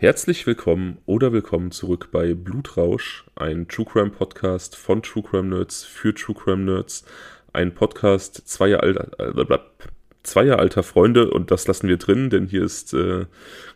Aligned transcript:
Herzlich 0.00 0.46
willkommen 0.46 0.96
oder 1.04 1.30
willkommen 1.30 1.72
zurück 1.72 2.08
bei 2.10 2.32
Blutrausch, 2.32 3.26
ein 3.36 3.68
True 3.68 3.84
Crime 3.84 4.08
Podcast 4.08 4.74
von 4.74 5.02
True 5.02 5.22
Crime 5.22 5.54
Nerds 5.54 5.84
für 5.84 6.14
True 6.14 6.34
Crime 6.34 6.64
Nerds. 6.64 7.04
Ein 7.52 7.74
Podcast 7.74 8.48
zweier 8.48 8.82
alter, 8.82 9.10
zweier 10.22 10.58
alter 10.58 10.82
Freunde 10.84 11.30
und 11.30 11.50
das 11.50 11.68
lassen 11.68 11.86
wir 11.86 11.98
drin, 11.98 12.30
denn 12.30 12.46
hier 12.46 12.62
ist 12.62 12.94
äh, 12.94 13.26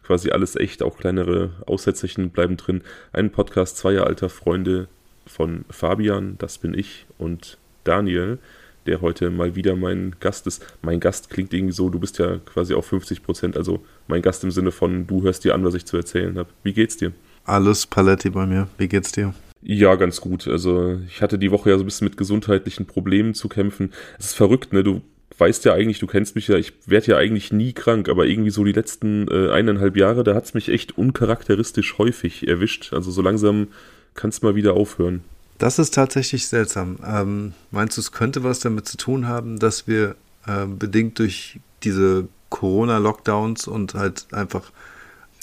quasi 0.03 0.31
alles 0.31 0.57
echt, 0.57 0.83
auch 0.83 0.97
kleinere 0.97 1.63
Aussetzerchen 1.67 2.31
bleiben 2.31 2.57
drin. 2.57 2.81
Ein 3.13 3.31
Podcast 3.31 3.77
zweier 3.77 4.07
alter 4.07 4.31
Freunde 4.31 4.89
von 5.27 5.67
Fabian, 5.69 6.39
das 6.39 6.57
bin 6.57 6.73
ich, 6.73 7.05
und 7.19 7.59
Daniel 7.85 8.39
der 8.87 9.01
heute 9.01 9.31
mal 9.31 9.55
wieder 9.57 9.77
mein 9.77 10.17
Gast 10.21 10.47
ist. 10.47 10.65
Mein 10.83 11.01
Gast 11.01 11.31
klingt 11.31 11.53
irgendwie 11.53 11.73
so, 11.73 11.91
du 11.91 11.99
bist 11.99 12.19
ja 12.19 12.39
quasi 12.45 12.75
auf 12.75 12.87
50 12.87 13.23
Prozent, 13.23 13.57
also 13.57 13.85
mein 14.07 14.23
Gast 14.23 14.45
im 14.45 14.51
Sinne 14.51 14.73
von, 14.73 15.07
du 15.07 15.23
hörst 15.23 15.45
dir 15.45 15.55
an, 15.55 15.65
was 15.65 15.75
ich 15.75 15.85
zu 15.85 15.97
erzählen 15.97 16.37
habe. 16.39 16.49
Wie 16.63 16.73
geht's 16.73 16.97
dir? 16.97 17.13
Alles 17.45 17.87
Paletti 17.87 18.31
bei 18.31 18.47
mir. 18.47 18.69
Wie 18.79 18.89
geht's 18.89 19.13
dir? 19.13 19.35
Ja, 19.63 19.95
ganz 19.95 20.21
gut. 20.21 20.47
Also 20.47 20.99
ich 21.07 21.23
hatte 21.23 21.39
die 21.39 21.51
Woche 21.51 21.71
ja 21.71 21.77
so 21.77 21.85
ein 21.85 21.87
bisschen 21.87 22.07
mit 22.07 22.17
gesundheitlichen 22.17 22.87
Problemen 22.87 23.35
zu 23.35 23.49
kämpfen. 23.49 23.93
Es 24.19 24.27
ist 24.27 24.35
verrückt, 24.35 24.73
ne? 24.73 24.85
Du 24.85 25.01
weißt 25.39 25.65
ja 25.65 25.73
eigentlich, 25.73 25.99
du 25.99 26.07
kennst 26.07 26.37
mich 26.37 26.49
ja, 26.49 26.57
ich 26.57 26.73
werde 26.87 27.13
ja 27.13 27.17
eigentlich 27.17 27.53
nie 27.53 27.73
krank, 27.73 28.09
aber 28.09 28.27
irgendwie 28.27 28.51
so 28.51 28.65
die 28.65 28.73
letzten 28.73 29.27
äh, 29.29 29.51
eineinhalb 29.51 29.97
Jahre, 29.97 30.23
da 30.23 30.35
hat 30.35 30.45
es 30.45 30.55
mich 30.55 30.69
echt 30.69 30.97
uncharakteristisch 30.97 31.99
häufig 31.99 32.47
erwischt. 32.47 32.93
Also 32.93 33.11
so 33.11 33.23
langsam 33.23 33.69
kann 34.15 34.31
es 34.31 34.43
mal 34.43 34.55
wieder 34.55 34.75
aufhören. 34.75 35.23
Das 35.59 35.79
ist 35.79 35.95
tatsächlich 35.95 36.49
seltsam. 36.49 36.99
Ähm, 37.07 37.55
meinst 37.71 37.97
du, 37.97 38.01
es 38.01 38.13
könnte 38.13 38.43
was 38.43 38.61
damit 38.61 38.89
zu 38.89 38.97
tun 38.97 39.29
haben, 39.29 39.59
dass 39.59 39.87
wir 39.87 40.17
äh, 40.47 40.67
bedingt 40.67 41.19
durch 41.19 41.61
diese 41.85 42.29
Corona-Lockdowns 42.51 43.67
und 43.69 43.95
halt 43.95 44.27
einfach 44.33 44.73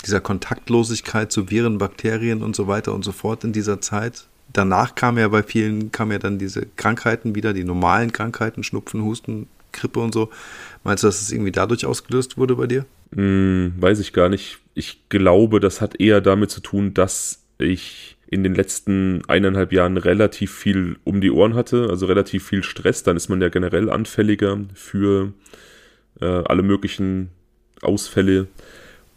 dieser 0.05 0.21
Kontaktlosigkeit 0.21 1.31
zu 1.31 1.49
Viren, 1.49 1.77
Bakterien 1.77 2.41
und 2.41 2.55
so 2.55 2.67
weiter 2.67 2.93
und 2.93 3.03
so 3.03 3.11
fort 3.11 3.43
in 3.43 3.53
dieser 3.53 3.81
Zeit. 3.81 4.25
Danach 4.53 4.95
kam 4.95 5.17
ja 5.17 5.27
bei 5.27 5.43
vielen, 5.43 5.91
kam 5.91 6.11
ja 6.11 6.19
dann 6.19 6.39
diese 6.39 6.65
Krankheiten 6.75 7.35
wieder, 7.35 7.53
die 7.53 7.63
normalen 7.63 8.11
Krankheiten, 8.11 8.63
Schnupfen, 8.63 9.03
Husten, 9.03 9.47
Grippe 9.71 9.99
und 9.99 10.13
so. 10.13 10.29
Meinst 10.83 11.03
du, 11.03 11.07
dass 11.07 11.21
es 11.21 11.31
irgendwie 11.31 11.51
dadurch 11.51 11.85
ausgelöst 11.85 12.37
wurde 12.37 12.55
bei 12.55 12.67
dir? 12.67 12.85
Hm, 13.13 13.73
weiß 13.77 13.99
ich 13.99 14.13
gar 14.13 14.29
nicht. 14.29 14.59
Ich 14.73 15.01
glaube, 15.09 15.59
das 15.59 15.79
hat 15.81 15.99
eher 15.99 16.21
damit 16.21 16.51
zu 16.51 16.61
tun, 16.61 16.93
dass 16.93 17.39
ich 17.57 18.17
in 18.31 18.43
den 18.43 18.55
letzten 18.55 19.23
eineinhalb 19.27 19.73
Jahren 19.73 19.97
relativ 19.97 20.55
viel 20.55 20.95
um 21.03 21.19
die 21.19 21.31
Ohren 21.31 21.53
hatte, 21.53 21.87
also 21.89 22.05
relativ 22.05 22.47
viel 22.47 22.63
Stress, 22.63 23.03
dann 23.03 23.17
ist 23.17 23.27
man 23.27 23.41
ja 23.41 23.49
generell 23.49 23.89
anfälliger 23.89 24.57
für 24.73 25.33
äh, 26.21 26.25
alle 26.25 26.63
möglichen 26.63 27.29
Ausfälle. 27.81 28.47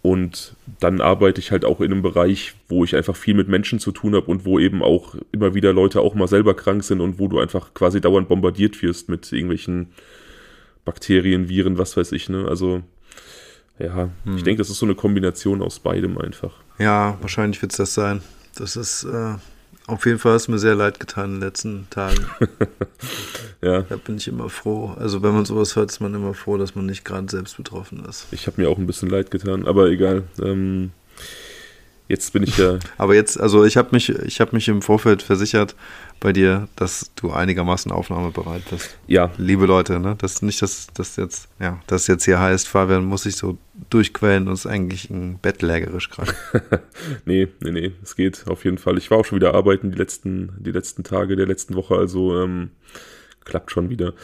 Und 0.02 0.56
dann 0.80 1.00
arbeite 1.00 1.40
ich 1.40 1.52
halt 1.52 1.64
auch 1.64 1.80
in 1.80 1.92
einem 1.92 2.02
Bereich, 2.02 2.54
wo 2.68 2.82
ich 2.82 2.96
einfach 2.96 3.14
viel 3.14 3.34
mit 3.34 3.48
Menschen 3.48 3.78
zu 3.78 3.92
tun 3.92 4.16
habe 4.16 4.26
und 4.26 4.44
wo 4.44 4.58
eben 4.58 4.82
auch 4.82 5.14
immer 5.30 5.54
wieder 5.54 5.72
Leute 5.72 6.00
auch 6.00 6.14
mal 6.14 6.28
selber 6.28 6.54
krank 6.54 6.82
sind 6.82 7.00
und 7.00 7.20
wo 7.20 7.28
du 7.28 7.38
einfach 7.38 7.72
quasi 7.72 8.00
dauernd 8.00 8.28
bombardiert 8.28 8.82
wirst 8.82 9.08
mit 9.08 9.32
irgendwelchen 9.32 9.92
Bakterien, 10.84 11.48
Viren, 11.48 11.78
was 11.78 11.96
weiß 11.96 12.10
ich, 12.12 12.28
ne? 12.28 12.46
Also, 12.48 12.82
ja, 13.78 14.10
hm. 14.24 14.36
ich 14.36 14.42
denke, 14.42 14.58
das 14.58 14.70
ist 14.70 14.78
so 14.78 14.86
eine 14.86 14.96
Kombination 14.96 15.62
aus 15.62 15.78
beidem 15.78 16.18
einfach. 16.18 16.52
Ja, 16.80 17.16
wahrscheinlich 17.20 17.62
wird 17.62 17.72
es 17.72 17.78
das 17.78 17.94
sein. 17.94 18.20
Das 18.54 18.76
ist 18.76 19.04
äh, 19.04 19.34
auf 19.86 20.06
jeden 20.06 20.18
Fall 20.18 20.36
ist 20.36 20.48
mir 20.48 20.58
sehr 20.58 20.74
leid 20.74 20.98
getan 20.98 21.26
in 21.26 21.32
den 21.32 21.40
letzten 21.42 21.86
Tagen. 21.90 22.24
ja. 23.62 23.82
Da 23.82 23.96
bin 23.96 24.16
ich 24.16 24.28
immer 24.28 24.48
froh. 24.48 24.94
Also 24.98 25.22
wenn 25.22 25.34
man 25.34 25.44
sowas 25.44 25.76
hört, 25.76 25.90
ist 25.90 26.00
man 26.00 26.14
immer 26.14 26.32
froh, 26.32 26.56
dass 26.56 26.74
man 26.74 26.86
nicht 26.86 27.04
gerade 27.04 27.30
selbst 27.30 27.58
betroffen 27.58 28.02
ist. 28.06 28.26
Ich 28.30 28.46
habe 28.46 28.62
mir 28.62 28.70
auch 28.70 28.78
ein 28.78 28.86
bisschen 28.86 29.10
leid 29.10 29.30
getan, 29.30 29.66
aber 29.66 29.88
egal. 29.88 30.22
Ähm, 30.42 30.92
jetzt 32.08 32.32
bin 32.32 32.42
ich 32.42 32.56
ja. 32.56 32.78
aber 32.98 33.14
jetzt, 33.14 33.38
also 33.40 33.64
ich 33.64 33.76
habe 33.76 33.88
mich, 33.92 34.08
ich 34.08 34.40
habe 34.40 34.54
mich 34.54 34.68
im 34.68 34.82
Vorfeld 34.82 35.22
versichert, 35.22 35.74
bei 36.24 36.32
dir, 36.32 36.68
dass 36.76 37.10
du 37.16 37.32
einigermaßen 37.32 37.92
aufnahmebereit 37.92 38.62
bist. 38.70 38.96
Ja. 39.06 39.30
Liebe 39.36 39.66
Leute, 39.66 40.00
ne? 40.00 40.16
Das 40.18 40.40
nicht, 40.40 40.62
dass 40.62 40.86
das 40.94 41.16
jetzt, 41.16 41.48
ja, 41.60 41.80
das 41.86 42.06
jetzt 42.06 42.24
hier 42.24 42.40
heißt, 42.40 42.66
Fabian 42.66 43.04
muss 43.04 43.24
sich 43.24 43.36
so 43.36 43.58
durchquellen 43.90 44.48
und 44.48 44.54
ist 44.54 44.66
eigentlich 44.66 45.10
ein 45.10 45.38
bettlägerisch 45.42 46.08
gerade. 46.08 46.32
nee, 47.26 47.48
nee, 47.60 47.72
nee, 47.72 47.92
es 48.02 48.16
geht 48.16 48.44
auf 48.46 48.64
jeden 48.64 48.78
Fall. 48.78 48.96
Ich 48.96 49.10
war 49.10 49.18
auch 49.18 49.26
schon 49.26 49.36
wieder 49.36 49.52
arbeiten 49.52 49.90
die 49.90 49.98
letzten, 49.98 50.52
die 50.58 50.72
letzten 50.72 51.04
Tage 51.04 51.36
der 51.36 51.46
letzten 51.46 51.74
Woche, 51.74 51.94
also 51.96 52.40
ähm, 52.40 52.70
klappt 53.44 53.70
schon 53.70 53.90
wieder. 53.90 54.14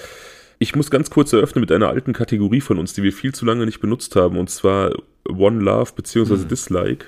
Ich 0.58 0.74
muss 0.74 0.91
ganz 0.91 1.10
kurz 1.10 1.32
eröffnen 1.34 1.60
mit 1.60 1.72
einer 1.72 1.88
alten 1.88 2.14
Kategorie 2.14 2.60
von 2.62 2.78
uns, 2.78 2.94
die 2.94 3.02
wir 3.02 3.12
viel 3.12 3.34
zu 3.34 3.44
lange 3.44 3.66
nicht 3.66 3.80
benutzt 3.80 4.16
haben, 4.16 4.38
und 4.38 4.48
zwar 4.48 4.92
One 5.28 5.60
Love 5.60 5.92
bzw. 5.94 6.36
Mhm. 6.36 6.48
Dislike. 6.48 7.06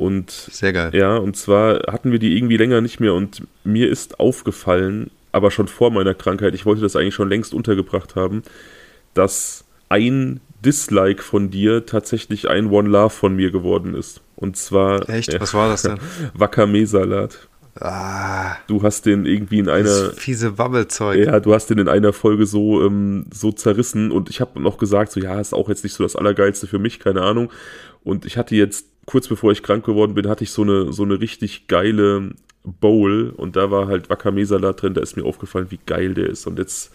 Und 0.00 0.30
sehr 0.30 0.72
geil. 0.72 0.92
Ja, 0.94 1.18
und 1.18 1.36
zwar 1.36 1.80
hatten 1.92 2.10
wir 2.10 2.18
die 2.18 2.34
irgendwie 2.34 2.56
länger 2.56 2.80
nicht 2.80 3.00
mehr 3.00 3.12
und 3.12 3.42
mir 3.64 3.90
ist 3.90 4.18
aufgefallen, 4.18 5.10
aber 5.30 5.50
schon 5.50 5.68
vor 5.68 5.90
meiner 5.90 6.14
Krankheit, 6.14 6.54
ich 6.54 6.64
wollte 6.64 6.80
das 6.80 6.96
eigentlich 6.96 7.14
schon 7.14 7.28
längst 7.28 7.52
untergebracht 7.52 8.16
haben, 8.16 8.42
dass 9.12 9.64
ein 9.90 10.40
Dislike 10.64 11.22
von 11.22 11.50
dir 11.50 11.84
tatsächlich 11.84 12.48
ein 12.48 12.70
One 12.70 12.88
Love 12.88 13.10
von 13.10 13.36
mir 13.36 13.50
geworden 13.50 13.94
ist. 13.94 14.22
Und 14.36 14.56
zwar. 14.56 15.06
Echt? 15.10 15.38
Was 15.40 15.52
war 15.52 15.68
das 15.68 15.82
denn? 15.82 15.98
Wakame-Salat. 16.32 17.48
Ah, 17.78 18.56
du 18.68 18.82
hast 18.82 19.04
den 19.04 19.26
irgendwie 19.26 19.58
in 19.58 19.68
einer. 19.68 19.84
Das 19.84 20.18
fiese 20.18 20.56
Wabbelzeug. 20.56 21.26
Ja, 21.26 21.40
du 21.40 21.52
hast 21.52 21.68
den 21.68 21.76
in 21.76 21.88
einer 21.88 22.14
Folge 22.14 22.46
so, 22.46 22.82
ähm, 22.82 23.26
so 23.34 23.52
zerrissen 23.52 24.10
und 24.12 24.30
ich 24.30 24.40
habe 24.40 24.62
noch 24.62 24.78
gesagt, 24.78 25.12
so 25.12 25.20
ja, 25.20 25.38
ist 25.38 25.52
auch 25.52 25.68
jetzt 25.68 25.84
nicht 25.84 25.92
so 25.92 26.02
das 26.02 26.16
Allergeilste 26.16 26.66
für 26.66 26.78
mich, 26.78 27.00
keine 27.00 27.20
Ahnung. 27.20 27.50
Und 28.02 28.24
ich 28.24 28.38
hatte 28.38 28.56
jetzt 28.56 28.86
kurz 29.10 29.26
bevor 29.26 29.50
ich 29.50 29.64
krank 29.64 29.84
geworden 29.84 30.14
bin, 30.14 30.28
hatte 30.28 30.44
ich 30.44 30.52
so 30.52 30.62
eine, 30.62 30.92
so 30.92 31.02
eine 31.02 31.20
richtig 31.20 31.66
geile 31.66 32.30
Bowl 32.62 33.30
und 33.36 33.56
da 33.56 33.72
war 33.72 33.88
halt 33.88 34.08
Wakame-Salat 34.08 34.82
drin, 34.82 34.94
da 34.94 35.00
ist 35.00 35.16
mir 35.16 35.24
aufgefallen, 35.24 35.66
wie 35.70 35.80
geil 35.84 36.14
der 36.14 36.28
ist. 36.28 36.46
Und 36.46 36.60
jetzt 36.60 36.92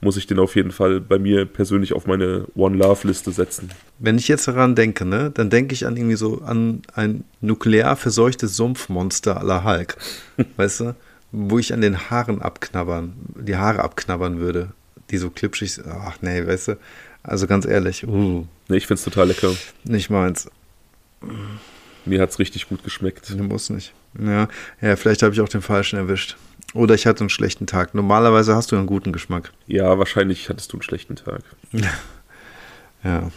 muss 0.00 0.16
ich 0.16 0.26
den 0.26 0.38
auf 0.38 0.56
jeden 0.56 0.70
Fall 0.70 0.98
bei 0.98 1.18
mir 1.18 1.44
persönlich 1.44 1.92
auf 1.92 2.06
meine 2.06 2.46
One 2.54 2.78
Love 2.78 3.06
Liste 3.06 3.32
setzen. 3.32 3.68
Wenn 3.98 4.16
ich 4.16 4.28
jetzt 4.28 4.48
daran 4.48 4.76
denke, 4.76 5.04
ne, 5.04 5.30
dann 5.30 5.50
denke 5.50 5.74
ich 5.74 5.86
an 5.86 5.98
irgendwie 5.98 6.16
so 6.16 6.40
an 6.40 6.80
ein 6.94 7.24
nuklear 7.42 7.96
verseuchtes 7.96 8.56
Sumpfmonster 8.56 9.38
aller 9.38 9.62
Hulk. 9.64 9.98
weißt 10.56 10.80
du? 10.80 10.96
Wo 11.32 11.58
ich 11.58 11.74
an 11.74 11.82
den 11.82 12.08
Haaren 12.08 12.40
abknabbern, 12.40 13.12
die 13.38 13.56
Haare 13.56 13.84
abknabbern 13.84 14.38
würde, 14.38 14.70
die 15.10 15.18
so 15.18 15.28
klipschig 15.28 15.74
sind. 15.74 15.86
Ach 15.88 16.16
nee, 16.22 16.46
weißt 16.46 16.68
du? 16.68 16.78
Also 17.22 17.46
ganz 17.46 17.66
ehrlich, 17.66 18.06
uh. 18.06 18.46
Nee, 18.68 18.76
ich 18.78 18.86
find's 18.86 19.04
total 19.04 19.28
lecker. 19.28 19.52
Nicht 19.84 20.08
meins. 20.08 20.48
Mir 22.04 22.20
hat 22.20 22.30
es 22.30 22.38
richtig 22.38 22.68
gut 22.68 22.84
geschmeckt. 22.84 23.30
Du 23.30 23.42
musst 23.42 23.70
nicht. 23.70 23.92
Ja, 24.18 24.48
ja 24.80 24.96
vielleicht 24.96 25.22
habe 25.22 25.34
ich 25.34 25.40
auch 25.40 25.48
den 25.48 25.62
falschen 25.62 25.98
erwischt. 25.98 26.36
Oder 26.74 26.94
ich 26.94 27.06
hatte 27.06 27.20
einen 27.20 27.30
schlechten 27.30 27.66
Tag. 27.66 27.94
Normalerweise 27.94 28.54
hast 28.54 28.72
du 28.72 28.76
einen 28.76 28.86
guten 28.86 29.12
Geschmack. 29.12 29.52
Ja, 29.66 29.98
wahrscheinlich 29.98 30.48
hattest 30.48 30.72
du 30.72 30.76
einen 30.76 30.82
schlechten 30.82 31.16
Tag. 31.16 31.42
ja. 33.04 33.30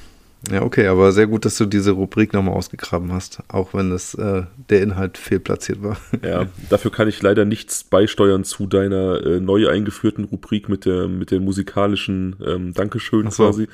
Ja, 0.50 0.64
okay, 0.64 0.88
aber 0.88 1.12
sehr 1.12 1.28
gut, 1.28 1.46
dass 1.46 1.56
du 1.58 1.66
diese 1.66 1.91
Rubrik 1.91 2.34
nochmal 2.34 2.56
ausgegraben 2.56 3.14
hast, 3.14 3.44
auch 3.47 3.75
wenn 3.75 3.91
das, 3.91 4.16
äh, 4.16 4.41
der 4.70 4.81
Inhalt 4.81 5.20
fehlplatziert 5.20 5.84
war. 5.84 5.97
Ja, 6.24 6.47
dafür 6.70 6.91
kann 6.91 7.08
ich 7.08 7.22
leider 7.22 7.46
nichts 7.46 7.84
beisteuern 7.84 8.44
zu 8.44 8.66
deiner 8.66 9.24
äh, 9.24 9.40
neu 9.40 9.70
eingeführten 9.70 10.24
Rubrik 10.24 10.68
mit 10.68 10.86
der, 10.86 11.08
mit 11.08 11.30
der 11.30 11.41
musikalischen 11.41 12.38
ähm, 12.44 12.74
Dankeschön 12.74 13.30
so. 13.30 13.46
quasi. 13.46 13.68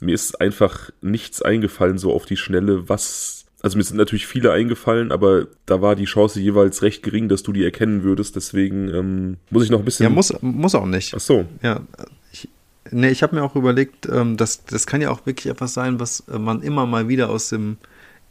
Mir 0.00 0.14
ist 0.14 0.38
einfach 0.38 0.90
nichts 1.00 1.40
eingefallen, 1.40 1.96
so 1.96 2.12
auf 2.12 2.26
die 2.26 2.36
Schnelle, 2.36 2.90
was 2.90 3.41
also 3.62 3.78
mir 3.78 3.84
sind 3.84 3.96
natürlich 3.96 4.26
viele 4.26 4.50
eingefallen, 4.50 5.12
aber 5.12 5.46
da 5.66 5.80
war 5.80 5.94
die 5.94 6.04
Chance 6.04 6.40
jeweils 6.40 6.82
recht 6.82 7.04
gering, 7.04 7.28
dass 7.28 7.44
du 7.44 7.52
die 7.52 7.64
erkennen 7.64 8.02
würdest. 8.02 8.34
Deswegen 8.34 8.88
ähm, 8.92 9.36
muss 9.50 9.62
ich 9.62 9.70
noch 9.70 9.78
ein 9.78 9.84
bisschen. 9.84 10.02
Ja, 10.04 10.10
muss, 10.10 10.34
muss 10.40 10.74
auch 10.74 10.86
nicht. 10.86 11.14
Ach 11.14 11.20
so. 11.20 11.46
Ja, 11.62 11.80
ich, 12.32 12.48
nee, 12.90 13.10
ich 13.10 13.22
habe 13.22 13.36
mir 13.36 13.44
auch 13.44 13.54
überlegt, 13.54 14.08
ähm, 14.10 14.36
das, 14.36 14.64
das 14.64 14.86
kann 14.86 15.00
ja 15.00 15.10
auch 15.10 15.26
wirklich 15.26 15.46
etwas 15.46 15.74
sein, 15.74 16.00
was 16.00 16.24
äh, 16.28 16.40
man 16.40 16.60
immer 16.62 16.86
mal 16.86 17.06
wieder 17.06 17.30
aus 17.30 17.50
dem 17.50 17.76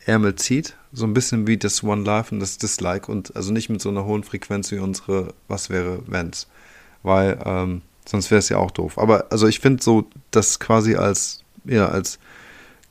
Ärmel 0.06 0.36
zieht. 0.36 0.76
So 0.92 1.06
ein 1.06 1.14
bisschen 1.14 1.48
wie 1.48 1.56
das 1.56 1.82
One 1.82 2.04
Life 2.04 2.36
und 2.36 2.42
das 2.42 2.58
Dislike 2.58 3.10
und 3.10 3.34
also 3.34 3.54
nicht 3.54 3.70
mit 3.70 3.82
so 3.82 3.88
einer 3.88 4.04
hohen 4.04 4.24
Frequenz 4.24 4.70
wie 4.72 4.80
unsere 4.80 5.34
Was 5.48 5.70
wäre, 5.70 6.00
wenn's. 6.08 6.48
Weil 7.04 7.40
ähm, 7.46 7.84
sonst 8.06 8.32
wäre 8.32 8.40
es 8.40 8.50
ja 8.50 8.58
auch 8.58 8.72
doof. 8.72 8.98
Aber 8.98 9.32
also 9.32 9.48
ich 9.48 9.62
finde 9.62 9.82
so, 9.82 10.10
das 10.32 10.60
quasi 10.60 10.96
als, 10.96 11.46
ja, 11.64 11.88
als 11.88 12.20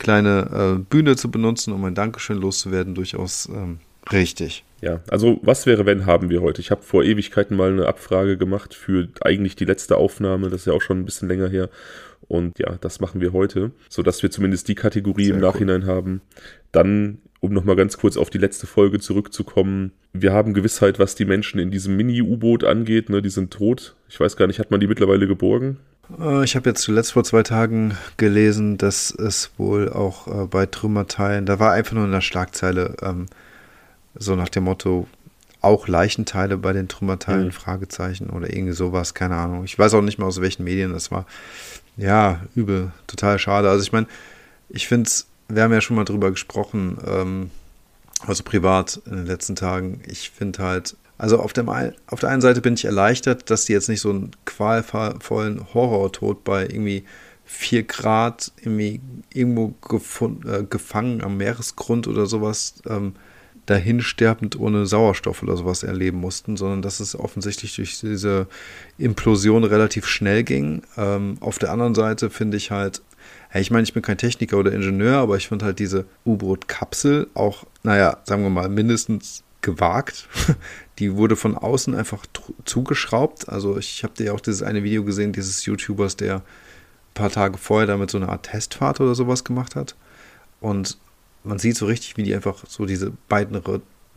kleine 0.00 0.78
äh, 0.80 0.82
Bühne 0.82 1.14
zu 1.14 1.30
benutzen, 1.30 1.72
um 1.72 1.84
ein 1.84 1.94
Dankeschön 1.94 2.38
loszuwerden, 2.38 2.96
durchaus 2.96 3.48
ähm, 3.48 3.78
richtig. 4.10 4.64
Ja, 4.80 5.00
also 5.08 5.38
was 5.42 5.66
wäre, 5.66 5.86
wenn 5.86 6.06
haben 6.06 6.30
wir 6.30 6.40
heute? 6.40 6.60
Ich 6.60 6.70
habe 6.70 6.82
vor 6.82 7.04
Ewigkeiten 7.04 7.56
mal 7.56 7.70
eine 7.70 7.86
Abfrage 7.86 8.36
gemacht 8.36 8.74
für 8.74 9.08
eigentlich 9.20 9.54
die 9.54 9.66
letzte 9.66 9.96
Aufnahme, 9.98 10.48
das 10.48 10.62
ist 10.62 10.66
ja 10.66 10.72
auch 10.72 10.82
schon 10.82 10.98
ein 10.98 11.04
bisschen 11.04 11.28
länger 11.28 11.48
her. 11.48 11.68
Und 12.26 12.58
ja, 12.58 12.76
das 12.80 13.00
machen 13.00 13.20
wir 13.20 13.32
heute, 13.32 13.72
sodass 13.88 14.22
wir 14.22 14.30
zumindest 14.30 14.68
die 14.68 14.74
Kategorie 14.74 15.26
Sehr 15.26 15.34
im 15.34 15.40
Nachhinein 15.40 15.82
cool. 15.82 15.88
haben. 15.88 16.20
Dann, 16.72 17.18
um 17.40 17.52
nochmal 17.52 17.76
ganz 17.76 17.98
kurz 17.98 18.16
auf 18.16 18.30
die 18.30 18.38
letzte 18.38 18.66
Folge 18.66 19.00
zurückzukommen, 19.00 19.92
wir 20.12 20.32
haben 20.32 20.54
Gewissheit, 20.54 20.98
was 20.98 21.14
die 21.14 21.24
Menschen 21.24 21.58
in 21.58 21.70
diesem 21.70 21.96
Mini-U-Boot 21.96 22.64
angeht. 22.64 23.10
Ne? 23.10 23.20
Die 23.20 23.30
sind 23.30 23.52
tot. 23.52 23.96
Ich 24.08 24.18
weiß 24.18 24.36
gar 24.36 24.46
nicht, 24.46 24.60
hat 24.60 24.70
man 24.70 24.80
die 24.80 24.86
mittlerweile 24.86 25.26
geborgen? 25.26 25.78
Äh, 26.18 26.44
ich 26.44 26.56
habe 26.56 26.70
jetzt 26.70 26.82
zuletzt 26.82 27.12
vor 27.12 27.24
zwei 27.24 27.42
Tagen 27.42 27.96
gelesen, 28.16 28.78
dass 28.78 29.10
es 29.10 29.50
wohl 29.58 29.88
auch 29.90 30.26
äh, 30.26 30.46
bei 30.46 30.66
Trümmerteilen, 30.66 31.46
da 31.46 31.58
war 31.58 31.72
einfach 31.72 31.92
nur 31.92 32.04
in 32.04 32.12
der 32.12 32.20
Schlagzeile 32.20 32.96
ähm, 33.02 33.26
so 34.14 34.34
nach 34.34 34.48
dem 34.48 34.64
Motto, 34.64 35.06
auch 35.62 35.88
Leichenteile 35.88 36.56
bei 36.56 36.72
den 36.72 36.88
Trümmerteilen, 36.88 37.46
mhm. 37.46 37.52
Fragezeichen 37.52 38.30
oder 38.30 38.50
irgendwie 38.50 38.72
sowas, 38.72 39.14
keine 39.14 39.36
Ahnung. 39.36 39.64
Ich 39.64 39.78
weiß 39.78 39.92
auch 39.94 40.02
nicht 40.02 40.18
mehr 40.18 40.26
aus 40.26 40.40
welchen 40.40 40.64
Medien 40.64 40.92
das 40.92 41.10
war. 41.10 41.26
Ja, 41.96 42.40
übel, 42.54 42.92
total 43.06 43.38
schade. 43.38 43.68
Also 43.68 43.82
ich 43.82 43.92
meine, 43.92 44.06
ich 44.70 44.88
finde 44.88 45.08
es, 45.08 45.26
wir 45.48 45.62
haben 45.62 45.72
ja 45.72 45.82
schon 45.82 45.96
mal 45.96 46.04
drüber 46.04 46.30
gesprochen, 46.30 46.96
ähm, 47.06 47.50
also 48.26 48.42
privat 48.42 49.00
in 49.04 49.16
den 49.16 49.26
letzten 49.26 49.54
Tagen. 49.54 50.00
Ich 50.06 50.30
finde 50.30 50.62
halt, 50.62 50.96
also 51.20 51.38
auf, 51.38 51.52
dem, 51.52 51.68
auf 51.68 52.20
der 52.20 52.30
einen 52.30 52.40
Seite 52.40 52.62
bin 52.62 52.74
ich 52.74 52.86
erleichtert, 52.86 53.50
dass 53.50 53.66
die 53.66 53.74
jetzt 53.74 53.90
nicht 53.90 54.00
so 54.00 54.08
einen 54.08 54.30
qualvollen 54.46 55.74
Horrortod 55.74 56.44
bei 56.44 56.62
irgendwie 56.62 57.04
4 57.44 57.82
Grad 57.82 58.52
irgendwie 58.62 59.02
irgendwo 59.34 59.74
äh, 60.46 60.62
gefangen 60.62 61.22
am 61.22 61.36
Meeresgrund 61.36 62.08
oder 62.08 62.24
sowas 62.24 62.76
ähm, 62.88 63.12
dahinsterbend 63.66 64.58
ohne 64.58 64.86
Sauerstoff 64.86 65.42
oder 65.42 65.58
sowas 65.58 65.82
erleben 65.82 66.18
mussten, 66.18 66.56
sondern 66.56 66.80
dass 66.80 67.00
es 67.00 67.14
offensichtlich 67.14 67.76
durch 67.76 68.00
diese 68.00 68.46
Implosion 68.96 69.64
relativ 69.64 70.06
schnell 70.06 70.42
ging. 70.42 70.82
Ähm, 70.96 71.36
auf 71.40 71.58
der 71.58 71.70
anderen 71.70 71.94
Seite 71.94 72.30
finde 72.30 72.56
ich 72.56 72.70
halt, 72.70 73.02
hey, 73.50 73.60
ich 73.60 73.70
meine, 73.70 73.82
ich 73.82 73.92
bin 73.92 74.02
kein 74.02 74.16
Techniker 74.16 74.56
oder 74.56 74.72
Ingenieur, 74.72 75.18
aber 75.18 75.36
ich 75.36 75.48
finde 75.48 75.66
halt 75.66 75.80
diese 75.80 76.06
U-Boot-Kapsel 76.24 77.28
auch, 77.34 77.66
naja, 77.82 78.16
sagen 78.24 78.42
wir 78.42 78.50
mal, 78.50 78.70
mindestens 78.70 79.44
gewagt. 79.62 80.28
Die 80.98 81.16
wurde 81.16 81.36
von 81.36 81.56
außen 81.56 81.94
einfach 81.94 82.26
zugeschraubt. 82.64 83.48
Also 83.48 83.78
ich 83.78 84.04
habe 84.04 84.14
dir 84.14 84.34
auch 84.34 84.40
dieses 84.40 84.62
eine 84.62 84.82
Video 84.82 85.02
gesehen, 85.02 85.32
dieses 85.32 85.64
YouTubers, 85.64 86.16
der 86.16 86.36
ein 86.36 86.42
paar 87.14 87.30
Tage 87.30 87.56
vorher 87.56 87.86
damit 87.86 88.10
so 88.10 88.18
eine 88.18 88.28
Art 88.28 88.44
Testfahrt 88.44 89.00
oder 89.00 89.14
sowas 89.14 89.44
gemacht 89.44 89.76
hat. 89.76 89.96
Und 90.60 90.98
man 91.42 91.58
sieht 91.58 91.76
so 91.76 91.86
richtig, 91.86 92.16
wie 92.18 92.22
die 92.22 92.34
einfach 92.34 92.64
so 92.68 92.84
diese 92.84 93.12
beiden 93.28 93.62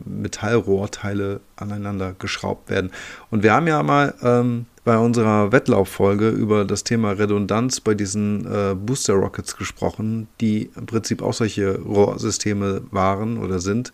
Metallrohrteile 0.04 1.40
aneinander 1.56 2.14
geschraubt 2.18 2.68
werden. 2.68 2.90
Und 3.30 3.42
wir 3.42 3.54
haben 3.54 3.66
ja 3.66 3.82
mal 3.82 4.14
ähm, 4.22 4.66
bei 4.84 4.98
unserer 4.98 5.50
Wettlauffolge 5.52 6.28
über 6.28 6.64
das 6.64 6.84
Thema 6.84 7.12
Redundanz 7.12 7.80
bei 7.80 7.94
diesen 7.94 8.44
äh, 8.44 8.74
Booster 8.74 9.14
Rockets 9.14 9.56
gesprochen, 9.56 10.28
die 10.40 10.70
im 10.76 10.86
Prinzip 10.86 11.22
auch 11.22 11.32
solche 11.32 11.78
Rohrsysteme 11.80 12.82
waren 12.90 13.38
oder 13.38 13.60
sind, 13.60 13.92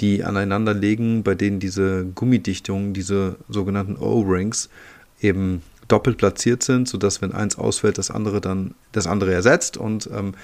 die 0.00 0.24
aneinander 0.24 0.74
legen, 0.74 1.22
bei 1.22 1.34
denen 1.34 1.60
diese 1.60 2.04
Gummidichtungen, 2.04 2.94
diese 2.94 3.36
sogenannten 3.48 3.96
O-Rings, 3.96 4.68
eben 5.20 5.62
doppelt 5.88 6.16
platziert 6.16 6.62
sind, 6.62 6.88
sodass 6.88 7.22
wenn 7.22 7.32
eins 7.32 7.56
ausfällt, 7.56 7.98
das 7.98 8.10
andere 8.10 8.40
dann 8.40 8.74
das 8.92 9.06
andere 9.06 9.32
ersetzt. 9.32 9.76
Und 9.76 10.08
ähm, 10.12 10.34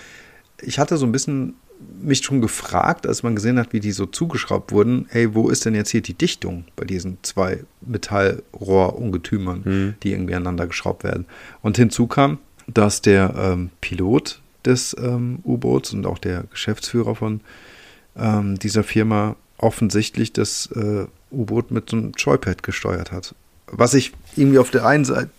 ich 0.61 0.79
hatte 0.79 0.97
so 0.97 1.07
ein 1.07 1.13
bisschen 1.13 1.55
mich 2.01 2.23
schon 2.23 2.41
gefragt, 2.41 3.07
als 3.07 3.23
man 3.23 3.35
gesehen 3.35 3.59
hat, 3.59 3.73
wie 3.73 3.81
die 3.81 3.93
so 3.93 4.07
zugeschraubt 4.07 4.71
wurden, 4.71 5.07
hey, 5.09 5.35
wo 5.35 5.49
ist 5.49 5.65
denn 5.65 5.75
jetzt 5.75 5.91
hier 5.91 6.03
die 6.03 6.15
Dichtung 6.15 6.65
bei 6.77 6.85
diesen 6.85 7.19
zwei 7.23 7.65
Metallrohrungetümern, 7.81 9.63
mhm. 9.65 9.95
die 10.03 10.13
irgendwie 10.13 10.35
aneinander 10.35 10.67
geschraubt 10.67 11.05
werden? 11.05 11.27
Und 11.63 11.77
hinzu 11.77 12.07
kam, 12.07 12.39
dass 12.67 13.01
der 13.01 13.35
ähm, 13.37 13.71
Pilot 13.81 14.43
des 14.65 14.95
ähm, 15.01 15.39
U-Boots 15.45 15.95
und 15.95 16.07
auch 16.07 16.19
der 16.19 16.45
Geschäftsführer 16.45 17.15
von 17.15 17.41
ähm, 18.17 18.59
dieser 18.59 18.85
Firma 18.85 19.37
offensichtlich 19.61 20.33
das 20.33 20.69
äh, 20.75 21.07
U-Boot 21.31 21.71
mit 21.71 21.91
so 21.91 21.97
einem 21.97 22.13
Joypad 22.17 22.63
gesteuert 22.63 23.13
hat. 23.13 23.35
Was 23.67 23.95
ich 23.95 24.13
irgendwie 24.37 24.59
auf 24.59 24.71
der 24.71 24.87
einen 24.87 25.05
Seite, 25.05 25.31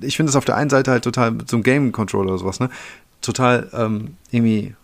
ich 0.00 0.16
finde 0.16 0.30
es 0.30 0.36
auf 0.36 0.44
der 0.44 0.56
einen 0.56 0.70
Seite 0.70 0.92
halt 0.92 1.04
total 1.04 1.32
mit 1.32 1.48
so 1.48 1.56
einem 1.56 1.64
Game-Controller 1.64 2.30
oder 2.30 2.38
sowas, 2.38 2.60
ne? 2.60 2.70
Total 3.20 3.68
ähm, 3.74 4.16
irgendwie, 4.30 4.74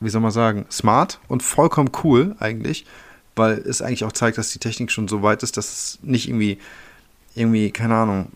wie 0.00 0.08
soll 0.08 0.20
man 0.20 0.30
sagen, 0.30 0.66
smart 0.70 1.18
und 1.28 1.42
vollkommen 1.42 1.90
cool 2.04 2.36
eigentlich, 2.38 2.86
weil 3.34 3.58
es 3.58 3.82
eigentlich 3.82 4.04
auch 4.04 4.12
zeigt, 4.12 4.38
dass 4.38 4.52
die 4.52 4.58
Technik 4.58 4.90
schon 4.90 5.08
so 5.08 5.22
weit 5.22 5.42
ist, 5.42 5.56
dass 5.56 5.72
es 5.72 5.98
nicht 6.02 6.28
irgendwie, 6.28 6.58
irgendwie, 7.34 7.70
keine 7.70 7.96
Ahnung, 7.96 8.32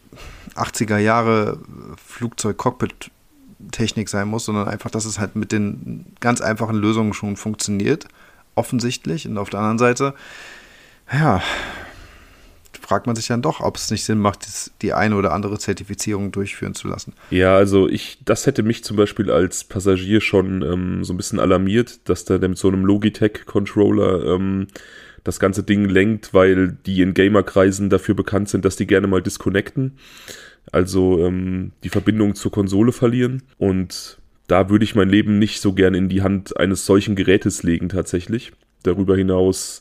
80er 0.56 0.98
Jahre 0.98 1.58
Flugzeug-Cockpit 2.04 3.10
Technik 3.70 4.08
sein 4.08 4.28
muss, 4.28 4.46
sondern 4.46 4.68
einfach, 4.68 4.90
dass 4.90 5.04
es 5.04 5.18
halt 5.18 5.36
mit 5.36 5.52
den 5.52 6.06
ganz 6.20 6.40
einfachen 6.40 6.76
Lösungen 6.76 7.14
schon 7.14 7.36
funktioniert, 7.36 8.08
offensichtlich. 8.54 9.26
Und 9.26 9.38
auf 9.38 9.50
der 9.50 9.60
anderen 9.60 9.78
Seite, 9.78 10.14
ja, 11.12 11.42
fragt 12.80 13.06
man 13.06 13.16
sich 13.16 13.28
dann 13.28 13.42
doch, 13.42 13.60
ob 13.60 13.76
es 13.76 13.90
nicht 13.90 14.04
Sinn 14.04 14.18
macht, 14.18 14.46
die 14.82 14.92
eine 14.92 15.14
oder 15.16 15.32
andere 15.32 15.58
Zertifizierung 15.58 16.32
durchführen 16.32 16.74
zu 16.74 16.88
lassen. 16.88 17.12
Ja, 17.30 17.54
also 17.54 17.88
ich, 17.88 18.18
das 18.24 18.46
hätte 18.46 18.62
mich 18.62 18.82
zum 18.82 18.96
Beispiel 18.96 19.30
als 19.30 19.64
Passagier 19.64 20.20
schon 20.20 20.62
ähm, 20.62 21.04
so 21.04 21.12
ein 21.12 21.16
bisschen 21.16 21.38
alarmiert, 21.38 22.08
dass 22.08 22.24
der 22.24 22.40
mit 22.40 22.58
so 22.58 22.68
einem 22.68 22.84
Logitech-Controller 22.84 24.34
ähm, 24.34 24.66
das 25.22 25.38
ganze 25.38 25.62
Ding 25.62 25.84
lenkt, 25.84 26.32
weil 26.32 26.78
die 26.86 27.02
in 27.02 27.14
Gamerkreisen 27.14 27.90
dafür 27.90 28.14
bekannt 28.14 28.48
sind, 28.48 28.64
dass 28.64 28.76
die 28.76 28.86
gerne 28.86 29.06
mal 29.06 29.22
disconnecten 29.22 29.98
also 30.72 31.24
ähm, 31.24 31.72
die 31.82 31.88
Verbindung 31.88 32.34
zur 32.34 32.52
Konsole 32.52 32.92
verlieren. 32.92 33.42
Und 33.58 34.18
da 34.50 34.68
würde 34.68 34.84
ich 34.84 34.94
mein 34.94 35.08
Leben 35.08 35.38
nicht 35.38 35.60
so 35.60 35.72
gern 35.72 35.94
in 35.94 36.08
die 36.08 36.22
Hand 36.22 36.56
eines 36.56 36.84
solchen 36.84 37.14
Gerätes 37.14 37.62
legen 37.62 37.88
tatsächlich. 37.88 38.52
Darüber 38.82 39.16
hinaus 39.16 39.80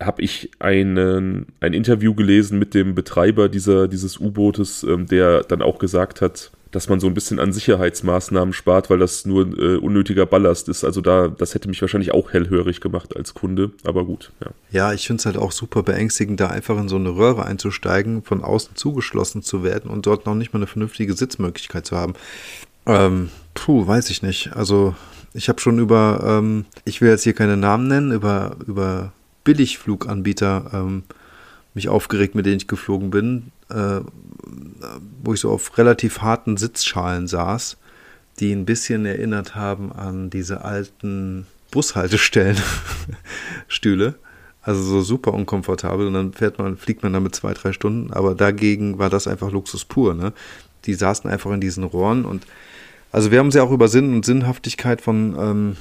habe 0.00 0.22
ich 0.22 0.50
einen, 0.58 1.46
ein 1.60 1.72
Interview 1.72 2.14
gelesen 2.14 2.58
mit 2.58 2.74
dem 2.74 2.94
Betreiber 2.94 3.48
dieser, 3.48 3.88
dieses 3.88 4.20
U-Bootes, 4.20 4.82
ähm, 4.84 5.06
der 5.06 5.42
dann 5.44 5.62
auch 5.62 5.78
gesagt 5.78 6.20
hat, 6.20 6.52
dass 6.72 6.88
man 6.88 6.98
so 7.00 7.06
ein 7.06 7.14
bisschen 7.14 7.38
an 7.38 7.52
Sicherheitsmaßnahmen 7.52 8.52
spart, 8.52 8.90
weil 8.90 8.98
das 8.98 9.24
nur 9.24 9.46
äh, 9.58 9.76
unnötiger 9.76 10.26
Ballast 10.26 10.68
ist. 10.68 10.84
Also 10.84 11.00
da, 11.00 11.28
das 11.28 11.54
hätte 11.54 11.68
mich 11.68 11.80
wahrscheinlich 11.80 12.12
auch 12.12 12.32
hellhörig 12.32 12.80
gemacht 12.80 13.16
als 13.16 13.32
Kunde, 13.32 13.70
aber 13.84 14.04
gut, 14.04 14.32
ja. 14.40 14.50
Ja, 14.72 14.92
ich 14.92 15.06
finde 15.06 15.20
es 15.20 15.26
halt 15.26 15.36
auch 15.36 15.52
super 15.52 15.84
beängstigend, 15.84 16.40
da 16.40 16.48
einfach 16.48 16.76
in 16.78 16.88
so 16.88 16.96
eine 16.96 17.10
Röhre 17.10 17.46
einzusteigen, 17.46 18.22
von 18.24 18.42
außen 18.42 18.74
zugeschlossen 18.74 19.42
zu 19.42 19.62
werden 19.62 19.90
und 19.90 20.06
dort 20.06 20.26
noch 20.26 20.34
nicht 20.34 20.52
mal 20.52 20.58
eine 20.58 20.66
vernünftige 20.66 21.14
Sitzmöglichkeit 21.14 21.86
zu 21.86 21.96
haben. 21.96 22.14
Ähm, 22.86 23.30
puh, 23.54 23.86
weiß 23.86 24.10
ich 24.10 24.22
nicht. 24.22 24.54
Also 24.54 24.94
ich 25.32 25.48
habe 25.48 25.60
schon 25.60 25.78
über, 25.78 26.22
ähm, 26.24 26.64
ich 26.84 27.00
will 27.00 27.10
jetzt 27.10 27.24
hier 27.24 27.34
keine 27.34 27.56
Namen 27.56 27.88
nennen, 27.88 28.12
über, 28.12 28.56
über 28.66 29.12
Billigfluganbieter 29.44 30.70
ähm, 30.72 31.04
mich 31.74 31.88
aufgeregt, 31.88 32.34
mit 32.34 32.46
denen 32.46 32.58
ich 32.58 32.68
geflogen 32.68 33.10
bin, 33.10 33.50
äh, 33.68 34.00
wo 35.22 35.34
ich 35.34 35.40
so 35.40 35.50
auf 35.50 35.76
relativ 35.76 36.20
harten 36.20 36.56
Sitzschalen 36.56 37.26
saß, 37.26 37.76
die 38.38 38.52
ein 38.52 38.64
bisschen 38.64 39.06
erinnert 39.06 39.54
haben 39.54 39.92
an 39.92 40.30
diese 40.30 40.64
alten 40.64 41.46
Bushaltestellen 41.70 42.56
Stühle. 43.68 44.14
Also 44.62 44.82
so 44.82 45.02
super 45.02 45.34
unkomfortabel 45.34 46.06
und 46.06 46.14
dann 46.14 46.32
fährt 46.32 46.58
man, 46.58 46.78
fliegt 46.78 47.02
man 47.02 47.12
damit 47.12 47.34
zwei, 47.34 47.52
drei 47.52 47.72
Stunden. 47.72 48.12
Aber 48.12 48.34
dagegen 48.34 48.98
war 48.98 49.10
das 49.10 49.26
einfach 49.26 49.50
Luxus 49.50 49.84
pur. 49.84 50.14
Ne? 50.14 50.32
Die 50.86 50.94
saßen 50.94 51.28
einfach 51.28 51.50
in 51.50 51.60
diesen 51.60 51.84
Rohren 51.84 52.24
und 52.24 52.46
also 53.14 53.30
wir 53.30 53.38
haben 53.38 53.52
sie 53.52 53.60
auch 53.60 53.70
über 53.70 53.86
Sinn 53.86 54.12
und 54.12 54.24
Sinnhaftigkeit 54.24 55.00
von 55.00 55.36
ähm, 55.38 55.76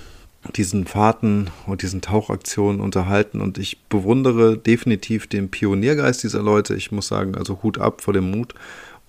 diesen 0.55 0.85
Fahrten 0.85 1.49
und 1.65 1.81
diesen 1.81 1.99
Tauchaktionen 1.99 2.79
unterhalten 2.79 3.41
und 3.41 3.57
ich 3.57 3.81
bewundere 3.85 4.55
definitiv 4.55 5.25
den 5.25 5.49
Pioniergeist 5.49 6.21
dieser 6.21 6.43
Leute. 6.43 6.75
Ich 6.75 6.91
muss 6.91 7.07
sagen, 7.07 7.33
also 7.33 7.63
Hut 7.63 7.79
ab 7.79 8.01
vor 8.01 8.13
dem 8.13 8.29
Mut 8.29 8.53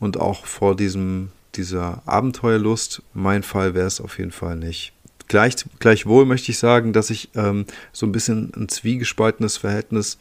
und 0.01 0.19
auch 0.19 0.47
vor 0.47 0.75
diesem, 0.75 1.33
dieser 1.55 2.01
Abenteuerlust. 2.07 3.03
Mein 3.13 3.43
Fall 3.43 3.75
wäre 3.75 3.87
es 3.87 4.01
auf 4.01 4.17
jeden 4.17 4.33
Fall 4.33 4.57
nicht. 4.57 4.95
Gleich, 5.29 5.57
gleichwohl 5.79 6.25
möchte 6.25 6.51
ich 6.51 6.59
sagen, 6.59 6.95
dass 6.95 7.11
ich 7.11 7.29
ähm, 7.35 7.67
so 7.93 8.07
ein 8.07 8.13
bisschen 8.13 8.55
ein 8.57 8.71
zwiegespaltenes 8.71 9.59
Verhältnis 9.59 10.17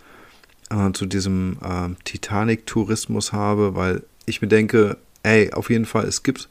äh, 0.72 0.91
zu 0.91 1.05
diesem 1.05 1.57
äh, 1.63 1.95
Titanic-Tourismus 2.03 3.31
habe, 3.31 3.75
weil 3.75 4.03
ich 4.25 4.41
mir 4.41 4.50
denke, 4.50 4.98
ey, 5.24 5.53
auf 5.53 5.69
jeden 5.69 5.86
Fall, 5.86 6.03
es 6.03 6.22
gibt 6.22 6.50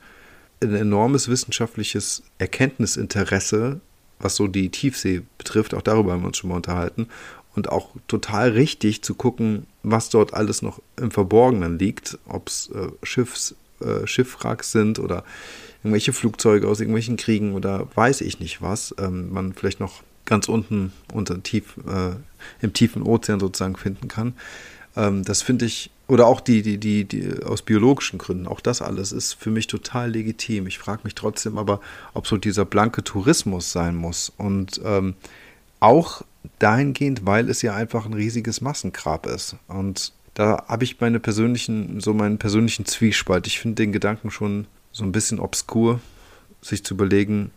ein 0.71 0.75
enormes 0.75 1.29
wissenschaftliches 1.29 2.23
Erkenntnisinteresse 2.39 3.81
was 4.23 4.37
so 4.37 4.47
die 4.47 4.71
Tiefsee 4.71 5.23
betrifft. 5.39 5.75
Auch 5.75 5.83
darüber 5.83 6.13
haben 6.13 6.23
wir 6.23 6.29
uns 6.29 6.39
schon 6.39 6.51
mal 6.51 6.57
unterhalten. 6.57 7.09
Und 7.55 7.69
auch 7.69 7.91
total 8.09 8.51
richtig 8.51 9.03
zu 9.03 9.15
gucken, 9.15 9.67
was 9.83 10.09
dort 10.09 10.33
alles 10.33 10.63
noch 10.63 10.81
im 10.97 11.11
Verborgenen 11.11 11.79
liegt, 11.79 12.19
ob 12.27 12.49
es 12.49 12.71
äh, 12.75 12.89
Schiffs, 13.03 13.55
äh, 13.81 14.07
Schiffwracks 14.07 14.73
sind 14.73 14.99
oder 14.99 15.25
irgendwelche 15.83 16.15
Flugzeuge 16.15 16.67
aus 16.67 16.81
irgendwelchen 16.81 17.17
Kriegen 17.17 17.53
oder 17.53 17.89
weiß 17.95 18.23
ich 18.23 18.41
nicht 18.41 18.63
was. 18.63 18.95
Ähm, 18.99 19.31
man 19.33 19.53
vielleicht 19.53 19.81
noch 19.81 20.03
ganz 20.25 20.49
unten 20.49 20.93
unter 21.13 21.43
tief, 21.43 21.77
äh, 21.87 22.13
im 22.63 22.73
tiefen 22.73 23.03
Ozean 23.03 23.41
sozusagen 23.41 23.77
finden 23.77 24.09
kann. 24.09 24.35
Ähm, 24.97 25.25
das 25.25 25.43
finde 25.43 25.67
ich 25.67 25.91
oder 26.09 26.27
auch 26.27 26.41
die, 26.41 26.61
die, 26.61 26.79
die, 26.79 27.05
die 27.05 27.43
aus 27.43 27.63
biologischen 27.63 28.19
Gründen, 28.19 28.47
auch 28.47 28.61
das 28.61 28.83
alles 28.83 29.13
ist 29.13 29.33
für 29.33 29.51
mich 29.51 29.67
total 29.67 30.11
legitim. 30.11 30.67
Ich 30.67 30.79
frage 30.79 31.01
mich 31.05 31.15
trotzdem 31.15 31.57
aber, 31.57 31.81
ob 32.13 32.27
so 32.27 32.37
dieser 32.37 32.67
blanke 32.67 33.03
Tourismus 33.03 33.73
sein 33.73 33.97
muss. 33.97 34.31
Und 34.37 34.81
ähm, 34.85 35.15
auch 35.81 36.23
dahingehend, 36.59 37.25
weil 37.25 37.49
es 37.49 37.63
ja 37.63 37.75
einfach 37.75 38.05
ein 38.05 38.13
riesiges 38.13 38.61
Massengrab 38.61 39.27
ist. 39.27 39.57
Und 39.69 40.13
da 40.35 40.65
habe 40.69 40.85
ich 40.85 41.01
meine 41.01 41.21
persönlichen, 41.21 42.01
so 42.01 42.13
meinen 42.15 42.39
persönlichen 42.39 42.85
Zwiespalt. 42.85 43.47
Ich 43.47 43.59
finde 43.59 43.77
den 43.77 43.93
Gedanken 43.93 44.31
schon 44.31 44.67
so 44.93 45.05
ein 45.05 45.13
bisschen 45.13 45.41
obskur, 45.41 46.01
sich 46.61 46.85
zu 46.85 46.95
überlegen, 46.95 47.53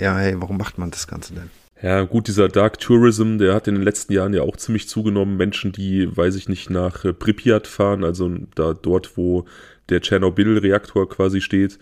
ja, 0.00 0.16
hey, 0.16 0.40
warum 0.40 0.56
macht 0.56 0.78
man 0.78 0.90
das 0.90 1.08
Ganze 1.08 1.34
denn? 1.34 1.50
Ja, 1.80 2.02
gut, 2.02 2.26
dieser 2.26 2.48
Dark 2.48 2.80
Tourism, 2.80 3.38
der 3.38 3.54
hat 3.54 3.68
in 3.68 3.76
den 3.76 3.84
letzten 3.84 4.12
Jahren 4.12 4.34
ja 4.34 4.42
auch 4.42 4.56
ziemlich 4.56 4.88
zugenommen. 4.88 5.36
Menschen, 5.36 5.70
die, 5.70 6.16
weiß 6.16 6.34
ich 6.34 6.48
nicht, 6.48 6.70
nach 6.70 7.04
äh, 7.04 7.12
Pripyat 7.12 7.68
fahren, 7.68 8.02
also 8.02 8.30
da 8.56 8.74
dort, 8.74 9.16
wo 9.16 9.44
der 9.88 10.00
Tschernobyl-Reaktor 10.00 11.08
quasi 11.08 11.40
steht, 11.40 11.78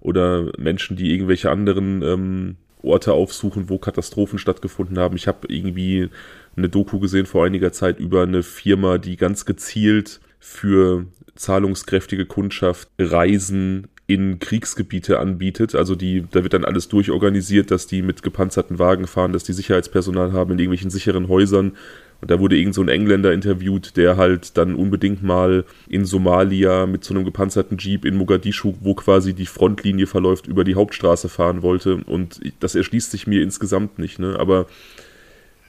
oder 0.00 0.50
Menschen, 0.58 0.96
die 0.96 1.12
irgendwelche 1.12 1.50
anderen 1.50 2.02
ähm, 2.02 2.56
Orte 2.82 3.12
aufsuchen, 3.12 3.68
wo 3.68 3.78
Katastrophen 3.78 4.38
stattgefunden 4.38 4.98
haben. 4.98 5.16
Ich 5.16 5.28
habe 5.28 5.46
irgendwie 5.48 6.08
eine 6.56 6.68
Doku 6.70 6.98
gesehen 6.98 7.26
vor 7.26 7.44
einiger 7.44 7.72
Zeit 7.72 8.00
über 8.00 8.22
eine 8.22 8.42
Firma, 8.42 8.98
die 8.98 9.16
ganz 9.16 9.44
gezielt 9.44 10.20
für 10.38 11.06
zahlungskräftige 11.34 12.26
Kundschaft 12.26 12.88
Reisen 12.98 13.88
in 14.06 14.38
Kriegsgebiete 14.38 15.18
anbietet. 15.18 15.74
Also 15.74 15.94
die, 15.94 16.24
da 16.30 16.42
wird 16.42 16.52
dann 16.52 16.64
alles 16.64 16.88
durchorganisiert, 16.88 17.70
dass 17.70 17.86
die 17.86 18.02
mit 18.02 18.22
gepanzerten 18.22 18.78
Wagen 18.78 19.06
fahren, 19.06 19.32
dass 19.32 19.44
die 19.44 19.54
Sicherheitspersonal 19.54 20.32
haben 20.32 20.52
in 20.52 20.58
irgendwelchen 20.58 20.90
sicheren 20.90 21.28
Häusern. 21.28 21.72
Und 22.20 22.30
da 22.30 22.38
wurde 22.38 22.56
irgend 22.56 22.74
so 22.74 22.82
ein 22.82 22.88
Engländer 22.88 23.32
interviewt, 23.32 23.96
der 23.96 24.16
halt 24.16 24.56
dann 24.56 24.74
unbedingt 24.74 25.22
mal 25.22 25.64
in 25.88 26.04
Somalia 26.04 26.86
mit 26.86 27.04
so 27.04 27.14
einem 27.14 27.24
gepanzerten 27.24 27.78
Jeep 27.78 28.04
in 28.04 28.16
Mogadischu, 28.16 28.74
wo 28.80 28.94
quasi 28.94 29.32
die 29.32 29.46
Frontlinie 29.46 30.06
verläuft, 30.06 30.46
über 30.46 30.64
die 30.64 30.74
Hauptstraße 30.74 31.28
fahren 31.28 31.62
wollte. 31.62 31.96
Und 31.96 32.40
das 32.60 32.74
erschließt 32.74 33.10
sich 33.10 33.26
mir 33.26 33.42
insgesamt 33.42 33.98
nicht. 33.98 34.18
Ne? 34.18 34.36
Aber 34.38 34.66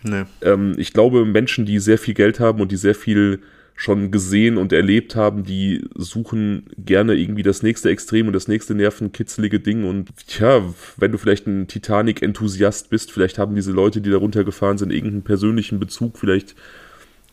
nee. 0.04 0.24
ähm, 0.42 0.76
ich 0.78 0.92
glaube, 0.92 1.26
Menschen, 1.26 1.66
die 1.66 1.80
sehr 1.80 1.98
viel 1.98 2.14
Geld 2.14 2.42
haben 2.42 2.62
und 2.62 2.72
die 2.72 2.78
sehr 2.78 2.96
viel 2.96 3.40
schon 3.76 4.10
gesehen 4.10 4.58
und 4.58 4.72
erlebt 4.72 5.16
haben, 5.16 5.44
die 5.44 5.86
suchen 5.96 6.68
gerne 6.78 7.14
irgendwie 7.16 7.44
das 7.44 7.62
nächste 7.62 7.90
Extrem 7.90 8.28
und 8.28 8.34
das 8.34 8.48
nächste 8.48 8.74
nervenkitzelige 8.74 9.60
Ding. 9.60 9.84
Und 9.84 10.10
tja, 10.28 10.64
wenn 10.96 11.12
du 11.12 11.18
vielleicht 11.18 11.46
ein 11.46 11.68
Titanic-Enthusiast 11.68 12.90
bist, 12.90 13.12
vielleicht 13.12 13.38
haben 13.38 13.54
diese 13.54 13.74
Leute, 13.74 14.00
die 14.00 14.10
da 14.10 14.18
runtergefahren 14.18 14.78
sind, 14.78 14.94
irgendeinen 14.94 15.24
persönlichen 15.24 15.80
Bezug. 15.80 16.18
Vielleicht 16.18 16.56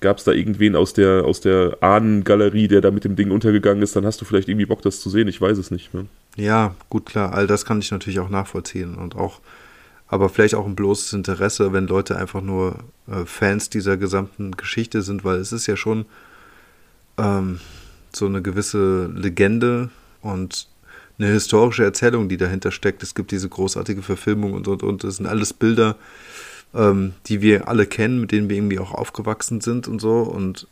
gab 0.00 0.18
es 0.18 0.24
da 0.24 0.32
irgendwen 0.32 0.74
aus 0.74 0.92
der, 0.94 1.24
aus 1.24 1.40
der 1.40 1.78
Ahnengalerie, 1.80 2.66
der 2.66 2.80
da 2.80 2.90
mit 2.90 3.04
dem 3.04 3.14
Ding 3.14 3.30
untergegangen 3.30 3.82
ist, 3.82 3.94
dann 3.94 4.04
hast 4.04 4.20
du 4.20 4.24
vielleicht 4.24 4.48
irgendwie 4.48 4.66
Bock, 4.66 4.82
das 4.82 5.00
zu 5.00 5.10
sehen. 5.10 5.28
Ich 5.28 5.40
weiß 5.40 5.58
es 5.58 5.70
nicht. 5.70 5.94
Ne? 5.94 6.06
Ja, 6.36 6.74
gut, 6.90 7.06
klar. 7.06 7.34
All 7.34 7.46
das 7.46 7.64
kann 7.64 7.78
ich 7.78 7.92
natürlich 7.92 8.18
auch 8.18 8.30
nachvollziehen 8.30 8.96
und 8.96 9.14
auch 9.14 9.40
aber 10.08 10.28
vielleicht 10.28 10.54
auch 10.56 10.66
ein 10.66 10.76
bloßes 10.76 11.14
Interesse, 11.14 11.72
wenn 11.72 11.86
Leute 11.86 12.16
einfach 12.18 12.42
nur 12.42 12.80
äh, 13.06 13.24
Fans 13.24 13.70
dieser 13.70 13.96
gesamten 13.96 14.50
Geschichte 14.50 15.00
sind, 15.00 15.24
weil 15.24 15.38
es 15.38 15.52
ist 15.52 15.66
ja 15.66 15.74
schon 15.74 16.04
ähm, 17.22 17.60
so 18.12 18.26
eine 18.26 18.42
gewisse 18.42 19.06
Legende 19.06 19.90
und 20.20 20.68
eine 21.18 21.28
historische 21.28 21.84
Erzählung, 21.84 22.28
die 22.28 22.36
dahinter 22.36 22.70
steckt. 22.70 23.02
Es 23.02 23.14
gibt 23.14 23.30
diese 23.30 23.48
großartige 23.48 24.02
Verfilmung 24.02 24.54
und 24.54 24.68
und 24.68 24.82
und. 24.82 25.04
Das 25.04 25.16
sind 25.16 25.26
alles 25.26 25.52
Bilder, 25.52 25.96
ähm, 26.74 27.14
die 27.26 27.40
wir 27.40 27.68
alle 27.68 27.86
kennen, 27.86 28.20
mit 28.20 28.32
denen 28.32 28.48
wir 28.48 28.56
irgendwie 28.56 28.78
auch 28.78 28.92
aufgewachsen 28.92 29.60
sind 29.60 29.88
und 29.88 30.00
so. 30.00 30.20
Und 30.20 30.66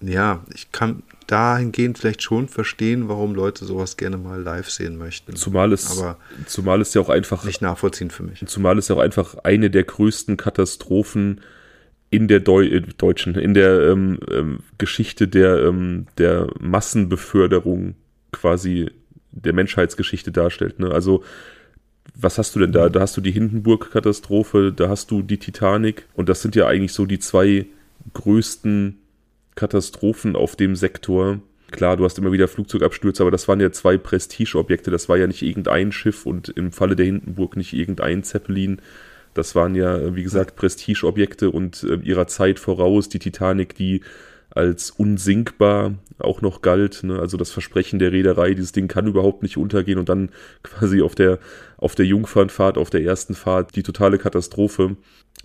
ja, 0.00 0.40
ich 0.54 0.72
kann 0.72 1.02
dahingehend 1.26 1.98
vielleicht 1.98 2.22
schon 2.22 2.48
verstehen, 2.48 3.08
warum 3.08 3.34
Leute 3.34 3.64
sowas 3.64 3.96
gerne 3.96 4.16
mal 4.16 4.40
live 4.40 4.70
sehen 4.70 4.96
möchten. 4.96 5.36
Zumal 5.36 5.72
es, 5.72 5.98
Aber 5.98 6.16
zumal 6.46 6.80
es 6.80 6.94
ja 6.94 7.02
auch 7.02 7.10
einfach 7.10 7.44
nicht 7.44 7.60
nachvollziehen 7.60 8.10
für 8.10 8.22
mich. 8.22 8.42
Zumal 8.46 8.78
es 8.78 8.88
ja 8.88 8.96
auch 8.96 9.00
einfach 9.00 9.36
eine 9.44 9.70
der 9.70 9.84
größten 9.84 10.36
Katastrophen 10.36 11.40
in 12.10 12.28
der 12.28 12.40
Deu 12.40 12.66
äh, 12.66 12.80
deutschen, 12.98 13.36
in 13.36 13.54
der 13.54 13.88
ähm, 13.88 14.18
ähm, 14.30 14.58
Geschichte 14.78 15.28
der, 15.28 15.62
ähm, 15.64 16.06
der 16.18 16.48
Massenbeförderung 16.58 17.94
quasi 18.32 18.90
der 19.32 19.52
Menschheitsgeschichte 19.52 20.32
darstellt. 20.32 20.80
Ne? 20.80 20.90
Also 20.90 21.22
was 22.16 22.38
hast 22.38 22.54
du 22.54 22.58
denn 22.58 22.72
da? 22.72 22.88
Da 22.88 23.00
hast 23.00 23.16
du 23.16 23.20
die 23.20 23.30
Hindenburg-Katastrophe, 23.30 24.72
da 24.74 24.88
hast 24.88 25.10
du 25.10 25.22
die 25.22 25.38
Titanic 25.38 26.06
und 26.14 26.28
das 26.28 26.42
sind 26.42 26.56
ja 26.56 26.66
eigentlich 26.66 26.92
so 26.92 27.06
die 27.06 27.18
zwei 27.18 27.66
größten 28.12 28.98
Katastrophen 29.54 30.36
auf 30.36 30.56
dem 30.56 30.76
Sektor. 30.76 31.40
Klar, 31.70 31.96
du 31.96 32.04
hast 32.04 32.18
immer 32.18 32.32
wieder 32.32 32.48
Flugzeugabstürze, 32.48 33.22
aber 33.22 33.30
das 33.30 33.46
waren 33.46 33.60
ja 33.60 33.70
zwei 33.70 33.96
Prestigeobjekte. 33.96 34.90
Das 34.90 35.08
war 35.08 35.16
ja 35.18 35.28
nicht 35.28 35.42
irgendein 35.42 35.92
Schiff 35.92 36.26
und 36.26 36.48
im 36.48 36.72
Falle 36.72 36.96
der 36.96 37.06
Hindenburg 37.06 37.56
nicht 37.56 37.72
irgendein 37.72 38.24
Zeppelin, 38.24 38.80
das 39.34 39.54
waren 39.54 39.74
ja, 39.74 40.14
wie 40.14 40.22
gesagt, 40.22 40.56
Prestigeobjekte 40.56 41.50
und 41.50 41.84
äh, 41.84 41.96
ihrer 41.96 42.26
Zeit 42.26 42.58
voraus. 42.58 43.08
Die 43.08 43.18
Titanic, 43.18 43.74
die 43.74 44.02
als 44.50 44.90
unsinkbar 44.90 45.94
auch 46.18 46.42
noch 46.42 46.60
galt. 46.60 47.02
Ne? 47.04 47.18
Also 47.18 47.36
das 47.36 47.50
Versprechen 47.50 47.98
der 47.98 48.12
Reederei, 48.12 48.54
dieses 48.54 48.72
Ding 48.72 48.88
kann 48.88 49.06
überhaupt 49.06 49.42
nicht 49.42 49.56
untergehen 49.56 49.98
und 49.98 50.08
dann 50.08 50.30
quasi 50.62 51.02
auf 51.02 51.14
der, 51.14 51.38
auf 51.76 51.94
der 51.94 52.06
Jungfernfahrt, 52.06 52.76
auf 52.76 52.90
der 52.90 53.02
ersten 53.02 53.34
Fahrt 53.34 53.76
die 53.76 53.82
totale 53.82 54.18
Katastrophe. 54.18 54.96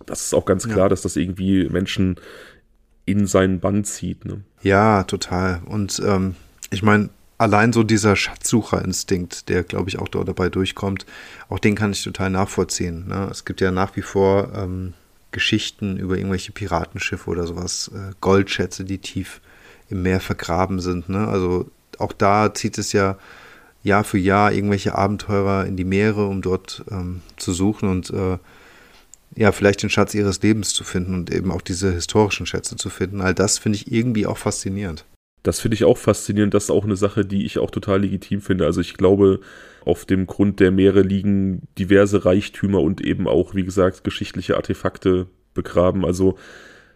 Das 0.06 0.24
ist 0.24 0.34
auch 0.34 0.46
ganz 0.46 0.66
klar, 0.68 0.86
ja. 0.86 0.90
dass 0.90 1.04
das 1.04 1.16
irgendwie 1.16 1.70
Menschen 1.70 2.16
in 3.06 3.28
seinen 3.28 3.60
Bann 3.60 3.84
zieht. 3.84 4.26
Ne? 4.26 4.42
Ja, 4.62 5.04
total. 5.04 5.62
Und 5.66 6.02
ähm, 6.04 6.36
ich 6.72 6.82
meine, 6.82 7.10
allein 7.38 7.74
so 7.74 7.84
dieser 7.84 8.16
Schatzsucherinstinkt, 8.16 9.50
der, 9.50 9.64
glaube 9.64 9.90
ich, 9.90 10.00
auch 10.00 10.08
da 10.08 10.24
dabei 10.24 10.50
durchkommt, 10.50 11.06
auch 11.50 11.60
den 11.60 11.76
kann 11.76 11.92
ich 11.92 12.04
total 12.04 12.30
nachvollziehen. 12.30 13.08
Ne? 13.08 13.28
Es 13.32 13.46
gibt 13.46 13.62
ja 13.62 13.72
nach 13.72 13.96
wie 13.96 14.02
vor 14.02 14.52
ähm, 14.56 14.94
Geschichten 15.32 15.98
über 15.98 16.18
irgendwelche 16.18 16.52
Piratenschiffe 16.52 17.30
oder 17.30 17.46
sowas, 17.46 17.92
äh, 17.94 18.14
Goldschätze, 18.22 18.86
die 18.86 19.00
tief 19.00 19.42
im 19.90 20.02
Meer 20.02 20.20
vergraben 20.20 20.80
sind. 20.80 21.10
Ne? 21.10 21.28
Also 21.28 21.70
auch 22.00 22.14
da 22.14 22.54
zieht 22.54 22.78
es 22.78 22.94
ja 22.94 23.18
Jahr 23.84 24.04
für 24.04 24.18
Jahr 24.18 24.52
irgendwelche 24.52 24.96
Abenteurer 24.96 25.66
in 25.66 25.78
die 25.78 25.84
Meere, 25.84 26.26
um 26.26 26.42
dort 26.42 26.84
ähm, 26.90 27.22
zu 27.38 27.54
suchen 27.54 27.90
und 27.90 28.10
äh, 28.10 28.38
ja, 29.38 29.52
vielleicht 29.52 29.84
den 29.84 29.90
Schatz 29.90 30.14
ihres 30.14 30.42
Lebens 30.42 30.74
zu 30.74 30.86
finden 30.86 31.14
und 31.14 31.32
eben 31.32 31.52
auch 31.52 31.62
diese 31.62 31.92
historischen 31.92 32.46
Schätze 32.46 32.78
zu 32.78 32.90
finden. 32.90 33.22
All 33.22 33.34
das 33.34 33.58
finde 33.58 33.78
ich 33.78 33.92
irgendwie 33.92 34.26
auch 34.26 34.38
faszinierend 34.38 35.06
das 35.46 35.60
finde 35.60 35.76
ich 35.76 35.84
auch 35.84 35.98
faszinierend. 35.98 36.54
Das 36.54 36.66
ist 36.66 36.70
auch 36.72 36.84
eine 36.84 36.96
Sache, 36.96 37.24
die 37.24 37.46
ich 37.46 37.60
auch 37.60 37.70
total 37.70 38.02
legitim 38.02 38.42
finde. 38.42 38.66
Also 38.66 38.82
ich 38.82 38.96
glaube, 38.96 39.40
auf 39.86 40.06
dem 40.06 40.26
Grund 40.26 40.60
der 40.60 40.72
Meere 40.72 41.02
liegen 41.02 41.62
diverse 41.78 42.26
Reichtümer 42.26 42.82
und 42.82 43.02
eben 43.02 43.28
auch, 43.28 43.54
wie 43.54 43.64
gesagt, 43.64 44.04
geschichtliche 44.04 44.58
Artefakte 44.58 45.28
begraben. 45.54 46.04
Also 46.04 46.38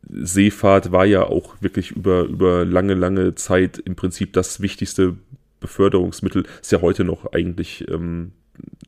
Seefahrt 0.10 0.92
war 0.92 1.06
ja 1.06 1.24
auch 1.24 1.56
wirklich 1.62 1.92
über, 1.92 2.24
über 2.24 2.66
lange, 2.66 2.96
lange 2.96 3.36
Zeit 3.36 3.78
im 3.78 3.96
Prinzip 3.96 4.34
das 4.34 4.62
wichtigste 4.62 5.18
Beförderungsmittel. 5.60 6.46
Ist 6.62 6.72
ja 6.72 6.82
heute 6.82 7.04
noch 7.04 7.32
eigentlich, 7.34 7.88
ähm, 7.90 8.32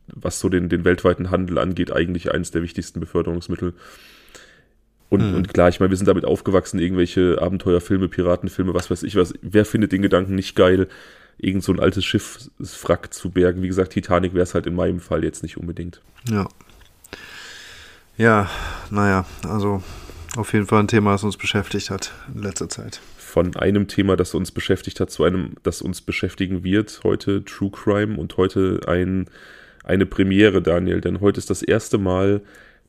was 0.07 0.39
so 0.39 0.49
den, 0.49 0.69
den 0.69 0.85
weltweiten 0.85 1.29
Handel 1.29 1.59
angeht, 1.59 1.91
eigentlich 1.91 2.31
eines 2.31 2.49
der 2.49 2.63
wichtigsten 2.63 2.99
Beförderungsmittel. 2.99 3.73
Und, 5.11 5.29
mhm. 5.29 5.35
und 5.35 5.53
klar, 5.53 5.67
ich 5.67 5.81
meine, 5.81 5.89
wir 5.89 5.97
sind 5.97 6.07
damit 6.07 6.23
aufgewachsen, 6.23 6.79
irgendwelche 6.79 7.37
Abenteuerfilme, 7.41 8.07
Piratenfilme, 8.07 8.73
was 8.73 8.89
weiß 8.89 9.03
ich 9.03 9.17
was. 9.17 9.33
Wer 9.41 9.65
findet 9.65 9.91
den 9.91 10.01
Gedanken 10.01 10.35
nicht 10.35 10.55
geil, 10.55 10.87
irgend 11.37 11.65
so 11.65 11.73
ein 11.73 11.81
altes 11.81 12.05
Schiffswrack 12.05 13.13
zu 13.13 13.29
bergen? 13.29 13.61
Wie 13.61 13.67
gesagt, 13.67 13.91
Titanic 13.91 14.33
wäre 14.33 14.43
es 14.43 14.53
halt 14.53 14.67
in 14.67 14.73
meinem 14.73 15.01
Fall 15.01 15.25
jetzt 15.25 15.43
nicht 15.43 15.57
unbedingt. 15.57 16.01
Ja. 16.29 16.47
Ja, 18.17 18.49
naja, 18.89 19.25
also 19.45 19.83
auf 20.37 20.53
jeden 20.53 20.65
Fall 20.65 20.79
ein 20.79 20.87
Thema, 20.87 21.11
das 21.11 21.25
uns 21.25 21.35
beschäftigt 21.35 21.89
hat 21.89 22.13
in 22.33 22.41
letzter 22.41 22.69
Zeit. 22.69 23.01
Von 23.17 23.53
einem 23.57 23.89
Thema, 23.89 24.15
das 24.15 24.33
uns 24.33 24.51
beschäftigt 24.51 25.01
hat, 25.01 25.11
zu 25.11 25.25
einem, 25.25 25.55
das 25.63 25.81
uns 25.81 26.01
beschäftigen 26.01 26.63
wird. 26.63 27.01
Heute 27.03 27.43
True 27.43 27.71
Crime 27.71 28.17
und 28.17 28.37
heute 28.37 28.79
ein, 28.87 29.25
eine 29.83 30.05
Premiere, 30.05 30.61
Daniel. 30.61 31.01
Denn 31.01 31.19
heute 31.19 31.39
ist 31.39 31.49
das 31.49 31.63
erste 31.63 31.97
Mal, 31.97 32.41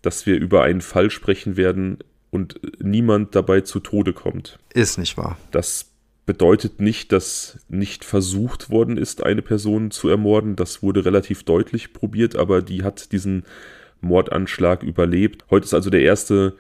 dass 0.02 0.24
wir 0.24 0.38
über 0.38 0.62
einen 0.62 0.82
Fall 0.82 1.10
sprechen 1.10 1.56
werden, 1.56 1.98
und 2.32 2.58
niemand 2.82 3.36
dabei 3.36 3.60
zu 3.60 3.78
Tode 3.78 4.12
kommt. 4.12 4.58
Ist 4.72 4.98
nicht 4.98 5.16
wahr. 5.16 5.36
Das 5.52 5.90
bedeutet 6.24 6.80
nicht, 6.80 7.12
dass 7.12 7.58
nicht 7.68 8.04
versucht 8.04 8.70
worden 8.70 8.96
ist, 8.96 9.22
eine 9.22 9.42
Person 9.42 9.90
zu 9.90 10.08
ermorden. 10.08 10.56
Das 10.56 10.82
wurde 10.82 11.04
relativ 11.04 11.44
deutlich 11.44 11.92
probiert, 11.92 12.34
aber 12.34 12.62
die 12.62 12.82
hat 12.82 13.12
diesen 13.12 13.44
Mordanschlag 14.00 14.82
überlebt. 14.82 15.44
Heute 15.50 15.66
ist 15.66 15.74
also 15.74 15.90
der 15.90 16.02
erste, 16.02 16.56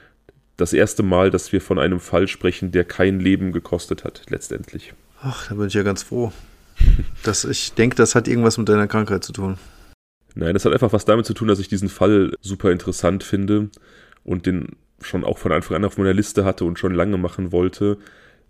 das 0.58 0.74
erste 0.74 1.02
Mal, 1.02 1.30
dass 1.30 1.52
wir 1.52 1.62
von 1.62 1.78
einem 1.78 2.00
Fall 2.00 2.28
sprechen, 2.28 2.70
der 2.70 2.84
kein 2.84 3.18
Leben 3.18 3.52
gekostet 3.52 4.04
hat, 4.04 4.22
letztendlich. 4.28 4.92
Ach, 5.22 5.48
da 5.48 5.54
bin 5.54 5.68
ich 5.68 5.74
ja 5.74 5.82
ganz 5.82 6.02
froh. 6.02 6.32
dass 7.22 7.44
ich 7.44 7.72
denke, 7.72 7.96
das 7.96 8.14
hat 8.14 8.28
irgendwas 8.28 8.58
mit 8.58 8.68
deiner 8.68 8.88
Krankheit 8.88 9.24
zu 9.24 9.32
tun. 9.32 9.56
Nein, 10.34 10.54
das 10.54 10.64
hat 10.64 10.72
einfach 10.72 10.92
was 10.92 11.04
damit 11.06 11.24
zu 11.24 11.34
tun, 11.34 11.48
dass 11.48 11.58
ich 11.58 11.68
diesen 11.68 11.88
Fall 11.88 12.34
super 12.40 12.70
interessant 12.70 13.24
finde 13.24 13.70
und 14.24 14.46
den 14.46 14.76
schon 15.02 15.24
auch 15.24 15.38
von 15.38 15.52
Anfang 15.52 15.76
an 15.76 15.84
auf 15.84 15.98
meiner 15.98 16.14
Liste 16.14 16.44
hatte 16.44 16.64
und 16.64 16.78
schon 16.78 16.94
lange 16.94 17.18
machen 17.18 17.52
wollte, 17.52 17.98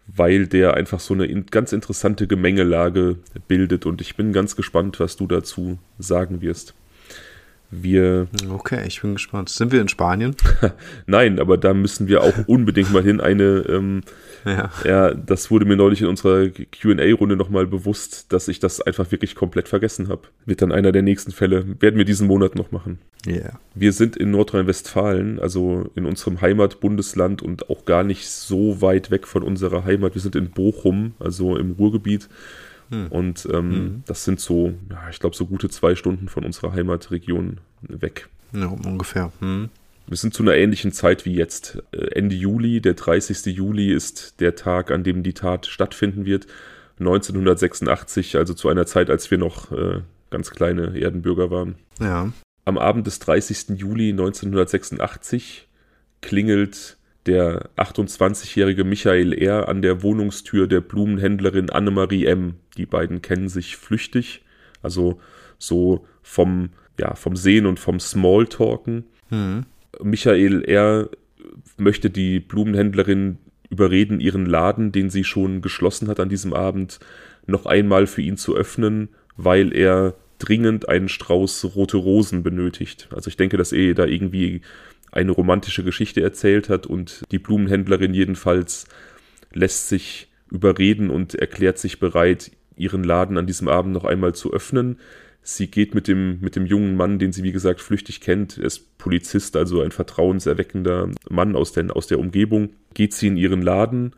weil 0.06 0.46
der 0.46 0.74
einfach 0.74 1.00
so 1.00 1.14
eine 1.14 1.28
ganz 1.44 1.72
interessante 1.72 2.26
Gemengelage 2.26 3.16
bildet 3.48 3.86
und 3.86 4.00
ich 4.00 4.16
bin 4.16 4.32
ganz 4.32 4.56
gespannt, 4.56 5.00
was 5.00 5.16
du 5.16 5.26
dazu 5.26 5.78
sagen 5.98 6.40
wirst. 6.40 6.74
Wir. 7.74 8.28
Okay, 8.50 8.84
ich 8.86 9.00
bin 9.00 9.14
gespannt. 9.14 9.48
Sind 9.48 9.72
wir 9.72 9.80
in 9.80 9.88
Spanien? 9.88 10.36
Nein, 11.06 11.40
aber 11.40 11.56
da 11.56 11.72
müssen 11.72 12.06
wir 12.06 12.22
auch 12.22 12.34
unbedingt 12.46 12.92
mal 12.92 13.02
hin. 13.02 13.18
Eine, 13.18 13.64
ähm, 13.66 14.02
ja. 14.44 14.70
ja, 14.84 15.14
das 15.14 15.50
wurde 15.50 15.64
mir 15.64 15.76
neulich 15.76 16.02
in 16.02 16.08
unserer 16.08 16.48
QA-Runde 16.50 17.34
nochmal 17.34 17.66
bewusst, 17.66 18.30
dass 18.30 18.48
ich 18.48 18.60
das 18.60 18.82
einfach 18.82 19.10
wirklich 19.10 19.34
komplett 19.34 19.68
vergessen 19.68 20.08
habe. 20.08 20.22
Wird 20.44 20.60
dann 20.60 20.70
einer 20.70 20.92
der 20.92 21.00
nächsten 21.00 21.32
Fälle. 21.32 21.64
Werden 21.80 21.96
wir 21.96 22.04
diesen 22.04 22.26
Monat 22.26 22.56
noch 22.56 22.72
machen. 22.72 22.98
Ja. 23.24 23.32
Yeah. 23.32 23.60
Wir 23.74 23.92
sind 23.94 24.18
in 24.18 24.30
Nordrhein-Westfalen, 24.32 25.40
also 25.40 25.90
in 25.94 26.04
unserem 26.04 26.42
Heimatbundesland 26.42 27.40
und 27.40 27.70
auch 27.70 27.86
gar 27.86 28.04
nicht 28.04 28.28
so 28.28 28.82
weit 28.82 29.10
weg 29.10 29.26
von 29.26 29.42
unserer 29.42 29.86
Heimat. 29.86 30.14
Wir 30.14 30.20
sind 30.20 30.36
in 30.36 30.50
Bochum, 30.50 31.14
also 31.18 31.56
im 31.56 31.70
Ruhrgebiet. 31.72 32.28
Hm. 32.92 33.06
Und 33.08 33.48
ähm, 33.50 33.72
hm. 33.72 34.02
das 34.06 34.24
sind 34.24 34.38
so, 34.38 34.74
ja, 34.90 35.08
ich 35.10 35.18
glaube, 35.18 35.34
so 35.34 35.46
gute 35.46 35.70
zwei 35.70 35.94
Stunden 35.94 36.28
von 36.28 36.44
unserer 36.44 36.72
Heimatregion 36.72 37.58
weg. 37.80 38.28
Ja, 38.52 38.66
ungefähr. 38.66 39.32
Hm. 39.40 39.70
Wir 40.06 40.16
sind 40.18 40.34
zu 40.34 40.42
einer 40.42 40.54
ähnlichen 40.54 40.92
Zeit 40.92 41.24
wie 41.24 41.34
jetzt. 41.34 41.82
Äh, 41.92 42.14
Ende 42.14 42.34
Juli, 42.34 42.82
der 42.82 42.94
30. 42.94 43.46
Juli 43.46 43.92
ist 43.92 44.40
der 44.40 44.56
Tag, 44.56 44.90
an 44.90 45.04
dem 45.04 45.22
die 45.22 45.32
Tat 45.32 45.66
stattfinden 45.66 46.26
wird. 46.26 46.46
1986, 47.00 48.36
also 48.36 48.52
zu 48.52 48.68
einer 48.68 48.84
Zeit, 48.84 49.08
als 49.08 49.30
wir 49.30 49.38
noch 49.38 49.72
äh, 49.72 50.00
ganz 50.30 50.50
kleine 50.50 50.98
Erdenbürger 50.98 51.50
waren. 51.50 51.76
Ja. 51.98 52.30
Am 52.66 52.76
Abend 52.76 53.06
des 53.06 53.18
30. 53.20 53.78
Juli 53.80 54.10
1986 54.10 55.66
klingelt 56.20 56.98
der 57.26 57.70
28-jährige 57.76 58.84
Michael 58.84 59.32
R. 59.32 59.68
an 59.68 59.82
der 59.82 60.02
Wohnungstür 60.02 60.66
der 60.66 60.80
Blumenhändlerin 60.80 61.70
Annemarie 61.70 62.26
M. 62.26 62.54
Die 62.76 62.86
beiden 62.86 63.22
kennen 63.22 63.48
sich 63.48 63.76
flüchtig, 63.76 64.42
also 64.82 65.20
so 65.58 66.06
vom, 66.22 66.70
ja, 66.98 67.14
vom 67.14 67.36
Sehen 67.36 67.66
und 67.66 67.78
vom 67.78 68.00
Smalltalken. 68.00 69.04
Mhm. 69.30 69.66
Michael 70.02 70.64
R. 70.64 71.08
möchte 71.76 72.10
die 72.10 72.40
Blumenhändlerin 72.40 73.38
überreden, 73.70 74.20
ihren 74.20 74.46
Laden, 74.46 74.92
den 74.92 75.08
sie 75.08 75.24
schon 75.24 75.62
geschlossen 75.62 76.08
hat 76.08 76.20
an 76.20 76.28
diesem 76.28 76.52
Abend, 76.52 76.98
noch 77.46 77.66
einmal 77.66 78.06
für 78.06 78.22
ihn 78.22 78.36
zu 78.36 78.54
öffnen, 78.54 79.08
weil 79.36 79.74
er 79.74 80.14
dringend 80.38 80.88
einen 80.88 81.08
Strauß 81.08 81.74
rote 81.76 81.96
Rosen 81.96 82.42
benötigt. 82.42 83.08
Also 83.14 83.28
ich 83.28 83.36
denke, 83.36 83.56
dass 83.56 83.72
er 83.72 83.94
da 83.94 84.04
irgendwie 84.04 84.62
eine 85.12 85.32
romantische 85.32 85.84
Geschichte 85.84 86.22
erzählt 86.22 86.68
hat 86.68 86.86
und 86.86 87.22
die 87.30 87.38
Blumenhändlerin 87.38 88.14
jedenfalls 88.14 88.86
lässt 89.52 89.88
sich 89.88 90.28
überreden 90.50 91.10
und 91.10 91.34
erklärt 91.34 91.78
sich 91.78 92.00
bereit, 92.00 92.50
ihren 92.76 93.04
Laden 93.04 93.38
an 93.38 93.46
diesem 93.46 93.68
Abend 93.68 93.92
noch 93.92 94.04
einmal 94.04 94.34
zu 94.34 94.52
öffnen. 94.52 94.98
Sie 95.42 95.66
geht 95.66 95.94
mit 95.94 96.08
dem, 96.08 96.40
mit 96.40 96.56
dem 96.56 96.66
jungen 96.66 96.96
Mann, 96.96 97.18
den 97.18 97.32
sie 97.32 97.42
wie 97.42 97.52
gesagt 97.52 97.80
flüchtig 97.80 98.20
kennt, 98.20 98.58
er 98.58 98.64
ist 98.64 98.96
Polizist, 98.96 99.56
also 99.56 99.82
ein 99.82 99.90
vertrauenserweckender 99.90 101.10
Mann 101.28 101.56
aus 101.56 101.72
der, 101.72 101.94
aus 101.94 102.06
der 102.06 102.18
Umgebung, 102.18 102.70
geht 102.94 103.12
sie 103.12 103.26
in 103.26 103.36
ihren 103.36 103.60
Laden, 103.60 104.14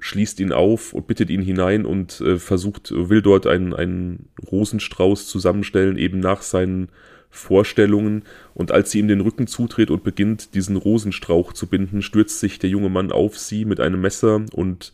schließt 0.00 0.40
ihn 0.40 0.52
auf 0.52 0.92
und 0.92 1.06
bittet 1.06 1.30
ihn 1.30 1.42
hinein 1.42 1.86
und 1.86 2.20
äh, 2.20 2.38
versucht, 2.38 2.92
will 2.92 3.22
dort 3.22 3.46
einen, 3.46 3.72
einen 3.72 4.28
Rosenstrauß 4.50 5.28
zusammenstellen, 5.28 5.96
eben 5.96 6.18
nach 6.18 6.42
seinen 6.42 6.88
Vorstellungen, 7.30 8.22
und 8.54 8.72
als 8.72 8.90
sie 8.90 8.98
ihm 8.98 9.08
den 9.08 9.20
Rücken 9.20 9.46
zudreht 9.46 9.90
und 9.90 10.04
beginnt, 10.04 10.54
diesen 10.54 10.76
Rosenstrauch 10.76 11.52
zu 11.52 11.66
binden, 11.66 12.02
stürzt 12.02 12.40
sich 12.40 12.58
der 12.58 12.70
junge 12.70 12.88
Mann 12.88 13.12
auf 13.12 13.38
sie 13.38 13.64
mit 13.64 13.80
einem 13.80 14.00
Messer 14.00 14.44
und 14.52 14.92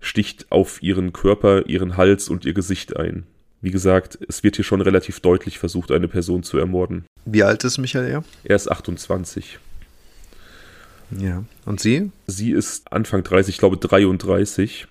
sticht 0.00 0.46
auf 0.50 0.82
ihren 0.82 1.12
Körper, 1.12 1.66
ihren 1.66 1.96
Hals 1.96 2.28
und 2.28 2.44
ihr 2.44 2.54
Gesicht 2.54 2.96
ein. 2.96 3.24
Wie 3.60 3.70
gesagt, 3.70 4.18
es 4.28 4.42
wird 4.42 4.56
hier 4.56 4.64
schon 4.64 4.82
relativ 4.82 5.20
deutlich 5.20 5.58
versucht, 5.58 5.90
eine 5.90 6.08
Person 6.08 6.42
zu 6.42 6.58
ermorden. 6.58 7.04
Wie 7.24 7.42
alt 7.42 7.64
ist 7.64 7.78
Michael? 7.78 8.22
Er 8.44 8.56
ist 8.56 8.70
28. 8.70 9.58
Ja. 11.18 11.44
Und 11.64 11.80
sie? 11.80 12.10
Sie 12.26 12.50
ist 12.50 12.92
Anfang 12.92 13.22
30, 13.22 13.54
ich 13.54 13.58
glaube 13.58 13.76
33 13.78 14.86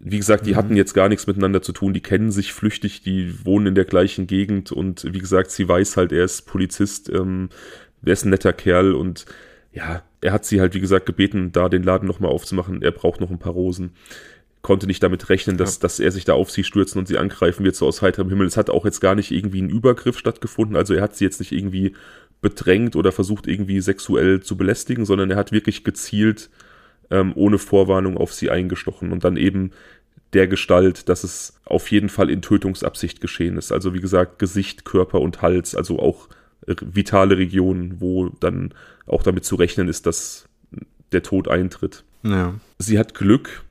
wie 0.00 0.16
gesagt, 0.16 0.46
die 0.46 0.52
mhm. 0.52 0.56
hatten 0.56 0.76
jetzt 0.76 0.94
gar 0.94 1.08
nichts 1.08 1.26
miteinander 1.26 1.60
zu 1.60 1.72
tun, 1.72 1.92
die 1.92 2.00
kennen 2.00 2.32
sich 2.32 2.54
flüchtig, 2.54 3.02
die 3.02 3.44
wohnen 3.44 3.66
in 3.66 3.74
der 3.74 3.84
gleichen 3.84 4.26
Gegend 4.26 4.72
und 4.72 5.06
wie 5.12 5.18
gesagt, 5.18 5.50
sie 5.50 5.68
weiß 5.68 5.98
halt, 5.98 6.10
er 6.10 6.24
ist 6.24 6.46
Polizist, 6.46 7.10
ähm, 7.10 7.50
er 8.04 8.14
ist 8.14 8.24
ein 8.24 8.30
netter 8.30 8.54
Kerl 8.54 8.94
und 8.94 9.26
ja, 9.72 10.02
er 10.22 10.32
hat 10.32 10.46
sie 10.46 10.60
halt, 10.60 10.74
wie 10.74 10.80
gesagt, 10.80 11.04
gebeten, 11.04 11.52
da 11.52 11.68
den 11.68 11.82
Laden 11.82 12.08
nochmal 12.08 12.30
aufzumachen, 12.30 12.82
er 12.82 12.92
braucht 12.92 13.20
noch 13.20 13.30
ein 13.30 13.38
paar 13.38 13.52
Rosen. 13.52 13.92
Konnte 14.62 14.86
nicht 14.86 15.02
damit 15.02 15.28
rechnen, 15.30 15.56
dass, 15.56 15.76
ja. 15.76 15.82
dass 15.82 16.00
er 16.00 16.10
sich 16.12 16.24
da 16.24 16.34
auf 16.34 16.50
sie 16.50 16.64
stürzen 16.64 16.98
und 16.98 17.08
sie 17.08 17.16
angreifen 17.16 17.64
wird, 17.64 17.76
so 17.76 17.86
aus 17.86 18.02
heiterem 18.02 18.28
Himmel. 18.28 18.46
Es 18.46 18.58
hat 18.58 18.68
auch 18.68 18.84
jetzt 18.84 19.00
gar 19.00 19.14
nicht 19.14 19.30
irgendwie 19.30 19.62
ein 19.62 19.70
Übergriff 19.70 20.18
stattgefunden, 20.18 20.76
also 20.76 20.94
er 20.94 21.02
hat 21.02 21.14
sie 21.14 21.24
jetzt 21.24 21.40
nicht 21.40 21.52
irgendwie 21.52 21.94
bedrängt 22.40 22.96
oder 22.96 23.12
versucht 23.12 23.46
irgendwie 23.46 23.80
sexuell 23.80 24.40
zu 24.40 24.56
belästigen, 24.56 25.04
sondern 25.04 25.30
er 25.30 25.36
hat 25.36 25.52
wirklich 25.52 25.84
gezielt 25.84 26.48
ähm, 27.10 27.32
ohne 27.34 27.58
Vorwarnung 27.58 28.16
auf 28.16 28.32
sie 28.32 28.50
eingestochen 28.50 29.12
und 29.12 29.24
dann 29.24 29.36
eben 29.36 29.72
der 30.32 30.46
Gestalt, 30.46 31.08
dass 31.08 31.24
es 31.24 31.60
auf 31.64 31.90
jeden 31.90 32.08
Fall 32.08 32.30
in 32.30 32.42
Tötungsabsicht 32.42 33.20
geschehen 33.20 33.56
ist. 33.56 33.72
Also 33.72 33.94
wie 33.94 34.00
gesagt, 34.00 34.38
Gesicht, 34.38 34.84
Körper 34.84 35.20
und 35.20 35.42
Hals, 35.42 35.74
also 35.74 35.98
auch 35.98 36.28
vitale 36.66 37.36
Regionen, 37.38 38.00
wo 38.00 38.28
dann 38.28 38.72
auch 39.06 39.22
damit 39.22 39.44
zu 39.44 39.56
rechnen 39.56 39.88
ist, 39.88 40.06
dass 40.06 40.48
der 41.12 41.22
Tod 41.22 41.48
eintritt. 41.48 42.04
Ja. 42.22 42.54
Sie 42.78 42.98
hat 42.98 43.14
Glück, 43.14 43.64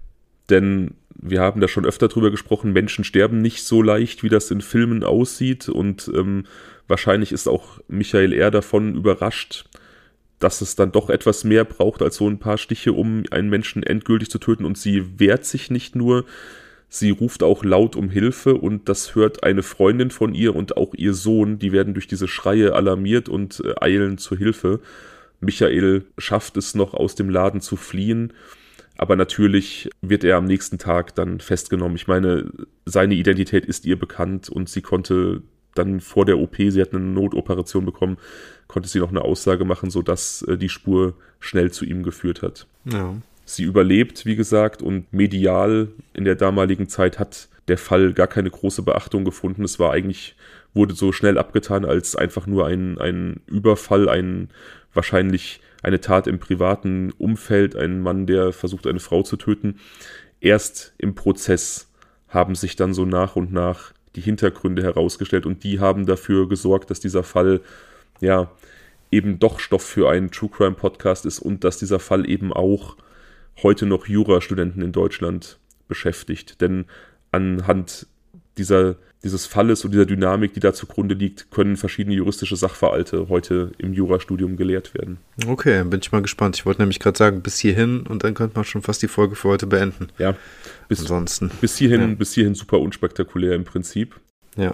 denn 0.50 0.96
wir 1.16 1.42
haben 1.42 1.62
da 1.62 1.68
schon 1.68 1.86
öfter 1.86 2.08
drüber 2.08 2.32
gesprochen, 2.32 2.74
Menschen 2.74 3.04
sterben 3.04 3.42
nicht 3.42 3.64
so 3.64 3.82
leicht, 3.82 4.24
wie 4.24 4.30
das 4.30 4.52
in 4.52 4.62
Filmen 4.62 5.04
aussieht 5.04 5.70
und 5.70 6.12
ähm, 6.16 6.46
wahrscheinlich 6.88 7.32
ist 7.32 7.48
auch 7.48 7.80
Michael 7.88 8.34
R. 8.34 8.52
davon 8.52 8.96
überrascht, 8.96 9.66
dass 10.40 10.62
es 10.62 10.76
dann 10.76 10.92
doch 10.92 11.10
etwas 11.10 11.44
mehr 11.44 11.66
braucht 11.66 12.02
als 12.02 12.16
so 12.16 12.30
ein 12.30 12.40
paar 12.40 12.58
Stiche, 12.58 12.94
um 12.94 13.24
einen 13.32 13.50
Menschen 13.50 13.84
endgültig 13.84 14.30
zu 14.30 14.40
töten. 14.40 14.66
Und 14.66 14.78
sie 14.78 15.20
wehrt 15.20 15.46
sich 15.46 15.70
nicht 15.70 15.96
nur, 15.96 16.26
sie 16.88 17.12
ruft 17.12 17.44
auch 17.44 17.64
laut 17.64 17.96
um 17.96 18.10
Hilfe 18.10 18.56
und 18.56 18.88
das 18.90 19.16
hört 19.16 19.44
eine 19.44 19.64
Freundin 19.64 20.12
von 20.12 20.34
ihr 20.34 20.56
und 20.56 20.78
auch 20.78 20.94
ihr 20.96 21.14
Sohn. 21.14 21.60
Die 21.60 21.72
werden 21.72 21.94
durch 21.94 22.08
diese 22.08 22.28
Schreie 22.28 22.74
alarmiert 22.74 23.28
und 23.30 23.62
äh, 23.66 23.74
eilen 23.82 24.18
zur 24.18 24.38
Hilfe. 24.38 24.80
Michael 25.42 26.06
schafft 26.18 26.58
es 26.58 26.74
noch 26.74 26.94
aus 26.94 27.16
dem 27.16 27.30
Laden 27.30 27.62
zu 27.62 27.76
fliehen. 27.76 28.34
Aber 28.98 29.16
natürlich 29.16 29.90
wird 30.02 30.26
er 30.26 30.36
am 30.36 30.44
nächsten 30.44 30.78
Tag 30.78 31.16
dann 31.16 31.40
festgenommen. 31.40 31.96
Ich 31.96 32.08
meine, 32.08 32.52
seine 32.86 33.14
Identität 33.14 33.66
ist 33.66 33.86
ihr 33.86 33.98
bekannt 33.98 34.50
und 34.50 34.68
sie 34.68 34.82
konnte 34.82 35.42
dann 35.76 36.00
vor 36.00 36.26
der 36.26 36.40
OP, 36.40 36.56
sie 36.58 36.82
hat 36.82 36.94
eine 36.94 37.04
Notoperation 37.04 37.86
bekommen, 37.86 38.18
konnte 38.68 38.90
sie 38.90 39.00
noch 39.00 39.10
eine 39.10 39.22
Aussage 39.24 39.66
machen, 39.66 39.90
sodass 39.90 40.42
äh, 40.44 40.58
die 40.58 40.70
Spur 40.70 41.14
schnell 41.40 41.72
zu 41.72 41.86
ihm 41.86 42.04
geführt 42.04 42.42
hat. 42.42 42.68
Ja. 42.86 43.16
Sie 43.46 43.64
überlebt, 43.64 44.26
wie 44.26 44.36
gesagt, 44.36 44.82
und 44.82 45.12
medial 45.12 45.90
in 46.14 46.24
der 46.24 46.36
damaligen 46.36 46.88
Zeit 46.88 47.18
hat 47.18 47.50
der 47.68 47.78
Fall 47.78 48.14
gar 48.14 48.28
keine 48.28 48.50
große 48.50 48.84
Beachtung 48.84 49.26
gefunden. 49.26 49.64
Es 49.64 49.80
war 49.80 49.92
eigentlich, 49.92 50.36
wurde 50.74 50.94
so 50.94 51.12
schnell 51.12 51.38
abgetan 51.38 51.86
als 51.86 52.16
einfach 52.16 52.46
nur 52.46 52.68
ein, 52.68 53.00
ein 53.00 53.42
Überfall, 53.48 54.08
ein 54.08 54.50
wahrscheinlich 54.94 55.62
eine 55.82 56.02
Tat 56.02 56.28
im 56.28 56.40
privaten 56.40 57.12
Umfeld, 57.18 57.76
ein 57.76 58.02
Mann, 58.02 58.26
der 58.28 58.54
versucht, 58.54 58.86
eine 58.86 59.00
Frau 59.00 59.24
zu 59.24 59.38
töten. 59.38 59.80
Erst 60.42 60.94
im 60.98 61.16
Prozess 61.16 61.92
haben 62.28 62.56
sich 62.56 62.76
dann 62.76 62.94
so 62.94 63.06
nach 63.06 63.36
und 63.36 63.52
nach 63.52 63.94
die 64.16 64.22
Hintergründe 64.22 64.84
herausgestellt 64.84 65.46
und 65.46 65.64
die 65.64 65.80
haben 65.80 66.06
dafür 66.06 66.50
gesorgt, 66.50 66.90
dass 66.90 67.00
dieser 67.00 67.24
Fall 67.24 67.62
ja, 68.22 68.52
eben 69.12 69.40
doch 69.40 69.60
Stoff 69.60 69.84
für 69.84 70.10
einen 70.10 70.32
True 70.32 70.50
Crime 70.50 70.76
Podcast 70.76 71.26
ist 71.26 71.40
und 71.40 71.64
dass 71.64 71.78
dieser 71.78 72.00
Fall 72.00 72.30
eben 72.30 72.54
auch 72.54 72.96
heute 73.64 73.86
noch 73.86 74.08
Jurastudenten 74.08 74.82
in 74.82 74.92
Deutschland 74.92 75.58
beschäftigt. 75.88 76.62
Denn 76.62 76.86
anhand 77.32 78.08
dieser, 78.58 78.96
dieses 79.24 79.46
Falles 79.46 79.84
und 79.84 79.92
dieser 79.92 80.06
Dynamik, 80.06 80.54
die 80.54 80.60
da 80.60 80.74
zugrunde 80.74 81.16
liegt, 81.16 81.50
können 81.52 81.78
verschiedene 81.78 82.16
juristische 82.16 82.56
Sachverhalte 82.56 83.30
heute 83.30 83.72
im 83.78 83.94
Jurastudium 83.94 84.58
gelehrt 84.58 84.94
werden. 84.94 85.18
Okay, 85.48 85.84
bin 85.84 86.00
ich 86.02 86.12
mal 86.12 86.22
gespannt. 86.22 86.58
Ich 86.58 86.66
wollte 86.66 86.82
nämlich 86.82 87.00
gerade 87.00 87.18
sagen, 87.18 87.42
bis 87.42 87.60
hierhin 87.60 88.02
und 88.02 88.24
dann 88.24 88.34
könnte 88.34 88.56
man 88.56 88.66
schon 88.66 88.82
fast 88.82 89.02
die 89.02 89.08
Folge 89.08 89.36
für 89.36 89.50
heute 89.50 89.68
beenden. 89.68 90.10
Ja, 90.18 90.36
bis, 90.90 91.02
Ansonsten. 91.02 91.52
Bis 91.62 91.78
hierhin, 91.78 92.02
ja. 92.02 92.08
bis 92.16 92.34
hierhin 92.34 92.56
super 92.56 92.80
unspektakulär 92.80 93.54
im 93.54 93.64
Prinzip. 93.64 94.20
Ja. 94.58 94.74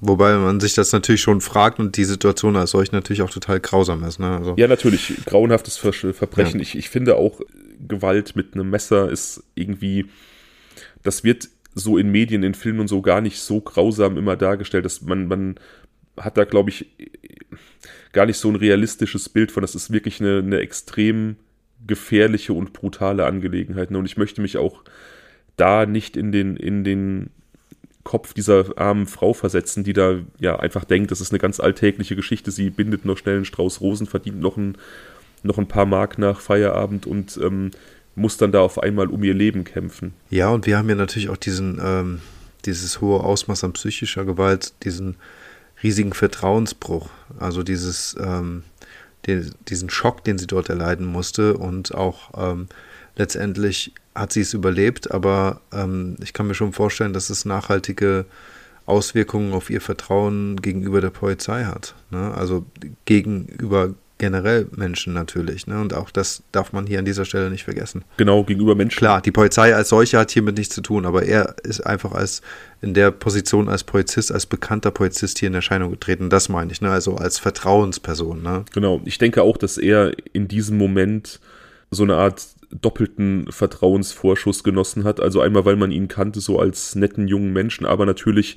Wobei 0.00 0.36
man 0.36 0.58
sich 0.58 0.74
das 0.74 0.90
natürlich 0.90 1.20
schon 1.20 1.40
fragt 1.40 1.78
und 1.78 1.96
die 1.96 2.04
Situation 2.04 2.56
als 2.56 2.72
solch 2.72 2.90
natürlich 2.90 3.22
auch 3.22 3.30
total 3.30 3.60
grausam 3.60 4.02
ist. 4.02 4.18
Ne? 4.18 4.36
Also, 4.36 4.54
ja, 4.58 4.66
natürlich. 4.66 5.14
Grauenhaftes 5.24 5.76
Ver 5.76 5.92
Verbrechen. 5.92 6.58
Ja. 6.58 6.62
Ich, 6.62 6.76
ich 6.76 6.90
finde 6.90 7.14
auch, 7.16 7.40
Gewalt 7.86 8.34
mit 8.34 8.54
einem 8.54 8.70
Messer 8.70 9.08
ist 9.08 9.44
irgendwie, 9.54 10.06
das 11.04 11.22
wird 11.22 11.48
so 11.74 11.96
in 11.96 12.10
Medien, 12.10 12.42
in 12.42 12.54
Filmen 12.54 12.80
und 12.80 12.88
so 12.88 13.00
gar 13.00 13.20
nicht 13.20 13.38
so 13.38 13.60
grausam 13.60 14.16
immer 14.16 14.36
dargestellt, 14.36 14.84
dass 14.84 15.02
man, 15.02 15.28
man 15.28 15.54
hat 16.16 16.36
da, 16.36 16.44
glaube 16.44 16.70
ich, 16.70 16.86
gar 18.12 18.26
nicht 18.26 18.38
so 18.38 18.48
ein 18.48 18.56
realistisches 18.56 19.28
Bild 19.28 19.52
von. 19.52 19.62
Das 19.62 19.76
ist 19.76 19.92
wirklich 19.92 20.20
eine, 20.20 20.38
eine 20.38 20.58
extrem 20.58 21.36
gefährliche 21.86 22.52
und 22.52 22.72
brutale 22.72 23.24
Angelegenheit. 23.24 23.90
Und 23.92 24.06
ich 24.06 24.16
möchte 24.16 24.40
mich 24.40 24.56
auch 24.56 24.82
da 25.56 25.86
nicht 25.86 26.16
in 26.16 26.32
den, 26.32 26.56
in 26.56 26.84
den 26.84 27.30
Kopf 28.04 28.32
dieser 28.34 28.76
armen 28.76 29.06
Frau 29.06 29.32
versetzen, 29.32 29.84
die 29.84 29.92
da 29.92 30.20
ja 30.38 30.58
einfach 30.58 30.84
denkt, 30.84 31.10
das 31.10 31.20
ist 31.20 31.30
eine 31.30 31.38
ganz 31.38 31.60
alltägliche 31.60 32.16
Geschichte. 32.16 32.50
Sie 32.50 32.70
bindet 32.70 33.04
noch 33.04 33.16
schnell 33.16 33.36
einen 33.36 33.44
Strauß 33.44 33.80
Rosen, 33.80 34.06
verdient 34.06 34.40
noch 34.40 34.56
ein, 34.56 34.76
noch 35.42 35.58
ein 35.58 35.68
paar 35.68 35.86
Mark 35.86 36.18
nach 36.18 36.40
Feierabend 36.40 37.06
und 37.06 37.38
ähm, 37.42 37.70
muss 38.14 38.36
dann 38.36 38.52
da 38.52 38.60
auf 38.60 38.82
einmal 38.82 39.06
um 39.06 39.22
ihr 39.22 39.34
Leben 39.34 39.64
kämpfen. 39.64 40.14
Ja, 40.30 40.50
und 40.50 40.66
wir 40.66 40.78
haben 40.78 40.88
ja 40.88 40.94
natürlich 40.94 41.28
auch 41.28 41.36
diesen, 41.36 41.80
ähm, 41.82 42.20
dieses 42.64 43.00
hohe 43.00 43.20
Ausmaß 43.20 43.64
an 43.64 43.72
psychischer 43.72 44.24
Gewalt, 44.24 44.72
diesen 44.84 45.16
riesigen 45.82 46.12
Vertrauensbruch, 46.12 47.08
also 47.38 47.62
dieses, 47.62 48.16
ähm, 48.20 48.64
den, 49.26 49.52
diesen 49.68 49.90
Schock, 49.90 50.24
den 50.24 50.38
sie 50.38 50.46
dort 50.46 50.68
erleiden 50.68 51.06
musste 51.06 51.56
und 51.56 51.94
auch 51.94 52.30
ähm, 52.36 52.68
letztendlich 53.16 53.92
hat 54.14 54.32
sie 54.32 54.42
es 54.42 54.54
überlebt, 54.54 55.10
aber 55.10 55.60
ähm, 55.72 56.16
ich 56.22 56.32
kann 56.32 56.46
mir 56.46 56.54
schon 56.54 56.72
vorstellen, 56.72 57.12
dass 57.12 57.30
es 57.30 57.44
nachhaltige 57.44 58.26
Auswirkungen 58.84 59.52
auf 59.52 59.70
ihr 59.70 59.80
Vertrauen 59.80 60.60
gegenüber 60.60 61.00
der 61.00 61.10
Polizei 61.10 61.64
hat. 61.64 61.94
Ne? 62.10 62.32
Also 62.34 62.66
gegenüber 63.04 63.94
generell 64.22 64.68
Menschen 64.76 65.14
natürlich. 65.14 65.66
Ne? 65.66 65.80
Und 65.80 65.94
auch 65.94 66.10
das 66.10 66.42
darf 66.52 66.72
man 66.72 66.86
hier 66.86 67.00
an 67.00 67.04
dieser 67.04 67.24
Stelle 67.24 67.50
nicht 67.50 67.64
vergessen. 67.64 68.04
Genau, 68.18 68.44
gegenüber 68.44 68.76
Menschen. 68.76 68.98
Klar, 68.98 69.20
die 69.20 69.32
Polizei 69.32 69.74
als 69.74 69.88
solche 69.88 70.16
hat 70.18 70.30
hiermit 70.30 70.56
nichts 70.56 70.74
zu 70.76 70.80
tun, 70.80 71.06
aber 71.06 71.24
er 71.24 71.56
ist 71.64 71.80
einfach 71.80 72.12
als 72.12 72.40
in 72.80 72.94
der 72.94 73.10
Position 73.10 73.68
als 73.68 73.82
Polizist, 73.82 74.30
als 74.30 74.46
bekannter 74.46 74.92
Polizist 74.92 75.38
hier 75.40 75.48
in 75.48 75.54
Erscheinung 75.54 75.90
getreten. 75.90 76.30
Das 76.30 76.48
meine 76.48 76.70
ich, 76.70 76.80
ne? 76.80 76.90
Also 76.90 77.16
als 77.16 77.40
Vertrauensperson. 77.40 78.42
Ne? 78.42 78.64
Genau. 78.72 79.00
Ich 79.04 79.18
denke 79.18 79.42
auch, 79.42 79.56
dass 79.56 79.76
er 79.76 80.12
in 80.32 80.46
diesem 80.46 80.78
Moment 80.78 81.40
so 81.92 82.02
eine 82.02 82.16
Art 82.16 82.56
doppelten 82.70 83.46
Vertrauensvorschuss 83.50 84.64
genossen 84.64 85.04
hat. 85.04 85.20
Also 85.20 85.40
einmal, 85.40 85.64
weil 85.64 85.76
man 85.76 85.92
ihn 85.92 86.08
kannte, 86.08 86.40
so 86.40 86.58
als 86.58 86.94
netten 86.94 87.28
jungen 87.28 87.52
Menschen, 87.52 87.86
aber 87.86 88.06
natürlich 88.06 88.56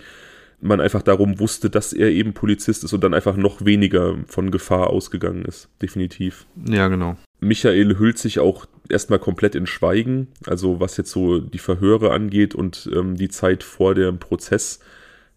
man 0.62 0.80
einfach 0.80 1.02
darum 1.02 1.40
wusste, 1.40 1.70
dass 1.70 1.92
er 1.92 2.10
eben 2.10 2.34
Polizist 2.34 2.86
ist 2.86 2.94
und 2.94 3.04
dann 3.04 3.14
einfach 3.14 3.36
noch 3.36 3.66
weniger 3.66 4.16
von 4.26 4.52
Gefahr 4.52 4.90
ausgegangen 4.90 5.44
ist. 5.44 5.70
Definitiv. 5.82 6.46
Ja, 6.66 6.88
genau. 6.88 7.18
Michael 7.42 8.00
hüllt 8.00 8.18
sich 8.18 8.40
auch 8.40 8.66
erstmal 8.90 9.20
komplett 9.20 9.54
in 9.54 9.68
Schweigen, 9.68 10.30
also 10.48 10.80
was 10.80 10.96
jetzt 10.96 11.12
so 11.12 11.40
die 11.40 11.60
Verhöre 11.60 12.12
angeht 12.12 12.56
und 12.56 12.90
ähm, 12.96 13.16
die 13.16 13.28
Zeit 13.28 13.64
vor 13.64 13.96
dem 13.96 14.18
Prozess, 14.18 14.80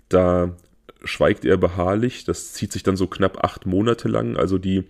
da 0.09 0.57
schweigt 1.05 1.45
er 1.45 1.57
beharrlich. 1.57 2.25
Das 2.25 2.53
zieht 2.53 2.73
sich 2.73 2.85
dann 2.85 2.97
so 2.97 3.09
knapp 3.09 3.45
acht 3.45 3.67
Monate 3.67 4.09
lang, 4.09 4.37
also 4.37 4.57
die, 4.57 4.85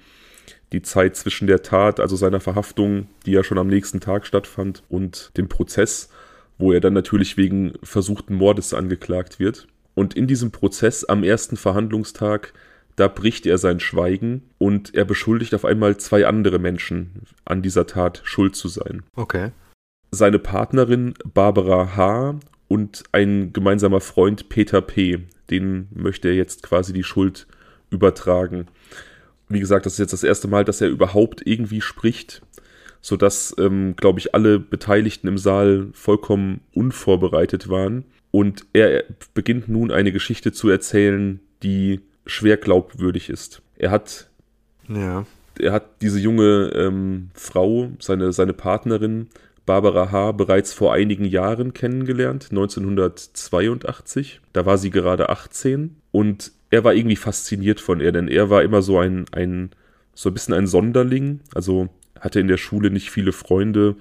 die 0.73 0.83
Zeit 0.83 1.17
zwischen 1.17 1.47
der 1.47 1.63
Tat, 1.63 2.01
also 2.01 2.17
seiner 2.17 2.41
Verhaftung, 2.41 3.09
die 3.27 3.33
ja 3.33 3.43
schon 3.43 3.59
am 3.59 3.69
nächsten 3.69 4.01
Tag 4.01 4.27
stattfand, 4.27 4.83
und 4.89 5.31
dem 5.37 5.49
Prozess, 5.49 6.11
wo 6.59 6.73
er 6.73 6.81
dann 6.81 6.93
natürlich 6.93 7.37
wegen 7.37 7.75
versuchten 7.83 8.35
Mordes 8.35 8.75
angeklagt 8.75 9.39
wird. 9.39 9.67
Und 9.95 10.15
in 10.15 10.27
diesem 10.27 10.51
Prozess 10.51 11.05
am 11.05 11.25
ersten 11.25 11.57
Verhandlungstag, 11.57 12.53
da 12.97 13.09
bricht 13.09 13.47
er 13.47 13.59
sein 13.59 13.81
Schweigen 13.81 14.43
und 14.59 14.95
er 14.95 15.05
beschuldigt 15.05 15.55
auf 15.55 15.65
einmal 15.65 15.97
zwei 15.99 16.27
andere 16.27 16.59
Menschen 16.59 17.23
an 17.45 17.63
dieser 17.63 17.87
Tat 17.87 18.21
schuld 18.25 18.57
zu 18.57 18.69
sein. 18.69 19.05
Okay. 19.15 19.53
Seine 20.11 20.39
Partnerin 20.39 21.15
Barbara 21.33 21.97
H. 21.97 22.41
und 22.67 23.05
ein 23.13 23.53
gemeinsamer 23.53 24.01
Freund 24.01 24.49
Peter 24.49 24.81
P. 24.81 25.21
Den 25.51 25.89
möchte 25.93 26.29
er 26.29 26.35
jetzt 26.35 26.63
quasi 26.63 26.93
die 26.93 27.05
Schuld 27.05 27.47
übertragen. 27.91 28.67
Wie 29.49 29.61
gesagt, 29.61 29.87
das 29.87 29.95
ist 29.95 29.99
jetzt 29.99 30.13
das 30.13 30.25
erste 30.25 30.49
Mal, 30.49 30.65
dass 30.65 30.81
er 30.81 30.89
überhaupt 30.89 31.47
irgendwie 31.47 31.81
spricht, 31.81 32.43
sodass, 33.01 33.55
ähm, 33.59 33.95
glaube 33.97 34.19
ich, 34.19 34.35
alle 34.35 34.59
Beteiligten 34.59 35.29
im 35.29 35.39
Saal 35.39 35.89
vollkommen 35.93 36.61
unvorbereitet 36.75 37.69
waren. 37.69 38.05
Und 38.31 38.67
er 38.73 39.05
beginnt 39.35 39.69
nun 39.69 39.91
eine 39.91 40.13
Geschichte 40.13 40.53
zu 40.53 40.69
erzählen, 40.69 41.41
die 41.63 42.01
schwer 42.27 42.57
glaubwürdig 42.59 43.31
ist. 43.31 43.63
Er 43.77 43.91
hat, 43.91 44.29
ja. 44.89 45.25
er 45.59 45.73
hat 45.73 46.03
diese 46.03 46.19
junge 46.19 46.71
ähm, 46.75 47.31
Frau, 47.33 47.91
seine, 48.01 48.33
seine 48.33 48.53
Partnerin 48.53 49.29
Barbara 49.69 50.11
H. 50.11 50.33
bereits 50.33 50.73
vor 50.73 50.93
einigen 50.93 51.25
Jahren 51.25 51.75
kennengelernt, 51.75 52.49
1982. 52.51 54.41
Da 54.53 54.67
war 54.67 54.79
sie 54.79 54.91
gerade 54.91 55.29
18 55.29 55.95
und 56.11 56.53
er 56.71 56.85
war 56.85 56.95
irgendwie 56.95 57.17
fasziniert 57.17 57.79
von 57.79 58.01
ihr, 58.01 58.13
denn 58.13 58.29
er 58.29 58.51
war 58.51 58.63
immer 58.63 58.83
so 58.83 58.99
ein, 58.99 59.27
ein 59.33 59.71
so 60.15 60.31
ein 60.31 60.35
bisschen 60.35 60.55
ein 60.55 60.67
Sonderling, 60.67 61.41
also 61.55 61.89
hatte 62.19 62.41
in 62.41 62.49
der 62.49 62.57
Schule 62.57 62.91
nicht 62.91 63.11
viele 63.11 63.33
Freunde, 63.33 63.97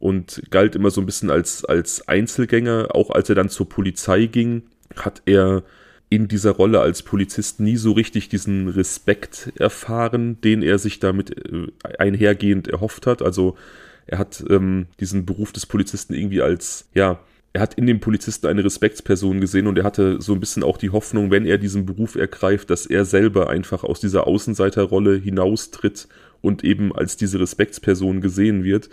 und 0.00 0.42
galt 0.50 0.74
immer 0.74 0.90
so 0.90 1.00
ein 1.00 1.06
bisschen 1.06 1.30
als, 1.30 1.64
als 1.64 2.08
Einzelgänger. 2.08 2.88
Auch 2.94 3.10
als 3.10 3.28
er 3.28 3.34
dann 3.34 3.50
zur 3.50 3.68
Polizei 3.68 4.26
ging, 4.26 4.62
hat 4.96 5.22
er 5.26 5.62
in 6.08 6.26
dieser 6.26 6.52
Rolle 6.52 6.80
als 6.80 7.02
Polizist 7.02 7.60
nie 7.60 7.76
so 7.76 7.92
richtig 7.92 8.28
diesen 8.30 8.68
Respekt 8.68 9.52
erfahren, 9.56 10.40
den 10.40 10.62
er 10.62 10.78
sich 10.78 10.98
damit 10.98 11.36
äh, 11.36 11.68
einhergehend 11.98 12.66
erhofft 12.66 13.06
hat. 13.06 13.22
Also 13.22 13.56
er 14.10 14.18
hat 14.18 14.44
ähm, 14.50 14.86
diesen 14.98 15.24
Beruf 15.24 15.52
des 15.52 15.66
Polizisten 15.66 16.14
irgendwie 16.14 16.42
als, 16.42 16.88
ja, 16.94 17.20
er 17.52 17.60
hat 17.62 17.74
in 17.74 17.86
dem 17.86 18.00
Polizisten 18.00 18.46
eine 18.46 18.64
Respektsperson 18.64 19.40
gesehen 19.40 19.66
und 19.66 19.78
er 19.78 19.84
hatte 19.84 20.20
so 20.20 20.32
ein 20.32 20.40
bisschen 20.40 20.62
auch 20.62 20.76
die 20.76 20.90
Hoffnung, 20.90 21.30
wenn 21.30 21.46
er 21.46 21.58
diesen 21.58 21.86
Beruf 21.86 22.16
ergreift, 22.16 22.70
dass 22.70 22.86
er 22.86 23.04
selber 23.04 23.50
einfach 23.50 23.84
aus 23.84 24.00
dieser 24.00 24.26
Außenseiterrolle 24.26 25.16
hinaustritt 25.16 26.08
und 26.42 26.64
eben 26.64 26.94
als 26.94 27.16
diese 27.16 27.40
Respektsperson 27.40 28.20
gesehen 28.20 28.64
wird 28.64 28.90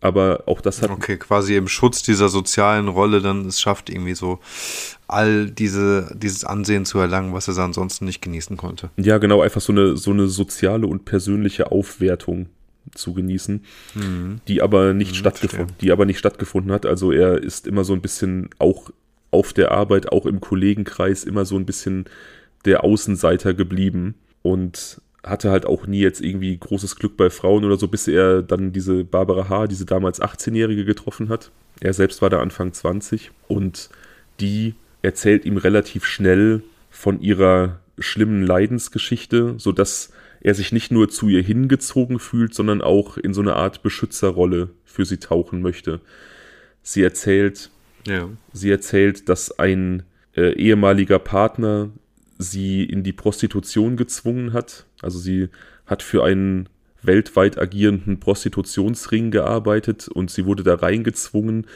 aber 0.00 0.44
auch 0.46 0.60
das 0.60 0.80
hat. 0.80 0.90
Okay, 0.90 1.18
quasi 1.18 1.56
im 1.56 1.68
Schutz 1.68 2.02
dieser 2.02 2.28
sozialen 2.28 2.88
Rolle 2.88 3.20
dann 3.20 3.46
es 3.46 3.60
schafft, 3.60 3.90
irgendwie 3.90 4.14
so 4.14 4.38
all 5.08 5.50
diese, 5.50 6.16
dieses 6.16 6.44
Ansehen 6.44 6.86
zu 6.86 6.98
erlangen, 6.98 7.34
was 7.34 7.48
er 7.48 7.58
ansonsten 7.58 8.06
nicht 8.06 8.22
genießen 8.22 8.56
konnte. 8.56 8.90
Ja, 8.96 9.18
genau, 9.18 9.42
einfach 9.42 9.60
so 9.60 9.72
eine, 9.72 9.96
so 9.96 10.10
eine 10.10 10.26
soziale 10.28 10.86
und 10.86 11.04
persönliche 11.04 11.70
Aufwertung 11.70 12.48
zu 12.94 13.14
genießen, 13.14 13.64
mhm. 13.94 14.40
die 14.48 14.62
aber 14.62 14.92
nicht 14.94 15.12
mhm, 15.12 15.16
stattgefunden, 15.16 15.76
die 15.80 15.92
aber 15.92 16.06
nicht 16.06 16.18
stattgefunden 16.18 16.72
hat. 16.72 16.86
Also 16.86 17.12
er 17.12 17.42
ist 17.42 17.66
immer 17.66 17.84
so 17.84 17.92
ein 17.92 18.00
bisschen 18.00 18.50
auch 18.58 18.90
auf 19.30 19.52
der 19.52 19.70
Arbeit, 19.70 20.10
auch 20.10 20.26
im 20.26 20.40
Kollegenkreis 20.40 21.24
immer 21.24 21.44
so 21.44 21.56
ein 21.56 21.66
bisschen 21.66 22.06
der 22.64 22.84
Außenseiter 22.84 23.54
geblieben 23.54 24.14
und 24.42 25.00
hatte 25.22 25.50
halt 25.50 25.66
auch 25.66 25.86
nie 25.86 26.00
jetzt 26.00 26.20
irgendwie 26.20 26.56
großes 26.56 26.96
Glück 26.96 27.16
bei 27.16 27.30
Frauen 27.30 27.64
oder 27.64 27.76
so, 27.76 27.88
bis 27.88 28.08
er 28.08 28.42
dann 28.42 28.72
diese 28.72 29.04
Barbara 29.04 29.48
H., 29.48 29.66
diese 29.66 29.84
damals 29.84 30.20
18-Jährige 30.20 30.84
getroffen 30.84 31.28
hat. 31.28 31.50
Er 31.80 31.92
selbst 31.92 32.22
war 32.22 32.30
da 32.30 32.40
Anfang 32.40 32.72
20 32.72 33.30
und 33.48 33.90
die 34.40 34.74
erzählt 35.02 35.44
ihm 35.44 35.56
relativ 35.56 36.04
schnell 36.04 36.62
von 36.90 37.20
ihrer 37.20 37.80
schlimmen 37.98 38.42
Leidensgeschichte, 38.42 39.54
sodass 39.58 40.10
er 40.40 40.54
sich 40.54 40.72
nicht 40.72 40.90
nur 40.90 41.08
zu 41.08 41.28
ihr 41.28 41.42
hingezogen 41.42 42.18
fühlt, 42.18 42.54
sondern 42.54 42.80
auch 42.80 43.18
in 43.18 43.34
so 43.34 43.40
eine 43.40 43.56
Art 43.56 43.82
Beschützerrolle 43.82 44.70
für 44.84 45.04
sie 45.04 45.18
tauchen 45.18 45.60
möchte. 45.60 46.00
Sie 46.82 47.02
erzählt, 47.02 47.70
ja. 48.06 48.28
sie 48.52 48.70
erzählt, 48.70 49.28
dass 49.28 49.58
ein 49.58 50.02
äh, 50.34 50.54
ehemaliger 50.54 51.18
Partner 51.18 51.90
sie 52.38 52.84
in 52.84 53.02
die 53.02 53.12
Prostitution 53.12 53.96
gezwungen 53.96 54.52
hat. 54.54 54.86
Also 55.02 55.18
sie 55.18 55.48
hat 55.84 56.02
für 56.02 56.24
einen 56.24 56.68
weltweit 57.02 57.58
agierenden 57.58 58.20
Prostitutionsring 58.20 59.30
gearbeitet 59.30 60.08
und 60.08 60.30
sie 60.30 60.46
wurde 60.46 60.62
da 60.62 60.74
reingezwungen, 60.74 61.66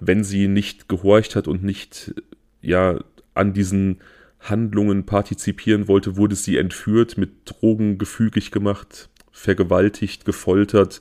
wenn 0.00 0.24
sie 0.24 0.48
nicht 0.48 0.88
gehorcht 0.88 1.36
hat 1.36 1.48
und 1.48 1.62
nicht 1.62 2.14
ja 2.60 2.98
an 3.34 3.52
diesen 3.52 4.00
Handlungen 4.44 5.06
partizipieren 5.06 5.88
wollte, 5.88 6.16
wurde 6.16 6.36
sie 6.36 6.56
entführt, 6.56 7.16
mit 7.16 7.30
Drogen 7.46 7.98
gefügig 7.98 8.50
gemacht, 8.50 9.08
vergewaltigt, 9.32 10.24
gefoltert, 10.24 11.00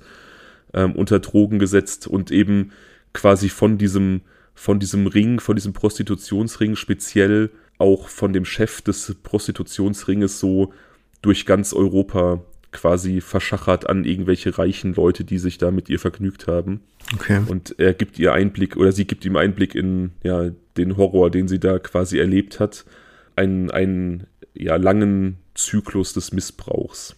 ähm, 0.74 0.94
unter 0.94 1.20
Drogen 1.20 1.60
gesetzt 1.60 2.08
und 2.08 2.32
eben 2.32 2.72
quasi 3.14 3.50
von 3.50 3.78
diesem 3.78 4.22
von 4.56 4.80
diesem 4.80 5.08
Ring, 5.08 5.40
von 5.40 5.56
diesem 5.56 5.74
Prostitutionsring 5.74 6.76
speziell 6.76 7.50
auch 7.80 8.08
von 8.08 8.34
dem 8.34 8.46
Chef 8.46 8.82
des 8.82 9.16
Prostitutionsringes 9.24 10.40
so 10.40 10.74
durch 11.24 11.48
ganz 11.48 11.74
Europa 11.74 12.44
quasi 12.72 13.22
verschachert 13.22 13.90
an 13.90 14.04
irgendwelche 14.04 14.58
reichen 14.58 14.94
Leute, 14.94 15.24
die 15.24 15.38
sich 15.38 15.58
da 15.58 15.72
mit 15.72 15.90
ihr 15.90 16.00
vergnügt 16.00 16.48
haben. 16.48 16.82
Okay. 17.14 17.42
Und 17.48 17.80
er 17.80 17.94
gibt 17.94 18.20
ihr 18.20 18.34
Einblick 18.34 18.78
oder 18.78 18.92
sie 18.92 19.06
gibt 19.06 19.26
ihm 19.26 19.36
Einblick 19.36 19.76
in 19.76 20.12
ja, 20.24 20.52
den 20.78 20.98
Horror, 20.98 21.30
den 21.30 21.48
sie 21.48 21.60
da 21.60 21.80
quasi 21.80 22.20
erlebt 22.20 22.60
hat. 22.60 22.86
Einen, 23.36 23.72
einen 23.72 24.28
ja, 24.54 24.76
langen 24.76 25.38
Zyklus 25.56 26.14
des 26.14 26.32
Missbrauchs. 26.32 27.16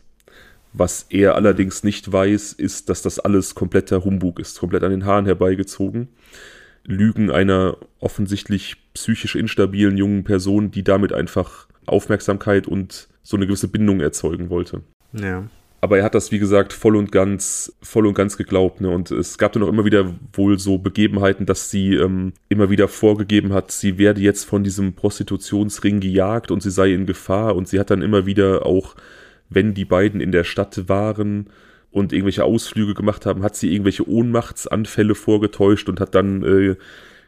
Was 0.74 1.06
er 1.10 1.36
allerdings 1.36 1.84
nicht 1.84 2.12
weiß, 2.12 2.54
ist, 2.54 2.90
dass 2.90 3.02
das 3.02 3.20
alles 3.20 3.56
kompletter 3.56 4.04
Humbug 4.04 4.40
ist, 4.40 4.60
komplett 4.60 4.84
an 4.84 4.92
den 4.92 5.06
Haaren 5.06 5.26
herbeigezogen. 5.26 6.10
Lügen 6.84 7.32
einer 7.32 7.78
offensichtlich 8.00 8.76
psychisch 8.94 9.36
instabilen 9.36 9.98
jungen 9.98 10.24
Person, 10.24 10.72
die 10.72 10.84
damit 10.84 11.14
einfach 11.14 11.68
Aufmerksamkeit 11.86 12.68
und 12.68 13.08
so 13.24 13.38
eine 13.38 13.48
gewisse 13.48 13.68
Bindung 13.68 14.02
erzeugen 14.02 14.50
wollte. 14.50 14.82
Ja. 15.14 15.48
Aber 15.86 16.00
er 16.00 16.04
hat 16.04 16.16
das, 16.16 16.32
wie 16.32 16.40
gesagt, 16.40 16.74
voll 16.74 16.96
und 16.96 17.12
ganz, 17.12 17.72
voll 17.84 18.08
und 18.08 18.16
ganz 18.16 18.38
geglaubt. 18.38 18.82
Ne? 18.82 18.90
Und 18.90 19.12
es 19.12 19.38
gab 19.38 19.54
dann 19.54 19.62
auch 19.62 19.68
immer 19.68 19.86
wieder 19.86 20.16
wohl 20.34 20.58
so 20.58 20.80
Begebenheiten, 20.80 21.46
dass 21.46 21.70
sie 21.70 21.94
ähm, 21.94 22.34
immer 22.50 22.72
wieder 22.72 22.88
vorgegeben 22.88 23.54
hat, 23.54 23.72
sie 23.72 24.00
werde 24.00 24.20
jetzt 24.20 24.46
von 24.46 24.64
diesem 24.64 24.94
Prostitutionsring 24.94 26.00
gejagt 26.00 26.50
und 26.50 26.64
sie 26.64 26.72
sei 26.72 26.92
in 26.92 27.06
Gefahr. 27.06 27.56
Und 27.56 27.68
sie 27.68 27.80
hat 27.80 27.92
dann 27.92 28.02
immer 28.02 28.26
wieder 28.26 28.66
auch, 28.66 28.96
wenn 29.52 29.76
die 29.76 29.86
beiden 29.86 30.22
in 30.22 30.32
der 30.32 30.44
Stadt 30.44 30.90
waren 30.90 31.52
und 31.92 32.14
irgendwelche 32.14 32.46
Ausflüge 32.46 32.96
gemacht 32.96 33.28
haben, 33.28 33.44
hat 33.44 33.56
sie 33.56 33.72
irgendwelche 33.72 34.10
Ohnmachtsanfälle 34.10 35.14
vorgetäuscht 35.14 35.88
und 35.88 36.00
hat 36.00 36.16
dann 36.16 36.42
äh, 36.42 36.78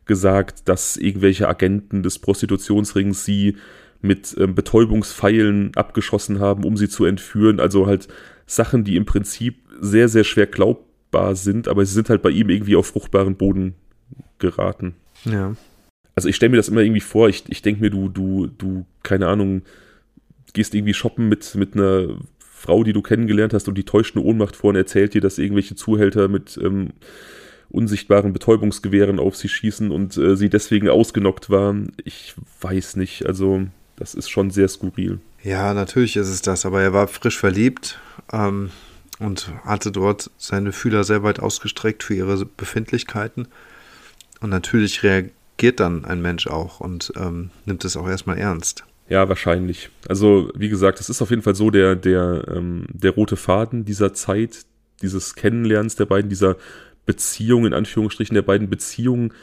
gesagt, 0.06 0.68
dass 0.68 0.98
irgendwelche 0.98 1.48
Agenten 1.48 2.02
des 2.02 2.18
Prostitutionsrings 2.18 3.24
sie 3.24 3.56
mit 4.02 4.36
ähm, 4.40 4.56
Betäubungspfeilen 4.56 5.74
abgeschossen 5.76 6.40
haben, 6.40 6.64
um 6.64 6.76
sie 6.76 6.90
zu 6.90 7.06
entführen. 7.06 7.60
Also 7.60 7.86
halt 7.86 8.08
Sachen, 8.48 8.86
die 8.86 8.96
im 8.96 9.06
Prinzip 9.06 9.60
sehr, 9.80 10.10
sehr 10.10 10.24
schwer 10.24 10.48
glaubbar 10.48 11.36
sind, 11.36 11.68
aber 11.68 11.86
sie 11.86 11.94
sind 11.94 12.10
halt 12.10 12.22
bei 12.22 12.32
ihm 12.32 12.50
irgendwie 12.50 12.78
auf 12.78 12.88
fruchtbaren 12.88 13.36
Boden 13.36 13.76
geraten. 14.40 14.96
Ja. 15.26 15.56
Also 16.16 16.30
ich 16.30 16.36
stelle 16.36 16.52
mir 16.52 16.58
das 16.58 16.70
immer 16.70 16.82
irgendwie 16.82 17.02
vor, 17.02 17.30
ich, 17.30 17.44
ich 17.50 17.62
denke 17.62 17.82
mir, 17.82 17.92
du, 17.92 18.10
du, 18.10 18.48
du, 18.48 18.86
keine 19.04 19.28
Ahnung, 19.28 19.62
gehst 20.54 20.74
irgendwie 20.74 20.94
shoppen 20.94 21.30
mit, 21.30 21.54
mit 21.56 21.76
einer 21.76 22.18
Frau, 22.40 22.84
die 22.84 22.94
du 22.94 23.02
kennengelernt 23.02 23.54
hast 23.54 23.68
und 23.68 23.78
die 23.78 23.84
täuscht 23.84 24.16
eine 24.16 24.26
Ohnmacht 24.26 24.56
vor 24.56 24.70
und 24.70 24.78
erzählt 24.78 25.14
dir, 25.14 25.22
dass 25.22 25.38
irgendwelche 25.38 25.76
Zuhälter 25.76 26.30
mit 26.30 26.58
ähm, 26.64 26.94
unsichtbaren 27.70 28.34
Betäubungsgewehren 28.34 29.20
auf 29.20 29.36
sie 29.36 29.50
schießen 29.50 29.92
und 29.92 30.18
äh, 30.18 30.38
sie 30.38 30.50
deswegen 30.50 30.90
ausgenockt 30.90 31.50
war. 31.50 31.76
Ich 32.06 32.34
weiß 32.62 32.96
nicht, 32.96 33.26
also 33.26 33.68
das 33.98 34.16
ist 34.16 34.30
schon 34.30 34.50
sehr 34.52 34.70
skurril. 34.70 35.20
Ja, 35.44 35.74
natürlich 35.74 36.16
ist 36.16 36.30
es 36.30 36.42
das, 36.42 36.66
aber 36.66 36.82
er 36.82 36.94
war 36.94 37.08
frisch 37.08 37.38
verliebt 37.38 38.00
ähm, 38.32 38.72
und 39.20 39.52
hatte 39.64 39.92
dort 39.92 40.30
seine 40.38 40.72
Fühler 40.72 41.04
sehr 41.04 41.24
weit 41.24 41.40
ausgestreckt 41.40 42.04
für 42.04 42.14
ihre 42.14 42.46
Befindlichkeiten. 42.46 43.48
Und 44.42 44.50
natürlich 44.50 45.04
reagiert 45.04 45.80
dann 45.80 46.06
ein 46.06 46.22
Mensch 46.22 46.48
auch 46.48 46.80
und 46.80 47.12
ähm, 47.16 47.50
nimmt 47.66 47.84
es 47.86 47.98
auch 47.98 48.08
erstmal 48.08 48.38
ernst. 48.38 48.86
Ja, 49.10 49.30
wahrscheinlich. 49.30 49.90
Also, 50.08 50.52
wie 50.54 50.70
gesagt, 50.70 51.00
es 51.00 51.10
ist 51.10 51.22
auf 51.22 51.30
jeden 51.30 51.42
Fall 51.42 51.56
so 51.56 51.72
der, 51.72 51.96
der, 51.96 52.44
ähm, 52.54 52.86
der 52.90 53.12
rote 53.12 53.38
Faden 53.38 53.86
dieser 53.86 54.14
Zeit, 54.14 54.66
dieses 55.02 55.36
Kennenlernens 55.36 55.96
der 55.96 56.06
beiden, 56.06 56.30
dieser 56.30 56.58
Beziehung, 57.06 57.66
in 57.66 57.74
Anführungsstrichen, 57.74 58.36
der 58.36 58.42
beiden 58.42 58.70
Beziehungen, 58.70 59.34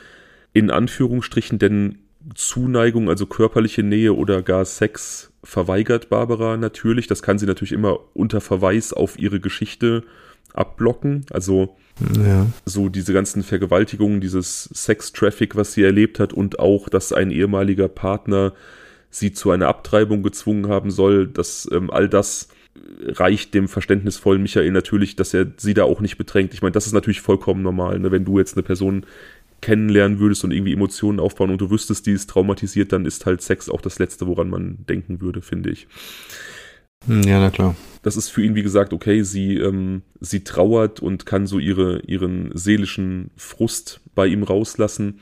in 0.53 0.71
Anführungsstrichen, 0.71 1.59
denn 1.59 1.99
Zuneigung, 2.35 3.09
also 3.09 3.27
körperliche 3.27 3.83
Nähe 3.83 4.15
oder 4.15 4.43
gar 4.43 4.65
Sex 4.65 5.31
verweigert 5.45 6.09
Barbara 6.09 6.57
natürlich. 6.57 7.07
Das 7.07 7.23
kann 7.23 7.39
sie 7.39 7.47
natürlich 7.47 7.73
immer 7.73 8.01
unter 8.15 8.41
Verweis 8.41 8.93
auf 8.93 9.19
ihre 9.19 9.41
Geschichte 9.41 10.03
abblocken. 10.53 11.27
Also 11.31 11.77
ja. 12.25 12.47
so 12.65 12.89
diese 12.89 13.13
ganzen 13.13 13.43
Vergewaltigungen, 13.43 14.21
dieses 14.21 14.65
Sex-Traffic, 14.73 15.57
was 15.57 15.73
sie 15.73 15.83
erlebt 15.83 16.19
hat 16.19 16.33
und 16.33 16.59
auch, 16.59 16.89
dass 16.89 17.13
ein 17.13 17.31
ehemaliger 17.31 17.89
Partner 17.89 18.53
sie 19.11 19.33
zu 19.33 19.51
einer 19.51 19.69
Abtreibung 19.69 20.23
gezwungen 20.23 20.69
haben 20.69 20.91
soll, 20.91 21.29
dass 21.29 21.69
ähm, 21.73 21.91
all 21.91 22.09
das 22.09 22.49
reicht 23.07 23.55
dem 23.55 23.69
verständnisvollen 23.69 24.43
Michael 24.43 24.73
natürlich, 24.73 25.15
dass 25.15 25.33
er 25.35 25.47
sie 25.57 25.75
da 25.75 25.85
auch 25.85 26.01
nicht 26.01 26.19
bedrängt. 26.19 26.55
Ich 26.55 26.63
meine, 26.63 26.73
das 26.73 26.87
ist 26.87 26.93
natürlich 26.93 27.21
vollkommen 27.21 27.63
normal. 27.63 28.01
Ne? 28.01 28.11
Wenn 28.11 28.25
du 28.25 28.39
jetzt 28.39 28.57
eine 28.57 28.65
Person 28.65 29.07
kennenlernen 29.65 30.19
würdest 30.19 30.45
und 30.45 30.51
irgendwie 30.51 30.75
Emotionen 30.75 31.19
aufbauen 31.19 31.49
und 31.49 31.59
du 31.59 31.71
wüsstest, 31.71 32.05
die 32.05 32.13
ist 32.13 32.29
traumatisiert, 32.29 32.93
dann 32.93 33.07
ist 33.07 33.25
halt 33.25 33.41
Sex 33.41 33.71
auch 33.71 33.81
das 33.81 33.99
Letzte, 33.99 34.27
woran 34.27 34.51
man 34.51 34.85
denken 34.87 35.23
würde, 35.23 35.41
finde 35.41 35.71
ich. 35.71 35.89
Hm, 37.07 37.23
ja, 37.23 37.41
na 37.41 37.49
klar. 37.49 37.75
Das 38.03 38.19
ist 38.19 38.29
für 38.29 38.43
ihn, 38.43 38.55
wie 38.55 38.63
gesagt, 38.63 38.93
okay, 38.93 39.23
sie, 39.23 39.57
ähm, 39.57 40.03
sie 40.21 40.45
trauert 40.45 41.01
und 41.01 41.25
kann 41.25 41.47
so 41.47 41.59
ihre, 41.59 42.01
ihren 42.01 42.51
seelischen 42.55 43.31
Frust 43.37 44.01
bei 44.15 44.27
ihm 44.27 44.43
rauslassen. 44.43 45.21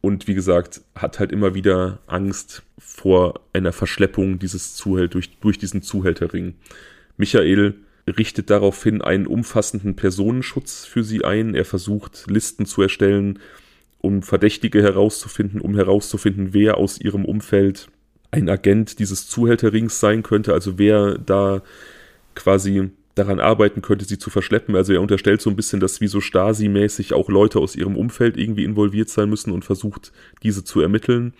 Und 0.00 0.28
wie 0.28 0.34
gesagt, 0.34 0.82
hat 0.94 1.18
halt 1.18 1.32
immer 1.32 1.54
wieder 1.54 1.98
Angst 2.06 2.62
vor 2.78 3.40
einer 3.52 3.72
Verschleppung 3.72 4.38
dieses 4.38 4.76
Zuhält 4.76 5.14
durch, 5.14 5.38
durch 5.40 5.58
diesen 5.58 5.82
Zuhälterring. 5.82 6.54
Michael 7.16 7.74
richtet 8.06 8.48
daraufhin 8.48 9.02
einen 9.02 9.26
umfassenden 9.26 9.96
Personenschutz 9.96 10.84
für 10.84 11.02
sie 11.02 11.24
ein. 11.24 11.56
Er 11.56 11.64
versucht, 11.64 12.26
Listen 12.28 12.64
zu 12.64 12.82
erstellen, 12.82 13.40
um 14.02 14.22
Verdächtige 14.22 14.82
herauszufinden, 14.82 15.60
um 15.60 15.74
herauszufinden, 15.74 16.52
wer 16.52 16.76
aus 16.76 17.00
ihrem 17.00 17.24
Umfeld 17.24 17.88
ein 18.30 18.48
Agent 18.50 18.98
dieses 18.98 19.28
Zuhälterrings 19.28 20.00
sein 20.00 20.22
könnte, 20.22 20.52
also 20.52 20.78
wer 20.78 21.18
da 21.18 21.62
quasi 22.34 22.90
daran 23.14 23.40
arbeiten 23.40 23.82
könnte, 23.82 24.04
sie 24.04 24.18
zu 24.18 24.30
verschleppen. 24.30 24.74
Also 24.74 24.92
er 24.92 25.00
unterstellt 25.00 25.40
so 25.40 25.50
ein 25.50 25.56
bisschen, 25.56 25.80
dass 25.80 26.00
wie 26.00 26.06
so 26.08 26.20
Stasi-mäßig 26.20 27.12
auch 27.12 27.28
Leute 27.28 27.58
aus 27.60 27.76
ihrem 27.76 27.96
Umfeld 27.96 28.36
irgendwie 28.36 28.64
involviert 28.64 29.08
sein 29.08 29.28
müssen 29.28 29.52
und 29.52 29.64
versucht, 29.64 30.12
diese 30.42 30.64
zu 30.64 30.80
ermitteln. 30.80 31.34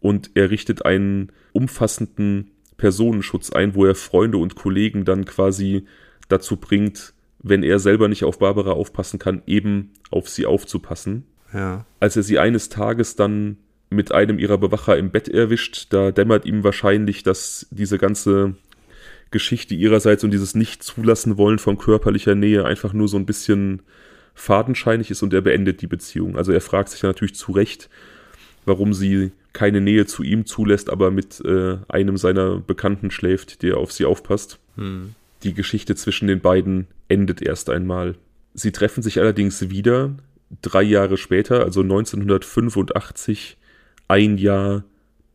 Und 0.00 0.30
er 0.34 0.50
richtet 0.50 0.84
einen 0.84 1.30
umfassenden 1.52 2.50
Personenschutz 2.76 3.50
ein, 3.50 3.74
wo 3.74 3.84
er 3.84 3.94
Freunde 3.94 4.38
und 4.38 4.54
Kollegen 4.54 5.04
dann 5.04 5.26
quasi 5.26 5.84
dazu 6.28 6.56
bringt, 6.56 7.12
wenn 7.40 7.62
er 7.62 7.78
selber 7.78 8.08
nicht 8.08 8.24
auf 8.24 8.38
Barbara 8.38 8.72
aufpassen 8.72 9.18
kann, 9.18 9.42
eben 9.46 9.92
auf 10.10 10.28
sie 10.28 10.46
aufzupassen. 10.46 11.24
Ja. 11.52 11.84
Als 12.00 12.16
er 12.16 12.22
sie 12.22 12.38
eines 12.38 12.68
Tages 12.68 13.16
dann 13.16 13.56
mit 13.90 14.12
einem 14.12 14.38
ihrer 14.38 14.58
Bewacher 14.58 14.98
im 14.98 15.10
Bett 15.10 15.28
erwischt, 15.28 15.86
da 15.90 16.10
dämmert 16.10 16.44
ihm 16.44 16.62
wahrscheinlich, 16.62 17.22
dass 17.22 17.66
diese 17.70 17.98
ganze 17.98 18.54
Geschichte 19.30 19.74
ihrerseits 19.74 20.24
und 20.24 20.30
dieses 20.30 20.54
Nicht-Zulassen 20.54 21.38
wollen 21.38 21.58
von 21.58 21.78
körperlicher 21.78 22.34
Nähe 22.34 22.64
einfach 22.64 22.92
nur 22.92 23.08
so 23.08 23.16
ein 23.16 23.26
bisschen 23.26 23.82
fadenscheinig 24.34 25.10
ist 25.10 25.22
und 25.22 25.34
er 25.34 25.40
beendet 25.40 25.82
die 25.82 25.86
Beziehung. 25.86 26.36
Also 26.36 26.52
er 26.52 26.60
fragt 26.60 26.90
sich 26.90 27.02
natürlich 27.02 27.34
zu 27.34 27.52
Recht, 27.52 27.88
warum 28.64 28.94
sie 28.94 29.32
keine 29.52 29.80
Nähe 29.80 30.06
zu 30.06 30.22
ihm 30.22 30.46
zulässt, 30.46 30.90
aber 30.90 31.10
mit 31.10 31.40
äh, 31.44 31.78
einem 31.88 32.16
seiner 32.16 32.58
Bekannten 32.58 33.10
schläft, 33.10 33.62
der 33.62 33.78
auf 33.78 33.92
sie 33.92 34.04
aufpasst. 34.04 34.58
Hm. 34.76 35.14
Die 35.42 35.54
Geschichte 35.54 35.94
zwischen 35.94 36.28
den 36.28 36.40
beiden 36.40 36.86
endet 37.08 37.42
erst 37.42 37.70
einmal. 37.70 38.14
Sie 38.54 38.72
treffen 38.72 39.02
sich 39.02 39.20
allerdings 39.20 39.70
wieder, 39.70 40.14
drei 40.62 40.82
Jahre 40.82 41.16
später, 41.16 41.64
also 41.64 41.82
1985, 41.82 43.56
ein 44.08 44.38
Jahr 44.38 44.84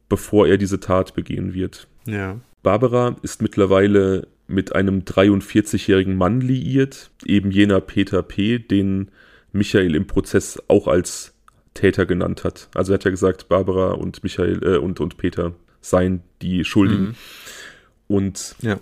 bevor 0.09 0.47
er 0.47 0.57
diese 0.57 0.79
Tat 0.79 1.15
begehen 1.15 1.53
wird. 1.53 1.87
Ja. 2.05 2.39
Barbara 2.61 3.15
ist 3.21 3.41
mittlerweile 3.41 4.27
mit 4.47 4.75
einem 4.75 4.99
43-jährigen 5.01 6.15
Mann 6.15 6.41
liiert, 6.41 7.11
eben 7.25 7.51
jener 7.51 7.81
Peter 7.81 8.21
P., 8.23 8.59
den 8.59 9.09
Michael 9.51 9.95
im 9.95 10.07
Prozess 10.07 10.61
auch 10.67 10.87
als 10.87 11.33
Täter 11.73 12.05
genannt 12.05 12.43
hat. 12.43 12.69
Also 12.73 12.91
er 12.91 12.95
hat 12.95 13.05
ja 13.05 13.11
gesagt, 13.11 13.49
Barbara 13.49 13.91
und 13.93 14.23
Michael 14.23 14.61
äh, 14.63 14.77
und, 14.77 14.99
und 14.99 15.17
Peter 15.17 15.53
seien 15.81 16.21
die 16.41 16.63
Schuldigen. 16.63 17.03
Mhm. 17.03 17.15
Und 18.07 18.55
ja. 18.61 18.79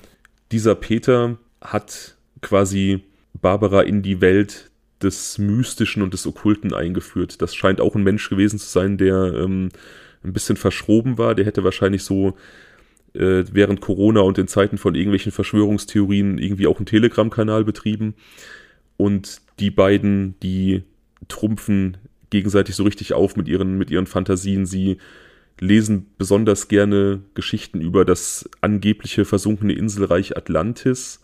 dieser 0.52 0.76
Peter 0.76 1.38
hat 1.62 2.16
quasi 2.42 3.04
Barbara 3.34 3.82
in 3.82 4.02
die 4.02 4.20
Welt 4.22 4.71
des 5.04 5.38
Mystischen 5.38 6.04
und 6.04 6.14
des 6.14 6.26
Okkulten 6.28 6.74
eingeführt. 6.74 7.42
Das 7.42 7.56
scheint 7.56 7.82
auch 7.82 7.96
ein 7.96 8.04
Mensch 8.04 8.30
gewesen 8.30 8.60
zu 8.60 8.68
sein, 8.68 8.98
der 8.98 9.34
ähm, 9.36 9.70
ein 10.24 10.34
bisschen 10.34 10.58
verschroben 10.58 11.18
war. 11.18 11.36
Der 11.36 11.46
hätte 11.46 11.64
wahrscheinlich 11.64 12.04
so 12.04 12.36
äh, 13.14 13.44
während 13.52 13.82
Corona 13.82 14.22
und 14.22 14.38
in 14.38 14.48
Zeiten 14.48 14.78
von 14.78 14.96
irgendwelchen 14.96 15.32
Verschwörungstheorien 15.32 16.38
irgendwie 16.38 16.68
auch 16.68 16.78
einen 16.78 16.86
Telegram-Kanal 16.86 17.64
betrieben. 17.64 18.16
Und 18.98 19.42
die 19.60 19.72
beiden, 19.72 20.36
die 20.42 20.84
trumpfen 21.28 21.98
gegenseitig 22.30 22.76
so 22.76 22.84
richtig 22.84 23.14
auf 23.14 23.36
mit 23.36 23.48
ihren, 23.48 23.78
mit 23.78 23.92
ihren 23.92 24.08
Fantasien. 24.08 24.66
Sie 24.66 24.98
lesen 25.60 26.08
besonders 26.18 26.68
gerne 26.68 27.22
Geschichten 27.36 27.82
über 27.82 28.06
das 28.06 28.50
angebliche 28.62 29.26
versunkene 29.26 29.74
Inselreich 29.74 30.36
Atlantis 30.36 31.22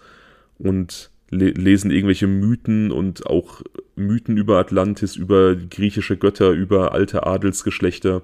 und 0.59 1.09
le 1.29 1.49
lesen 1.49 1.91
irgendwelche 1.91 2.27
Mythen 2.27 2.91
und 2.91 3.25
auch 3.27 3.61
Mythen 3.95 4.37
über 4.37 4.59
Atlantis, 4.59 5.15
über 5.15 5.55
griechische 5.55 6.17
Götter, 6.17 6.51
über 6.51 6.93
alte 6.93 7.25
Adelsgeschlechter. 7.25 8.21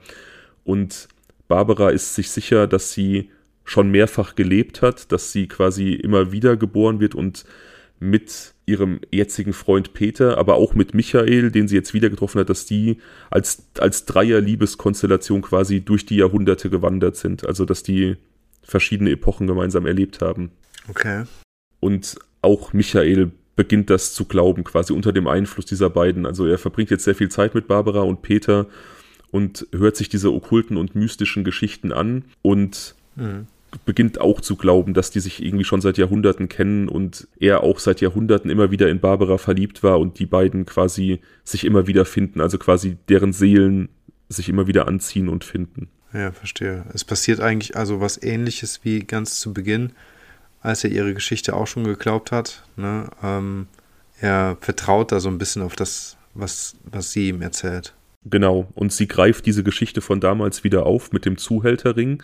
Und 0.63 1.07
Barbara 1.47 1.89
ist 1.89 2.15
sich 2.15 2.29
sicher, 2.29 2.67
dass 2.67 2.93
sie 2.93 3.29
schon 3.65 3.91
mehrfach 3.91 4.35
gelebt 4.35 4.81
hat, 4.81 5.11
dass 5.11 5.31
sie 5.31 5.47
quasi 5.47 5.93
immer 5.93 6.31
wieder 6.31 6.57
geboren 6.57 6.99
wird 6.99 7.15
und 7.15 7.45
mit 7.99 8.53
ihrem 8.65 8.99
jetzigen 9.11 9.53
Freund 9.53 9.93
Peter, 9.93 10.37
aber 10.37 10.55
auch 10.55 10.73
mit 10.73 10.93
Michael, 10.93 11.51
den 11.51 11.67
sie 11.67 11.75
jetzt 11.75 11.93
wieder 11.93 12.09
getroffen 12.09 12.39
hat, 12.39 12.49
dass 12.49 12.65
die 12.65 12.97
als, 13.29 13.63
als 13.79 14.05
Dreier-Liebeskonstellation 14.05 15.41
quasi 15.41 15.81
durch 15.81 16.05
die 16.05 16.17
Jahrhunderte 16.17 16.69
gewandert 16.69 17.15
sind. 17.15 17.45
Also, 17.45 17.65
dass 17.65 17.83
die 17.83 18.17
verschiedene 18.61 19.11
Epochen 19.11 19.47
gemeinsam 19.47 19.85
erlebt 19.85 20.21
haben. 20.21 20.51
Okay. 20.89 21.23
Und 21.79 22.17
auch 22.43 22.73
Michael 22.73 23.31
beginnt 23.55 23.89
das 23.89 24.13
zu 24.13 24.25
glauben, 24.25 24.63
quasi 24.63 24.93
unter 24.93 25.11
dem 25.11 25.27
Einfluss 25.27 25.65
dieser 25.65 25.89
beiden. 25.89 26.25
Also, 26.25 26.45
er 26.45 26.57
verbringt 26.57 26.89
jetzt 26.89 27.03
sehr 27.03 27.15
viel 27.15 27.29
Zeit 27.29 27.55
mit 27.55 27.67
Barbara 27.67 28.01
und 28.01 28.21
Peter 28.21 28.67
und 29.31 29.67
hört 29.71 29.95
sich 29.95 30.09
diese 30.09 30.33
okkulten 30.33 30.77
und 30.77 30.95
mystischen 30.95 31.43
Geschichten 31.43 31.91
an 31.91 32.25
und 32.41 32.95
mhm 33.15 33.47
beginnt 33.85 34.21
auch 34.21 34.41
zu 34.41 34.55
glauben, 34.55 34.93
dass 34.93 35.11
die 35.11 35.19
sich 35.19 35.43
irgendwie 35.43 35.63
schon 35.63 35.81
seit 35.81 35.97
Jahrhunderten 35.97 36.49
kennen 36.49 36.87
und 36.87 37.27
er 37.39 37.63
auch 37.63 37.79
seit 37.79 38.01
Jahrhunderten 38.01 38.49
immer 38.49 38.71
wieder 38.71 38.89
in 38.89 38.99
Barbara 38.99 39.37
verliebt 39.37 39.83
war 39.83 39.99
und 39.99 40.19
die 40.19 40.25
beiden 40.25 40.65
quasi 40.65 41.19
sich 41.43 41.65
immer 41.65 41.87
wieder 41.87 42.05
finden, 42.05 42.41
also 42.41 42.57
quasi 42.57 42.97
deren 43.09 43.33
Seelen 43.33 43.89
sich 44.29 44.49
immer 44.49 44.67
wieder 44.67 44.87
anziehen 44.87 45.29
und 45.29 45.43
finden. 45.43 45.89
Ja, 46.13 46.31
verstehe. 46.31 46.85
Es 46.93 47.03
passiert 47.03 47.39
eigentlich 47.39 47.75
also 47.75 47.99
was 47.99 48.21
ähnliches 48.21 48.81
wie 48.83 48.99
ganz 48.99 49.39
zu 49.39 49.53
Beginn, 49.53 49.93
als 50.63 50.83
er 50.83 50.89
ihre 50.89 51.13
Geschichte 51.13 51.55
auch 51.55 51.67
schon 51.67 51.83
geglaubt 51.83 52.31
hat. 52.31 52.63
Ne? 52.77 53.09
Ähm, 53.21 53.67
er 54.19 54.57
vertraut 54.61 55.11
da 55.11 55.19
so 55.19 55.29
ein 55.29 55.37
bisschen 55.37 55.61
auf 55.61 55.75
das, 55.75 56.17
was, 56.33 56.75
was 56.85 57.11
sie 57.11 57.27
ihm 57.27 57.41
erzählt. 57.41 57.93
Genau, 58.25 58.67
und 58.73 58.93
sie 58.93 59.07
greift 59.07 59.45
diese 59.45 59.63
Geschichte 59.63 59.99
von 59.99 60.21
damals 60.21 60.63
wieder 60.63 60.85
auf 60.85 61.11
mit 61.11 61.25
dem 61.25 61.37
Zuhälterring. 61.37 62.23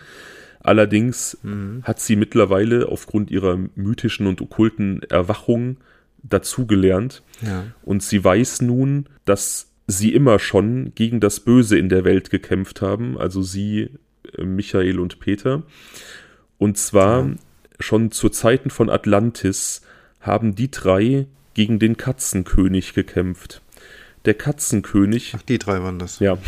Allerdings 0.60 1.38
mhm. 1.42 1.82
hat 1.84 2.00
sie 2.00 2.16
mittlerweile 2.16 2.88
aufgrund 2.88 3.30
ihrer 3.30 3.58
mythischen 3.74 4.26
und 4.26 4.40
okkulten 4.40 5.02
Erwachung 5.10 5.76
dazugelernt. 6.22 7.22
Ja. 7.42 7.64
Und 7.82 8.02
sie 8.02 8.24
weiß 8.24 8.62
nun, 8.62 9.06
dass 9.26 9.70
sie 9.86 10.14
immer 10.14 10.38
schon 10.38 10.92
gegen 10.94 11.20
das 11.20 11.40
Böse 11.40 11.78
in 11.78 11.90
der 11.90 12.04
Welt 12.04 12.30
gekämpft 12.30 12.80
haben, 12.80 13.18
also 13.18 13.42
sie, 13.42 13.90
äh, 14.36 14.44
Michael 14.44 14.98
und 14.98 15.20
Peter. 15.20 15.64
Und 16.56 16.78
zwar 16.78 17.26
ja. 17.26 17.34
Schon 17.80 18.10
zu 18.10 18.28
Zeiten 18.28 18.70
von 18.70 18.90
Atlantis 18.90 19.82
haben 20.20 20.54
die 20.54 20.70
drei 20.70 21.26
gegen 21.54 21.78
den 21.78 21.96
Katzenkönig 21.96 22.94
gekämpft. 22.94 23.62
Der 24.24 24.34
Katzenkönig. 24.34 25.34
Ach, 25.36 25.42
die 25.42 25.58
drei 25.58 25.82
waren 25.82 25.98
das. 25.98 26.18
Ja. 26.20 26.38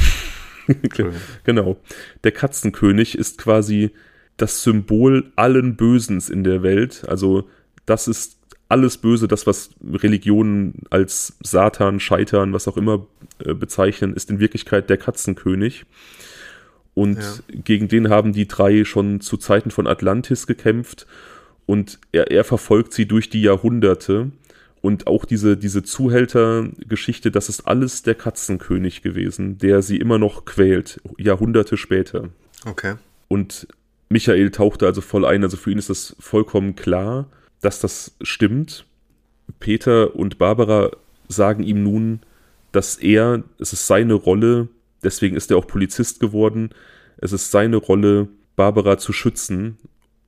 genau. 1.45 1.77
Der 2.23 2.33
Katzenkönig 2.33 3.17
ist 3.17 3.39
quasi 3.39 3.91
das 4.37 4.63
Symbol 4.63 5.33
allen 5.37 5.77
Bösens 5.77 6.29
in 6.29 6.45
der 6.45 6.63
Welt. 6.63 7.05
Also, 7.09 7.49
das 7.87 8.09
ist 8.09 8.39
alles 8.69 8.97
Böse, 8.99 9.29
das, 9.29 9.47
was 9.47 9.71
Religionen 9.85 10.83
als 10.89 11.37
Satan, 11.43 12.01
Scheitern, 12.01 12.53
was 12.53 12.69
auch 12.69 12.77
immer 12.77 13.07
äh, 13.45 13.55
bezeichnen, 13.55 14.15
ist 14.15 14.31
in 14.31 14.41
Wirklichkeit 14.41 14.89
der 14.89 14.97
Katzenkönig. 14.97 15.85
Und 16.95 17.19
ja. 17.19 17.57
gegen 17.65 17.89
den 17.89 18.11
haben 18.11 18.33
die 18.33 18.47
drei 18.47 18.85
schon 18.85 19.21
zu 19.21 19.37
Zeiten 19.37 19.71
von 19.71 19.87
Atlantis 19.87 20.47
gekämpft. 20.47 21.07
Und 21.67 21.99
er, 22.13 22.31
er 22.31 22.45
verfolgt 22.45 22.93
sie 22.93 23.07
durch 23.07 23.31
die 23.31 23.43
Jahrhunderte. 23.43 24.31
Und 24.83 25.07
auch 25.07 25.25
diese, 25.25 25.57
diese 25.57 25.83
Zuhältergeschichte, 25.83 27.31
das 27.31 27.49
ist 27.49 27.63
alles 27.69 28.03
der 28.03 28.17
Katzenkönig 28.17 29.03
gewesen, 29.03 29.59
der 29.59 29.81
sie 29.81 29.97
immer 29.97 30.19
noch 30.19 30.45
quält, 30.45 31.01
Jahrhunderte 31.19 31.77
später. 31.77 32.31
Okay. 32.67 32.97
Und 33.29 33.69
Michael 34.09 34.51
tauchte 34.51 34.87
also 34.87 35.01
voll 35.01 35.25
ein, 35.25 35.45
also 35.45 35.57
für 35.57 35.71
ihn 35.71 35.79
ist 35.79 35.89
das 35.89 36.17
vollkommen 36.19 36.75
klar 36.75 37.29
dass 37.63 37.81
das 37.81 38.15
stimmt. 38.21 38.85
Peter 39.59 40.15
und 40.15 40.37
Barbara 40.37 40.91
sagen 41.29 41.63
ihm 41.63 41.83
nun, 41.83 42.21
dass 42.73 42.97
er, 42.97 43.43
es 43.59 43.73
ist 43.73 43.87
seine 43.87 44.15
Rolle, 44.15 44.69
deswegen 45.03 45.37
ist 45.37 45.51
er 45.51 45.57
auch 45.57 45.67
Polizist 45.67 46.21
geworden, 46.21 46.71
es 47.19 47.33
ist 47.33 47.51
seine 47.51 47.77
Rolle, 47.77 48.29
Barbara 48.57 48.99
zu 48.99 49.13
schützen 49.13 49.79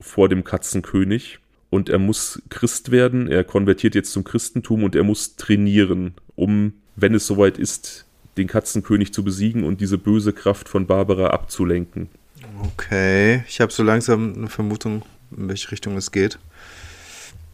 vor 0.01 0.29
dem 0.29 0.45
Katzenkönig. 0.45 1.39
Und 1.71 1.89
er 1.89 1.99
muss 1.99 2.41
Christ 2.51 2.93
werden, 2.93 3.27
er 3.27 3.43
konvertiert 3.43 3.97
jetzt 3.97 4.13
zum 4.13 4.23
Christentum 4.23 4.85
und 4.85 4.95
er 4.95 5.03
muss 5.03 5.35
trainieren, 5.35 6.15
um, 6.37 6.75
wenn 6.95 7.15
es 7.15 7.27
soweit 7.27 7.59
ist, 7.59 8.07
den 8.37 8.47
Katzenkönig 8.47 9.13
zu 9.13 9.25
besiegen 9.25 9.65
und 9.65 9.81
diese 9.81 9.99
böse 9.99 10.33
Kraft 10.33 10.69
von 10.69 10.87
Barbara 10.87 11.29
abzulenken. 11.31 12.09
Okay, 12.63 13.43
ich 13.49 13.61
habe 13.61 13.73
so 13.73 13.83
langsam 13.83 14.35
eine 14.35 14.49
Vermutung, 14.49 15.03
in 15.37 15.49
welche 15.49 15.73
Richtung 15.73 15.97
es 15.97 16.13
geht. 16.13 16.39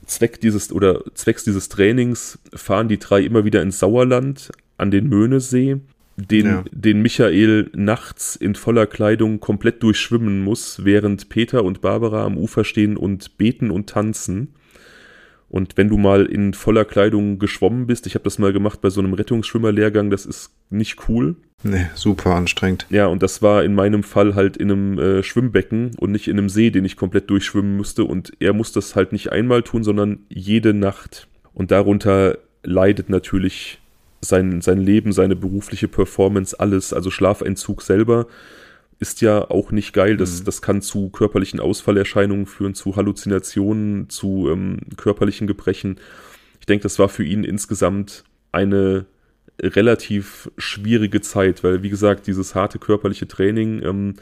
Zweck 0.05 0.41
dieses 0.41 0.71
oder 0.71 1.03
zwecks 1.15 1.45
dieses 1.45 1.69
Trainings 1.71 2.39
fahren 2.53 2.89
die 2.89 2.99
drei 2.99 3.23
immer 3.23 3.45
wieder 3.45 3.63
ins 3.63 3.79
Sauerland 3.79 4.51
an 4.77 4.91
den 4.91 5.09
Möhnesee, 5.09 5.79
den, 6.21 6.47
ja. 6.47 6.65
den 6.71 7.03
Michael 7.03 7.71
nachts 7.75 8.37
in 8.37 8.55
voller 8.55 8.87
Kleidung 8.87 9.41
komplett 9.41 9.83
durchschwimmen 9.83 10.43
muss, 10.43 10.85
während 10.85 11.29
Peter 11.29 11.65
und 11.65 11.81
Barbara 11.81 12.25
am 12.25 12.37
Ufer 12.37 12.65
stehen 12.65 12.97
und 12.97 13.39
beten 13.39 13.71
und 13.71 13.89
tanzen. 13.89 14.55
Und 15.49 15.77
wenn 15.77 15.89
du 15.89 15.99
mal 15.99 16.27
in 16.27 16.55
voller 16.55 16.85
Kleidung 16.85 17.41
geschwommen 17.41 17.89
bist, 17.89 18.07
ich 18.07 18.15
habe 18.15 18.23
das 18.23 18.39
mal 18.39 18.53
gemacht 18.53 18.81
bei 18.81 18.89
so 18.89 19.01
einem 19.01 19.15
Rettungsschwimmerlehrgang, 19.15 20.09
das 20.09 20.25
ist 20.25 20.53
nicht 20.71 21.09
cool. 21.09 21.35
Nee, 21.65 21.87
super 21.95 22.37
anstrengend. 22.37 22.87
Ja, 22.89 23.07
und 23.07 23.23
das 23.23 23.43
war 23.43 23.65
in 23.65 23.75
meinem 23.75 24.05
Fall 24.05 24.37
halt 24.37 24.57
in 24.57 24.71
einem 24.71 24.99
äh, 24.99 25.23
Schwimmbecken 25.25 25.91
und 25.99 26.13
nicht 26.13 26.29
in 26.29 26.39
einem 26.39 26.49
See, 26.49 26.71
den 26.71 26.85
ich 26.85 26.97
komplett 26.97 27.29
durchschwimmen 27.31 27.77
musste. 27.77 28.05
Und 28.05 28.33
er 28.39 28.53
muss 28.53 28.71
das 28.71 28.95
halt 28.95 29.11
nicht 29.13 29.33
einmal 29.33 29.63
tun, 29.63 29.83
sondern 29.83 30.21
jede 30.29 30.73
Nacht. 30.73 31.27
Und 31.53 31.73
darunter 31.73 32.39
leidet 32.63 33.11
natürlich 33.11 33.80
sein, 34.21 34.61
sein 34.61 34.79
Leben, 34.79 35.13
seine 35.13 35.37
berufliche 35.37 35.89
Performance, 35.89 36.59
alles. 36.59 36.93
Also 36.93 37.11
Schlafentzug 37.11 37.83
selber 37.83 38.27
ist 38.99 39.23
ja 39.23 39.51
auch 39.51 39.73
nicht 39.73 39.93
geil. 39.93 40.17
Das, 40.17 40.41
mhm. 40.41 40.45
das 40.45 40.63
kann 40.63 40.83
zu 40.83 41.09
körperlichen 41.09 41.61
Ausfallerscheinungen 41.61 42.47
führen, 42.47 42.75
zu 42.75 42.97
Halluzinationen, 42.97 44.11
zu 44.11 44.49
ähm, 44.51 44.79
körperlichen 44.97 45.47
Gebrechen. 45.47 45.99
Ich 46.61 46.67
denke, 46.67 46.83
das 46.83 46.99
war 46.99 47.09
für 47.09 47.25
ihn 47.25 47.45
insgesamt 47.45 48.25
eine 48.53 49.07
relativ 49.63 50.51
schwierige 50.57 51.21
Zeit, 51.21 51.65
weil, 51.65 51.83
wie 51.83 51.91
gesagt, 51.91 52.27
dieses 52.27 52.55
harte 52.55 52.79
körperliche 52.79 53.29
Training, 53.29 53.83
ähm, 53.83 54.15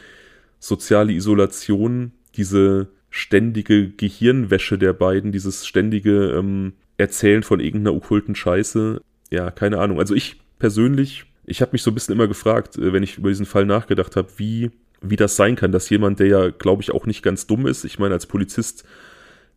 soziale 0.58 1.12
Isolation, 1.12 2.12
diese 2.36 2.88
ständige 3.10 3.88
Gehirnwäsche 3.90 4.78
der 4.78 4.92
beiden, 4.92 5.32
dieses 5.32 5.66
ständige 5.66 6.32
ähm, 6.32 6.74
Erzählen 6.96 7.42
von 7.42 7.60
irgendeiner 7.60 7.96
okkulten 7.96 8.34
Scheiße, 8.34 9.00
ja, 9.30 9.50
keine 9.50 9.78
Ahnung. 9.78 9.98
Also 9.98 10.14
ich 10.14 10.40
persönlich 10.58 11.26
ich 11.48 11.62
habe 11.62 11.72
mich 11.72 11.82
so 11.82 11.90
ein 11.90 11.94
bisschen 11.94 12.14
immer 12.14 12.28
gefragt, 12.28 12.76
äh, 12.76 12.92
wenn 12.92 13.02
ich 13.02 13.18
über 13.18 13.30
diesen 13.30 13.46
Fall 13.46 13.64
nachgedacht 13.64 14.16
habe, 14.16 14.28
wie, 14.36 14.70
wie 15.00 15.16
das 15.16 15.36
sein 15.36 15.56
kann, 15.56 15.72
dass 15.72 15.90
jemand, 15.90 16.20
der 16.20 16.26
ja, 16.26 16.50
glaube 16.50 16.82
ich, 16.82 16.92
auch 16.92 17.06
nicht 17.06 17.22
ganz 17.22 17.46
dumm 17.46 17.66
ist, 17.66 17.84
ich 17.84 17.98
meine, 17.98 18.14
als 18.14 18.26
Polizist 18.26 18.84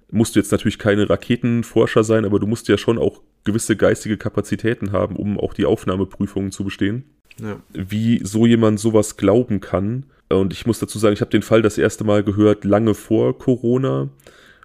musst 0.10 0.36
du 0.36 0.39
jetzt 0.39 0.51
natürlich 0.51 0.79
keine 0.79 1.10
Raketenforscher 1.10 2.03
sein, 2.03 2.25
aber 2.25 2.39
du 2.39 2.47
musst 2.47 2.67
ja 2.67 2.77
schon 2.77 2.97
auch 2.97 3.21
gewisse 3.43 3.75
geistige 3.75 4.17
Kapazitäten 4.17 4.91
haben, 4.91 5.15
um 5.15 5.39
auch 5.39 5.53
die 5.53 5.65
Aufnahmeprüfungen 5.65 6.51
zu 6.51 6.63
bestehen. 6.63 7.03
Ja. 7.41 7.60
Wie 7.73 8.19
so 8.23 8.45
jemand 8.45 8.79
sowas 8.79 9.17
glauben 9.17 9.62
kann. 9.62 10.05
Und 10.29 10.53
ich 10.53 10.65
muss 10.65 10.79
dazu 10.79 10.99
sagen, 10.99 11.13
ich 11.13 11.21
habe 11.21 11.31
den 11.31 11.41
Fall 11.41 11.62
das 11.62 11.77
erste 11.77 12.03
Mal 12.03 12.23
gehört, 12.23 12.65
lange 12.65 12.93
vor 12.93 13.38
Corona. 13.38 14.10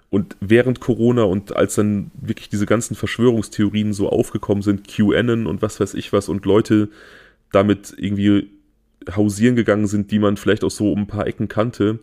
Und 0.09 0.37
während 0.39 0.79
Corona 0.79 1.23
und 1.23 1.55
als 1.55 1.75
dann 1.75 2.11
wirklich 2.19 2.49
diese 2.49 2.65
ganzen 2.65 2.95
Verschwörungstheorien 2.95 3.93
so 3.93 4.09
aufgekommen 4.09 4.63
sind, 4.63 4.87
QAnon 4.87 5.47
und 5.47 5.61
was 5.61 5.79
weiß 5.79 5.95
ich 5.95 6.13
was, 6.13 6.29
und 6.29 6.45
Leute 6.45 6.89
damit 7.51 7.93
irgendwie 7.97 8.49
hausieren 9.15 9.55
gegangen 9.55 9.87
sind, 9.87 10.11
die 10.11 10.19
man 10.19 10.37
vielleicht 10.37 10.63
auch 10.63 10.71
so 10.71 10.91
um 10.91 11.01
ein 11.01 11.07
paar 11.07 11.27
Ecken 11.27 11.47
kannte, 11.47 11.99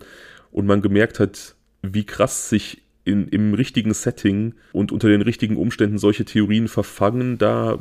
und 0.52 0.66
man 0.66 0.82
gemerkt 0.82 1.18
hat, 1.18 1.56
wie 1.82 2.04
krass 2.04 2.48
sich 2.48 2.82
in, 3.04 3.28
im 3.28 3.54
richtigen 3.54 3.92
Setting 3.92 4.54
und 4.72 4.92
unter 4.92 5.08
den 5.08 5.20
richtigen 5.20 5.56
Umständen 5.56 5.98
solche 5.98 6.24
Theorien 6.24 6.68
verfangen, 6.68 7.38
da 7.38 7.78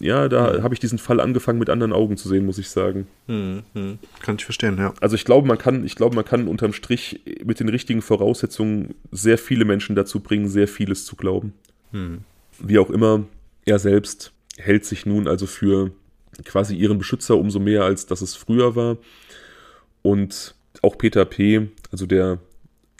ja, 0.00 0.28
da 0.28 0.58
mhm. 0.58 0.62
habe 0.62 0.74
ich 0.74 0.80
diesen 0.80 0.98
Fall 0.98 1.20
angefangen 1.20 1.58
mit 1.58 1.70
anderen 1.70 1.92
Augen 1.92 2.16
zu 2.16 2.28
sehen, 2.28 2.46
muss 2.46 2.58
ich 2.58 2.70
sagen. 2.70 3.06
Mhm. 3.26 3.62
Kann 4.22 4.36
ich 4.36 4.44
verstehen, 4.44 4.76
ja. 4.78 4.94
Also 5.00 5.14
ich 5.14 5.24
glaube, 5.24 5.46
man 5.46 5.58
kann, 5.58 5.84
ich 5.84 5.94
glaube, 5.94 6.16
man 6.16 6.24
kann 6.24 6.48
unterm 6.48 6.72
Strich 6.72 7.20
mit 7.44 7.60
den 7.60 7.68
richtigen 7.68 8.02
Voraussetzungen 8.02 8.94
sehr 9.12 9.38
viele 9.38 9.64
Menschen 9.64 9.94
dazu 9.94 10.20
bringen, 10.20 10.48
sehr 10.48 10.68
vieles 10.68 11.04
zu 11.04 11.16
glauben. 11.16 11.52
Mhm. 11.92 12.20
Wie 12.58 12.78
auch 12.78 12.90
immer, 12.90 13.24
er 13.64 13.78
selbst 13.78 14.32
hält 14.56 14.84
sich 14.84 15.06
nun 15.06 15.28
also 15.28 15.46
für 15.46 15.92
quasi 16.44 16.74
ihren 16.74 16.98
Beschützer 16.98 17.36
umso 17.36 17.60
mehr, 17.60 17.84
als 17.84 18.06
dass 18.06 18.22
es 18.22 18.34
früher 18.34 18.76
war. 18.76 18.96
Und 20.02 20.54
auch 20.82 20.96
Peter 20.96 21.24
P., 21.24 21.68
also 21.92 22.06
der 22.06 22.38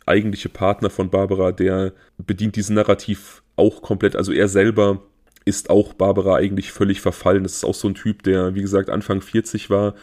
eigentliche 0.06 0.48
Partner 0.48 0.90
von 0.90 1.08
Barbara, 1.10 1.52
der 1.52 1.92
bedient 2.18 2.56
diesen 2.56 2.74
Narrativ 2.74 3.42
auch 3.56 3.82
komplett. 3.82 4.16
Also 4.16 4.32
er 4.32 4.48
selber 4.48 5.02
ist 5.44 5.70
auch 5.70 5.94
Barbara 5.94 6.36
eigentlich 6.36 6.72
völlig 6.72 7.00
verfallen. 7.00 7.42
Das 7.42 7.54
ist 7.54 7.64
auch 7.64 7.74
so 7.74 7.88
ein 7.88 7.94
Typ, 7.94 8.22
der, 8.22 8.54
wie 8.54 8.62
gesagt, 8.62 8.90
Anfang 8.90 9.20
40 9.20 9.70
war, 9.70 9.94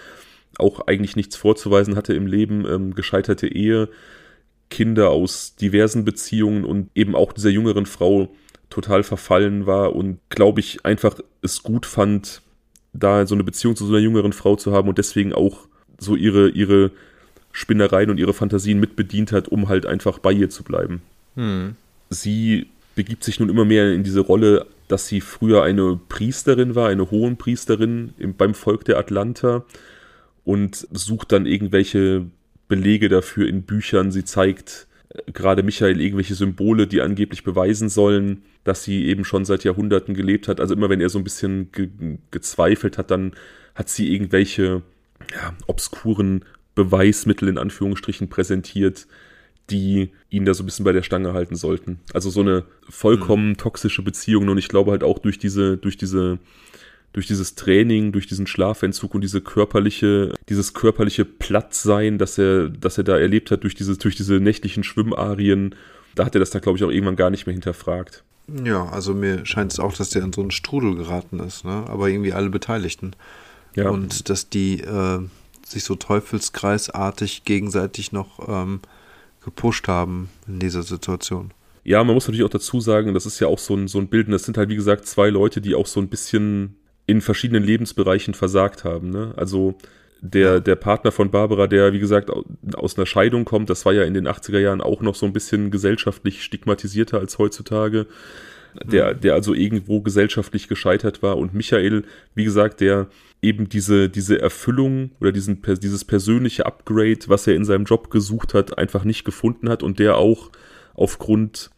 auch 0.57 0.87
eigentlich 0.87 1.15
nichts 1.15 1.35
vorzuweisen 1.35 1.95
hatte 1.95 2.13
im 2.13 2.27
Leben, 2.27 2.65
ähm, 2.65 2.95
gescheiterte 2.95 3.47
Ehe, 3.47 3.89
Kinder 4.69 5.11
aus 5.11 5.55
diversen 5.55 6.03
Beziehungen 6.03 6.65
und 6.65 6.89
eben 6.95 7.15
auch 7.15 7.31
dieser 7.31 7.49
jüngeren 7.49 7.85
Frau 7.85 8.29
total 8.69 9.03
verfallen 9.03 9.65
war 9.65 9.95
und, 9.95 10.19
glaube 10.29 10.59
ich, 10.59 10.85
einfach 10.85 11.19
es 11.41 11.63
gut 11.63 11.85
fand, 11.85 12.41
da 12.93 13.25
so 13.25 13.35
eine 13.35 13.43
Beziehung 13.43 13.75
zu 13.75 13.85
so 13.85 13.93
einer 13.93 14.01
jüngeren 14.01 14.33
Frau 14.33 14.55
zu 14.55 14.73
haben 14.73 14.89
und 14.89 14.97
deswegen 14.97 15.33
auch 15.33 15.67
so 15.99 16.15
ihre, 16.15 16.49
ihre 16.49 16.91
Spinnereien 17.51 18.09
und 18.09 18.19
ihre 18.19 18.33
Fantasien 18.33 18.79
mitbedient 18.79 19.31
hat, 19.31 19.47
um 19.47 19.69
halt 19.69 19.85
einfach 19.85 20.19
bei 20.19 20.31
ihr 20.31 20.49
zu 20.49 20.63
bleiben. 20.63 21.01
Hm. 21.35 21.75
Sie 22.09 22.67
begibt 22.95 23.23
sich 23.23 23.39
nun 23.39 23.49
immer 23.49 23.65
mehr 23.65 23.93
in 23.93 24.03
diese 24.03 24.19
Rolle 24.19 24.65
dass 24.87 25.07
sie 25.07 25.21
früher 25.21 25.63
eine 25.63 25.99
Priesterin 26.09 26.75
war, 26.75 26.89
eine 26.89 27.11
Hohenpriesterin 27.11 28.13
im, 28.17 28.35
beim 28.35 28.53
Volk 28.53 28.85
der 28.85 28.97
Atlanta 28.97 29.65
und 30.43 30.87
sucht 30.91 31.31
dann 31.31 31.45
irgendwelche 31.45 32.25
Belege 32.67 33.09
dafür 33.09 33.47
in 33.47 33.63
Büchern. 33.63 34.11
Sie 34.11 34.23
zeigt 34.23 34.87
gerade 35.33 35.63
Michael 35.63 36.01
irgendwelche 36.01 36.35
Symbole, 36.35 36.87
die 36.87 37.01
angeblich 37.01 37.43
beweisen 37.43 37.89
sollen, 37.89 38.43
dass 38.63 38.83
sie 38.83 39.05
eben 39.05 39.25
schon 39.25 39.45
seit 39.45 39.63
Jahrhunderten 39.63 40.13
gelebt 40.13 40.47
hat. 40.47 40.59
Also 40.59 40.73
immer 40.73 40.89
wenn 40.89 41.01
er 41.01 41.09
so 41.09 41.17
ein 41.17 41.23
bisschen 41.23 41.71
ge 41.71 41.89
gezweifelt 42.31 42.97
hat, 42.97 43.11
dann 43.11 43.33
hat 43.75 43.89
sie 43.89 44.13
irgendwelche 44.13 44.83
ja, 45.33 45.55
obskuren 45.67 46.45
Beweismittel 46.75 47.49
in 47.49 47.57
Anführungsstrichen 47.57 48.29
präsentiert, 48.29 49.07
die 49.69 50.11
ihn 50.29 50.45
da 50.45 50.53
so 50.53 50.63
ein 50.63 50.65
bisschen 50.65 50.85
bei 50.85 50.93
der 50.93 51.03
Stange 51.03 51.33
halten 51.33 51.55
sollten. 51.55 51.99
Also 52.13 52.29
so 52.29 52.41
eine 52.41 52.63
vollkommen 52.89 53.49
mhm. 53.49 53.57
toxische 53.57 54.01
Beziehung 54.01 54.47
und 54.47 54.57
ich 54.57 54.69
glaube 54.69 54.91
halt 54.91 55.03
auch 55.03 55.19
durch 55.19 55.37
diese, 55.37 55.77
durch 55.77 55.97
diese, 55.97 56.39
durch 57.13 57.27
dieses 57.27 57.55
Training, 57.55 58.11
durch 58.11 58.27
diesen 58.27 58.47
Schlafentzug 58.47 59.13
und 59.15 59.21
diese 59.21 59.41
körperliche, 59.41 60.33
dieses 60.49 60.73
körperliche 60.73 61.25
Plattsein, 61.25 62.17
dass 62.17 62.37
er, 62.37 62.69
dass 62.69 62.97
er 62.97 63.03
da 63.03 63.17
erlebt 63.17 63.51
hat, 63.51 63.63
durch 63.63 63.75
diese, 63.75 63.97
durch 63.97 64.15
diese 64.15 64.35
nächtlichen 64.35 64.83
Schwimmarien, 64.83 65.75
da 66.15 66.25
hat 66.25 66.35
er 66.35 66.39
das 66.39 66.51
da, 66.51 66.59
glaube 66.59 66.77
ich, 66.77 66.83
auch 66.83 66.91
irgendwann 66.91 67.15
gar 67.15 67.29
nicht 67.29 67.45
mehr 67.45 67.53
hinterfragt. 67.53 68.23
Ja, 68.63 68.87
also 68.87 69.13
mir 69.13 69.45
scheint 69.45 69.73
es 69.73 69.79
auch, 69.79 69.93
dass 69.93 70.11
der 70.11 70.23
in 70.23 70.31
so 70.31 70.41
einen 70.41 70.51
Strudel 70.51 70.95
geraten 70.95 71.39
ist, 71.39 71.65
ne? 71.65 71.83
Aber 71.87 72.07
irgendwie 72.07 72.31
alle 72.31 72.49
Beteiligten. 72.49 73.11
Ja. 73.75 73.89
Und 73.89 74.29
dass 74.29 74.49
die 74.49 74.79
äh, 74.79 75.19
sich 75.65 75.83
so 75.83 75.95
teufelskreisartig 75.95 77.43
gegenseitig 77.43 78.13
noch 78.13 78.47
ähm, 78.47 78.79
gepusht 79.47 79.87
haben 79.87 80.29
in 80.45 80.59
dieser 80.59 80.83
Situation. 80.83 81.51
Ja, 81.85 82.03
man 82.03 82.13
muss 82.13 82.27
natürlich 82.27 82.43
auch 82.43 82.49
dazu 82.49 82.81
sagen, 82.81 83.13
das 83.13 83.25
ist 83.25 83.39
ja 83.39 83.47
auch 83.47 83.59
so 83.59 83.75
ein, 83.75 83.87
so 83.87 83.97
ein 83.97 84.09
Bild, 84.09 84.27
und 84.27 84.33
das 84.33 84.43
sind 84.43 84.57
halt, 84.57 84.67
wie 84.67 84.75
gesagt, 84.75 85.05
zwei 85.05 85.29
Leute, 85.29 85.61
die 85.61 85.73
auch 85.73 85.87
so 85.87 86.01
ein 86.01 86.09
bisschen 86.09 86.75
in 87.05 87.21
verschiedenen 87.21 87.63
Lebensbereichen 87.63 88.33
versagt 88.33 88.83
haben. 88.83 89.09
Ne? 89.09 89.33
Also 89.37 89.75
der, 90.19 90.59
der 90.59 90.75
Partner 90.75 91.13
von 91.13 91.31
Barbara, 91.31 91.67
der, 91.67 91.93
wie 91.93 91.99
gesagt, 91.99 92.29
aus 92.75 92.97
einer 92.97 93.05
Scheidung 93.05 93.45
kommt, 93.45 93.69
das 93.69 93.85
war 93.85 93.93
ja 93.93 94.03
in 94.03 94.13
den 94.13 94.27
80er 94.27 94.59
Jahren 94.59 94.81
auch 94.81 94.99
noch 94.99 95.15
so 95.15 95.25
ein 95.25 95.31
bisschen 95.31 95.71
gesellschaftlich 95.71 96.43
stigmatisierter 96.43 97.19
als 97.19 97.37
heutzutage. 97.37 98.05
Der, 98.83 99.13
mhm. 99.13 99.21
der 99.21 99.33
also 99.33 99.53
irgendwo 99.53 100.01
gesellschaftlich 100.01 100.67
gescheitert 100.67 101.23
war. 101.23 101.37
Und 101.37 101.53
Michael, 101.53 102.03
wie 102.35 102.43
gesagt, 102.43 102.81
der 102.81 103.07
eben 103.41 103.69
diese, 103.69 104.09
diese 104.09 104.41
Erfüllung 104.41 105.11
oder 105.19 105.31
diesen, 105.31 105.61
dieses 105.81 106.05
persönliche 106.05 106.65
Upgrade, 106.65 107.19
was 107.27 107.47
er 107.47 107.55
in 107.55 107.65
seinem 107.65 107.85
Job 107.85 108.09
gesucht 108.09 108.53
hat, 108.53 108.77
einfach 108.77 109.03
nicht 109.03 109.25
gefunden 109.25 109.69
hat 109.69 109.83
und 109.83 109.99
der 109.99 110.17
auch 110.17 110.51
aufgrund 110.95 111.69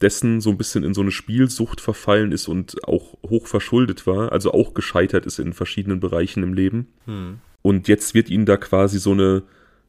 dessen 0.00 0.40
so 0.40 0.50
ein 0.50 0.58
bisschen 0.58 0.84
in 0.84 0.94
so 0.94 1.00
eine 1.00 1.10
Spielsucht 1.10 1.80
verfallen 1.80 2.30
ist 2.30 2.46
und 2.46 2.86
auch 2.86 3.18
hoch 3.28 3.48
verschuldet 3.48 4.06
war, 4.06 4.30
also 4.30 4.52
auch 4.52 4.74
gescheitert 4.74 5.26
ist 5.26 5.40
in 5.40 5.52
verschiedenen 5.52 5.98
Bereichen 5.98 6.42
im 6.44 6.54
Leben. 6.54 6.86
Hm. 7.06 7.38
Und 7.62 7.88
jetzt 7.88 8.14
wird 8.14 8.30
ihnen 8.30 8.46
da 8.46 8.56
quasi 8.56 8.98
so 8.98 9.12
eine 9.12 9.42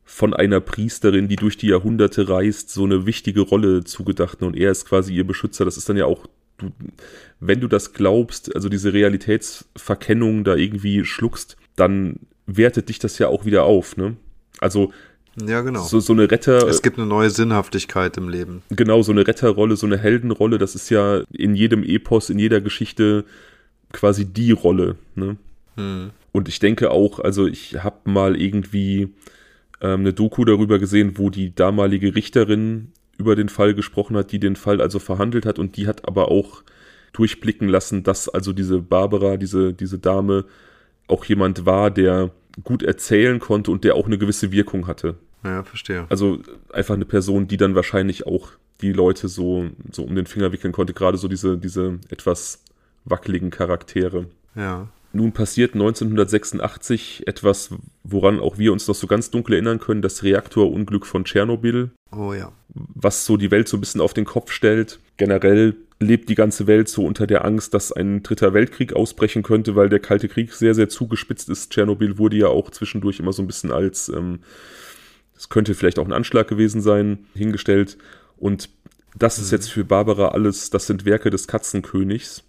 von 0.03 0.33
einer 0.33 0.59
Priesterin, 0.59 1.27
die 1.27 1.35
durch 1.35 1.55
die 1.55 1.67
Jahrhunderte 1.67 2.27
reist, 2.27 2.71
so 2.71 2.83
eine 2.83 3.05
wichtige 3.05 3.41
Rolle 3.41 3.83
zugedacht 3.83 4.41
und 4.41 4.57
er 4.57 4.71
ist 4.71 4.85
quasi 4.85 5.13
ihr 5.13 5.25
Beschützer. 5.25 5.65
Das 5.65 5.77
ist 5.77 5.87
dann 5.87 5.97
ja 5.97 6.05
auch 6.05 6.25
du, 6.59 6.71
wenn 7.39 7.59
du 7.59 7.67
das 7.67 7.93
glaubst, 7.93 8.53
also 8.55 8.69
diese 8.69 8.93
Realitätsverkennung 8.93 10.43
da 10.43 10.55
irgendwie 10.55 11.03
schluckst, 11.05 11.57
dann 11.75 12.19
wertet 12.45 12.89
dich 12.89 12.99
das 12.99 13.17
ja 13.19 13.27
auch 13.27 13.45
wieder 13.45 13.63
auf, 13.63 13.97
ne? 13.97 14.15
Also 14.59 14.91
ja, 15.47 15.61
genau. 15.61 15.83
So, 15.83 15.99
so 15.99 16.13
eine 16.13 16.29
Retter. 16.29 16.67
Es 16.67 16.81
gibt 16.81 16.97
eine 16.97 17.07
neue 17.07 17.29
Sinnhaftigkeit 17.29 18.17
im 18.17 18.29
Leben. 18.29 18.61
Genau, 18.69 19.01
so 19.01 19.11
eine 19.11 19.25
Retterrolle, 19.25 19.77
so 19.77 19.85
eine 19.85 19.97
Heldenrolle, 19.97 20.57
das 20.57 20.75
ist 20.75 20.89
ja 20.89 21.21
in 21.31 21.55
jedem 21.55 21.83
Epos, 21.83 22.29
in 22.29 22.39
jeder 22.39 22.61
Geschichte 22.61 23.25
quasi 23.93 24.25
die 24.25 24.51
Rolle. 24.51 24.95
Ne? 25.15 25.37
Hm. 25.75 26.11
Und 26.31 26.47
ich 26.47 26.59
denke 26.59 26.91
auch, 26.91 27.19
also 27.19 27.47
ich 27.47 27.83
habe 27.83 28.09
mal 28.09 28.39
irgendwie 28.39 29.13
ähm, 29.81 30.01
eine 30.01 30.13
Doku 30.13 30.45
darüber 30.45 30.79
gesehen, 30.79 31.17
wo 31.17 31.29
die 31.29 31.53
damalige 31.53 32.15
Richterin 32.15 32.91
über 33.19 33.35
den 33.35 33.49
Fall 33.49 33.75
gesprochen 33.75 34.17
hat, 34.17 34.31
die 34.31 34.39
den 34.39 34.55
Fall 34.55 34.81
also 34.81 34.97
verhandelt 34.97 35.45
hat 35.45 35.59
und 35.59 35.77
die 35.77 35.87
hat 35.87 36.07
aber 36.07 36.31
auch 36.31 36.63
durchblicken 37.13 37.67
lassen, 37.67 38.03
dass 38.03 38.29
also 38.29 38.53
diese 38.53 38.79
Barbara, 38.79 39.37
diese, 39.37 39.73
diese 39.73 39.99
Dame, 39.99 40.45
auch 41.07 41.25
jemand 41.25 41.65
war, 41.65 41.91
der 41.91 42.31
gut 42.63 42.83
erzählen 42.83 43.39
konnte 43.39 43.71
und 43.71 43.83
der 43.83 43.95
auch 43.95 44.05
eine 44.05 44.17
gewisse 44.17 44.51
Wirkung 44.51 44.87
hatte. 44.87 45.15
Ja, 45.43 45.63
verstehe. 45.63 46.05
Also 46.09 46.39
einfach 46.71 46.95
eine 46.95 47.05
Person, 47.05 47.47
die 47.47 47.57
dann 47.57 47.75
wahrscheinlich 47.75 48.27
auch 48.27 48.51
die 48.81 48.93
Leute 48.93 49.27
so, 49.27 49.69
so 49.91 50.03
um 50.03 50.15
den 50.15 50.25
Finger 50.25 50.51
wickeln 50.51 50.71
konnte, 50.71 50.93
gerade 50.93 51.17
so 51.17 51.27
diese, 51.27 51.57
diese 51.57 51.99
etwas 52.09 52.63
wackeligen 53.05 53.49
Charaktere. 53.49 54.27
Ja. 54.55 54.87
Nun 55.11 55.31
passiert 55.31 55.73
1986 55.73 57.23
etwas, 57.25 57.71
woran 58.03 58.39
auch 58.39 58.59
wir 58.59 58.71
uns 58.71 58.87
noch 58.87 58.95
so 58.95 59.07
ganz 59.07 59.31
dunkel 59.31 59.53
erinnern 59.53 59.79
können, 59.79 60.03
das 60.03 60.21
Reaktorunglück 60.21 61.05
von 61.05 61.25
Tschernobyl. 61.25 61.91
Oh 62.11 62.33
ja. 62.33 62.51
Was 62.73 63.25
so 63.25 63.35
die 63.35 63.49
Welt 63.49 63.67
so 63.67 63.77
ein 63.77 63.79
bisschen 63.79 64.01
auf 64.01 64.13
den 64.13 64.25
Kopf 64.25 64.51
stellt. 64.51 64.99
Generell 65.17 65.75
lebt 65.99 66.29
die 66.29 66.35
ganze 66.35 66.67
Welt 66.67 66.89
so 66.89 67.05
unter 67.05 67.25
der 67.25 67.43
Angst, 67.43 67.73
dass 67.73 67.91
ein 67.91 68.21
dritter 68.21 68.53
Weltkrieg 68.53 68.93
ausbrechen 68.93 69.41
könnte, 69.41 69.75
weil 69.75 69.89
der 69.89 69.99
Kalte 69.99 70.29
Krieg 70.29 70.53
sehr, 70.53 70.75
sehr 70.75 70.89
zugespitzt 70.89 71.49
ist. 71.49 71.71
Tschernobyl 71.71 72.19
wurde 72.19 72.37
ja 72.37 72.47
auch 72.47 72.69
zwischendurch 72.69 73.19
immer 73.19 73.33
so 73.33 73.41
ein 73.41 73.47
bisschen 73.47 73.71
als, 73.71 74.09
ähm, 74.09 74.39
es 75.35 75.45
ähm, 75.45 75.49
könnte 75.49 75.73
vielleicht 75.73 75.97
auch 75.97 76.05
ein 76.05 76.13
Anschlag 76.13 76.47
gewesen 76.47 76.81
sein, 76.81 77.25
hingestellt. 77.33 77.97
Und 78.37 78.69
das 79.17 79.39
mhm. 79.39 79.43
ist 79.43 79.51
jetzt 79.51 79.71
für 79.71 79.85
Barbara 79.85 80.29
alles, 80.29 80.69
das 80.69 80.85
sind 80.85 81.03
Werke 81.03 81.31
des 81.31 81.47
Katzenkönigs 81.47 82.43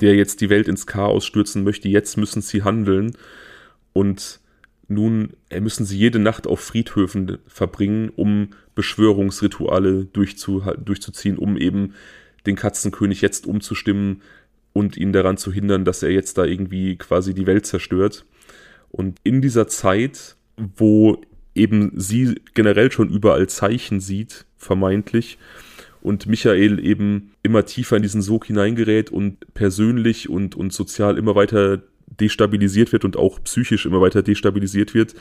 der 0.00 0.14
jetzt 0.14 0.40
die 0.40 0.50
Welt 0.50 0.68
ins 0.68 0.86
Chaos 0.86 1.24
stürzen 1.24 1.64
möchte. 1.64 1.88
Jetzt 1.88 2.16
müssen 2.16 2.42
sie 2.42 2.62
handeln 2.62 3.16
und 3.92 4.40
nun 4.88 5.34
äh, 5.50 5.60
müssen 5.60 5.86
sie 5.86 5.96
jede 5.96 6.18
Nacht 6.18 6.46
auf 6.46 6.60
Friedhöfen 6.60 7.38
verbringen, 7.46 8.10
um 8.16 8.48
Beschwörungsrituale 8.74 10.06
durchzu, 10.06 10.62
durchzuziehen, 10.84 11.38
um 11.38 11.56
eben 11.56 11.94
den 12.46 12.56
Katzenkönig 12.56 13.20
jetzt 13.20 13.46
umzustimmen 13.46 14.22
und 14.72 14.96
ihn 14.96 15.12
daran 15.12 15.36
zu 15.36 15.52
hindern, 15.52 15.84
dass 15.84 16.02
er 16.02 16.10
jetzt 16.10 16.38
da 16.38 16.44
irgendwie 16.44 16.96
quasi 16.96 17.34
die 17.34 17.46
Welt 17.46 17.66
zerstört. 17.66 18.24
Und 18.90 19.18
in 19.22 19.40
dieser 19.40 19.68
Zeit, 19.68 20.36
wo 20.56 21.20
eben 21.54 21.92
sie 21.94 22.40
generell 22.54 22.90
schon 22.90 23.10
überall 23.10 23.48
Zeichen 23.48 24.00
sieht, 24.00 24.46
vermeintlich, 24.56 25.38
und 26.02 26.26
Michael 26.26 26.84
eben 26.84 27.32
immer 27.42 27.64
tiefer 27.64 27.96
in 27.96 28.02
diesen 28.02 28.22
Sog 28.22 28.46
hineingerät 28.46 29.10
und 29.10 29.52
persönlich 29.54 30.28
und, 30.28 30.54
und 30.54 30.72
sozial 30.72 31.18
immer 31.18 31.34
weiter 31.34 31.82
destabilisiert 32.06 32.92
wird 32.92 33.04
und 33.04 33.16
auch 33.16 33.42
psychisch 33.44 33.86
immer 33.86 34.00
weiter 34.00 34.22
destabilisiert 34.22 34.94
wird, 34.94 35.14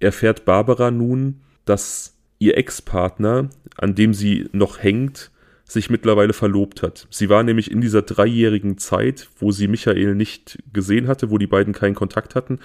erfährt 0.00 0.44
Barbara 0.44 0.90
nun, 0.90 1.40
dass 1.64 2.16
ihr 2.38 2.56
Ex-Partner, 2.56 3.50
an 3.76 3.94
dem 3.94 4.14
sie 4.14 4.48
noch 4.52 4.82
hängt, 4.82 5.30
sich 5.64 5.90
mittlerweile 5.90 6.32
verlobt 6.32 6.82
hat. 6.82 7.06
Sie 7.10 7.28
war 7.28 7.42
nämlich 7.42 7.70
in 7.70 7.80
dieser 7.80 8.02
dreijährigen 8.02 8.78
Zeit, 8.78 9.28
wo 9.38 9.52
sie 9.52 9.68
Michael 9.68 10.14
nicht 10.14 10.58
gesehen 10.72 11.08
hatte, 11.08 11.30
wo 11.30 11.38
die 11.38 11.46
beiden 11.46 11.72
keinen 11.72 11.94
Kontakt 11.94 12.34
hatten, 12.34 12.58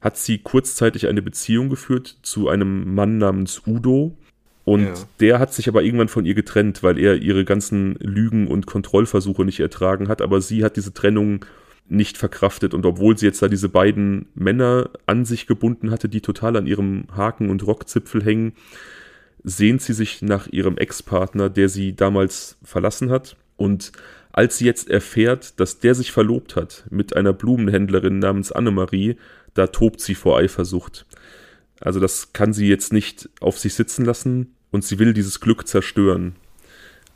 hat 0.00 0.18
sie 0.18 0.38
kurzzeitig 0.38 1.06
eine 1.06 1.22
Beziehung 1.22 1.68
geführt 1.68 2.18
zu 2.22 2.48
einem 2.48 2.94
Mann 2.94 3.18
namens 3.18 3.62
Udo, 3.66 4.18
und 4.64 4.84
ja. 4.84 4.94
der 5.20 5.38
hat 5.38 5.52
sich 5.52 5.68
aber 5.68 5.82
irgendwann 5.82 6.08
von 6.08 6.24
ihr 6.24 6.34
getrennt, 6.34 6.82
weil 6.82 6.98
er 6.98 7.16
ihre 7.16 7.44
ganzen 7.44 7.96
Lügen 8.00 8.46
und 8.46 8.66
Kontrollversuche 8.66 9.44
nicht 9.44 9.60
ertragen 9.60 10.08
hat. 10.08 10.22
Aber 10.22 10.40
sie 10.40 10.62
hat 10.62 10.76
diese 10.76 10.94
Trennung 10.94 11.44
nicht 11.88 12.16
verkraftet. 12.16 12.72
Und 12.72 12.86
obwohl 12.86 13.18
sie 13.18 13.26
jetzt 13.26 13.42
da 13.42 13.48
diese 13.48 13.68
beiden 13.68 14.26
Männer 14.34 14.90
an 15.06 15.24
sich 15.24 15.46
gebunden 15.46 15.90
hatte, 15.90 16.08
die 16.08 16.20
total 16.20 16.56
an 16.56 16.66
ihrem 16.66 17.04
Haken 17.14 17.50
und 17.50 17.66
Rockzipfel 17.66 18.24
hängen, 18.24 18.52
sehnt 19.42 19.82
sie 19.82 19.94
sich 19.94 20.22
nach 20.22 20.46
ihrem 20.46 20.78
Ex-Partner, 20.78 21.50
der 21.50 21.68
sie 21.68 21.96
damals 21.96 22.56
verlassen 22.62 23.10
hat. 23.10 23.36
Und 23.56 23.90
als 24.30 24.58
sie 24.58 24.64
jetzt 24.64 24.88
erfährt, 24.88 25.58
dass 25.58 25.80
der 25.80 25.96
sich 25.96 26.12
verlobt 26.12 26.54
hat 26.54 26.84
mit 26.88 27.16
einer 27.16 27.32
Blumenhändlerin 27.32 28.20
namens 28.20 28.52
Annemarie, 28.52 29.16
da 29.54 29.66
tobt 29.66 30.00
sie 30.00 30.14
vor 30.14 30.38
Eifersucht. 30.38 31.04
Also 31.82 31.98
das 31.98 32.32
kann 32.32 32.52
sie 32.52 32.68
jetzt 32.68 32.92
nicht 32.92 33.28
auf 33.40 33.58
sich 33.58 33.74
sitzen 33.74 34.04
lassen 34.04 34.54
und 34.70 34.84
sie 34.84 34.98
will 34.98 35.12
dieses 35.12 35.40
Glück 35.40 35.66
zerstören. 35.66 36.36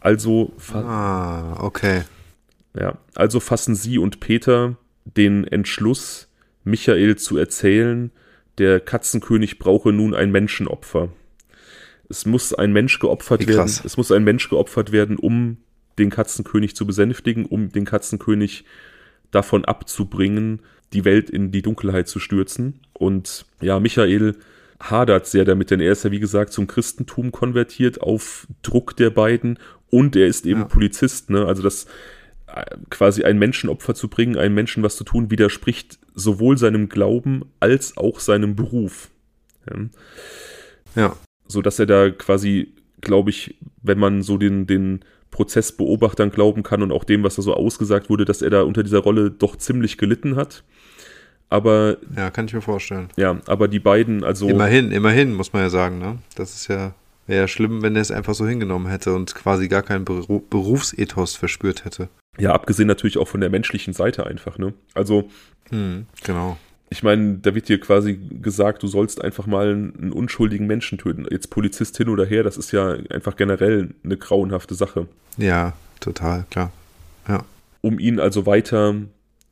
Also, 0.00 0.52
ah, 0.72 1.62
okay. 1.62 2.02
Ja, 2.78 2.98
also 3.14 3.40
fassen 3.40 3.74
sie 3.74 3.98
und 3.98 4.20
Peter 4.20 4.76
den 5.04 5.44
Entschluss, 5.44 6.28
Michael 6.64 7.16
zu 7.16 7.38
erzählen, 7.38 8.10
der 8.58 8.80
Katzenkönig 8.80 9.58
brauche 9.58 9.92
nun 9.92 10.14
ein 10.14 10.32
Menschenopfer. 10.32 11.10
Es 12.08 12.26
muss 12.26 12.52
ein 12.52 12.72
Mensch 12.72 12.98
geopfert 12.98 13.46
werden. 13.46 13.80
Es 13.84 13.96
muss 13.96 14.10
ein 14.10 14.24
Mensch 14.24 14.48
geopfert 14.48 14.92
werden, 14.92 15.16
um 15.16 15.58
den 15.98 16.10
Katzenkönig 16.10 16.74
zu 16.74 16.86
besänftigen, 16.86 17.46
um 17.46 17.70
den 17.70 17.84
Katzenkönig 17.84 18.64
davon 19.30 19.64
abzubringen, 19.64 20.60
die 20.92 21.04
Welt 21.04 21.30
in 21.30 21.50
die 21.50 21.62
Dunkelheit 21.62 22.08
zu 22.08 22.18
stürzen. 22.18 22.80
Und 22.92 23.46
ja, 23.60 23.80
Michael 23.80 24.36
hadert 24.80 25.26
sehr 25.26 25.44
damit, 25.44 25.70
denn 25.70 25.80
er 25.80 25.92
ist 25.92 26.04
ja, 26.04 26.10
wie 26.10 26.20
gesagt, 26.20 26.52
zum 26.52 26.66
Christentum 26.66 27.32
konvertiert 27.32 28.00
auf 28.00 28.46
Druck 28.62 28.96
der 28.96 29.10
beiden 29.10 29.58
und 29.88 30.16
er 30.16 30.26
ist 30.26 30.46
eben 30.46 30.60
ja. 30.60 30.66
Polizist, 30.66 31.30
ne? 31.30 31.46
Also 31.46 31.62
das 31.62 31.86
äh, 32.46 32.64
quasi 32.90 33.24
ein 33.24 33.38
Menschenopfer 33.38 33.94
zu 33.94 34.08
bringen, 34.08 34.36
einem 34.36 34.54
Menschen 34.54 34.82
was 34.82 34.96
zu 34.96 35.04
tun, 35.04 35.30
widerspricht 35.30 35.98
sowohl 36.14 36.58
seinem 36.58 36.88
Glauben 36.88 37.44
als 37.60 37.96
auch 37.96 38.20
seinem 38.20 38.56
Beruf. 38.56 39.10
Ja. 39.70 39.80
ja. 40.94 41.16
So 41.48 41.62
dass 41.62 41.78
er 41.78 41.86
da 41.86 42.10
quasi 42.10 42.74
glaube 43.00 43.30
ich, 43.30 43.56
wenn 43.82 43.98
man 43.98 44.22
so 44.22 44.36
den, 44.36 44.66
den 44.66 45.00
Prozessbeobachtern 45.30 46.30
glauben 46.30 46.62
kann 46.62 46.82
und 46.82 46.92
auch 46.92 47.04
dem, 47.04 47.22
was 47.22 47.36
da 47.36 47.42
so 47.42 47.54
ausgesagt 47.54 48.10
wurde, 48.10 48.24
dass 48.24 48.42
er 48.42 48.50
da 48.50 48.62
unter 48.62 48.82
dieser 48.82 48.98
Rolle 48.98 49.30
doch 49.30 49.56
ziemlich 49.56 49.98
gelitten 49.98 50.36
hat. 50.36 50.64
Aber. 51.48 51.96
Ja, 52.16 52.30
kann 52.30 52.46
ich 52.46 52.54
mir 52.54 52.60
vorstellen. 52.60 53.08
Ja, 53.16 53.40
aber 53.46 53.68
die 53.68 53.78
beiden, 53.78 54.24
also. 54.24 54.48
Immerhin, 54.48 54.92
immerhin, 54.92 55.34
muss 55.34 55.52
man 55.52 55.62
ja 55.62 55.70
sagen, 55.70 55.98
ne? 55.98 56.18
Das 56.34 56.54
ist 56.54 56.68
ja. 56.68 56.92
Wäre 57.28 57.42
ja 57.42 57.48
schlimm, 57.48 57.82
wenn 57.82 57.96
er 57.96 58.02
es 58.02 58.12
einfach 58.12 58.34
so 58.34 58.46
hingenommen 58.46 58.86
hätte 58.86 59.12
und 59.12 59.34
quasi 59.34 59.66
gar 59.66 59.82
keinen 59.82 60.04
Berufsethos 60.04 61.34
verspürt 61.34 61.84
hätte. 61.84 62.08
Ja, 62.38 62.52
abgesehen 62.52 62.86
natürlich 62.86 63.18
auch 63.18 63.26
von 63.26 63.40
der 63.40 63.50
menschlichen 63.50 63.94
Seite 63.94 64.26
einfach, 64.26 64.58
ne? 64.58 64.74
Also. 64.94 65.28
Hm, 65.70 66.06
genau 66.22 66.56
ich 66.88 67.02
meine, 67.02 67.38
da 67.38 67.54
wird 67.54 67.68
dir 67.68 67.80
quasi 67.80 68.14
gesagt, 68.14 68.82
du 68.82 68.86
sollst 68.86 69.22
einfach 69.22 69.46
mal 69.46 69.70
einen, 69.70 70.12
unschuldigen 70.12 70.66
Menschen 70.66 70.98
töten. 70.98 71.26
Jetzt 71.30 71.50
Polizist 71.50 71.96
hin 71.96 72.08
oder 72.08 72.24
her, 72.24 72.42
das 72.42 72.56
ist 72.56 72.72
ja 72.72 72.96
einfach 73.10 73.36
generell 73.36 73.90
eine 74.04 74.16
grauenhafte 74.16 74.74
Sache. 74.74 75.08
Ja, 75.36 75.72
total, 76.00 76.44
klar. 76.50 76.70
Ja. 77.28 77.44
Um 77.80 77.98
ihn 77.98 78.20
also 78.20 78.46
weiter 78.46 78.94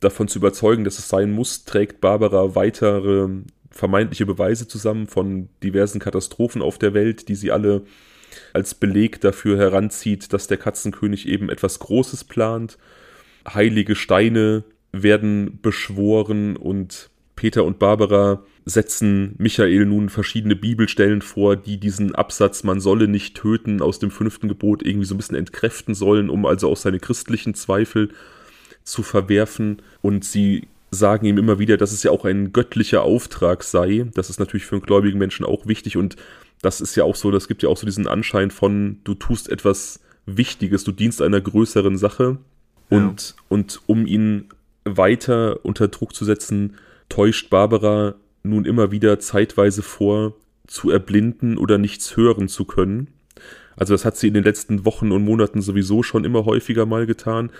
davon 0.05 0.27
zu 0.27 0.39
überzeugen, 0.39 0.83
dass 0.83 0.99
es 0.99 1.09
sein 1.09 1.31
muss, 1.31 1.65
trägt 1.65 1.99
Barbara 1.99 2.55
weitere 2.55 3.27
vermeintliche 3.71 4.25
Beweise 4.25 4.67
zusammen 4.67 5.07
von 5.07 5.49
diversen 5.61 5.99
Katastrophen 5.99 6.61
auf 6.61 6.77
der 6.77 6.93
Welt, 6.93 7.27
die 7.27 7.35
sie 7.35 7.51
alle 7.51 7.83
als 8.53 8.75
Beleg 8.75 9.19
dafür 9.21 9.57
heranzieht, 9.57 10.31
dass 10.31 10.47
der 10.47 10.57
Katzenkönig 10.57 11.27
eben 11.27 11.49
etwas 11.49 11.79
Großes 11.79 12.23
plant. 12.23 12.77
Heilige 13.47 13.95
Steine 13.95 14.63
werden 14.91 15.59
beschworen 15.61 16.55
und 16.55 17.09
Peter 17.35 17.65
und 17.65 17.79
Barbara 17.79 18.43
setzen 18.63 19.35
Michael 19.37 19.85
nun 19.85 20.09
verschiedene 20.09 20.55
Bibelstellen 20.55 21.21
vor, 21.21 21.55
die 21.57 21.77
diesen 21.77 22.15
Absatz, 22.15 22.63
man 22.63 22.79
solle 22.79 23.07
nicht 23.07 23.35
töten, 23.35 23.81
aus 23.81 23.99
dem 23.99 24.09
fünften 24.09 24.47
Gebot 24.47 24.83
irgendwie 24.83 25.05
so 25.05 25.13
ein 25.13 25.17
bisschen 25.17 25.35
entkräften 25.35 25.93
sollen, 25.93 26.29
um 26.29 26.45
also 26.45 26.71
auch 26.71 26.77
seine 26.77 26.99
christlichen 26.99 27.53
Zweifel 27.53 28.09
zu 28.85 29.03
verwerfen. 29.03 29.81
Und 30.01 30.23
sie 30.23 30.67
sagen 30.91 31.25
ihm 31.25 31.37
immer 31.37 31.59
wieder, 31.59 31.75
dass 31.75 31.91
es 31.91 32.03
ja 32.03 32.11
auch 32.11 32.23
ein 32.23 32.53
göttlicher 32.53 33.03
Auftrag 33.03 33.63
sei. 33.63 34.07
Das 34.13 34.29
ist 34.29 34.39
natürlich 34.39 34.65
für 34.65 34.75
einen 34.75 34.85
gläubigen 34.85 35.19
Menschen 35.19 35.45
auch 35.45 35.67
wichtig 35.67 35.97
und 35.97 36.15
das 36.61 36.81
ist 36.81 36.95
ja 36.95 37.03
auch 37.03 37.15
so, 37.15 37.31
das 37.31 37.47
gibt 37.47 37.63
ja 37.63 37.69
auch 37.69 37.77
so 37.77 37.85
diesen 37.85 38.07
Anschein 38.07 38.49
von, 38.49 38.99
du 39.03 39.13
tust 39.13 39.49
etwas 39.49 39.99
Wichtiges, 40.25 40.83
du 40.83 40.91
dienst 40.91 41.21
einer 41.21 41.41
größeren 41.41 41.97
Sache. 41.97 42.37
Und, 42.89 43.29
ja. 43.29 43.43
und 43.49 43.81
um 43.87 44.07
ihn 44.07 44.45
weiter 44.85 45.63
unter 45.65 45.87
Druck 45.87 46.15
zu 46.15 46.25
setzen, 46.25 46.75
täuscht 47.09 47.49
Barbara 47.49 48.15
nun 48.43 48.65
immer 48.65 48.91
wieder 48.91 49.19
zeitweise 49.19 49.83
vor, 49.83 50.33
zu 50.67 50.89
erblinden 50.89 51.57
oder 51.57 51.77
nichts 51.77 52.15
hören 52.17 52.47
zu 52.47 52.65
können. 52.65 53.09
Also 53.75 53.93
das 53.93 54.05
hat 54.05 54.17
sie 54.17 54.27
in 54.27 54.33
den 54.33 54.43
letzten 54.43 54.85
Wochen 54.85 55.11
und 55.11 55.23
Monaten 55.23 55.61
sowieso 55.61 56.01
schon 56.01 56.25
immer 56.25 56.45
häufiger 56.45 56.85
mal 56.85 57.05
getan. 57.05 57.51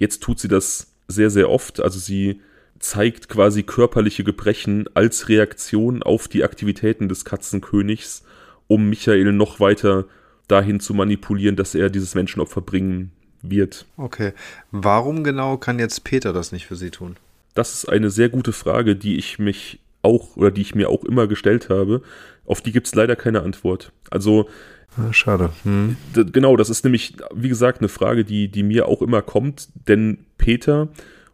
Jetzt 0.00 0.22
tut 0.22 0.40
sie 0.40 0.48
das 0.48 0.88
sehr, 1.06 1.30
sehr 1.30 1.50
oft. 1.50 1.80
Also 1.80 2.00
sie 2.00 2.40
zeigt 2.80 3.28
quasi 3.28 3.62
körperliche 3.62 4.24
Gebrechen 4.24 4.88
als 4.94 5.28
Reaktion 5.28 6.02
auf 6.02 6.26
die 6.26 6.42
Aktivitäten 6.42 7.08
des 7.08 7.24
Katzenkönigs, 7.24 8.24
um 8.66 8.88
Michael 8.88 9.32
noch 9.32 9.60
weiter 9.60 10.06
dahin 10.48 10.80
zu 10.80 10.94
manipulieren, 10.94 11.54
dass 11.54 11.74
er 11.74 11.90
dieses 11.90 12.14
Menschenopfer 12.14 12.62
bringen 12.62 13.12
wird. 13.42 13.86
Okay. 13.96 14.32
Warum 14.70 15.22
genau 15.22 15.58
kann 15.58 15.78
jetzt 15.78 16.02
Peter 16.02 16.32
das 16.32 16.50
nicht 16.50 16.66
für 16.66 16.76
sie 16.76 16.90
tun? 16.90 17.16
Das 17.54 17.74
ist 17.74 17.88
eine 17.88 18.10
sehr 18.10 18.30
gute 18.30 18.52
Frage, 18.52 18.96
die 18.96 19.16
ich 19.16 19.38
mich 19.38 19.80
auch 20.02 20.36
oder 20.36 20.50
die 20.50 20.62
ich 20.62 20.74
mir 20.74 20.88
auch 20.88 21.04
immer 21.04 21.26
gestellt 21.26 21.68
habe. 21.68 22.02
Auf 22.46 22.60
die 22.60 22.72
gibt 22.72 22.86
es 22.86 22.94
leider 22.94 23.16
keine 23.16 23.42
Antwort. 23.42 23.92
Also 24.10 24.48
ah, 24.96 25.12
Schade. 25.12 25.50
Hm. 25.64 25.96
Genau, 26.14 26.56
das 26.56 26.70
ist 26.70 26.84
nämlich, 26.84 27.16
wie 27.34 27.48
gesagt, 27.48 27.80
eine 27.80 27.88
Frage, 27.88 28.24
die, 28.24 28.48
die 28.48 28.62
mir 28.62 28.88
auch 28.88 29.02
immer 29.02 29.22
kommt, 29.22 29.68
denn 29.88 30.26
Peter 30.38 30.88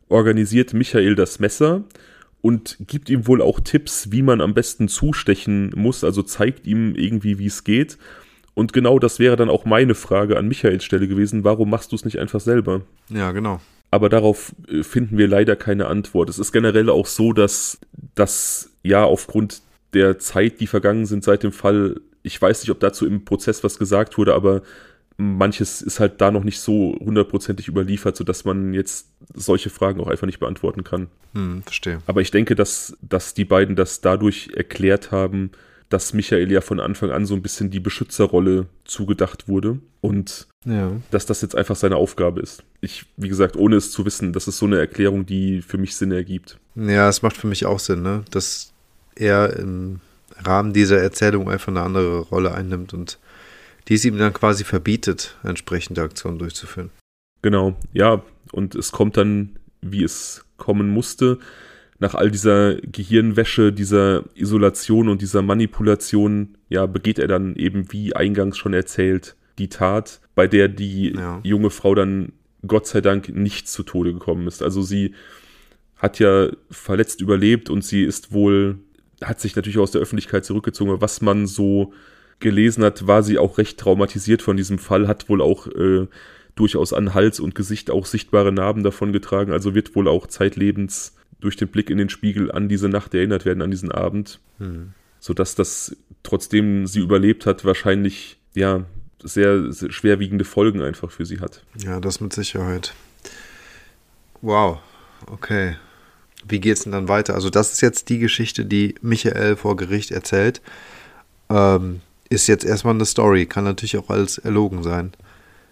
organisiert 0.08 0.74
Michael 0.74 1.14
das 1.14 1.38
Messer 1.38 1.84
und 2.42 2.76
gibt 2.80 3.10
ihm 3.10 3.26
wohl 3.26 3.42
auch 3.42 3.60
Tipps, 3.60 4.12
wie 4.12 4.22
man 4.22 4.40
am 4.40 4.54
besten 4.54 4.88
zustechen 4.88 5.72
muss, 5.74 6.04
also 6.04 6.22
zeigt 6.22 6.66
ihm 6.66 6.94
irgendwie, 6.94 7.38
wie 7.38 7.46
es 7.46 7.64
geht. 7.64 7.98
Und 8.54 8.72
genau 8.72 8.98
das 8.98 9.18
wäre 9.18 9.36
dann 9.36 9.50
auch 9.50 9.64
meine 9.64 9.94
Frage 9.94 10.38
an 10.38 10.48
Michaels 10.48 10.84
Stelle 10.84 11.08
gewesen, 11.08 11.44
warum 11.44 11.68
machst 11.68 11.92
du 11.92 11.96
es 11.96 12.04
nicht 12.04 12.18
einfach 12.18 12.40
selber? 12.40 12.82
Ja, 13.10 13.32
genau 13.32 13.60
aber 13.96 14.08
darauf 14.08 14.54
äh, 14.68 14.82
finden 14.82 15.18
wir 15.18 15.26
leider 15.26 15.56
keine 15.56 15.86
Antwort. 15.86 16.28
Es 16.28 16.38
ist 16.38 16.52
generell 16.52 16.88
auch 16.88 17.06
so, 17.06 17.32
dass 17.32 17.78
das 18.14 18.70
ja 18.82 19.02
aufgrund 19.02 19.62
der 19.92 20.18
Zeit, 20.18 20.60
die 20.60 20.66
vergangen 20.66 21.06
sind 21.06 21.24
seit 21.24 21.42
dem 21.42 21.52
Fall, 21.52 22.00
ich 22.22 22.40
weiß 22.40 22.62
nicht, 22.62 22.70
ob 22.70 22.78
dazu 22.80 23.06
im 23.06 23.24
Prozess 23.24 23.64
was 23.64 23.78
gesagt 23.78 24.18
wurde, 24.18 24.34
aber 24.34 24.62
manches 25.16 25.80
ist 25.80 25.98
halt 25.98 26.20
da 26.20 26.30
noch 26.30 26.44
nicht 26.44 26.60
so 26.60 26.96
hundertprozentig 27.00 27.68
überliefert, 27.68 28.16
sodass 28.16 28.44
man 28.44 28.74
jetzt 28.74 29.08
solche 29.34 29.70
Fragen 29.70 30.00
auch 30.00 30.08
einfach 30.08 30.26
nicht 30.26 30.40
beantworten 30.40 30.84
kann. 30.84 31.08
Hm, 31.34 31.62
verstehe. 31.62 32.02
Aber 32.06 32.20
ich 32.20 32.30
denke, 32.30 32.54
dass, 32.54 32.96
dass 33.00 33.34
die 33.34 33.46
beiden 33.46 33.76
das 33.76 34.02
dadurch 34.02 34.50
erklärt 34.54 35.10
haben, 35.10 35.50
dass 35.88 36.12
Michael 36.12 36.50
ja 36.50 36.60
von 36.60 36.80
Anfang 36.80 37.10
an 37.10 37.26
so 37.26 37.34
ein 37.34 37.42
bisschen 37.42 37.70
die 37.70 37.80
Beschützerrolle 37.80 38.66
zugedacht 38.84 39.48
wurde 39.48 39.78
und 40.00 40.48
ja. 40.64 40.92
dass 41.10 41.26
das 41.26 41.42
jetzt 41.42 41.54
einfach 41.54 41.76
seine 41.76 41.96
Aufgabe 41.96 42.40
ist. 42.40 42.64
Ich, 42.80 43.06
wie 43.16 43.28
gesagt, 43.28 43.56
ohne 43.56 43.76
es 43.76 43.92
zu 43.92 44.04
wissen, 44.04 44.32
das 44.32 44.48
ist 44.48 44.58
so 44.58 44.66
eine 44.66 44.78
Erklärung, 44.78 45.26
die 45.26 45.62
für 45.62 45.78
mich 45.78 45.94
Sinn 45.94 46.12
ergibt. 46.12 46.58
Ja, 46.74 47.08
es 47.08 47.22
macht 47.22 47.36
für 47.36 47.46
mich 47.46 47.66
auch 47.66 47.78
Sinn, 47.78 48.02
ne? 48.02 48.24
dass 48.30 48.72
er 49.14 49.56
im 49.56 50.00
Rahmen 50.44 50.72
dieser 50.72 51.00
Erzählung 51.00 51.48
einfach 51.48 51.68
eine 51.68 51.82
andere 51.82 52.18
Rolle 52.20 52.52
einnimmt 52.52 52.92
und 52.92 53.18
dies 53.88 54.04
ihm 54.04 54.18
dann 54.18 54.32
quasi 54.32 54.64
verbietet, 54.64 55.36
entsprechende 55.44 56.02
Aktionen 56.02 56.38
durchzuführen. 56.38 56.90
Genau, 57.42 57.76
ja, 57.92 58.22
und 58.52 58.74
es 58.74 58.90
kommt 58.90 59.16
dann, 59.16 59.56
wie 59.80 60.02
es 60.02 60.44
kommen 60.56 60.88
musste 60.88 61.38
nach 61.98 62.14
all 62.14 62.30
dieser 62.30 62.76
Gehirnwäsche, 62.76 63.72
dieser 63.72 64.24
Isolation 64.34 65.08
und 65.08 65.22
dieser 65.22 65.42
Manipulation, 65.42 66.58
ja, 66.68 66.86
begeht 66.86 67.18
er 67.18 67.28
dann 67.28 67.56
eben, 67.56 67.92
wie 67.92 68.14
eingangs 68.14 68.58
schon 68.58 68.74
erzählt, 68.74 69.36
die 69.58 69.68
Tat, 69.68 70.20
bei 70.34 70.46
der 70.46 70.68
die 70.68 71.14
ja. 71.14 71.40
junge 71.42 71.70
Frau 71.70 71.94
dann 71.94 72.32
Gott 72.66 72.86
sei 72.86 73.00
Dank 73.00 73.28
nicht 73.30 73.68
zu 73.68 73.82
Tode 73.82 74.12
gekommen 74.12 74.46
ist. 74.46 74.62
Also 74.62 74.82
sie 74.82 75.14
hat 75.96 76.18
ja 76.18 76.50
verletzt 76.70 77.20
überlebt 77.20 77.70
und 77.70 77.82
sie 77.82 78.02
ist 78.02 78.32
wohl, 78.32 78.78
hat 79.22 79.40
sich 79.40 79.56
natürlich 79.56 79.78
aus 79.78 79.92
der 79.92 80.02
Öffentlichkeit 80.02 80.44
zurückgezogen. 80.44 81.00
Was 81.00 81.22
man 81.22 81.46
so 81.46 81.94
gelesen 82.40 82.84
hat, 82.84 83.06
war 83.06 83.22
sie 83.22 83.38
auch 83.38 83.56
recht 83.56 83.78
traumatisiert 83.78 84.42
von 84.42 84.58
diesem 84.58 84.78
Fall, 84.78 85.08
hat 85.08 85.30
wohl 85.30 85.40
auch 85.40 85.66
äh, 85.68 86.06
durchaus 86.54 86.92
an 86.92 87.14
Hals 87.14 87.40
und 87.40 87.54
Gesicht 87.54 87.90
auch 87.90 88.04
sichtbare 88.04 88.52
Narben 88.52 88.82
davon 88.82 89.12
getragen, 89.12 89.52
also 89.52 89.74
wird 89.74 89.94
wohl 89.94 90.08
auch 90.08 90.26
zeitlebens 90.26 91.14
durch 91.40 91.56
den 91.56 91.68
Blick 91.68 91.90
in 91.90 91.98
den 91.98 92.08
Spiegel 92.08 92.50
an 92.50 92.68
diese 92.68 92.88
Nacht 92.88 93.14
erinnert 93.14 93.44
werden, 93.44 93.62
an 93.62 93.70
diesen 93.70 93.92
Abend. 93.92 94.40
Mhm. 94.58 94.94
Sodass 95.20 95.54
das, 95.54 95.96
trotzdem 96.22 96.86
sie 96.86 97.00
überlebt 97.00 97.46
hat, 97.46 97.64
wahrscheinlich, 97.64 98.38
ja, 98.54 98.84
sehr, 99.22 99.72
sehr 99.72 99.90
schwerwiegende 99.90 100.44
Folgen 100.44 100.82
einfach 100.82 101.10
für 101.10 101.26
sie 101.26 101.40
hat. 101.40 101.62
Ja, 101.78 102.00
das 102.00 102.20
mit 102.20 102.32
Sicherheit. 102.32 102.94
Wow, 104.42 104.78
okay. 105.26 105.76
Wie 106.48 106.60
geht's 106.60 106.84
denn 106.84 106.92
dann 106.92 107.08
weiter? 107.08 107.34
Also, 107.34 107.50
das 107.50 107.72
ist 107.72 107.80
jetzt 107.80 108.08
die 108.08 108.18
Geschichte, 108.18 108.64
die 108.64 108.94
Michael 109.02 109.56
vor 109.56 109.76
Gericht 109.76 110.10
erzählt. 110.10 110.60
Ähm, 111.48 112.00
ist 112.28 112.46
jetzt 112.46 112.64
erstmal 112.64 112.94
eine 112.94 113.06
Story, 113.06 113.46
kann 113.46 113.64
natürlich 113.64 113.96
auch 113.96 114.10
alles 114.10 114.38
erlogen 114.38 114.82
sein. 114.82 115.12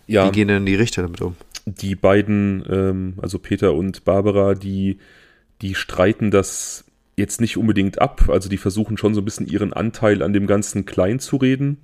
Ja. 0.06 0.26
Wie 0.26 0.32
gehen 0.32 0.48
denn 0.48 0.66
die 0.66 0.74
Richter 0.74 1.02
damit 1.02 1.20
um? 1.20 1.36
Die 1.66 1.94
beiden, 1.94 2.64
ähm, 2.68 3.14
also 3.20 3.38
Peter 3.38 3.74
und 3.74 4.04
Barbara, 4.04 4.54
die 4.54 4.98
die 5.64 5.74
streiten 5.74 6.30
das 6.30 6.84
jetzt 7.16 7.40
nicht 7.40 7.56
unbedingt 7.56 7.98
ab. 7.98 8.28
Also 8.28 8.50
die 8.50 8.58
versuchen 8.58 8.98
schon 8.98 9.14
so 9.14 9.22
ein 9.22 9.24
bisschen 9.24 9.46
ihren 9.46 9.72
Anteil 9.72 10.22
an 10.22 10.34
dem 10.34 10.46
Ganzen 10.46 10.84
klein 10.84 11.20
zu 11.20 11.36
reden. 11.36 11.78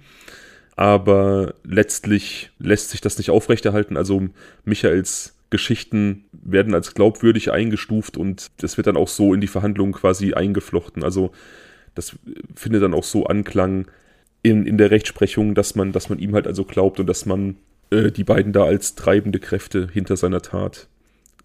Aber 0.76 1.54
letztlich 1.64 2.50
lässt 2.58 2.90
sich 2.90 3.00
das 3.00 3.16
nicht 3.16 3.30
aufrechterhalten. 3.30 3.96
Also 3.96 4.28
Michaels 4.64 5.34
Geschichten 5.48 6.24
werden 6.32 6.74
als 6.74 6.94
glaubwürdig 6.94 7.50
eingestuft 7.52 8.18
und 8.18 8.48
das 8.58 8.76
wird 8.76 8.86
dann 8.86 8.98
auch 8.98 9.08
so 9.08 9.32
in 9.32 9.40
die 9.40 9.48
Verhandlungen 9.48 9.94
quasi 9.94 10.34
eingeflochten. 10.34 11.02
Also 11.02 11.32
das 11.94 12.16
findet 12.54 12.82
dann 12.82 12.94
auch 12.94 13.02
so 13.02 13.24
Anklang 13.24 13.86
in, 14.42 14.66
in 14.66 14.76
der 14.76 14.90
Rechtsprechung, 14.90 15.54
dass 15.54 15.74
man, 15.74 15.92
dass 15.92 16.10
man 16.10 16.18
ihm 16.18 16.34
halt 16.34 16.46
also 16.46 16.64
glaubt 16.64 17.00
und 17.00 17.06
dass 17.06 17.24
man 17.24 17.56
äh, 17.90 18.12
die 18.12 18.24
beiden 18.24 18.52
da 18.52 18.64
als 18.64 18.94
treibende 18.94 19.40
Kräfte 19.40 19.88
hinter 19.90 20.16
seiner 20.16 20.42
Tat 20.42 20.86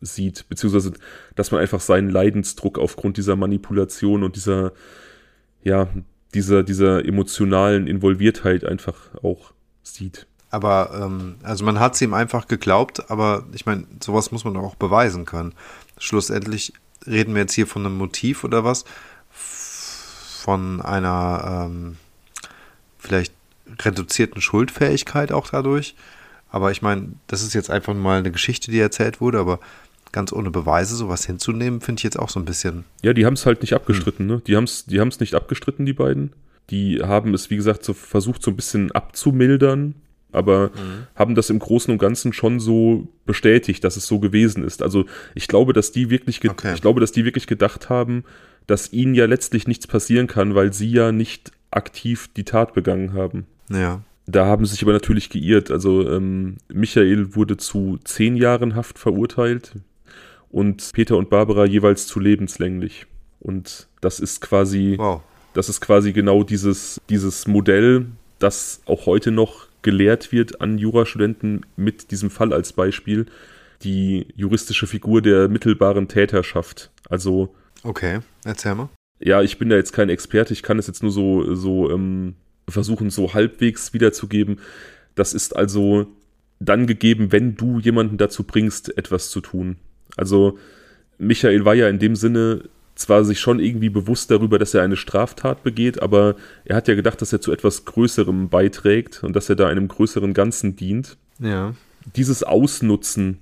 sieht, 0.02 0.48
beziehungsweise 0.50 0.94
dass 1.36 1.52
man 1.52 1.62
einfach 1.62 1.80
seinen 1.80 2.10
Leidensdruck 2.10 2.78
aufgrund 2.78 3.18
dieser 3.18 3.36
Manipulation 3.36 4.24
und 4.24 4.36
dieser, 4.36 4.74
ja, 5.64 5.88
dieser, 6.34 6.64
dieser 6.64 7.06
emotionalen 7.06 7.88
Involviertheit 7.88 8.66
einfach 8.66 8.96
auch 9.24 9.54
sieht. 9.84 10.28
Aber, 10.50 10.92
ähm, 11.02 11.36
also 11.44 11.66
man 11.66 11.80
hat 11.80 11.96
es 11.96 12.02
ihm 12.02 12.14
einfach 12.14 12.48
geglaubt, 12.48 13.10
aber 13.10 13.46
ich 13.54 13.66
meine, 13.66 13.86
sowas 14.02 14.32
muss 14.32 14.46
man 14.46 14.56
auch 14.58 14.76
beweisen 14.76 15.26
können. 15.26 15.54
Schlussendlich 15.98 16.74
reden 17.06 17.34
wir 17.34 17.42
jetzt 17.42 17.54
hier 17.54 17.68
von 17.68 17.86
einem 17.86 17.98
Motiv 17.98 18.44
oder 18.44 18.64
was? 18.64 18.86
Von 19.32 20.82
einer, 20.82 21.68
ähm, 21.68 21.98
vielleicht 23.00 23.34
reduzierten 23.80 24.42
Schuldfähigkeit 24.42 25.32
auch 25.32 25.50
dadurch. 25.50 25.96
Aber 26.50 26.72
ich 26.72 26.82
meine, 26.82 27.14
das 27.28 27.42
ist 27.42 27.54
jetzt 27.54 27.70
einfach 27.70 27.94
mal 27.94 28.20
eine 28.20 28.32
Geschichte, 28.32 28.72
die 28.72 28.80
erzählt 28.80 29.20
wurde, 29.20 29.40
aber 29.40 29.60
ganz 30.16 30.34
ohne 30.34 30.50
Beweise 30.50 30.96
sowas 30.96 31.26
hinzunehmen, 31.26 31.82
finde 31.82 32.00
ich 32.00 32.04
jetzt 32.04 32.18
auch 32.18 32.30
so 32.30 32.40
ein 32.40 32.46
bisschen. 32.46 32.86
Ja, 33.04 33.14
die 33.14 33.26
haben 33.26 33.34
es 33.34 33.46
halt 33.46 33.62
nicht 33.62 33.74
abgestritten, 33.74 34.28
hm. 34.28 34.36
ne? 34.36 34.42
Die 34.48 34.56
haben 34.56 34.64
es 34.64 34.86
die 34.86 35.00
haben's 35.00 35.20
nicht 35.20 35.36
abgestritten, 35.36 35.86
die 35.86 35.94
beiden. 35.94 36.32
Die 36.72 37.02
haben 37.04 37.34
es, 37.36 37.52
wie 37.52 37.58
gesagt, 37.58 37.84
so 37.84 37.94
versucht, 37.94 38.42
so 38.42 38.50
ein 38.50 38.56
bisschen 38.56 38.92
abzumildern, 38.92 39.94
aber 40.32 40.70
mhm. 40.70 41.08
haben 41.16 41.36
das 41.36 41.52
im 41.52 41.60
Großen 41.60 41.92
und 41.92 42.00
Ganzen 42.00 42.34
schon 42.34 42.60
so 42.60 43.08
bestätigt, 43.28 43.84
dass 43.84 43.98
es 43.98 44.08
so 44.08 44.20
gewesen 44.20 44.64
ist. 44.64 44.82
Also 44.82 45.06
ich 45.36 45.48
glaube, 45.48 45.74
dass 45.74 45.92
die 45.92 46.10
wirklich, 46.10 46.44
okay. 46.50 46.74
ich 46.74 46.82
glaube, 46.82 47.02
dass 47.02 47.12
die 47.12 47.24
wirklich 47.24 47.46
gedacht 47.46 47.90
haben, 47.90 48.24
dass 48.66 48.92
ihnen 48.92 49.14
ja 49.14 49.28
letztlich 49.28 49.68
nichts 49.68 49.86
passieren 49.86 50.26
kann, 50.26 50.56
weil 50.56 50.74
sie 50.74 50.90
ja 50.90 51.12
nicht 51.12 51.52
aktiv 51.70 52.30
die 52.36 52.46
Tat 52.46 52.74
begangen 52.74 53.14
haben. 53.14 53.46
Ja. 53.70 54.02
Da 54.26 54.48
haben 54.48 54.66
sie 54.66 54.72
sich 54.72 54.82
aber 54.82 54.94
natürlich 54.94 55.30
geirrt. 55.30 55.70
Also 55.70 56.10
ähm, 56.10 56.58
Michael 56.74 57.36
wurde 57.36 57.58
zu 57.58 58.00
zehn 58.04 58.36
Jahren 58.36 58.76
Haft 58.76 58.98
verurteilt 58.98 59.74
und 60.50 60.92
Peter 60.94 61.18
und 61.18 61.30
Barbara 61.30 61.66
jeweils 61.66 62.08
zu 62.08 62.20
lebenslänglich. 62.20 63.06
Und 63.40 63.88
das 64.02 64.20
ist 64.20 64.42
quasi, 64.42 64.96
wow. 64.98 65.22
das 65.54 65.70
ist 65.70 65.82
quasi 65.82 66.14
genau 66.14 66.44
dieses, 66.44 67.00
dieses 67.10 67.48
Modell, 67.48 68.08
das 68.40 68.82
auch 68.86 69.06
heute 69.06 69.32
noch 69.32 69.68
gelehrt 69.82 70.32
wird 70.32 70.62
an 70.62 70.78
Jurastudenten 70.78 71.66
mit 71.76 72.12
diesem 72.12 72.30
Fall 72.30 72.54
als 72.54 72.74
Beispiel. 72.74 73.28
Die 73.84 74.28
juristische 74.36 74.88
Figur 74.88 75.22
der 75.22 75.48
mittelbaren 75.48 76.08
Täterschaft. 76.08 76.92
Also. 77.10 77.54
Okay, 77.84 78.20
erzähl 78.44 78.74
mal. 78.74 78.90
Ja, 79.20 79.42
ich 79.42 79.60
bin 79.60 79.70
da 79.70 79.76
jetzt 79.76 79.94
kein 79.94 80.10
Experte, 80.10 80.54
ich 80.54 80.64
kann 80.64 80.80
es 80.80 80.88
jetzt 80.88 81.04
nur 81.04 81.12
so, 81.12 81.54
so 81.54 81.92
ähm, 81.92 82.36
versuchen, 82.68 83.10
so 83.10 83.34
halbwegs 83.34 83.94
wiederzugeben. 83.94 84.60
Das 85.14 85.34
ist 85.34 85.56
also 85.56 86.08
dann 86.60 86.88
gegeben, 86.88 87.32
wenn 87.32 87.56
du 87.56 87.80
jemanden 87.80 88.18
dazu 88.18 88.44
bringst, 88.44 88.98
etwas 88.98 89.30
zu 89.30 89.42
tun. 89.42 89.78
Also 90.18 90.58
Michael 91.18 91.66
war 91.66 91.76
ja 91.76 91.90
in 91.90 92.00
dem 92.00 92.16
Sinne 92.16 92.64
zwar 92.96 93.26
sich 93.26 93.40
schon 93.40 93.60
irgendwie 93.60 93.90
bewusst 93.90 94.32
darüber, 94.32 94.58
dass 94.58 94.74
er 94.74 94.82
eine 94.82 94.96
Straftat 94.96 95.64
begeht, 95.64 96.02
aber 96.02 96.36
er 96.64 96.78
hat 96.78 96.88
ja 96.88 96.96
gedacht, 96.96 97.22
dass 97.22 97.34
er 97.34 97.42
zu 97.42 97.52
etwas 97.52 97.86
Größerem 97.86 98.50
beiträgt 98.50 99.24
und 99.24 99.36
dass 99.36 99.50
er 99.50 99.56
da 99.56 99.68
einem 99.68 99.88
größeren 99.88 100.34
Ganzen 100.34 100.76
dient. 100.76 101.18
Ja. 101.40 101.76
Dieses 102.16 102.44
Ausnutzen, 102.44 103.40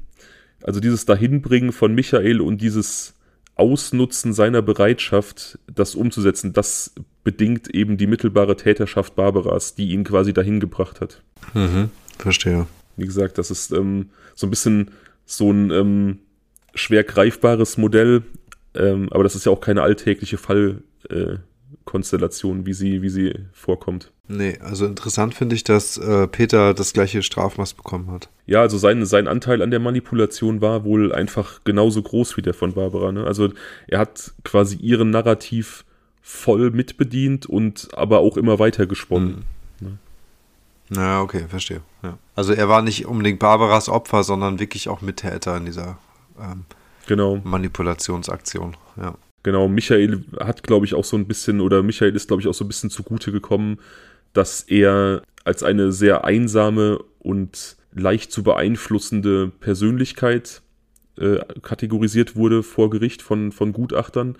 also 0.64 0.80
dieses 0.80 1.06
Dahinbringen 1.06 1.72
von 1.72 1.94
Michael 1.94 2.42
und 2.42 2.62
dieses 2.62 3.14
Ausnutzen 3.56 4.34
seiner 4.34 4.64
Bereitschaft, 4.64 5.60
das 5.74 5.94
umzusetzen, 5.94 6.54
das 6.54 6.96
bedingt 7.24 7.74
eben 7.74 7.98
die 7.98 8.08
mittelbare 8.08 8.56
Täterschaft 8.58 9.16
Barbaras, 9.16 9.76
die 9.76 9.90
ihn 9.90 10.04
quasi 10.04 10.34
dahin 10.34 10.60
gebracht 10.60 11.02
hat. 11.02 11.22
Mhm, 11.54 11.92
verstehe. 12.18 12.66
Wie 12.98 13.06
gesagt, 13.06 13.38
das 13.38 13.52
ist 13.52 13.72
ähm, 13.72 14.10
so 14.34 14.48
ein 14.48 14.50
bisschen 14.50 14.92
so 15.26 15.52
ein 15.52 15.70
ähm, 15.72 16.20
schwer 16.74 17.04
greifbares 17.04 17.78
Modell, 17.78 18.24
ähm, 18.76 19.10
aber 19.12 19.24
das 19.24 19.36
ist 19.36 19.46
ja 19.46 19.52
auch 19.52 19.62
keine 19.62 19.84
alltägliche 19.84 20.38
Fallkonstellation, 20.38 22.62
äh, 22.62 22.66
wie, 22.66 22.74
sie, 22.74 23.02
wie 23.02 23.10
sie 23.10 23.34
vorkommt. 23.52 24.12
Nee, 24.28 24.58
also 24.62 24.86
interessant 24.86 25.36
finde 25.36 25.56
ich, 25.56 25.66
dass 25.66 25.98
äh, 25.98 26.28
Peter 26.28 26.74
das 26.74 26.94
gleiche 26.94 27.22
Strafmaß 27.22 27.74
bekommen 27.74 28.10
hat. 28.10 28.30
Ja, 28.46 28.62
also 28.62 28.78
sein, 28.78 29.06
sein 29.06 29.28
Anteil 29.28 29.62
an 29.62 29.70
der 29.70 29.82
Manipulation 29.82 30.62
war 30.62 30.86
wohl 30.86 31.14
einfach 31.14 31.60
genauso 31.66 32.02
groß 32.02 32.38
wie 32.38 32.42
der 32.42 32.54
von 32.54 32.72
Barbara. 32.74 33.12
Ne? 33.12 33.26
Also 33.26 33.50
er 33.88 34.00
hat 34.00 34.32
quasi 34.44 34.78
ihren 34.78 35.10
Narrativ 35.10 35.84
voll 36.22 36.72
mitbedient 36.72 37.46
und 37.46 37.90
aber 37.94 38.20
auch 38.20 38.38
immer 38.38 38.60
weiter 38.60 38.86
gesponnen. 38.86 39.44
Mhm. 39.82 39.88
Ne? 39.88 39.98
Na, 40.90 41.22
okay, 41.22 41.46
verstehe. 41.50 41.82
Ja. 42.02 42.18
Also 42.36 42.54
er 42.54 42.70
war 42.70 42.82
nicht 42.82 43.06
unbedingt 43.06 43.40
Barbaras 43.40 43.90
Opfer, 43.90 44.24
sondern 44.24 44.60
wirklich 44.60 44.88
auch 44.88 45.02
Mittäter 45.02 45.58
in 45.58 45.66
dieser 45.66 45.98
ähm, 46.40 46.66
genau. 47.08 47.42
Manipulationsaktion. 47.44 48.78
Ja. 48.98 49.16
Genau, 49.44 49.68
Michael 49.68 50.24
hat, 50.40 50.64
glaube 50.64 50.86
ich, 50.86 50.94
auch 50.94 51.04
so 51.04 51.18
ein 51.18 51.28
bisschen, 51.28 51.60
oder 51.60 51.84
Michael 51.84 52.16
ist, 52.16 52.28
glaube 52.28 52.42
ich, 52.42 52.48
auch 52.48 52.54
so 52.54 52.64
ein 52.64 52.70
bisschen 52.70 52.90
zugute 52.90 53.32
gekommen, 53.32 53.78
dass 54.32 54.62
er 54.62 55.22
als 55.44 55.64
eine 55.64 55.92
sehr 55.92 56.24
einsame 56.24 57.00
und 57.20 57.76
leicht 57.94 58.32
zu 58.32 58.44
beeinflussende 58.44 59.52
Persönlichkeit 59.60 60.62
äh, 61.18 61.40
kategorisiert 61.62 62.36
wurde 62.36 62.64
vor 62.64 62.90
Gericht 62.90 63.22
von, 63.22 63.52
von 63.52 63.74
Gutachtern. 63.74 64.38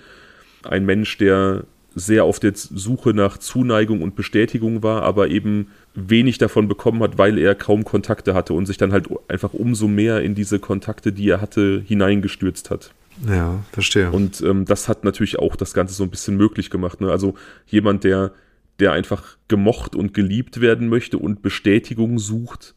Ein 0.64 0.86
Mensch, 0.86 1.18
der 1.18 1.66
sehr 1.96 2.24
auf 2.24 2.40
der 2.40 2.54
Suche 2.56 3.14
nach 3.14 3.38
Zuneigung 3.38 4.02
und 4.02 4.16
Bestätigung 4.16 4.84
war, 4.84 5.04
aber 5.04 5.30
eben 5.30 5.68
wenig 5.94 6.38
davon 6.38 6.68
bekommen 6.68 7.02
hat, 7.04 7.18
weil 7.18 7.38
er 7.38 7.56
kaum 7.56 7.84
Kontakte 7.84 8.34
hatte 8.34 8.54
und 8.54 8.66
sich 8.66 8.78
dann 8.78 8.92
halt 8.92 9.08
einfach 9.28 9.54
umso 9.54 9.88
mehr 9.88 10.22
in 10.22 10.36
diese 10.36 10.60
Kontakte, 10.60 11.12
die 11.12 11.30
er 11.30 11.42
hatte, 11.42 11.84
hineingestürzt 11.86 12.70
hat. 12.72 12.92
Ja, 13.28 13.64
verstehe. 13.72 14.12
Und 14.12 14.42
ähm, 14.42 14.66
das 14.66 14.88
hat 14.88 15.04
natürlich 15.04 15.38
auch 15.38 15.56
das 15.56 15.74
Ganze 15.74 15.94
so 15.94 16.04
ein 16.04 16.10
bisschen 16.10 16.36
möglich 16.36 16.70
gemacht. 16.70 17.00
Ne? 17.00 17.12
Also 17.12 17.36
jemand, 17.68 18.04
der, 18.04 18.32
der 18.80 18.92
einfach 18.92 19.38
gemocht 19.48 19.96
und 19.96 20.14
geliebt 20.14 20.62
werden 20.62 20.90
möchte 20.90 21.20
und 21.20 21.44
Bestätigung 21.44 22.18
sucht, 22.18 22.74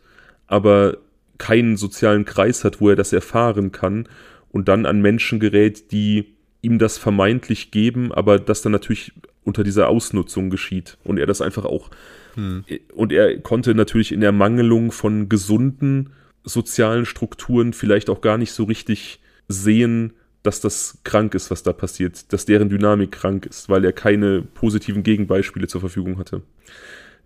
aber 0.46 0.98
keinen 1.38 1.76
sozialen 1.76 2.24
Kreis 2.24 2.64
hat, 2.64 2.80
wo 2.80 2.90
er 2.90 2.96
das 2.96 3.12
erfahren 3.12 3.72
kann 3.72 4.08
und 4.50 4.68
dann 4.68 4.86
an 4.86 5.00
Menschen 5.00 5.40
gerät, 5.40 5.90
die 5.92 6.35
ihm 6.62 6.78
das 6.78 6.98
vermeintlich 6.98 7.70
geben, 7.70 8.12
aber 8.12 8.38
das 8.38 8.62
dann 8.62 8.72
natürlich 8.72 9.12
unter 9.44 9.62
dieser 9.62 9.88
Ausnutzung 9.88 10.50
geschieht 10.50 10.98
und 11.04 11.18
er 11.18 11.26
das 11.26 11.40
einfach 11.40 11.64
auch 11.64 11.90
hm. 12.34 12.64
und 12.94 13.12
er 13.12 13.38
konnte 13.38 13.74
natürlich 13.74 14.12
in 14.12 14.20
der 14.20 14.32
Mangelung 14.32 14.90
von 14.90 15.28
gesunden 15.28 16.10
sozialen 16.42 17.06
Strukturen 17.06 17.72
vielleicht 17.72 18.08
auch 18.10 18.20
gar 18.20 18.38
nicht 18.38 18.52
so 18.52 18.64
richtig 18.64 19.20
sehen, 19.48 20.12
dass 20.42 20.60
das 20.60 20.98
krank 21.04 21.34
ist, 21.34 21.50
was 21.50 21.62
da 21.62 21.72
passiert, 21.72 22.32
dass 22.32 22.46
deren 22.46 22.68
Dynamik 22.68 23.12
krank 23.12 23.46
ist, 23.46 23.68
weil 23.68 23.84
er 23.84 23.92
keine 23.92 24.42
positiven 24.42 25.02
Gegenbeispiele 25.02 25.66
zur 25.66 25.80
Verfügung 25.80 26.18
hatte. 26.18 26.42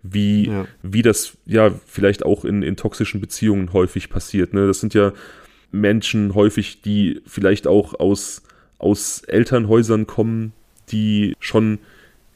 Wie, 0.03 0.47
ja. 0.47 0.65
wie 0.81 1.03
das 1.03 1.37
ja 1.45 1.71
vielleicht 1.85 2.25
auch 2.25 2.43
in, 2.43 2.63
in 2.63 2.75
toxischen 2.75 3.21
Beziehungen 3.21 3.71
häufig 3.73 4.09
passiert. 4.09 4.53
Ne? 4.53 4.65
Das 4.65 4.79
sind 4.79 4.95
ja 4.95 5.13
Menschen 5.71 6.33
häufig, 6.33 6.81
die 6.81 7.21
vielleicht 7.27 7.67
auch 7.67 7.99
aus 7.99 8.41
aus 8.81 9.21
Elternhäusern 9.23 10.07
kommen, 10.07 10.53
die 10.89 11.35
schon 11.39 11.79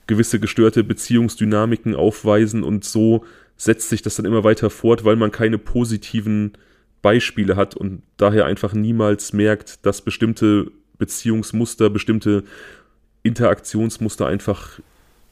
gewisse 0.07 0.39
gestörte 0.39 0.83
Beziehungsdynamiken 0.83 1.95
aufweisen 1.95 2.63
und 2.63 2.85
so 2.85 3.25
setzt 3.57 3.89
sich 3.89 4.01
das 4.01 4.15
dann 4.15 4.25
immer 4.25 4.43
weiter 4.43 4.69
fort, 4.69 5.03
weil 5.03 5.15
man 5.15 5.31
keine 5.31 5.57
positiven 5.57 6.53
Beispiele 7.01 7.55
hat 7.55 7.75
und 7.75 8.01
daher 8.17 8.45
einfach 8.45 8.73
niemals 8.73 9.33
merkt, 9.33 9.85
dass 9.85 10.01
bestimmte 10.01 10.71
Beziehungsmuster, 10.97 11.89
bestimmte 11.89 12.43
Interaktionsmuster 13.23 14.27
einfach 14.27 14.79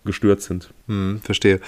gestört 0.05 0.41
sind. 0.41 0.73
Hm, 0.87 1.19
verstehe. 1.21 1.59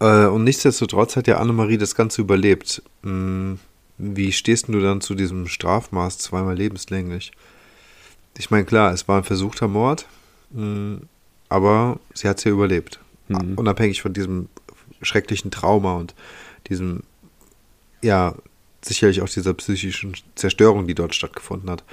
Äh, 0.00 0.26
und 0.26 0.44
nichtsdestotrotz 0.44 1.16
hat 1.16 1.26
ja 1.26 1.38
Annemarie 1.38 1.78
das 1.78 1.94
Ganze 1.94 2.22
überlebt. 2.22 2.82
Hm, 3.02 3.58
wie 3.98 4.32
stehst 4.32 4.68
du 4.68 4.80
dann 4.80 5.00
zu 5.00 5.14
diesem 5.14 5.46
Strafmaß 5.46 6.18
zweimal 6.18 6.56
lebenslänglich? 6.56 7.32
Ich 8.38 8.50
meine, 8.50 8.64
klar, 8.64 8.92
es 8.92 9.08
war 9.08 9.18
ein 9.18 9.24
versuchter 9.24 9.68
Mord, 9.68 10.06
mm, 10.50 10.96
aber 11.48 11.98
sie 12.14 12.28
hat 12.28 12.38
es 12.38 12.44
ja 12.44 12.50
überlebt. 12.50 13.00
Mhm. 13.28 13.54
Unabhängig 13.54 14.02
von 14.02 14.12
diesem 14.12 14.48
schrecklichen 15.02 15.50
Trauma 15.50 15.94
und 15.94 16.14
diesem, 16.68 17.02
ja, 18.02 18.34
sicherlich 18.82 19.22
auch 19.22 19.28
dieser 19.28 19.54
psychischen 19.54 20.14
Zerstörung, 20.34 20.86
die 20.86 20.94
dort 20.94 21.14
stattgefunden 21.14 21.70
hat, 21.70 21.84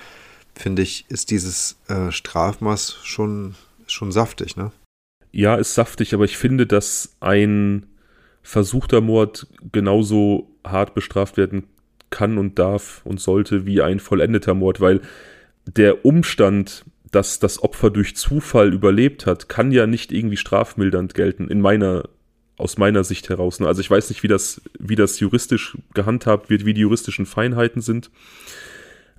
finde 0.56 0.82
ich, 0.82 1.06
ist 1.10 1.32
dieses 1.32 1.78
äh, 1.88 2.12
Strafmaß 2.12 3.00
schon, 3.04 3.56
schon 3.88 4.12
saftig, 4.12 4.56
ne? 4.56 4.72
Ja, 5.32 5.56
ist 5.56 5.74
saftig, 5.74 6.14
aber 6.14 6.26
ich 6.26 6.38
finde, 6.38 6.68
dass 6.68 7.16
ein 7.20 7.88
versuchter 8.44 9.02
Mord 9.02 9.48
genauso 9.72 10.48
hart 10.64 10.94
bestraft 10.94 11.38
werden 11.38 11.64
kann 12.12 12.38
und 12.38 12.60
darf 12.60 13.02
und 13.04 13.20
sollte 13.20 13.66
wie 13.66 13.82
ein 13.82 14.00
vollendeter 14.00 14.54
Mord, 14.54 14.80
weil 14.80 15.02
der 15.66 16.06
Umstand, 16.06 16.86
dass 17.12 17.40
das 17.40 17.62
Opfer 17.62 17.90
durch 17.90 18.16
Zufall 18.16 18.74
überlebt 18.74 19.26
hat, 19.26 19.50
kann 19.50 19.72
ja 19.72 19.88
nicht 19.88 20.12
irgendwie 20.12 20.38
strafmildernd 20.38 21.14
gelten, 21.14 21.48
in 21.48 21.62
meiner, 21.62 22.10
aus 22.58 22.78
meiner 22.78 23.04
Sicht 23.04 23.30
heraus. 23.30 23.60
Ne? 23.60 23.68
Also 23.68 23.82
ich 23.82 23.90
weiß 23.90 24.10
nicht, 24.10 24.24
wie 24.24 24.28
das, 24.28 24.62
wie 24.80 24.96
das 24.96 25.20
juristisch 25.20 25.78
gehandhabt 25.94 26.50
wird, 26.50 26.66
wie 26.66 26.74
die 26.74 26.82
juristischen 26.82 27.26
Feinheiten 27.26 27.82
sind. 27.82 28.10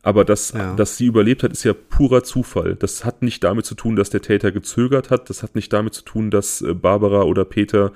Aber 0.03 0.27
dass, 0.27 0.53
ja. 0.53 0.75
dass 0.75 0.99
sie 0.99 1.07
überlebt 1.07 1.43
hat, 1.43 1.53
ist 1.53 1.65
ja 1.65 1.73
purer 1.73 2.23
Zufall. 2.23 2.77
Das 2.77 3.07
hat 3.07 3.23
nicht 3.23 3.43
damit 3.43 3.65
zu 3.65 3.75
tun, 3.75 3.97
dass 3.97 4.11
der 4.11 4.21
Täter 4.21 4.53
gezögert 4.53 5.09
hat. 5.09 5.31
Das 5.31 5.43
hat 5.43 5.55
nicht 5.55 5.73
damit 5.73 5.95
zu 5.95 6.03
tun, 6.03 6.31
dass 6.31 6.61
äh, 6.61 6.75
Barbara 6.75 7.23
oder 7.23 7.47
Peter 7.47 7.93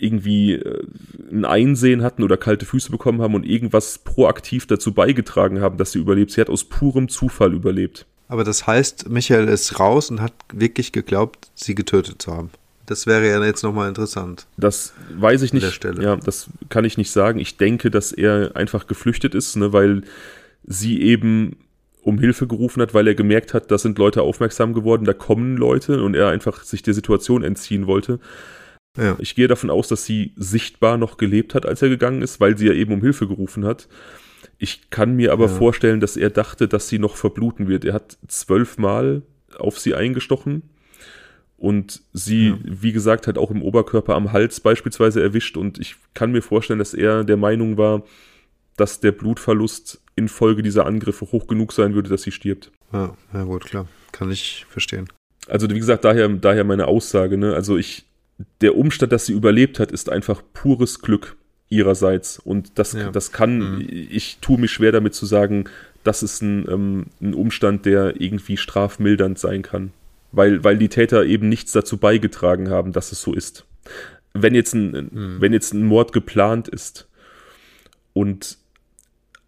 irgendwie 0.00 0.54
äh, 0.54 0.84
ein 1.30 1.44
Einsehen 1.44 2.02
hatten 2.02 2.22
oder 2.22 2.36
kalte 2.36 2.66
Füße 2.66 2.90
bekommen 2.90 3.20
haben 3.20 3.34
und 3.34 3.44
irgendwas 3.44 3.98
proaktiv 3.98 4.66
dazu 4.66 4.92
beigetragen 4.92 5.60
haben, 5.60 5.78
dass 5.78 5.92
sie 5.92 5.98
überlebt. 5.98 6.32
Sie 6.32 6.40
hat 6.40 6.50
aus 6.50 6.64
purem 6.64 7.08
Zufall 7.08 7.54
überlebt. 7.54 8.06
Aber 8.28 8.44
das 8.44 8.66
heißt, 8.66 9.08
Michael 9.08 9.48
ist 9.48 9.80
raus 9.80 10.10
und 10.10 10.20
hat 10.20 10.34
wirklich 10.52 10.92
geglaubt, 10.92 11.50
sie 11.54 11.74
getötet 11.74 12.20
zu 12.20 12.32
haben. 12.32 12.50
Das 12.84 13.06
wäre 13.06 13.28
ja 13.28 13.44
jetzt 13.44 13.62
nochmal 13.62 13.88
interessant. 13.88 14.46
Das 14.56 14.94
weiß 15.14 15.42
ich 15.42 15.52
nicht. 15.52 15.84
Ja, 16.00 16.16
das 16.16 16.48
kann 16.70 16.84
ich 16.84 16.96
nicht 16.96 17.10
sagen. 17.10 17.38
Ich 17.38 17.58
denke, 17.58 17.90
dass 17.90 18.12
er 18.12 18.56
einfach 18.56 18.86
geflüchtet 18.86 19.34
ist, 19.34 19.56
ne, 19.56 19.72
weil 19.74 20.02
sie 20.64 21.02
eben 21.02 21.56
um 22.02 22.18
Hilfe 22.18 22.46
gerufen 22.46 22.80
hat, 22.80 22.94
weil 22.94 23.06
er 23.06 23.14
gemerkt 23.14 23.52
hat, 23.52 23.70
da 23.70 23.76
sind 23.76 23.98
Leute 23.98 24.22
aufmerksam 24.22 24.72
geworden, 24.72 25.04
da 25.04 25.12
kommen 25.12 25.58
Leute 25.58 26.02
und 26.02 26.14
er 26.14 26.28
einfach 26.28 26.62
sich 26.62 26.82
der 26.82 26.94
Situation 26.94 27.42
entziehen 27.42 27.86
wollte. 27.86 28.20
Ja. 28.98 29.16
Ich 29.20 29.34
gehe 29.34 29.48
davon 29.48 29.70
aus, 29.70 29.88
dass 29.88 30.04
sie 30.04 30.32
sichtbar 30.36 30.98
noch 30.98 31.16
gelebt 31.16 31.54
hat, 31.54 31.66
als 31.66 31.82
er 31.82 31.88
gegangen 31.88 32.22
ist, 32.22 32.40
weil 32.40 32.58
sie 32.58 32.66
ja 32.66 32.72
eben 32.72 32.92
um 32.92 33.00
Hilfe 33.00 33.28
gerufen 33.28 33.64
hat. 33.64 33.88
Ich 34.58 34.90
kann 34.90 35.14
mir 35.14 35.32
aber 35.32 35.46
ja. 35.46 35.52
vorstellen, 35.52 36.00
dass 36.00 36.16
er 36.16 36.30
dachte, 36.30 36.66
dass 36.66 36.88
sie 36.88 36.98
noch 36.98 37.16
verbluten 37.16 37.68
wird. 37.68 37.84
Er 37.84 37.94
hat 37.94 38.18
zwölfmal 38.26 39.22
auf 39.56 39.78
sie 39.78 39.94
eingestochen 39.94 40.62
und 41.56 42.02
sie, 42.12 42.48
ja. 42.48 42.58
wie 42.64 42.92
gesagt, 42.92 43.26
hat 43.26 43.38
auch 43.38 43.50
im 43.50 43.62
Oberkörper 43.62 44.14
am 44.14 44.32
Hals 44.32 44.60
beispielsweise 44.60 45.22
erwischt 45.22 45.56
und 45.56 45.78
ich 45.78 45.96
kann 46.14 46.32
mir 46.32 46.42
vorstellen, 46.42 46.80
dass 46.80 46.94
er 46.94 47.24
der 47.24 47.36
Meinung 47.36 47.76
war, 47.76 48.02
dass 48.76 49.00
der 49.00 49.12
Blutverlust 49.12 50.00
infolge 50.16 50.62
dieser 50.62 50.86
Angriffe 50.86 51.26
hoch 51.32 51.46
genug 51.46 51.72
sein 51.72 51.94
würde, 51.94 52.08
dass 52.08 52.22
sie 52.22 52.32
stirbt. 52.32 52.70
Ja, 52.92 53.16
ja 53.32 53.42
gut, 53.44 53.64
klar. 53.64 53.86
Kann 54.12 54.30
ich 54.30 54.66
verstehen. 54.68 55.08
Also, 55.48 55.68
wie 55.70 55.78
gesagt, 55.78 56.04
daher, 56.04 56.28
daher 56.28 56.64
meine 56.64 56.86
Aussage, 56.86 57.38
ne? 57.38 57.54
Also 57.54 57.76
ich, 57.76 58.04
der 58.60 58.76
Umstand, 58.76 59.12
dass 59.12 59.26
sie 59.26 59.32
überlebt 59.32 59.78
hat, 59.78 59.92
ist 59.92 60.10
einfach 60.10 60.42
pures 60.52 61.00
Glück 61.00 61.36
ihrerseits. 61.68 62.38
Und 62.38 62.78
das, 62.78 62.92
ja. 62.92 63.10
das 63.10 63.32
kann, 63.32 63.76
mhm. 63.76 63.86
ich 63.88 64.38
tue 64.40 64.58
mich 64.58 64.72
schwer 64.72 64.92
damit 64.92 65.14
zu 65.14 65.26
sagen, 65.26 65.64
das 66.04 66.22
ist 66.22 66.42
ein, 66.42 66.66
ähm, 66.70 67.06
ein 67.20 67.34
Umstand, 67.34 67.84
der 67.84 68.20
irgendwie 68.20 68.56
strafmildernd 68.56 69.38
sein 69.38 69.62
kann 69.62 69.92
weil, 70.32 70.62
weil 70.64 70.78
die 70.78 70.88
Täter 70.88 71.24
eben 71.24 71.48
nichts 71.48 71.72
dazu 71.72 71.96
beigetragen 71.96 72.70
haben, 72.70 72.92
dass 72.92 73.12
es 73.12 73.22
so 73.22 73.32
ist. 73.32 73.64
Wenn 74.34 74.54
jetzt 74.54 74.74
ein, 74.74 74.92
hm. 74.94 75.36
wenn 75.40 75.52
jetzt 75.52 75.72
ein 75.72 75.84
Mord 75.84 76.12
geplant 76.12 76.68
ist 76.68 77.08
und 78.12 78.58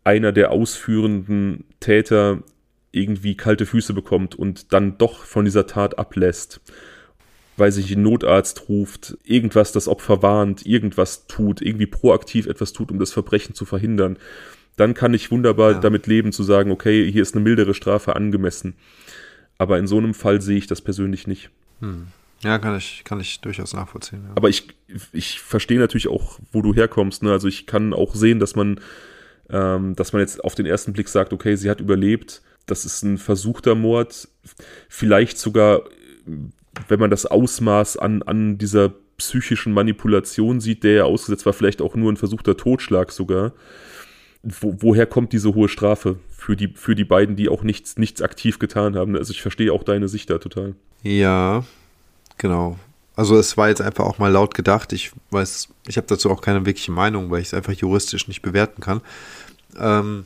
einer 0.05 0.33
der 0.33 0.51
ausführenden 0.51 1.65
Täter 1.81 2.43
irgendwie 2.93 3.37
kalte 3.37 3.67
Füße 3.67 3.93
bekommt 3.93 4.35
und 4.35 4.73
dann 4.73 4.99
doch 4.99 5.25
von 5.25 5.45
dieser 5.45 5.67
Tat 5.67 5.99
ablässt, 5.99 6.61
weil 7.57 7.73
sich 7.73 7.91
ein 7.95 8.03
Notarzt 8.03 8.69
ruft, 8.69 9.19
irgendwas 9.25 9.73
das 9.73 9.89
Opfer 9.89 10.23
warnt, 10.23 10.65
irgendwas 10.65 11.27
tut, 11.27 11.61
irgendwie 11.61 11.87
proaktiv 11.87 12.47
etwas 12.47 12.73
tut, 12.73 12.91
um 12.91 12.99
das 12.99 13.13
Verbrechen 13.13 13.55
zu 13.55 13.65
verhindern, 13.65 14.19
dann 14.77 14.95
kann 14.95 15.13
ich 15.13 15.31
wunderbar 15.31 15.73
ja. 15.73 15.79
damit 15.81 16.07
leben 16.07 16.33
zu 16.33 16.43
sagen, 16.43 16.71
okay, 16.71 17.11
hier 17.11 17.23
ist 17.23 17.35
eine 17.35 17.45
mildere 17.45 17.75
Strafe 17.75 18.17
angemessen. 18.17 18.75
Aber 19.59 19.79
in 19.79 19.87
so 19.87 19.99
einem 19.99 20.15
Fall 20.15 20.41
sehe 20.41 20.57
ich 20.57 20.67
das 20.67 20.81
persönlich 20.81 21.27
nicht. 21.27 21.51
Hm. 21.81 22.07
Ja, 22.43 22.59
kann 22.59 22.77
ich, 22.77 23.05
kann 23.05 23.21
ich 23.21 23.41
durchaus 23.41 23.75
nachvollziehen. 23.75 24.23
Ja. 24.27 24.33
Aber 24.35 24.49
ich, 24.49 24.69
ich 25.13 25.41
verstehe 25.41 25.79
natürlich 25.79 26.09
auch, 26.09 26.39
wo 26.53 26.63
du 26.63 26.75
herkommst. 26.75 27.23
Ne? 27.23 27.31
Also 27.31 27.49
ich 27.49 27.67
kann 27.67 27.93
auch 27.93 28.15
sehen, 28.15 28.41
dass 28.41 28.57
man, 28.57 28.81
ähm, 29.51 29.95
dass 29.97 30.15
man 30.15 30.21
jetzt 30.21 30.43
auf 30.43 30.55
den 30.55 30.65
ersten 30.65 30.95
Blick 30.95 31.09
sagt, 31.09 31.35
okay, 31.35 31.57
sie 31.57 31.69
hat 31.69 31.81
überlebt. 31.81 32.41
Das 32.65 32.87
ist 32.87 33.03
ein 33.03 33.19
versuchter 33.19 33.75
Mord. 33.75 34.29
Vielleicht 34.89 35.37
sogar, 35.39 35.83
wenn 36.89 37.01
man 37.01 37.11
das 37.11 37.27
Ausmaß 37.27 37.97
an, 37.97 38.23
an 38.23 38.59
dieser 38.59 38.93
psychischen 39.19 39.73
Manipulation 39.73 40.61
sieht, 40.61 40.85
der 40.85 40.93
ja 40.93 41.05
ausgesetzt 41.05 41.45
war, 41.47 41.53
vielleicht 41.53 41.83
auch 41.83 41.95
nur 41.95 42.11
ein 42.11 42.17
versuchter 42.17 42.57
Totschlag 42.57 43.13
sogar 43.13 43.53
wo, 44.43 44.77
woher 44.81 45.07
kommt 45.07 45.33
diese 45.33 45.55
hohe 45.55 45.69
Strafe 45.69 46.19
für 46.31 46.57
die, 46.57 46.69
für 46.69 46.95
die 46.95 47.05
beiden, 47.05 47.37
die 47.37 47.49
auch 47.49 47.63
nichts, 47.63 47.99
nichts 47.99 48.23
aktiv 48.23 48.59
getan 48.59 48.97
haben? 48.97 49.17
Also 49.17 49.33
ich 49.33 49.43
verstehe 49.43 49.73
auch 49.73 49.83
deine 49.83 50.09
Sicht 50.09 50.31
da 50.31 50.39
total. 50.39 50.75
Ja, 51.03 51.65
genau. 52.39 52.79
Also 53.17 53.37
es 53.37 53.57
war 53.57 53.69
jetzt 53.69 53.83
einfach 53.83 54.05
auch 54.05 54.19
mal 54.19 54.33
laut 54.33 54.55
gedacht. 54.55 54.93
Ich 54.93 55.13
weiß, 55.31 55.69
ich 55.87 55.97
habe 55.97 56.07
dazu 56.07 56.31
auch 56.31 56.41
keine 56.41 56.65
wirkliche 56.65 56.93
Meinung, 56.93 57.31
weil 57.31 57.41
ich 57.41 57.49
es 57.49 57.55
einfach 57.55 57.73
juristisch 57.73 58.29
nicht 58.29 58.41
bewerten 58.41 58.81
kann. 58.81 59.03
Ähm, 59.79 60.25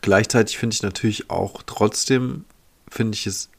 gleichzeitig 0.00 0.58
finde 0.58 0.74
ich 0.74 0.82
natürlich 0.82 1.30
auch 1.30 1.62
trotzdem, 1.66 2.44
finde 2.88 3.14
ich 3.14 3.26
es 3.26 3.50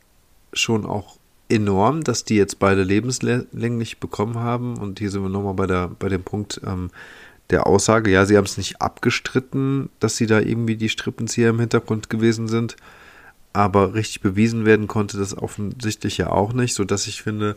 schon 0.54 0.86
auch 0.86 1.18
enorm, 1.50 2.04
dass 2.04 2.24
die 2.24 2.36
jetzt 2.36 2.60
beide 2.60 2.84
lebenslänglich 2.84 4.00
bekommen 4.00 4.40
haben. 4.40 4.78
Und 4.78 5.00
hier 5.00 5.12
sind 5.12 5.24
wir 5.24 5.30
nochmal 5.30 5.54
bei, 5.54 5.88
bei 5.88 6.10
dem 6.10 6.24
Punkt, 6.24 6.62
ähm, 6.66 6.90
der 7.50 7.66
Aussage, 7.66 8.12
ja, 8.12 8.26
sie 8.26 8.38
haben 8.38 8.46
es 8.46 8.58
nicht 8.58 8.82
abgestritten, 8.82 9.90
dass 10.00 10.18
sie 10.18 10.26
da 10.26 10.40
irgendwie 10.40 10.76
die 10.76 10.90
Strippenzieher 10.90 11.50
im 11.50 11.60
Hintergrund 11.60 12.10
gewesen 12.10 12.48
sind, 12.48 12.76
aber 13.54 13.94
richtig 13.94 14.22
bewiesen 14.22 14.66
werden 14.66 14.88
konnte 14.88 15.18
das 15.18 15.38
offensichtlich 15.38 16.18
ja 16.18 16.30
auch 16.30 16.54
nicht, 16.54 16.74
sodass 16.74 17.08
ich 17.08 17.22
finde, 17.22 17.56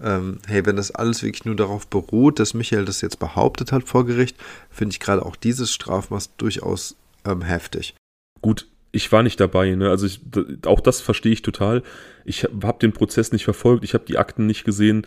ähm, 0.00 0.38
hey, 0.46 0.66
wenn 0.66 0.76
das 0.76 0.90
alles 0.90 1.22
wirklich 1.22 1.44
nur 1.44 1.56
darauf 1.56 1.86
beruht, 1.86 2.38
dass 2.38 2.54
Michael 2.54 2.84
das 2.84 3.00
jetzt 3.00 3.18
behauptet 3.18 3.72
hat 3.72 3.84
vor 3.84 4.06
Gericht, 4.06 4.36
finde 4.70 4.92
ich 4.92 5.00
gerade 5.00 5.24
auch 5.24 5.36
dieses 5.36 5.72
Strafmaß 5.72 6.36
durchaus 6.36 6.96
ähm, 7.24 7.42
heftig. 7.42 7.94
Gut, 8.42 8.68
ich 8.98 9.12
war 9.12 9.22
nicht 9.22 9.38
dabei, 9.38 9.74
ne? 9.76 9.90
Also 9.90 10.06
ich, 10.06 10.20
auch 10.66 10.80
das 10.80 11.00
verstehe 11.00 11.32
ich 11.32 11.42
total. 11.42 11.84
Ich 12.24 12.44
habe 12.44 12.78
den 12.80 12.92
Prozess 12.92 13.30
nicht 13.30 13.44
verfolgt, 13.44 13.84
ich 13.84 13.94
habe 13.94 14.04
die 14.06 14.18
Akten 14.18 14.46
nicht 14.46 14.64
gesehen. 14.64 15.06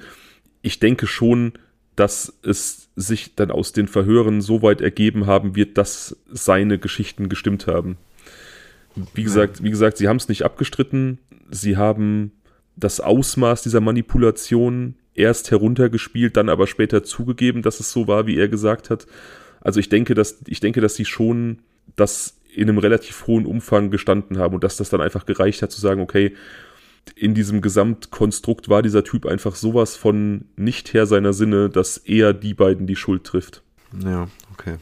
Ich 0.62 0.80
denke 0.80 1.08
schon, 1.08 1.54
dass 1.98 2.34
es 2.42 2.90
sich 2.96 3.36
dann 3.36 3.52
aus 3.52 3.74
den 3.74 3.90
Verhören 3.90 4.40
so 4.40 4.62
weit 4.62 4.80
ergeben 4.80 5.26
haben 5.26 5.58
wird, 5.58 5.78
dass 5.78 6.16
seine 6.32 6.80
Geschichten 6.80 7.28
gestimmt 7.28 7.68
haben. 7.68 7.98
Wie 9.14 9.24
gesagt, 9.24 9.62
wie 9.62 9.70
gesagt, 9.70 9.98
sie 9.98 10.08
haben 10.08 10.18
es 10.18 10.30
nicht 10.30 10.44
abgestritten. 10.44 11.20
Sie 11.50 11.76
haben 11.76 12.32
das 12.78 13.02
Ausmaß 13.02 13.62
dieser 13.62 13.82
Manipulation 13.82 14.96
erst 15.16 15.52
heruntergespielt, 15.52 16.38
dann 16.38 16.48
aber 16.48 16.66
später 16.66 17.04
zugegeben, 17.04 17.62
dass 17.62 17.82
es 17.82 17.92
so 17.92 18.08
war, 18.08 18.26
wie 18.26 18.38
er 18.38 18.48
gesagt 18.48 18.90
hat. 18.90 19.06
Also 19.60 19.82
ich 19.82 19.90
denke, 19.90 20.16
dass 20.16 20.40
ich 20.48 20.62
denke, 20.62 20.80
dass 20.80 20.96
sie 20.96 21.06
schon 21.06 21.60
das 21.98 22.38
in 22.54 22.70
einem 22.70 22.78
relativ 22.78 23.28
hohen 23.28 23.46
Umfang 23.46 23.92
gestanden 23.92 24.38
haben 24.38 24.56
und 24.56 24.64
dass 24.64 24.78
das 24.78 24.90
dann 24.90 25.02
einfach 25.02 25.26
gereicht 25.26 25.62
hat 25.62 25.72
zu 25.72 25.82
sagen, 25.82 26.02
okay, 26.02 26.36
in 27.16 27.34
diesem 27.34 27.62
Gesamtkonstrukt 27.62 28.70
war 28.70 28.82
dieser 28.82 29.04
Typ 29.04 29.26
einfach 29.26 29.56
sowas 29.56 29.96
von 29.96 30.46
nicht 30.56 30.94
Herr 30.94 31.06
seiner 31.06 31.34
Sinne, 31.34 31.70
dass 31.70 31.98
er 31.98 32.34
die 32.34 32.54
beiden 32.54 32.88
die 32.88 32.96
Schuld 32.96 33.24
trifft. 33.24 33.64
Ja, 34.04 34.28
okay. 34.54 34.76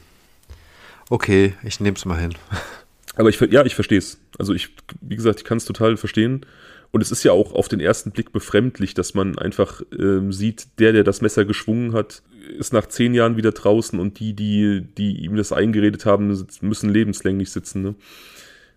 Okay, 1.08 1.54
ich 1.64 1.80
nehme 1.80 1.96
es 1.96 2.04
mal 2.04 2.20
hin. 2.20 2.34
Aber 3.16 3.28
ich, 3.28 3.40
ja, 3.40 3.64
ich 3.64 3.74
verstehe 3.74 3.98
es. 3.98 4.20
Also 4.38 4.54
ich, 4.54 4.74
wie 5.00 5.16
gesagt, 5.16 5.40
ich 5.40 5.44
kann 5.44 5.58
es 5.58 5.64
total 5.64 5.96
verstehen. 5.96 6.46
Und 6.92 7.02
es 7.02 7.12
ist 7.12 7.22
ja 7.22 7.32
auch 7.32 7.52
auf 7.52 7.68
den 7.68 7.80
ersten 7.80 8.10
Blick 8.10 8.32
befremdlich, 8.32 8.94
dass 8.94 9.14
man 9.14 9.38
einfach 9.38 9.82
ähm, 9.96 10.32
sieht, 10.32 10.78
der, 10.78 10.92
der 10.92 11.04
das 11.04 11.20
Messer 11.20 11.44
geschwungen 11.44 11.92
hat, 11.92 12.22
ist 12.58 12.72
nach 12.72 12.86
zehn 12.86 13.14
Jahren 13.14 13.36
wieder 13.36 13.52
draußen 13.52 14.00
und 14.00 14.18
die, 14.18 14.34
die, 14.34 14.82
die 14.98 15.24
ihm 15.24 15.36
das 15.36 15.52
eingeredet 15.52 16.04
haben, 16.04 16.46
müssen 16.60 16.90
lebenslänglich 16.90 17.52
sitzen. 17.52 17.82
Ne? 17.82 17.94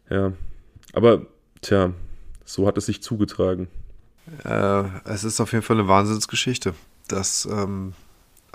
Ja. 0.10 0.34
Aber, 0.94 1.26
tja, 1.62 1.94
so 2.46 2.68
hat 2.68 2.78
es 2.78 2.86
sich 2.86 3.02
zugetragen. 3.02 3.68
Äh, 4.44 4.84
es 5.06 5.24
ist 5.24 5.42
auf 5.42 5.52
jeden 5.52 5.64
Fall 5.64 5.80
eine 5.80 5.88
Wahnsinnsgeschichte. 5.88 6.76
Das, 7.08 7.48
ähm, 7.52 7.94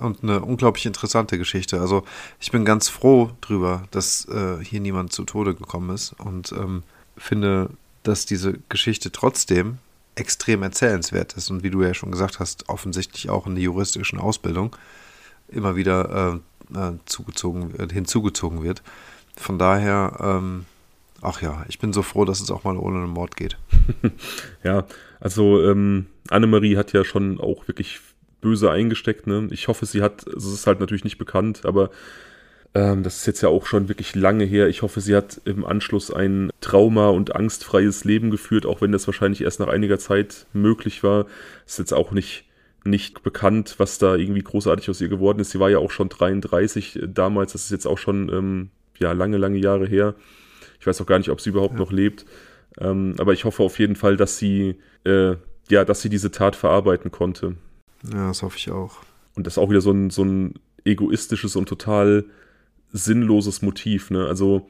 und 0.00 0.22
eine 0.22 0.40
unglaublich 0.40 0.86
interessante 0.86 1.38
Geschichte. 1.38 1.80
Also 1.80 2.04
ich 2.38 2.52
bin 2.52 2.64
ganz 2.64 2.88
froh 2.88 3.30
drüber, 3.40 3.84
dass 3.90 4.26
äh, 4.28 4.62
hier 4.62 4.80
niemand 4.80 5.12
zu 5.12 5.24
Tode 5.24 5.54
gekommen 5.54 5.90
ist 5.90 6.12
und 6.12 6.52
ähm, 6.52 6.84
finde, 7.16 7.70
dass 8.02 8.26
diese 8.26 8.54
Geschichte 8.68 9.12
trotzdem 9.12 9.78
extrem 10.14 10.62
erzählenswert 10.62 11.34
ist 11.34 11.50
und 11.50 11.62
wie 11.62 11.70
du 11.70 11.82
ja 11.82 11.94
schon 11.94 12.10
gesagt 12.10 12.40
hast, 12.40 12.68
offensichtlich 12.68 13.30
auch 13.30 13.46
in 13.46 13.54
der 13.54 13.64
juristischen 13.64 14.18
Ausbildung 14.18 14.74
immer 15.48 15.76
wieder 15.76 16.40
äh, 16.74 16.78
äh 16.78 16.92
zugezogen, 17.06 17.72
hinzugezogen 17.90 18.62
wird. 18.62 18.82
Von 19.36 19.58
daher 19.58 20.16
ähm, 20.20 20.66
Ach 21.20 21.42
ja, 21.42 21.64
ich 21.68 21.78
bin 21.78 21.92
so 21.92 22.02
froh, 22.02 22.24
dass 22.24 22.40
es 22.40 22.50
auch 22.50 22.64
mal 22.64 22.76
ohne 22.76 22.98
einen 22.98 23.10
Mord 23.10 23.36
geht. 23.36 23.56
ja, 24.62 24.86
also 25.18 25.62
ähm, 25.68 26.06
Annemarie 26.30 26.76
hat 26.76 26.92
ja 26.92 27.04
schon 27.04 27.40
auch 27.40 27.66
wirklich 27.66 27.98
böse 28.40 28.70
eingesteckt. 28.70 29.26
Ne? 29.26 29.48
Ich 29.50 29.66
hoffe, 29.66 29.84
sie 29.84 30.02
hat, 30.02 30.26
es 30.26 30.44
ist 30.44 30.66
halt 30.68 30.78
natürlich 30.78 31.04
nicht 31.04 31.18
bekannt, 31.18 31.64
aber 31.64 31.90
ähm, 32.74 33.02
das 33.02 33.18
ist 33.18 33.26
jetzt 33.26 33.42
ja 33.42 33.48
auch 33.48 33.66
schon 33.66 33.88
wirklich 33.88 34.14
lange 34.14 34.44
her. 34.44 34.68
Ich 34.68 34.82
hoffe, 34.82 35.00
sie 35.00 35.16
hat 35.16 35.40
im 35.44 35.64
Anschluss 35.64 36.10
ein 36.10 36.50
trauma- 36.60 37.08
und 37.08 37.34
angstfreies 37.34 38.04
Leben 38.04 38.30
geführt, 38.30 38.66
auch 38.66 38.80
wenn 38.80 38.92
das 38.92 39.06
wahrscheinlich 39.06 39.42
erst 39.42 39.60
nach 39.60 39.68
einiger 39.68 39.98
Zeit 39.98 40.46
möglich 40.52 41.02
war. 41.02 41.26
Ist 41.66 41.78
jetzt 41.78 41.92
auch 41.92 42.12
nicht 42.12 42.44
nicht 42.84 43.22
bekannt, 43.22 43.74
was 43.78 43.98
da 43.98 44.14
irgendwie 44.14 44.42
großartig 44.42 44.88
aus 44.88 45.00
ihr 45.00 45.08
geworden 45.08 45.40
ist. 45.40 45.50
Sie 45.50 45.60
war 45.60 45.68
ja 45.68 45.78
auch 45.78 45.90
schon 45.90 46.08
33 46.08 47.00
damals, 47.06 47.52
das 47.52 47.64
ist 47.64 47.70
jetzt 47.70 47.86
auch 47.86 47.98
schon 47.98 48.28
ähm, 48.32 48.70
ja 48.98 49.12
lange, 49.12 49.36
lange 49.36 49.58
Jahre 49.58 49.86
her. 49.86 50.14
Ich 50.80 50.86
weiß 50.86 51.00
auch 51.00 51.06
gar 51.06 51.18
nicht, 51.18 51.30
ob 51.30 51.40
sie 51.40 51.50
überhaupt 51.50 51.74
ja. 51.74 51.80
noch 51.80 51.92
lebt. 51.92 52.24
Ähm, 52.80 53.14
aber 53.18 53.32
ich 53.32 53.44
hoffe 53.44 53.62
auf 53.62 53.78
jeden 53.78 53.96
Fall, 53.96 54.16
dass 54.16 54.38
sie, 54.38 54.76
äh, 55.04 55.34
ja, 55.68 55.84
dass 55.84 56.02
sie 56.02 56.08
diese 56.08 56.30
Tat 56.30 56.56
verarbeiten 56.56 57.10
konnte. 57.10 57.56
Ja, 58.12 58.28
das 58.28 58.42
hoffe 58.42 58.56
ich 58.56 58.70
auch. 58.70 58.98
Und 59.34 59.46
das 59.46 59.54
ist 59.54 59.58
auch 59.58 59.70
wieder 59.70 59.80
so 59.80 59.90
ein, 59.90 60.10
so 60.10 60.24
ein 60.24 60.54
egoistisches 60.84 61.56
und 61.56 61.68
total 61.68 62.24
sinnloses 62.92 63.62
Motiv. 63.62 64.10
Ne? 64.10 64.26
Also 64.26 64.68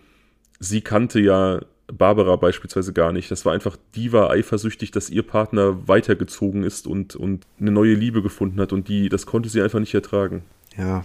sie 0.59 0.81
kannte 0.81 1.21
ja 1.21 1.61
Barbara 1.87 2.37
beispielsweise 2.37 2.93
gar 2.93 3.13
nicht. 3.13 3.31
Das 3.31 3.45
war 3.45 3.55
einfach, 3.55 3.77
die 3.95 4.13
war 4.13 4.31
eifersüchtig, 4.31 4.91
dass 4.91 5.09
ihr 5.11 5.23
Partner 5.23 5.89
weitergezogen 5.89 6.63
ist 6.63 6.87
und, 6.87 7.17
und 7.17 7.47
eine 7.59 7.71
neue 7.71 7.95
Liebe 7.95 8.23
gefunden 8.23 8.61
hat 8.61 8.73
und 8.73 8.89
die, 8.89 9.09
das 9.09 9.27
konnte 9.27 9.49
sie 9.49 9.63
einfach 9.63 9.81
nicht 9.81 9.95
ertragen. 9.95 10.43
Ja, 10.77 11.05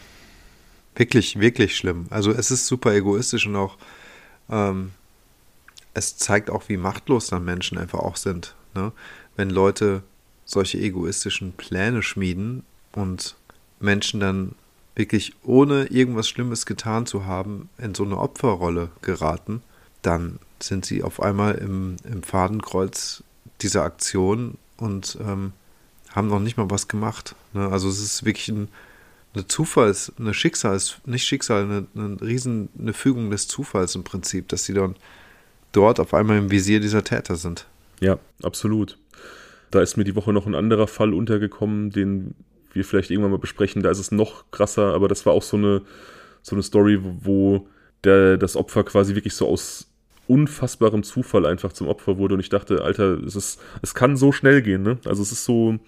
wirklich, 0.95 1.39
wirklich 1.39 1.77
schlimm. 1.77 2.07
Also 2.09 2.31
es 2.31 2.51
ist 2.51 2.67
super 2.67 2.93
egoistisch 2.93 3.47
und 3.47 3.55
auch, 3.55 3.77
ähm, 4.49 4.91
es 5.93 6.17
zeigt 6.17 6.49
auch, 6.49 6.67
wie 6.67 6.77
machtlos 6.77 7.27
dann 7.27 7.45
Menschen 7.45 7.77
einfach 7.77 7.99
auch 7.99 8.17
sind. 8.17 8.55
Ne? 8.75 8.91
Wenn 9.35 9.49
Leute 9.49 10.03
solche 10.45 10.79
egoistischen 10.79 11.53
Pläne 11.53 12.01
schmieden 12.01 12.63
und 12.91 13.35
Menschen 13.79 14.19
dann 14.19 14.55
wirklich 14.95 15.33
ohne 15.43 15.85
irgendwas 15.85 16.27
Schlimmes 16.27 16.65
getan 16.65 17.05
zu 17.05 17.25
haben 17.25 17.69
in 17.77 17.95
so 17.95 18.03
eine 18.03 18.17
Opferrolle 18.17 18.89
geraten, 19.01 19.61
dann 20.01 20.39
sind 20.59 20.85
sie 20.85 21.03
auf 21.03 21.21
einmal 21.21 21.55
im, 21.55 21.97
im 22.03 22.23
Fadenkreuz 22.23 23.23
dieser 23.61 23.83
Aktion 23.83 24.57
und 24.77 25.17
ähm, 25.21 25.53
haben 26.11 26.27
noch 26.27 26.39
nicht 26.39 26.57
mal 26.57 26.69
was 26.69 26.87
gemacht. 26.87 27.35
Ne? 27.53 27.67
Also 27.69 27.89
es 27.89 27.99
ist 27.99 28.25
wirklich 28.25 28.49
ein, 28.49 28.67
eine 29.33 29.47
Zufalls-, 29.47 30.11
eine 30.19 30.33
Schicksals-, 30.33 30.97
nicht 31.05 31.25
Schicksal, 31.25 31.63
eine, 31.63 31.87
eine 31.95 32.21
riesen, 32.21 32.69
eine 32.79 32.93
Fügung 32.93 33.31
des 33.31 33.47
Zufalls 33.47 33.95
im 33.95 34.03
Prinzip, 34.03 34.47
dass 34.49 34.65
sie 34.65 34.73
dann 34.73 34.95
dort 35.71 35.99
auf 35.99 36.13
einmal 36.13 36.37
im 36.37 36.51
Visier 36.51 36.79
dieser 36.79 37.03
Täter 37.03 37.35
sind. 37.35 37.65
Ja, 37.99 38.19
absolut. 38.43 38.97
Da 39.71 39.81
ist 39.81 39.97
mir 39.97 40.03
die 40.03 40.15
Woche 40.15 40.33
noch 40.33 40.45
ein 40.45 40.55
anderer 40.55 40.87
Fall 40.87 41.13
untergekommen, 41.13 41.89
den 41.89 42.35
wir 42.73 42.85
vielleicht 42.85 43.11
irgendwann 43.11 43.31
mal 43.31 43.37
besprechen. 43.37 43.83
Da 43.83 43.89
ist 43.89 43.99
es 43.99 44.11
noch 44.11 44.45
krasser, 44.51 44.93
aber 44.93 45.07
das 45.07 45.25
war 45.25 45.33
auch 45.33 45.43
so 45.43 45.57
eine, 45.57 45.81
so 46.41 46.55
eine 46.55 46.63
Story, 46.63 46.99
wo 47.01 47.67
der, 48.03 48.37
das 48.37 48.55
Opfer 48.55 48.83
quasi 48.83 49.15
wirklich 49.15 49.33
so 49.33 49.47
aus 49.47 49.87
unfassbarem 50.27 51.03
Zufall 51.03 51.45
einfach 51.45 51.73
zum 51.73 51.87
Opfer 51.87 52.17
wurde. 52.17 52.35
Und 52.35 52.39
ich 52.39 52.49
dachte, 52.49 52.83
Alter, 52.83 53.21
es, 53.23 53.35
ist, 53.35 53.61
es 53.81 53.93
kann 53.93 54.15
so 54.17 54.31
schnell 54.31 54.61
gehen, 54.61 54.83
ne? 54.83 54.97
Also 55.05 55.21
es 55.21 55.31
ist 55.31 55.45
so 55.45 55.79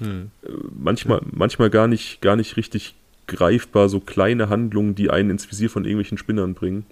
hm. 0.00 0.30
Äh, 0.42 0.48
manchmal, 0.78 1.20
manchmal 1.30 1.70
gar 1.70 1.86
nicht, 1.86 2.20
gar 2.20 2.36
nicht 2.36 2.56
richtig 2.56 2.96
greifbar, 3.26 3.88
so 3.88 4.00
kleine 4.00 4.48
Handlungen, 4.48 4.94
die 4.94 5.10
einen 5.10 5.30
ins 5.30 5.50
Visier 5.50 5.70
von 5.70 5.84
irgendwelchen 5.84 6.18
Spinnern 6.18 6.54
bringen. 6.54 6.84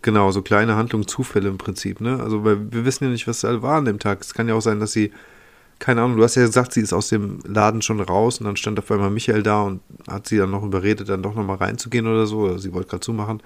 Genau, 0.00 0.30
so 0.30 0.42
kleine 0.42 0.76
Handlungen, 0.76 1.06
Zufälle 1.06 1.48
im 1.48 1.58
Prinzip, 1.58 2.00
ne? 2.00 2.20
Also, 2.20 2.44
weil 2.44 2.72
wir 2.72 2.84
wissen 2.84 3.04
ja 3.04 3.10
nicht, 3.10 3.26
was 3.26 3.40
da 3.40 3.62
war 3.62 3.78
an 3.78 3.84
dem 3.84 3.98
Tag. 3.98 4.20
Es 4.20 4.34
kann 4.34 4.48
ja 4.48 4.54
auch 4.54 4.60
sein, 4.60 4.80
dass 4.80 4.92
sie, 4.92 5.12
keine 5.82 6.00
Ahnung, 6.00 6.16
du 6.16 6.22
hast 6.22 6.36
ja 6.36 6.46
gesagt, 6.46 6.74
sie 6.74 6.80
ist 6.80 6.92
aus 6.92 7.08
dem 7.08 7.40
Laden 7.44 7.82
schon 7.82 8.00
raus 8.00 8.38
und 8.38 8.46
dann 8.46 8.56
stand 8.56 8.78
auf 8.78 8.88
einmal 8.92 9.10
Michael 9.10 9.42
da 9.42 9.62
und 9.62 9.80
hat 10.08 10.28
sie 10.28 10.36
dann 10.36 10.52
noch 10.52 10.62
überredet, 10.62 11.08
dann 11.08 11.24
doch 11.24 11.34
nochmal 11.34 11.56
reinzugehen 11.56 12.06
oder 12.06 12.24
so. 12.24 12.42
Oder 12.42 12.60
sie 12.60 12.72
wollte 12.72 12.90
gerade 12.90 13.00
zumachen. 13.00 13.42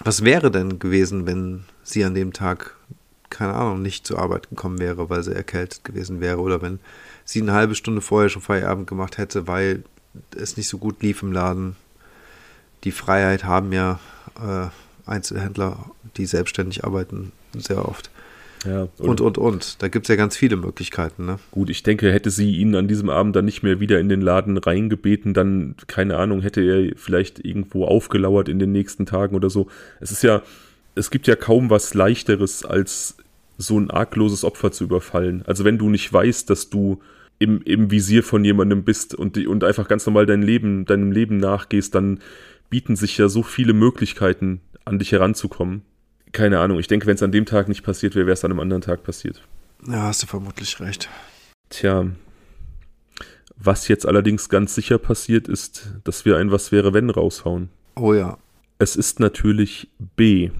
Was 0.00 0.22
wäre 0.22 0.50
denn 0.50 0.78
gewesen, 0.78 1.26
wenn 1.26 1.64
sie 1.82 2.04
an 2.04 2.14
dem 2.14 2.34
Tag, 2.34 2.76
keine 3.30 3.54
Ahnung, 3.54 3.80
nicht 3.80 4.06
zur 4.06 4.18
Arbeit 4.18 4.50
gekommen 4.50 4.78
wäre, 4.80 5.08
weil 5.08 5.22
sie 5.22 5.34
erkältet 5.34 5.82
gewesen 5.82 6.20
wäre 6.20 6.40
oder 6.40 6.60
wenn 6.60 6.78
sie 7.24 7.40
eine 7.40 7.54
halbe 7.54 7.74
Stunde 7.74 8.02
vorher 8.02 8.28
schon 8.28 8.42
Feierabend 8.42 8.86
gemacht 8.86 9.16
hätte, 9.16 9.46
weil 9.46 9.82
es 10.36 10.58
nicht 10.58 10.68
so 10.68 10.76
gut 10.76 11.00
lief 11.00 11.22
im 11.22 11.32
Laden. 11.32 11.74
Die 12.84 12.92
Freiheit 12.92 13.44
haben 13.44 13.72
ja 13.72 13.98
äh, 14.38 14.68
Einzelhändler, 15.10 15.86
die 16.18 16.26
selbstständig 16.26 16.84
arbeiten, 16.84 17.32
sehr 17.54 17.88
oft. 17.88 18.10
Ja, 18.66 18.88
und, 18.98 19.20
und, 19.20 19.38
und. 19.38 19.82
Da 19.82 19.88
gibt 19.88 20.06
es 20.06 20.08
ja 20.08 20.16
ganz 20.16 20.36
viele 20.36 20.56
Möglichkeiten. 20.56 21.26
Ne? 21.26 21.38
Gut, 21.50 21.70
ich 21.70 21.82
denke, 21.82 22.12
hätte 22.12 22.30
sie 22.30 22.56
ihn 22.56 22.74
an 22.74 22.88
diesem 22.88 23.10
Abend 23.10 23.36
dann 23.36 23.44
nicht 23.44 23.62
mehr 23.62 23.80
wieder 23.80 24.00
in 24.00 24.08
den 24.08 24.20
Laden 24.20 24.56
reingebeten, 24.56 25.34
dann, 25.34 25.76
keine 25.86 26.16
Ahnung, 26.16 26.42
hätte 26.42 26.62
er 26.62 26.96
vielleicht 26.96 27.44
irgendwo 27.44 27.84
aufgelauert 27.84 28.48
in 28.48 28.58
den 28.58 28.72
nächsten 28.72 29.06
Tagen 29.06 29.36
oder 29.36 29.50
so. 29.50 29.68
Es 30.00 30.10
ist 30.10 30.22
ja, 30.22 30.42
es 30.94 31.10
gibt 31.10 31.26
ja 31.26 31.36
kaum 31.36 31.70
was 31.70 31.94
Leichteres, 31.94 32.64
als 32.64 33.16
so 33.58 33.78
ein 33.78 33.90
argloses 33.90 34.44
Opfer 34.44 34.72
zu 34.72 34.84
überfallen. 34.84 35.42
Also 35.46 35.64
wenn 35.64 35.78
du 35.78 35.88
nicht 35.88 36.12
weißt, 36.12 36.50
dass 36.50 36.68
du 36.68 37.00
im, 37.38 37.62
im 37.62 37.90
Visier 37.90 38.22
von 38.22 38.44
jemandem 38.44 38.84
bist 38.84 39.14
und, 39.14 39.38
und 39.46 39.64
einfach 39.64 39.88
ganz 39.88 40.06
normal 40.06 40.26
dein 40.26 40.42
Leben, 40.42 40.84
deinem 40.84 41.12
Leben 41.12 41.36
nachgehst, 41.36 41.94
dann 41.94 42.20
bieten 42.70 42.96
sich 42.96 43.16
ja 43.18 43.28
so 43.28 43.42
viele 43.42 43.72
Möglichkeiten, 43.72 44.60
an 44.84 44.98
dich 44.98 45.12
heranzukommen. 45.12 45.82
Keine 46.32 46.58
Ahnung, 46.60 46.78
ich 46.78 46.86
denke, 46.88 47.06
wenn 47.06 47.14
es 47.14 47.22
an 47.22 47.32
dem 47.32 47.46
Tag 47.46 47.68
nicht 47.68 47.82
passiert 47.82 48.14
wäre, 48.14 48.26
wäre 48.26 48.34
es 48.34 48.44
an 48.44 48.50
einem 48.50 48.60
anderen 48.60 48.82
Tag 48.82 49.02
passiert. 49.02 49.42
Ja, 49.86 50.02
hast 50.02 50.22
du 50.22 50.26
vermutlich 50.26 50.80
recht. 50.80 51.08
Tja, 51.70 52.06
was 53.56 53.88
jetzt 53.88 54.06
allerdings 54.06 54.48
ganz 54.48 54.74
sicher 54.74 54.98
passiert 54.98 55.48
ist, 55.48 55.90
dass 56.04 56.24
wir 56.24 56.36
ein 56.36 56.50
Was 56.50 56.72
wäre 56.72 56.92
wenn 56.92 57.10
raushauen. 57.10 57.70
Oh 57.94 58.12
ja. 58.12 58.38
Es 58.78 58.96
ist 58.96 59.20
natürlich 59.20 59.88
B. 60.16 60.50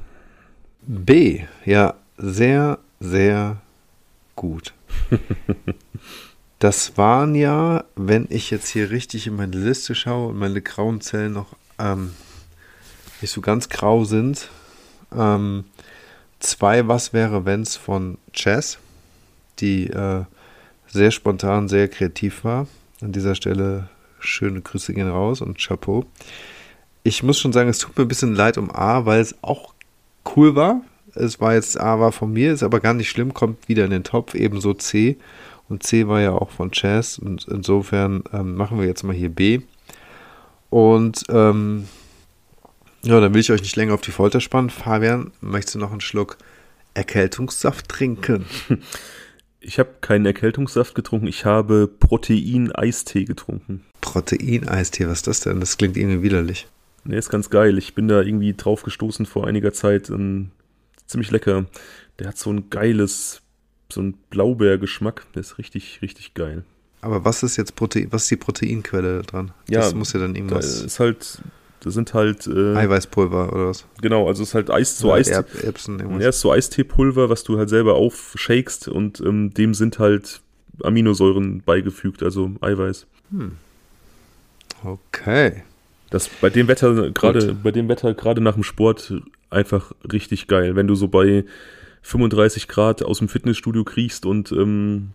B, 0.81 1.43
ja, 1.65 1.95
sehr, 2.17 2.79
sehr 3.01 3.61
gut. 4.37 4.73
das 6.59 6.97
waren 6.97 7.35
ja, 7.35 7.85
wenn 7.97 8.27
ich 8.31 8.51
jetzt 8.51 8.69
hier 8.69 8.91
richtig 8.91 9.27
in 9.27 9.37
meine 9.37 9.57
Liste 9.57 9.95
schaue 9.95 10.29
und 10.29 10.39
meine 10.39 10.63
grauen 10.63 11.01
Zellen 11.01 11.35
noch 11.35 11.57
ähm, 11.79 12.13
nicht 13.21 13.33
so 13.33 13.41
ganz 13.41 13.69
grau 13.69 14.05
sind. 14.05 14.49
Ähm, 15.15 15.65
zwei 16.41 16.87
Was 16.89 17.13
wäre 17.13 17.45
wenns 17.45 17.77
von 17.77 18.19
Chess, 18.33 18.79
die 19.59 19.89
äh, 19.89 20.25
sehr 20.87 21.11
spontan, 21.11 21.69
sehr 21.69 21.89
kreativ 21.89 22.45
war. 22.45 22.67
An 23.01 23.13
dieser 23.13 23.35
Stelle 23.35 23.89
schöne 24.19 24.61
Grüße 24.61 24.95
gehen 24.95 25.09
raus 25.09 25.41
und 25.41 25.59
Chapeau. 25.59 26.05
Ich 27.03 27.23
muss 27.23 27.39
schon 27.39 27.53
sagen, 27.53 27.69
es 27.69 27.79
tut 27.79 27.97
mir 27.97 28.05
ein 28.05 28.09
bisschen 28.09 28.35
leid 28.35 28.59
um 28.59 28.71
A, 28.71 29.05
weil 29.07 29.21
es 29.21 29.35
auch 29.43 29.75
cool 30.35 30.57
war. 30.57 30.81
Es 31.15 31.41
war 31.41 31.55
jetzt 31.55 31.81
A 31.81 32.01
war 32.01 32.13
von 32.13 32.33
mir, 32.33 32.53
ist 32.53 32.63
aber 32.63 32.81
gar 32.81 32.95
nicht 32.95 33.09
schlimm, 33.09 33.33
kommt 33.33 33.69
wieder 33.69 33.85
in 33.85 33.91
den 33.91 34.05
Topf, 34.05 34.35
ebenso 34.35 34.75
C. 34.75 35.17
Und 35.69 35.83
C 35.83 36.07
war 36.09 36.21
ja 36.21 36.33
auch 36.33 36.51
von 36.51 36.71
Chess 36.71 37.19
und 37.19 37.47
insofern 37.49 38.23
ähm, 38.33 38.55
machen 38.55 38.79
wir 38.79 38.87
jetzt 38.87 39.03
mal 39.03 39.15
hier 39.15 39.31
B. 39.31 39.61
Und 40.71 41.25
ähm, 41.29 41.89
ja, 43.07 43.21
dann 43.21 43.33
will 43.35 43.41
ich 43.41 43.51
euch 43.53 43.63
nicht 43.63 43.77
länger 43.77 43.95
auf 43.95 44.01
die 44.01 44.11
Folter 44.11 44.41
spannen. 44.41 44.71
Fabian, 44.71 45.31
möchtest 45.41 45.77
du 45.77 45.79
noch 45.79 45.93
einen 45.93 46.01
Schluck 46.01 46.39
Erkältungssaft 46.95 47.89
trinken? 47.89 48.47
Ich 49.59 49.81
habe 49.81 49.95
keinen 50.01 50.27
Erkältungssaft 50.27 50.95
getrunken, 50.95 51.27
ich 51.27 51.45
habe 51.45 51.89
Protein-Eistee 51.89 53.25
getrunken. 53.25 53.85
Protein-Eistee, 54.01 55.09
was 55.09 55.19
ist 55.19 55.27
das 55.27 55.41
denn? 55.41 55.59
Das 55.59 55.77
klingt 55.77 55.97
irgendwie 55.97 56.23
widerlich. 56.23 56.69
Nee, 57.03 57.19
ist 57.19 57.31
ganz 57.31 57.51
geil. 57.51 57.77
Ich 57.77 57.95
bin 57.95 58.07
da 58.07 58.21
irgendwie 58.21 58.55
drauf 58.55 58.85
gestoßen 58.85 59.27
vor 59.27 59.45
einiger 59.45 59.73
Zeit. 59.73 60.09
Um, 60.09 60.53
ziemlich 61.07 61.33
lecker. 61.33 61.67
Der 62.21 62.29
hat 62.29 62.39
so 62.39 62.51
ein 62.51 62.71
geiles, 62.71 63.43
so 63.91 64.03
ein 64.03 64.13
Blaubeergeschmack. 64.31 65.27
Der 65.35 65.41
ist 65.41 65.59
richtig, 65.59 66.01
richtig 66.01 66.35
geil. 66.35 66.65
Aber 67.01 67.25
was 67.25 67.43
ist 67.43 67.57
jetzt 67.57 67.75
Protein, 67.75 68.09
was 68.11 68.25
ist 68.25 68.31
die 68.31 68.37
Proteinquelle 68.37 69.23
dran? 69.23 69.53
Ja, 69.69 69.81
das 69.81 69.95
muss 69.95 70.13
ja 70.13 70.21
dann 70.21 70.37
irgendwas. 70.37 70.81
Da 70.81 70.87
ist 70.87 71.01
halt 71.01 71.43
das 71.87 71.95
sind 71.95 72.15
halt. 72.15 72.49
Äh, 72.49 72.75
Eiweißpulver 72.75 73.53
oder 73.53 73.69
was? 73.69 73.87
Genau, 74.03 74.27
also 74.27 74.43
es 74.43 74.51
ist 74.51 74.55
halt 74.57 74.71
Eis, 74.71 74.99
so 74.99 75.13
Eis. 75.13 75.29
Erb, 75.29 75.47
Erbsen, 75.63 76.21
ja, 76.21 76.31
ist 76.31 76.41
so 76.41 76.51
Eisteepulver, 76.51 77.31
was 77.31 77.45
du 77.45 77.59
halt 77.59 77.69
selber 77.69 77.95
aufshakest 77.95 78.89
und 78.89 79.21
ähm, 79.21 79.55
dem 79.55 79.73
sind 79.73 80.01
halt 80.01 80.41
Aminosäuren 80.83 81.63
beigefügt, 81.65 82.25
also 82.25 82.51
Eiweiß. 82.61 83.07
Hm. 83.31 83.53
Okay. 84.83 85.63
Das 86.11 86.29
bei 86.29 86.51
dem 86.51 86.67
Wetter 86.67 87.13
gerade 87.13 87.55
bei 87.55 87.71
dem 87.71 87.89
Wetter 87.89 88.15
gerade 88.15 88.41
nach 88.41 88.55
dem 88.55 88.65
Sport 88.65 89.15
einfach 89.49 89.93
richtig 90.13 90.49
geil, 90.49 90.75
wenn 90.75 90.89
du 90.89 90.97
so 90.97 91.07
bei 91.07 91.45
35 92.03 92.67
Grad 92.67 93.05
aus 93.05 93.19
dem 93.19 93.29
Fitnessstudio 93.29 93.85
kriechst 93.85 94.27
und 94.27 94.51
ähm, 94.51 95.13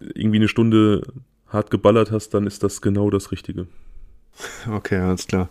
irgendwie 0.00 0.38
eine 0.38 0.48
Stunde 0.48 1.02
hart 1.46 1.70
geballert 1.70 2.10
hast, 2.10 2.34
dann 2.34 2.46
ist 2.46 2.64
das 2.64 2.82
genau 2.82 3.08
das 3.08 3.30
Richtige. 3.30 3.68
Okay, 4.70 4.98
alles 4.98 5.26
klar. 5.26 5.48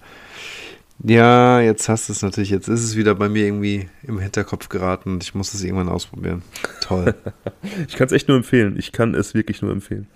Ja, 1.04 1.62
jetzt 1.62 1.90
hast 1.90 2.10
du 2.10 2.14
es 2.14 2.22
natürlich. 2.22 2.50
Jetzt 2.50 2.68
ist 2.68 2.84
es 2.84 2.96
wieder 2.96 3.14
bei 3.14 3.30
mir 3.30 3.46
irgendwie 3.46 3.90
im 4.04 4.20
Hinterkopf 4.20 4.70
geraten 4.70 5.14
und 5.14 5.24
ich 5.24 5.36
muss 5.36 5.54
es 5.54 5.64
irgendwann 5.64 5.90
ausprobieren. 5.90 6.42
Toll. 6.82 7.14
ich 7.88 7.96
kann 7.96 8.08
es 8.08 8.14
echt 8.14 8.28
nur 8.28 8.38
empfehlen. 8.38 8.78
Ich 8.80 8.92
kann 8.92 9.14
es 9.14 9.34
wirklich 9.34 9.62
nur 9.62 9.72
empfehlen. 9.72 10.08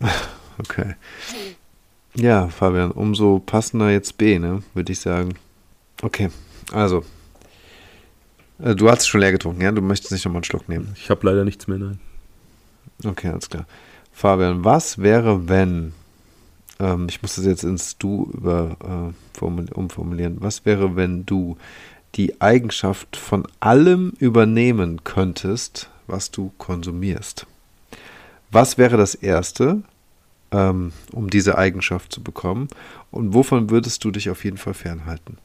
Okay. 0.58 0.96
Ja, 2.14 2.48
Fabian, 2.48 2.90
umso 2.90 3.38
passender 3.38 3.90
jetzt 3.90 4.18
B, 4.18 4.38
ne, 4.38 4.62
würde 4.74 4.92
ich 4.92 5.00
sagen. 5.00 5.34
Okay, 6.02 6.28
also. 6.72 7.04
Äh, 8.58 8.74
du 8.74 8.90
hast 8.90 9.00
es 9.00 9.08
schon 9.08 9.20
leer 9.20 9.32
getrunken, 9.32 9.62
ja? 9.62 9.72
Du 9.72 9.80
möchtest 9.80 10.12
nicht 10.12 10.24
nochmal 10.26 10.40
einen 10.40 10.44
Schluck 10.44 10.68
nehmen. 10.68 10.94
Ich 10.94 11.08
habe 11.08 11.26
leider 11.26 11.44
nichts 11.44 11.68
mehr, 11.68 11.78
nein. 11.78 12.00
Okay, 13.02 13.28
alles 13.28 13.48
klar. 13.48 13.66
Fabian, 14.12 14.62
was 14.62 14.98
wäre, 14.98 15.48
wenn 15.48 15.94
ähm, 16.82 17.06
ich 17.08 17.22
muss 17.22 17.36
das 17.36 17.46
jetzt 17.46 17.64
ins 17.64 17.96
Du 17.96 18.30
über, 18.34 18.76
äh, 19.40 19.44
umformulieren. 19.44 20.36
Was 20.40 20.66
wäre, 20.66 20.96
wenn 20.96 21.24
du 21.24 21.56
die 22.16 22.40
Eigenschaft 22.40 23.16
von 23.16 23.46
allem 23.60 24.12
übernehmen 24.18 25.04
könntest, 25.04 25.88
was 26.06 26.30
du 26.30 26.52
konsumierst? 26.58 27.46
Was 28.50 28.76
wäre 28.76 28.98
das 28.98 29.14
Erste, 29.14 29.82
ähm, 30.50 30.92
um 31.12 31.30
diese 31.30 31.56
Eigenschaft 31.56 32.12
zu 32.12 32.22
bekommen? 32.22 32.68
Und 33.10 33.32
wovon 33.32 33.70
würdest 33.70 34.04
du 34.04 34.10
dich 34.10 34.28
auf 34.28 34.44
jeden 34.44 34.58
Fall 34.58 34.74
fernhalten? 34.74 35.38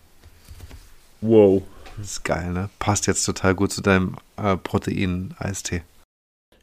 Wow. 1.22 1.64
Das 1.98 2.12
ist 2.12 2.24
geil, 2.26 2.52
ne? 2.52 2.70
Passt 2.80 3.08
jetzt 3.08 3.24
total 3.24 3.56
gut 3.56 3.72
zu 3.72 3.82
deinem 3.82 4.18
äh, 4.36 4.58
Protein-Eistee. 4.58 5.84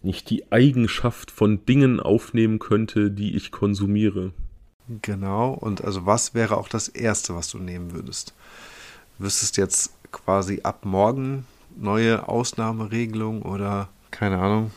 Nicht 0.02 0.28
die 0.30 0.52
Eigenschaft 0.52 1.30
von 1.30 1.64
Dingen 1.64 1.98
aufnehmen 1.98 2.58
könnte, 2.58 3.10
die 3.10 3.34
ich 3.34 3.50
konsumiere. 3.50 4.32
Genau, 4.88 5.52
und 5.52 5.82
also 5.82 6.04
was 6.04 6.34
wäre 6.34 6.56
auch 6.58 6.68
das 6.68 6.88
Erste, 6.88 7.34
was 7.34 7.48
du 7.48 7.58
nehmen 7.58 7.92
würdest? 7.92 8.34
Wüsstest 9.18 9.56
jetzt 9.56 9.92
quasi 10.12 10.60
ab 10.62 10.84
morgen 10.84 11.46
neue 11.76 12.28
Ausnahmeregelung 12.28 13.42
oder 13.42 13.88
keine 14.10 14.38
Ahnung, 14.38 14.70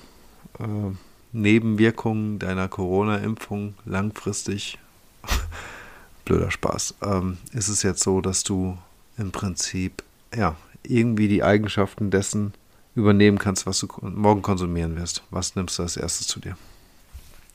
äh, 0.60 0.95
Nebenwirkungen 1.34 2.39
deiner 2.39 2.70
Corona-Impfung 2.70 3.76
langfristig? 3.86 4.80
Blöder 6.26 6.51
Spaß. 6.51 6.95
Ähm, 7.01 7.38
ist 7.51 7.68
es 7.68 7.84
jetzt 7.84 8.01
so, 8.01 8.22
dass 8.22 8.43
du 8.43 8.78
im 9.18 9.32
Prinzip 9.32 10.03
ja 10.36 10.55
irgendwie 10.84 11.28
die 11.28 11.43
Eigenschaften 11.43 12.12
dessen 12.12 12.53
übernehmen 12.95 13.38
kannst, 13.38 13.66
was 13.66 13.80
du 13.80 13.88
morgen 14.01 14.41
konsumieren 14.41 14.95
wirst? 14.95 15.22
Was 15.30 15.55
nimmst 15.55 15.78
du 15.78 15.84
als 15.84 15.97
erstes 15.97 16.28
zu 16.28 16.39
dir? 16.39 16.58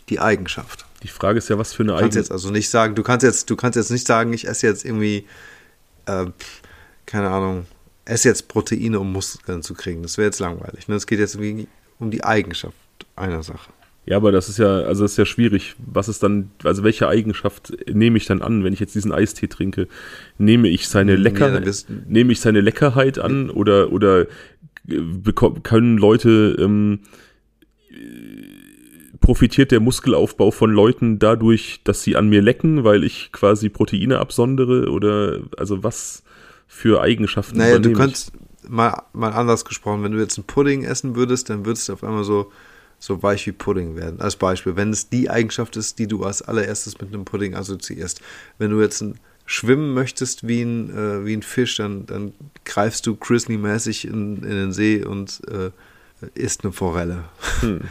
Die 0.09 0.21
Eigenschaft. 0.21 0.85
Die 1.03 1.09
Frage 1.09 1.39
ist 1.39 1.49
ja, 1.49 1.59
was 1.59 1.73
für 1.73 1.83
eine 1.83 1.95
Eigenschaft. 1.95 2.13
Du 2.13 2.17
kannst 2.17 2.17
jetzt 2.17 2.33
also 2.33 2.51
nicht 2.51 2.69
sagen, 2.69 2.95
du 2.95 3.03
kannst 3.03 3.25
jetzt, 3.25 3.51
du 3.51 3.57
kannst 3.57 3.77
jetzt 3.77 3.91
nicht 3.91 4.07
sagen, 4.07 4.33
ich 4.33 4.47
esse 4.47 4.67
jetzt 4.67 4.85
irgendwie, 4.85 5.27
äh, 6.07 6.27
keine 7.07 7.31
Ahnung, 7.31 7.67
esse 8.05 8.29
jetzt 8.29 8.49
Proteine, 8.49 9.01
um 9.01 9.13
Muskeln 9.13 9.63
zu 9.63 9.75
kriegen. 9.75 10.03
Das 10.03 10.19
wäre 10.19 10.27
jetzt 10.27 10.39
langweilig. 10.39 10.89
Ne? 10.89 10.95
Es 10.95 11.07
geht 11.07 11.19
jetzt 11.19 11.39
um 11.99 12.11
die 12.11 12.25
Eigenschaft 12.25 12.77
einer 13.17 13.43
Sache. 13.43 13.71
Ja, 14.05 14.17
aber 14.17 14.33
das 14.33 14.49
ist 14.49 14.59
ja, 14.59 14.81
also 14.81 15.05
das 15.05 15.13
ist 15.13 15.17
ja 15.17 15.25
schwierig. 15.25 15.77
Was 15.79 16.09
ist 16.09 16.23
dann, 16.25 16.51
also 16.65 16.83
welche 16.83 17.07
Eigenschaft 17.07 17.73
nehme 17.89 18.17
ich 18.17 18.27
dann 18.27 18.43
an, 18.43 18.65
wenn 18.65 18.73
ich 18.73 18.81
jetzt 18.81 18.97
diesen 18.97 19.13
Eistee 19.13 19.47
trinke? 19.47 19.87
Nehme 20.39 20.69
ich 20.69 20.89
seine 20.89 21.15
Lecker, 21.15 21.63
ja, 21.63 21.73
nehme 22.09 22.33
ich 22.33 22.41
seine 22.41 22.61
Leckerheit 22.61 23.21
an 23.21 23.49
oder 23.49 23.93
oder 23.93 24.27
können 25.63 25.99
Leute 25.99 26.57
ähm, 26.59 27.01
profitiert 29.23 29.71
der 29.71 29.81
Muskelaufbau 29.81 30.51
von 30.51 30.71
Leuten 30.71 31.19
dadurch, 31.19 31.81
dass 31.85 32.03
sie 32.03 32.17
an 32.17 32.29
mir 32.29 32.43
lecken, 32.43 32.85
weil 32.85 33.05
ich 33.05 33.33
quasi 33.33 33.71
Proteine 33.71 34.19
absondere 34.19 34.91
oder 34.91 35.41
also 35.57 35.83
was 35.83 36.23
für 36.67 37.01
Eigenschaften 37.01 37.57
naja, 37.57 37.79
du 37.79 37.93
könntest 37.93 38.33
mal, 38.69 39.03
mal 39.15 39.33
anders 39.33 39.65
gesprochen, 39.65 40.03
wenn 40.03 40.13
du 40.13 40.19
jetzt 40.19 40.37
einen 40.37 40.47
Pudding 40.47 40.85
essen 40.85 41.17
würdest, 41.17 41.49
dann 41.49 41.65
würdest 41.65 41.89
du 41.89 41.95
auf 41.95 42.05
einmal 42.05 42.25
so 42.25 42.53
so 42.99 43.21
weich 43.21 43.49
wie 43.49 43.53
Pudding 43.53 43.97
werden. 43.97 44.21
Als 44.21 44.37
Beispiel, 44.37 44.77
wenn 44.77 44.91
es 44.91 45.09
die 45.09 45.29
Eigenschaft 45.29 45.77
ist, 45.77 45.99
die 45.99 46.07
du 46.07 46.23
als 46.23 46.41
allererstes 46.41 47.01
mit 47.01 47.13
einem 47.13 47.25
Pudding 47.25 47.57
assoziierst. 47.57 48.21
Wenn 48.59 48.71
du 48.71 48.81
jetzt 48.81 49.01
ein, 49.01 49.19
schwimmen 49.45 49.93
möchtest 49.93 50.47
wie 50.47 50.63
ein, 50.63 50.91
äh, 50.91 51.27
wie 51.27 51.37
ein 51.37 51.43
Fisch, 51.43 51.77
dann, 51.77 52.07
dann 52.07 52.33
greifst 52.65 53.07
du 53.07 53.17
Grizzly-mäßig 53.17 54.07
in, 54.07 54.37
in 54.45 54.51
den 54.51 54.73
See 54.73 55.05
und 55.05 55.41
äh, 55.49 55.71
isst 56.35 56.65
eine 56.65 56.73
Forelle. 56.73 57.25
Hm. 57.61 57.83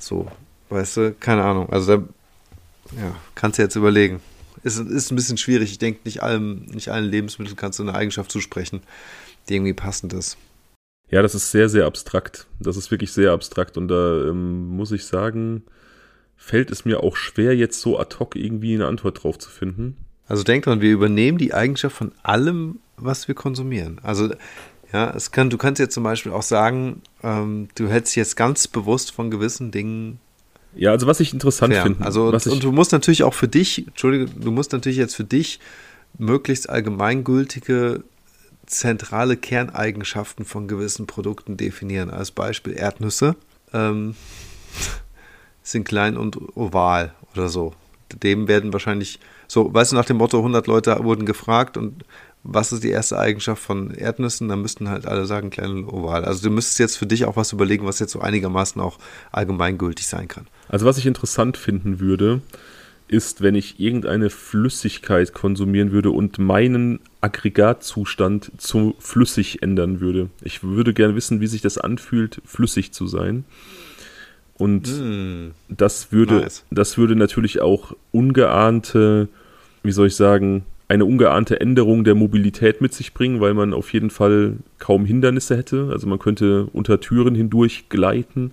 So, 0.00 0.30
weißt 0.68 0.96
du, 0.96 1.14
keine 1.18 1.44
Ahnung. 1.44 1.70
Also 1.70 1.96
da 1.96 2.02
ja, 2.96 3.14
kannst 3.34 3.58
du 3.58 3.62
jetzt 3.62 3.76
überlegen. 3.76 4.20
Ist, 4.62 4.78
ist 4.78 5.12
ein 5.12 5.16
bisschen 5.16 5.38
schwierig. 5.38 5.70
Ich 5.70 5.78
denke, 5.78 6.00
nicht, 6.04 6.22
allem, 6.22 6.66
nicht 6.66 6.88
allen 6.88 7.04
Lebensmitteln 7.04 7.56
kannst 7.56 7.78
du 7.78 7.82
eine 7.82 7.94
Eigenschaft 7.94 8.30
zusprechen, 8.30 8.82
die 9.48 9.54
irgendwie 9.54 9.74
passend 9.74 10.12
ist. 10.12 10.36
Ja, 11.10 11.22
das 11.22 11.34
ist 11.34 11.50
sehr, 11.50 11.68
sehr 11.68 11.86
abstrakt. 11.86 12.46
Das 12.60 12.76
ist 12.76 12.90
wirklich 12.90 13.12
sehr 13.12 13.32
abstrakt. 13.32 13.76
Und 13.76 13.88
da 13.88 14.28
ähm, 14.28 14.68
muss 14.68 14.92
ich 14.92 15.06
sagen, 15.06 15.62
fällt 16.36 16.70
es 16.70 16.84
mir 16.84 17.02
auch 17.02 17.16
schwer, 17.16 17.56
jetzt 17.56 17.80
so 17.80 17.98
ad 17.98 18.16
hoc 18.18 18.36
irgendwie 18.36 18.74
eine 18.74 18.86
Antwort 18.86 19.22
drauf 19.22 19.38
zu 19.38 19.48
finden. 19.48 19.96
Also 20.26 20.42
denk 20.42 20.64
dran, 20.64 20.82
wir 20.82 20.92
übernehmen 20.92 21.38
die 21.38 21.54
Eigenschaft 21.54 21.96
von 21.96 22.12
allem, 22.22 22.80
was 22.96 23.28
wir 23.28 23.34
konsumieren. 23.34 23.98
Also 24.02 24.34
ja, 24.92 25.10
es 25.14 25.30
kann, 25.30 25.50
du 25.50 25.58
kannst 25.58 25.80
jetzt 25.80 25.94
zum 25.94 26.04
Beispiel 26.04 26.32
auch 26.32 26.42
sagen, 26.42 27.02
ähm, 27.22 27.68
du 27.74 27.88
hältst 27.88 28.16
jetzt 28.16 28.36
ganz 28.36 28.68
bewusst 28.68 29.12
von 29.12 29.30
gewissen 29.30 29.70
Dingen. 29.70 30.20
Ja, 30.78 30.92
also 30.92 31.08
was 31.08 31.18
ich 31.18 31.32
interessant 31.32 31.74
ja, 31.74 31.82
finde. 31.82 32.04
Also 32.04 32.28
und, 32.28 32.46
und 32.46 32.62
du 32.62 32.70
musst 32.70 32.92
natürlich 32.92 33.24
auch 33.24 33.34
für 33.34 33.48
dich, 33.48 33.88
Entschuldige, 33.88 34.26
du 34.26 34.52
musst 34.52 34.72
natürlich 34.72 34.96
jetzt 34.96 35.16
für 35.16 35.24
dich 35.24 35.58
möglichst 36.18 36.70
allgemeingültige 36.70 38.04
zentrale 38.64 39.36
Kerneigenschaften 39.36 40.44
von 40.44 40.68
gewissen 40.68 41.06
Produkten 41.06 41.56
definieren. 41.56 42.10
Als 42.10 42.30
Beispiel 42.30 42.74
Erdnüsse 42.74 43.34
ähm, 43.72 44.14
sind 45.64 45.84
klein 45.84 46.16
und 46.16 46.38
oval 46.56 47.12
oder 47.34 47.48
so. 47.48 47.74
Dem 48.22 48.46
werden 48.46 48.72
wahrscheinlich, 48.72 49.18
so, 49.48 49.74
weißt 49.74 49.92
du, 49.92 49.96
nach 49.96 50.04
dem 50.04 50.18
Motto, 50.18 50.38
100 50.38 50.68
Leute 50.68 50.96
wurden 51.02 51.26
gefragt 51.26 51.76
und 51.76 52.04
was 52.50 52.72
ist 52.72 52.82
die 52.82 52.90
erste 52.90 53.18
Eigenschaft 53.18 53.62
von 53.62 53.90
Erdnüssen? 53.90 54.48
Dann 54.48 54.62
müssten 54.62 54.88
halt 54.88 55.06
alle 55.06 55.26
sagen, 55.26 55.50
klein 55.50 55.70
und 55.70 55.88
oval. 55.88 56.24
Also 56.24 56.42
du 56.48 56.50
müsstest 56.50 56.78
jetzt 56.78 56.96
für 56.96 57.06
dich 57.06 57.26
auch 57.26 57.36
was 57.36 57.52
überlegen, 57.52 57.84
was 57.86 57.98
jetzt 57.98 58.12
so 58.12 58.20
einigermaßen 58.20 58.80
auch 58.80 58.98
allgemeingültig 59.30 60.06
sein 60.06 60.28
kann. 60.28 60.46
Also 60.68 60.86
was 60.86 60.96
ich 60.96 61.04
interessant 61.04 61.58
finden 61.58 62.00
würde, 62.00 62.40
ist, 63.06 63.42
wenn 63.42 63.54
ich 63.54 63.78
irgendeine 63.78 64.30
Flüssigkeit 64.30 65.34
konsumieren 65.34 65.92
würde 65.92 66.10
und 66.10 66.38
meinen 66.38 67.00
Aggregatzustand 67.20 68.52
zu 68.56 68.94
flüssig 68.98 69.62
ändern 69.62 70.00
würde. 70.00 70.30
Ich 70.42 70.62
würde 70.62 70.94
gerne 70.94 71.14
wissen, 71.14 71.40
wie 71.40 71.46
sich 71.46 71.60
das 71.60 71.76
anfühlt, 71.76 72.40
flüssig 72.46 72.92
zu 72.92 73.06
sein. 73.06 73.44
Und 74.56 74.88
mm, 74.88 75.52
das 75.68 76.12
würde, 76.12 76.40
nice. 76.40 76.64
das 76.70 76.96
würde 76.96 77.14
natürlich 77.14 77.60
auch 77.60 77.94
ungeahnte, 78.10 79.28
wie 79.82 79.92
soll 79.92 80.08
ich 80.08 80.16
sagen, 80.16 80.64
eine 80.88 81.04
ungeahnte 81.04 81.60
Änderung 81.60 82.04
der 82.04 82.14
Mobilität 82.14 82.80
mit 82.80 82.94
sich 82.94 83.12
bringen, 83.12 83.40
weil 83.40 83.54
man 83.54 83.74
auf 83.74 83.92
jeden 83.92 84.10
Fall 84.10 84.56
kaum 84.78 85.04
Hindernisse 85.04 85.56
hätte. 85.56 85.90
Also 85.92 86.06
man 86.06 86.18
könnte 86.18 86.66
unter 86.72 87.00
Türen 87.00 87.34
hindurch 87.34 87.88
gleiten. 87.90 88.52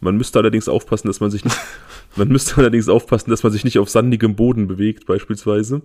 Man 0.00 0.16
müsste 0.16 0.38
allerdings 0.38 0.68
aufpassen, 0.68 1.08
dass 1.08 1.20
man 1.20 1.30
sich 1.30 1.44
nicht 1.44 1.56
Man 2.16 2.28
müsste 2.28 2.58
allerdings 2.58 2.88
aufpassen, 2.88 3.30
dass 3.30 3.42
man 3.42 3.52
sich 3.52 3.64
nicht 3.64 3.78
auf 3.78 3.90
sandigem 3.90 4.36
Boden 4.36 4.68
bewegt, 4.68 5.06
beispielsweise. 5.06 5.82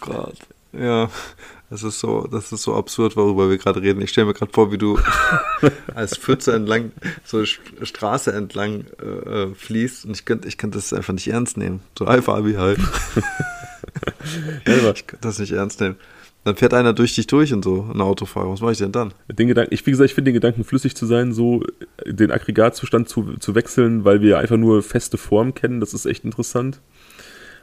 Gott. 0.00 0.36
Ja, 0.72 1.10
das 1.68 1.82
ist 1.82 2.00
so, 2.00 2.28
das 2.30 2.52
ist 2.52 2.62
so 2.62 2.74
absurd, 2.74 3.16
worüber 3.16 3.50
wir 3.50 3.58
gerade 3.58 3.82
reden. 3.82 4.00
Ich 4.00 4.10
stelle 4.10 4.28
mir 4.28 4.34
gerade 4.34 4.52
vor, 4.52 4.72
wie 4.72 4.78
du 4.78 4.98
als 5.94 6.16
Pfütze 6.16 6.52
entlang, 6.52 6.92
so 7.24 7.38
eine 7.38 7.46
Straße 7.86 8.32
entlang 8.32 8.84
äh, 9.00 9.06
äh, 9.06 9.54
fließt 9.54 10.04
und 10.04 10.12
ich 10.12 10.24
könnte 10.24 10.48
ich 10.48 10.58
könnt 10.58 10.74
das 10.74 10.92
einfach 10.92 11.12
nicht 11.12 11.28
ernst 11.28 11.56
nehmen. 11.56 11.80
So 11.98 12.06
einfach 12.06 12.36
Fabi 12.36 12.54
halt. 12.54 12.78
ich 14.66 15.06
könnte 15.06 15.28
das 15.28 15.38
nicht 15.38 15.52
ernst 15.52 15.80
nehmen. 15.80 15.96
Dann 16.44 16.56
fährt 16.56 16.72
einer 16.72 16.94
durch 16.94 17.14
dich 17.14 17.26
durch 17.26 17.52
und 17.52 17.62
so, 17.62 17.90
ein 17.92 18.00
Autofahrer. 18.00 18.50
Was 18.50 18.62
mache 18.62 18.72
ich 18.72 18.78
denn 18.78 18.92
dann? 18.92 19.12
Den 19.28 19.48
Gedanken, 19.48 19.74
ich, 19.74 19.84
wie 19.86 19.90
gesagt, 19.90 20.08
ich 20.08 20.14
finde 20.14 20.30
den 20.30 20.34
Gedanken, 20.34 20.64
flüssig 20.64 20.96
zu 20.96 21.04
sein, 21.04 21.32
so 21.32 21.62
den 22.06 22.30
Aggregatzustand 22.30 23.10
zu, 23.10 23.34
zu 23.38 23.54
wechseln, 23.54 24.04
weil 24.04 24.22
wir 24.22 24.38
einfach 24.38 24.56
nur 24.56 24.82
feste 24.82 25.18
Form 25.18 25.54
kennen, 25.54 25.80
das 25.80 25.92
ist 25.92 26.06
echt 26.06 26.24
interessant. 26.24 26.80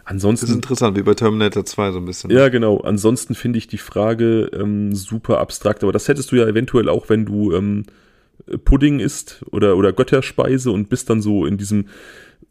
Ansonsten, 0.05 0.45
das 0.45 0.51
ist 0.51 0.55
interessant, 0.55 0.95
wie 0.95 1.01
bei 1.01 1.15
Terminator 1.15 1.65
2 1.65 1.91
so 1.91 1.97
ein 1.97 2.05
bisschen. 2.05 2.29
Ja, 2.29 2.47
genau. 2.49 2.79
Ansonsten 2.79 3.35
finde 3.35 3.57
ich 3.57 3.67
die 3.67 3.77
Frage 3.77 4.49
ähm, 4.53 4.95
super 4.95 5.39
abstrakt, 5.39 5.83
aber 5.83 5.91
das 5.91 6.07
hättest 6.07 6.31
du 6.31 6.37
ja 6.37 6.47
eventuell 6.47 6.87
auch, 6.87 7.09
wenn 7.09 7.25
du 7.25 7.53
ähm, 7.53 7.83
Pudding 8.63 8.99
isst 8.99 9.43
oder, 9.51 9.75
oder 9.75 9.91
Götterspeise 9.91 10.71
und 10.71 10.87
bist 10.87 11.09
dann 11.09 11.21
so 11.21 11.45
in 11.45 11.57
diesem 11.57 11.87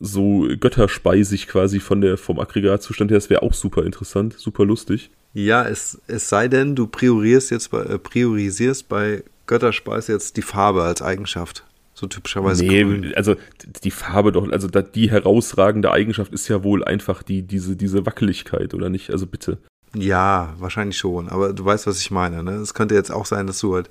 so 0.01 0.47
götterspeisig 0.61 1.47
quasi 1.49 1.81
von 1.81 2.01
der, 2.01 2.19
vom 2.19 2.39
Aggregatzustand 2.39 3.11
her. 3.11 3.19
Das 3.19 3.31
wäre 3.31 3.43
auch 3.43 3.55
super 3.55 3.85
interessant, 3.85 4.35
super 4.39 4.65
lustig. 4.65 5.11
Ja, 5.33 5.67
es, 5.67 6.01
es 6.07 6.29
sei 6.29 6.49
denn, 6.49 6.75
du 6.75 6.87
priorisierst 6.87 7.51
jetzt 7.51 7.71
bei, 7.71 7.83
äh, 7.83 7.99
priorisierst 7.99 8.89
bei 8.89 9.23
Götterspeise 9.47 10.13
jetzt 10.13 10.37
die 10.37 10.43
Farbe 10.43 10.83
als 10.83 11.03
Eigenschaft. 11.03 11.65
So 11.95 12.07
typischerweise. 12.07 12.65
Nee, 12.65 12.83
grün. 12.83 13.15
also 13.17 13.37
die 13.85 13.91
Farbe 13.91 14.31
doch, 14.33 14.51
also 14.51 14.69
die 14.69 15.11
herausragende 15.11 15.91
Eigenschaft 15.91 16.33
ist 16.33 16.47
ja 16.49 16.63
wohl 16.63 16.85
einfach 16.85 17.23
die, 17.23 17.43
diese, 17.43 17.75
diese 17.75 18.05
Wackeligkeit, 18.05 18.75
oder 18.75 18.91
nicht? 18.91 19.11
Also 19.11 19.27
bitte. 19.27 19.59
Ja, 19.95 20.55
wahrscheinlich 20.59 20.99
schon, 20.99 21.29
aber 21.29 21.55
du 21.55 21.65
weißt, 21.65 21.87
was 21.87 22.01
ich 22.01 22.11
meine. 22.11 22.43
Ne? 22.43 22.53
Es 22.53 22.75
könnte 22.75 22.95
jetzt 22.95 23.11
auch 23.11 23.25
sein, 23.25 23.47
dass 23.47 23.61
du 23.61 23.75
halt, 23.75 23.89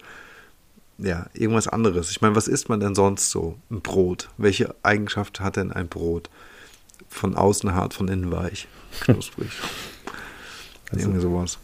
ja, 0.98 1.28
irgendwas 1.34 1.68
anderes. 1.68 2.10
Ich 2.12 2.22
meine, 2.22 2.36
was 2.36 2.48
isst 2.48 2.70
man 2.70 2.80
denn 2.80 2.96
sonst 2.96 3.30
so? 3.32 3.58
Ein 3.70 3.82
Brot. 3.82 4.30
Welche 4.38 4.76
Eigenschaft 4.84 5.40
hat 5.40 5.58
denn 5.58 5.72
ein 5.72 5.88
Brot? 5.88 6.30
Von 7.10 7.36
außen 7.36 7.74
hart, 7.74 7.94
von 7.94 8.08
innen 8.08 8.32
weich. 8.32 8.68
Knusprig. 9.02 9.50
Also, 10.92 11.08
Irgendwie 11.08 11.22
sowas. 11.22 11.58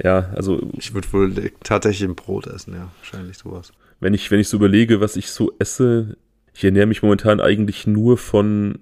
Ja, 0.00 0.30
also. 0.36 0.70
Ich 0.74 0.94
würde 0.94 1.12
wohl 1.12 1.50
tatsächlich 1.64 2.08
ein 2.08 2.14
Brot 2.14 2.46
essen, 2.46 2.74
ja. 2.74 2.92
Wahrscheinlich 3.00 3.38
sowas. 3.38 3.72
Wenn 3.98 4.14
ich, 4.14 4.30
wenn 4.30 4.38
ich 4.38 4.48
so 4.48 4.56
überlege, 4.56 5.00
was 5.00 5.16
ich 5.16 5.30
so 5.32 5.52
esse, 5.58 6.16
ich 6.54 6.62
ernähre 6.62 6.86
mich 6.86 7.02
momentan 7.02 7.40
eigentlich 7.40 7.88
nur 7.88 8.16
von 8.16 8.78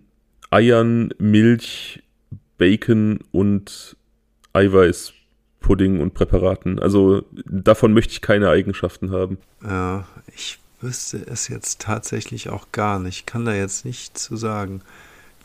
Eiern, 0.51 1.15
Milch, 1.19 2.03
Bacon 2.59 3.21
und 3.33 3.97
Eiweißpudding 5.65 6.01
und 6.01 6.15
Präparaten. 6.15 6.79
Also 6.79 7.23
davon 7.47 7.93
möchte 7.93 8.13
ich 8.13 8.21
keine 8.21 8.49
Eigenschaften 8.49 9.11
haben. 9.11 9.39
Ja, 9.63 10.07
ich 10.35 10.59
wüsste 10.81 11.19
es 11.27 11.49
jetzt 11.49 11.81
tatsächlich 11.81 12.51
auch 12.51 12.69
gar 12.73 12.99
nicht. 12.99 13.21
Ich 13.21 13.27
kann 13.27 13.45
da 13.45 13.55
jetzt 13.55 13.85
nicht 13.85 14.19
zu 14.19 14.37
sagen. 14.37 14.83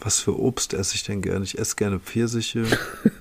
Was 0.02 0.20
für 0.20 0.40
Obst 0.40 0.74
esse 0.74 0.96
ich 0.96 1.04
denn 1.04 1.22
gerne? 1.22 1.44
Ich 1.44 1.60
esse 1.60 1.76
gerne 1.76 2.00
Pfirsiche. 2.00 2.66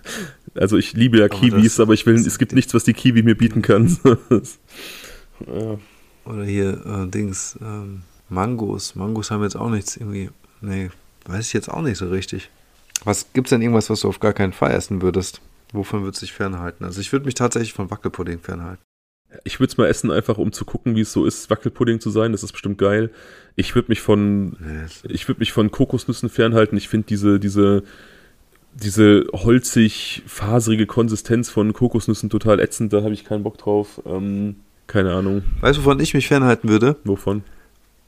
also 0.54 0.76
ich 0.76 0.92
liebe 0.92 1.18
ja 1.18 1.24
aber 1.24 1.36
Kiwis, 1.36 1.80
aber 1.80 1.92
ich 1.92 2.06
will, 2.06 2.14
es 2.14 2.38
gibt 2.38 2.52
nichts, 2.52 2.72
was 2.72 2.84
die 2.84 2.92
Kiwi 2.92 3.22
mir 3.22 3.36
bieten 3.36 3.62
kann. 3.62 3.98
ja. 5.46 5.78
Oder 6.24 6.44
hier 6.44 6.86
äh, 6.86 7.08
Dings, 7.08 7.58
ähm, 7.60 8.02
Mangos. 8.28 8.94
Mangos 8.94 9.30
haben 9.30 9.42
jetzt 9.42 9.56
auch 9.56 9.70
nichts 9.70 9.96
irgendwie. 9.96 10.30
Nee, 10.60 10.90
weiß 11.26 11.46
ich 11.46 11.52
jetzt 11.52 11.68
auch 11.68 11.82
nicht 11.82 11.98
so 11.98 12.08
richtig. 12.08 12.50
Was 13.04 13.32
gibt's 13.32 13.50
denn 13.50 13.62
irgendwas, 13.62 13.90
was 13.90 14.00
du 14.00 14.08
auf 14.08 14.20
gar 14.20 14.32
keinen 14.32 14.52
Fall 14.52 14.72
essen 14.72 15.02
würdest? 15.02 15.40
Wovon 15.72 16.02
würdest 16.02 16.22
du 16.22 16.26
dich 16.26 16.32
fernhalten? 16.32 16.84
Also 16.84 17.00
ich 17.00 17.12
würde 17.12 17.26
mich 17.26 17.34
tatsächlich 17.34 17.72
von 17.72 17.90
Wackelpudding 17.90 18.40
fernhalten. 18.40 18.82
Ich 19.44 19.60
würde 19.60 19.70
es 19.70 19.76
mal 19.76 19.86
essen, 19.86 20.10
einfach 20.10 20.38
um 20.38 20.52
zu 20.52 20.64
gucken, 20.64 20.96
wie 20.96 21.02
es 21.02 21.12
so 21.12 21.26
ist, 21.26 21.50
Wackelpudding 21.50 22.00
zu 22.00 22.08
sein. 22.08 22.32
Das 22.32 22.42
ist 22.42 22.52
bestimmt 22.52 22.78
geil. 22.78 23.10
Ich 23.56 23.74
würde 23.74 23.88
mich 23.90 24.00
von, 24.00 24.56
ich 25.02 25.28
würde 25.28 25.40
mich 25.40 25.52
von 25.52 25.70
Kokosnüssen 25.70 26.30
fernhalten. 26.30 26.78
Ich 26.78 26.88
finde 26.88 27.06
diese, 27.08 27.38
diese, 27.38 27.82
diese 28.72 29.26
holzig, 29.34 30.22
faserige 30.26 30.86
Konsistenz 30.86 31.50
von 31.50 31.74
Kokosnüssen 31.74 32.30
total 32.30 32.58
ätzend. 32.58 32.94
Da 32.94 33.02
habe 33.02 33.12
ich 33.12 33.24
keinen 33.24 33.42
Bock 33.42 33.58
drauf. 33.58 34.00
Ähm, 34.06 34.56
keine 34.86 35.12
Ahnung. 35.12 35.42
Weißt 35.60 35.78
du, 35.78 35.84
wovon 35.84 36.00
ich 36.00 36.14
mich 36.14 36.28
fernhalten 36.28 36.70
würde? 36.70 36.96
Wovon? 37.04 37.44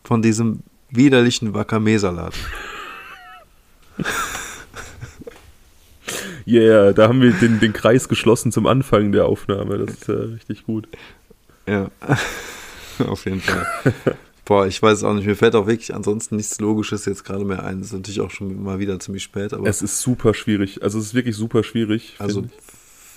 Von 0.05 0.23
diesem 0.23 0.61
widerlichen 0.89 1.53
Wakame-Salat. 1.53 2.33
Yeah, 6.51 6.93
da 6.93 7.09
haben 7.09 7.21
wir 7.21 7.33
den, 7.33 7.61
den 7.61 7.73
Kreis 7.73 8.09
geschlossen 8.09 8.51
zum 8.51 8.67
Anfang 8.67 9.13
der 9.13 9.27
Aufnahme. 9.27 9.79
Das 9.79 9.95
ist 9.95 10.09
ja 10.09 10.15
richtig 10.15 10.67
gut. 10.67 10.89
Ja, 11.67 11.91
auf 13.07 13.25
jeden 13.25 13.41
Fall. 13.41 13.67
Boah, 14.45 14.67
ich 14.67 14.83
weiß 14.83 15.05
auch 15.05 15.15
nicht. 15.15 15.27
Mir 15.27 15.37
fällt 15.37 15.55
auch 15.55 15.69
wirklich 15.69 15.95
ansonsten 15.95 16.35
nichts 16.35 16.59
Logisches 16.59 17.05
jetzt 17.05 17.25
gerade 17.25 17.45
mehr 17.45 17.63
ein. 17.63 17.79
Das 17.79 17.89
ist 17.89 17.93
natürlich 17.93 18.21
auch 18.21 18.33
schon 18.33 18.65
mal 18.65 18.81
wieder 18.81 18.99
ziemlich 18.99 19.23
spät. 19.23 19.53
Aber 19.53 19.69
es 19.69 19.81
ist 19.81 20.01
super 20.01 20.35
schwierig. 20.35 20.83
Also 20.83 20.99
es 20.99 21.07
ist 21.07 21.15
wirklich 21.15 21.37
super 21.37 21.63
schwierig. 21.63 22.17
Also 22.19 22.45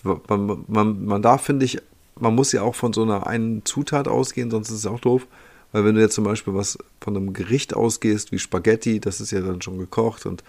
man, 0.04 0.66
man, 0.68 1.06
man 1.06 1.22
darf, 1.24 1.44
finde 1.44 1.66
ich, 1.66 1.80
man 2.20 2.36
muss 2.36 2.52
ja 2.52 2.62
auch 2.62 2.76
von 2.76 2.94
so 2.94 3.02
einer 3.02 3.26
einen 3.26 3.66
Zutat 3.66 4.08
ausgehen, 4.08 4.52
sonst 4.52 4.70
ist 4.70 4.78
es 4.78 4.86
auch 4.86 5.00
doof. 5.00 5.26
Weil 5.72 5.86
wenn 5.86 5.96
du 5.96 6.02
jetzt 6.02 6.14
zum 6.14 6.24
Beispiel 6.24 6.54
was 6.54 6.78
von 7.02 7.18
einem 7.18 7.34
Gericht 7.34 7.74
ausgehst, 7.74 8.32
wie 8.32 8.38
Spaghetti, 8.38 9.00
das 9.00 9.20
ist 9.20 9.32
ja 9.32 9.42
dann 9.42 9.62
schon 9.64 9.80
gekocht 9.80 10.28
und 10.28 10.44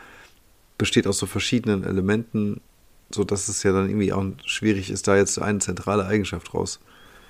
besteht 0.77 1.07
aus 1.07 1.17
so 1.17 1.25
verschiedenen 1.25 1.85
Elementen, 1.85 2.61
so 3.11 3.25
dass 3.25 3.49
es 3.49 3.63
ja 3.63 3.73
dann 3.73 3.89
irgendwie 3.89 4.13
auch 4.13 4.25
schwierig 4.47 4.91
ist, 4.91 5.09
da 5.09 5.17
jetzt 5.17 5.39
eine 5.41 5.59
zentrale 5.59 6.07
Eigenschaft 6.07 6.55
raus. 6.55 6.81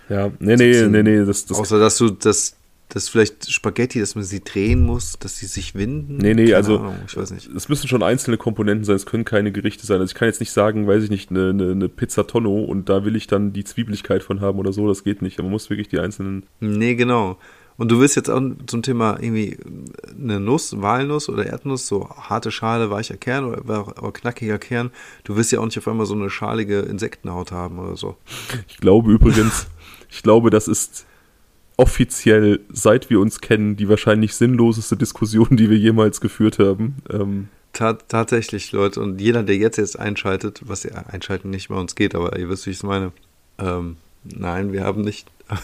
Ja, 0.09 0.31
nee, 0.39 0.57
nee, 0.57 0.87
nee, 0.87 1.03
nee. 1.03 1.25
Das, 1.25 1.47
das 1.47 1.59
Außer, 1.59 1.79
dass 1.79 1.97
du 1.97 2.11
das, 2.11 2.57
das 2.89 3.09
vielleicht 3.09 3.51
Spaghetti, 3.51 4.01
dass 4.01 4.14
man 4.14 4.25
sie 4.25 4.45
drehen 4.45 4.83
muss, 4.83 5.18
dass 5.18 5.39
sie 5.39 5.47
sich 5.47 5.75
winden. 5.75 6.18
Nee, 6.18 6.35
nee, 6.35 6.45
keine 6.45 6.57
also 6.57 6.79
Ahnung, 6.79 6.97
ich 7.07 7.16
weiß 7.16 7.31
nicht. 7.31 7.49
Es 7.49 7.68
müssen 7.68 7.89
schon 7.89 8.03
einzelne 8.03 8.37
Komponenten 8.37 8.85
sein, 8.85 8.97
es 8.97 9.07
können 9.07 9.25
keine 9.25 9.51
Gerichte 9.53 9.87
sein. 9.87 10.01
Also 10.01 10.12
ich 10.12 10.14
kann 10.14 10.29
jetzt 10.29 10.41
nicht 10.41 10.53
sagen, 10.53 10.87
weiß 10.87 11.05
ich 11.05 11.11
nicht, 11.11 11.31
eine, 11.31 11.51
eine, 11.51 11.70
eine 11.72 11.89
Pizza 11.89 12.27
Tonno 12.27 12.64
und 12.64 12.89
da 12.89 13.05
will 13.05 13.16
ich 13.16 13.27
dann 13.27 13.53
die 13.53 13.64
Zwiebeligkeit 13.64 14.22
von 14.22 14.41
haben 14.41 14.59
oder 14.59 14.72
so, 14.72 14.87
das 14.89 15.05
geht 15.05 15.22
nicht. 15.22 15.39
Man 15.39 15.51
muss 15.51 15.70
wirklich 15.70 15.89
die 15.89 15.99
einzelnen. 15.99 16.45
Nee, 16.61 16.95
genau. 16.95 17.39
Und 17.77 17.91
du 17.91 17.99
willst 17.99 18.14
jetzt 18.14 18.31
auch 18.31 18.41
zum 18.66 18.83
Thema 18.83 19.18
irgendwie 19.20 19.59
eine 20.16 20.39
Nuss, 20.39 20.81
Walnuss 20.81 21.29
oder 21.29 21.47
Erdnuss, 21.47 21.89
so 21.89 22.09
harte 22.09 22.53
Schale, 22.53 22.91
weicher 22.91 23.16
Kern 23.16 23.45
oder, 23.45 23.99
oder, 23.99 24.12
knackiger 24.12 24.59
Kern. 24.59 24.91
Du 25.25 25.37
willst 25.37 25.51
ja 25.51 25.59
auch 25.59 25.64
nicht 25.64 25.79
auf 25.79 25.89
einmal 25.89 26.07
so 26.07 26.14
eine 26.14 26.31
schalige 26.31 26.81
Insektenhaut 26.81 27.51
haben 27.51 27.79
oder 27.79 27.97
so. 27.97 28.16
Ich 28.68 28.79
glaube 28.79 29.11
übrigens, 29.11 29.66
ich 30.11 30.22
glaube, 30.22 30.51
das 30.51 30.68
ist 30.68 31.07
offiziell, 31.77 32.61
seit 32.72 33.11
wir 33.11 33.18
uns 33.18 33.41
kennen, 33.41 33.77
die 33.77 33.89
wahrscheinlich 33.89 34.35
sinnloseste 34.35 34.97
Diskussion, 34.97 35.57
die 35.57 35.68
wir 35.68 35.79
jemals 35.79 36.20
geführt 36.20 36.61
haben. 36.61 36.97
Ähm, 37.11 37.49
tatsächlich, 37.72 38.70
Leute. 38.70 39.01
Und 39.01 39.20
jeder, 39.20 39.43
der 39.43 39.57
jetzt 39.57 39.79
jetzt 39.79 39.99
einschaltet, 39.99 40.62
was 40.64 40.85
ja 40.85 40.93
einschalten 41.09 41.51
nicht 41.51 41.68
bei 41.68 41.75
uns 41.75 41.97
geht, 41.97 42.14
aber 42.14 42.39
ihr 42.39 42.49
wisst, 42.49 42.66
wie 42.66 42.70
ich 42.70 42.77
es 42.77 42.83
meine. 42.85 43.12
Ähm, 43.59 43.97
nein, 44.22 44.72
wir 44.72 44.85
haben 44.85 45.03
nicht 45.03 45.29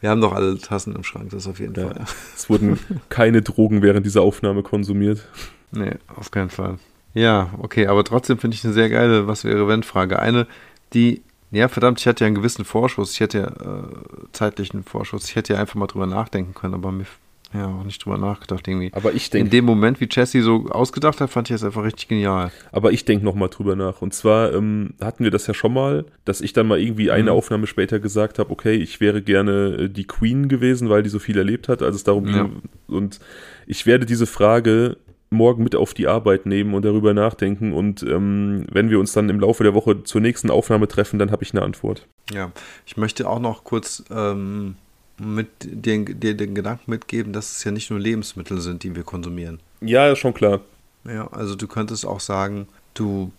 wir 0.00 0.10
haben 0.10 0.20
doch 0.20 0.32
alle 0.32 0.58
Tassen 0.58 0.94
im 0.94 1.04
Schrank, 1.04 1.30
das 1.30 1.46
auf 1.46 1.58
jeden 1.58 1.74
ja. 1.74 1.88
Fall. 1.88 2.04
Es 2.34 2.48
wurden 2.50 2.78
keine 3.08 3.42
Drogen 3.42 3.82
während 3.82 4.04
dieser 4.04 4.22
Aufnahme 4.22 4.62
konsumiert. 4.62 5.26
Nee, 5.72 5.92
auf 6.14 6.30
keinen 6.30 6.50
Fall. 6.50 6.78
Ja, 7.14 7.50
okay, 7.58 7.86
aber 7.86 8.04
trotzdem 8.04 8.38
finde 8.38 8.56
ich 8.56 8.64
eine 8.64 8.74
sehr 8.74 8.90
geile 8.90 9.26
Was 9.26 9.44
wäre 9.44 9.66
wenn 9.68 9.82
Frage. 9.82 10.18
Eine, 10.18 10.46
die, 10.92 11.22
ja, 11.50 11.68
verdammt, 11.68 11.98
ich 12.00 12.06
hatte 12.06 12.24
ja 12.24 12.26
einen 12.26 12.34
gewissen 12.34 12.64
Vorschuss, 12.64 13.12
ich 13.12 13.20
hätte 13.20 13.38
ja 13.38 13.46
äh, 13.46 13.88
zeitlichen 14.32 14.84
Vorschuss, 14.84 15.28
ich 15.28 15.34
hätte 15.34 15.54
ja 15.54 15.60
einfach 15.60 15.76
mal 15.76 15.86
drüber 15.86 16.06
nachdenken 16.06 16.54
können, 16.54 16.74
aber 16.74 16.92
mir 16.92 17.06
ja, 17.54 17.66
auch 17.68 17.84
nicht 17.84 18.04
drüber 18.04 18.18
nachgedacht 18.18 18.66
irgendwie. 18.66 18.90
Aber 18.92 19.14
ich 19.14 19.30
denke. 19.30 19.46
In 19.46 19.50
dem 19.50 19.64
Moment, 19.64 20.00
wie 20.00 20.08
Jesse 20.10 20.42
so 20.42 20.66
ausgedacht 20.68 21.20
hat, 21.20 21.30
fand 21.30 21.48
ich 21.48 21.54
das 21.54 21.64
einfach 21.64 21.84
richtig 21.84 22.08
genial. 22.08 22.50
Aber 22.72 22.92
ich 22.92 23.04
denke 23.04 23.24
nochmal 23.24 23.48
drüber 23.48 23.76
nach. 23.76 24.02
Und 24.02 24.14
zwar 24.14 24.52
ähm, 24.52 24.94
hatten 25.00 25.24
wir 25.24 25.30
das 25.30 25.46
ja 25.46 25.54
schon 25.54 25.72
mal, 25.72 26.06
dass 26.24 26.40
ich 26.40 26.52
dann 26.52 26.66
mal 26.66 26.80
irgendwie 26.80 27.10
eine 27.10 27.30
mhm. 27.30 27.36
Aufnahme 27.36 27.66
später 27.66 28.00
gesagt 28.00 28.38
habe, 28.38 28.50
okay, 28.50 28.74
ich 28.74 29.00
wäre 29.00 29.22
gerne 29.22 29.76
äh, 29.78 29.88
die 29.88 30.06
Queen 30.06 30.48
gewesen, 30.48 30.88
weil 30.88 31.02
die 31.02 31.08
so 31.08 31.18
viel 31.18 31.38
erlebt 31.38 31.68
hat, 31.68 31.82
als 31.82 31.96
es 31.96 32.04
darum 32.04 32.26
ja. 32.26 32.42
ging. 32.42 32.62
Und 32.88 33.20
ich 33.66 33.86
werde 33.86 34.06
diese 34.06 34.26
Frage 34.26 34.96
morgen 35.30 35.64
mit 35.64 35.74
auf 35.74 35.94
die 35.94 36.06
Arbeit 36.06 36.46
nehmen 36.46 36.74
und 36.74 36.84
darüber 36.84 37.14
nachdenken. 37.14 37.72
Und 37.72 38.02
ähm, 38.02 38.66
wenn 38.70 38.90
wir 38.90 38.98
uns 38.98 39.12
dann 39.12 39.28
im 39.28 39.40
Laufe 39.40 39.62
der 39.62 39.74
Woche 39.74 40.02
zur 40.04 40.20
nächsten 40.20 40.50
Aufnahme 40.50 40.88
treffen, 40.88 41.18
dann 41.18 41.30
habe 41.30 41.42
ich 41.42 41.52
eine 41.52 41.62
Antwort. 41.62 42.06
Ja, 42.32 42.50
ich 42.86 42.96
möchte 42.96 43.28
auch 43.28 43.40
noch 43.40 43.64
kurz 43.64 44.04
ähm, 44.10 44.76
mit 45.18 45.48
dir, 45.60 46.04
dir 46.04 46.36
den 46.36 46.54
Gedanken 46.54 46.90
mitgeben, 46.90 47.32
dass 47.32 47.56
es 47.56 47.64
ja 47.64 47.70
nicht 47.70 47.90
nur 47.90 47.98
Lebensmittel 47.98 48.60
sind, 48.60 48.82
die 48.82 48.94
wir 48.94 49.02
konsumieren. 49.02 49.60
Ja, 49.80 50.14
schon 50.16 50.34
klar. 50.34 50.60
Ja, 51.04 51.28
also 51.28 51.54
du 51.54 51.66
könntest 51.66 52.04
auch 52.04 52.20
sagen, 52.20 52.68
du 52.94 53.32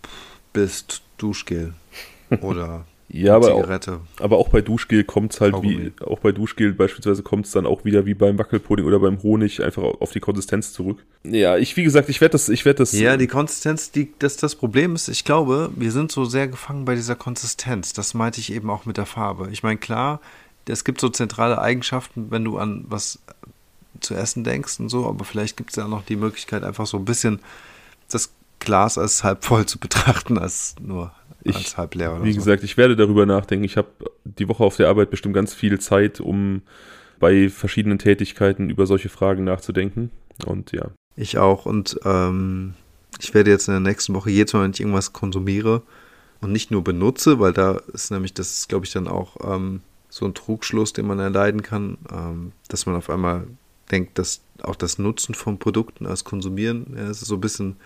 bist 0.52 1.02
Duschgel 1.18 1.74
oder 2.40 2.84
ja, 3.10 3.36
aber 3.36 3.54
Zigarette. 3.54 4.00
Auch, 4.18 4.24
aber 4.24 4.36
auch 4.36 4.48
bei 4.48 4.60
Duschgel 4.60 5.02
kommt 5.02 5.32
es 5.32 5.40
halt 5.40 5.54
Kaugummi. 5.54 5.92
wie, 5.98 6.04
auch 6.04 6.18
bei 6.18 6.32
Duschgel 6.32 6.74
beispielsweise 6.74 7.22
kommt 7.22 7.46
es 7.46 7.52
dann 7.52 7.66
auch 7.66 7.84
wieder 7.84 8.04
wie 8.04 8.14
beim 8.14 8.38
Wackelpudding 8.38 8.84
oder 8.84 8.98
beim 8.98 9.22
Honig 9.22 9.62
einfach 9.62 9.82
auf 9.82 10.12
die 10.12 10.20
Konsistenz 10.20 10.72
zurück. 10.72 11.04
Ja, 11.24 11.56
ich, 11.56 11.76
wie 11.76 11.84
gesagt, 11.84 12.10
ich 12.10 12.20
werde 12.20 12.32
das, 12.32 12.50
ich 12.50 12.66
werde 12.66 12.78
das. 12.78 12.92
Ja, 12.92 13.16
die 13.16 13.26
Konsistenz, 13.26 13.90
die, 13.90 14.12
das, 14.18 14.36
das 14.36 14.56
Problem 14.56 14.94
ist, 14.94 15.08
ich 15.08 15.24
glaube, 15.24 15.70
wir 15.74 15.90
sind 15.90 16.12
so 16.12 16.26
sehr 16.26 16.48
gefangen 16.48 16.84
bei 16.84 16.94
dieser 16.94 17.16
Konsistenz. 17.16 17.94
Das 17.94 18.12
meinte 18.12 18.40
ich 18.40 18.52
eben 18.52 18.68
auch 18.68 18.84
mit 18.84 18.98
der 18.98 19.06
Farbe. 19.06 19.48
Ich 19.52 19.62
meine, 19.62 19.78
klar, 19.78 20.20
es 20.72 20.84
gibt 20.84 21.00
so 21.00 21.08
zentrale 21.08 21.60
Eigenschaften, 21.60 22.30
wenn 22.30 22.44
du 22.44 22.58
an 22.58 22.84
was 22.88 23.20
zu 24.00 24.14
essen 24.14 24.44
denkst 24.44 24.78
und 24.80 24.88
so, 24.88 25.06
aber 25.06 25.24
vielleicht 25.24 25.56
gibt 25.56 25.70
es 25.70 25.76
ja 25.76 25.88
noch 25.88 26.04
die 26.04 26.16
Möglichkeit, 26.16 26.62
einfach 26.62 26.86
so 26.86 26.98
ein 26.98 27.04
bisschen 27.04 27.40
das 28.10 28.32
Glas 28.60 28.98
als 28.98 29.24
halb 29.24 29.44
voll 29.44 29.66
zu 29.66 29.78
betrachten, 29.78 30.38
als 30.38 30.74
nur 30.80 31.12
ich, 31.42 31.56
als 31.56 31.76
halb 31.76 31.94
leer. 31.94 32.14
Oder 32.14 32.24
wie 32.24 32.32
so. 32.32 32.38
gesagt, 32.38 32.62
ich 32.64 32.76
werde 32.76 32.96
darüber 32.96 33.26
nachdenken. 33.26 33.64
Ich 33.64 33.76
habe 33.76 33.88
die 34.24 34.48
Woche 34.48 34.64
auf 34.64 34.76
der 34.76 34.88
Arbeit 34.88 35.10
bestimmt 35.10 35.34
ganz 35.34 35.54
viel 35.54 35.78
Zeit, 35.80 36.20
um 36.20 36.62
bei 37.18 37.48
verschiedenen 37.48 37.98
Tätigkeiten 37.98 38.70
über 38.70 38.86
solche 38.86 39.08
Fragen 39.08 39.44
nachzudenken. 39.44 40.10
Und 40.46 40.72
ja. 40.72 40.90
Ich 41.16 41.38
auch. 41.38 41.66
Und 41.66 41.98
ähm, 42.04 42.74
ich 43.20 43.34
werde 43.34 43.50
jetzt 43.50 43.68
in 43.68 43.74
der 43.74 43.80
nächsten 43.80 44.14
Woche 44.14 44.30
jedes 44.30 44.52
Mal, 44.52 44.64
wenn 44.64 44.72
ich 44.72 44.80
irgendwas 44.80 45.12
konsumiere 45.12 45.82
und 46.40 46.52
nicht 46.52 46.70
nur 46.70 46.84
benutze, 46.84 47.40
weil 47.40 47.52
da 47.52 47.80
ist 47.92 48.10
nämlich, 48.10 48.34
das 48.34 48.68
glaube 48.68 48.86
ich 48.86 48.92
dann 48.92 49.08
auch 49.08 49.36
ähm, 49.42 49.80
so 50.08 50.24
ein 50.24 50.34
Trugschluss, 50.34 50.92
den 50.92 51.06
man 51.06 51.18
erleiden 51.18 51.62
kann, 51.62 51.98
ähm, 52.10 52.52
dass 52.68 52.86
man 52.86 52.96
auf 52.96 53.10
einmal 53.10 53.46
denkt, 53.90 54.18
dass 54.18 54.40
auch 54.62 54.76
das 54.76 54.98
Nutzen 54.98 55.34
von 55.34 55.58
Produkten 55.58 56.06
als 56.06 56.24
Konsumieren, 56.24 56.94
ja, 56.96 57.06
das 57.06 57.22
ist 57.22 57.28
so 57.28 57.36
ein 57.36 57.40
bisschen 57.40 57.76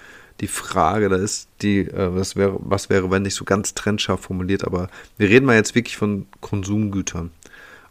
die 0.40 0.48
Frage, 0.48 1.08
da 1.08 1.16
ist 1.16 1.48
die, 1.60 1.80
äh, 1.80 2.14
was, 2.14 2.36
wäre, 2.36 2.58
was 2.60 2.90
wäre, 2.90 3.10
wenn 3.10 3.22
nicht 3.22 3.34
so 3.34 3.44
ganz 3.44 3.74
trennscharf 3.74 4.20
formuliert, 4.20 4.64
aber 4.64 4.88
wir 5.18 5.28
reden 5.28 5.46
mal 5.46 5.56
jetzt 5.56 5.74
wirklich 5.74 5.96
von 5.96 6.26
Konsumgütern. 6.40 7.30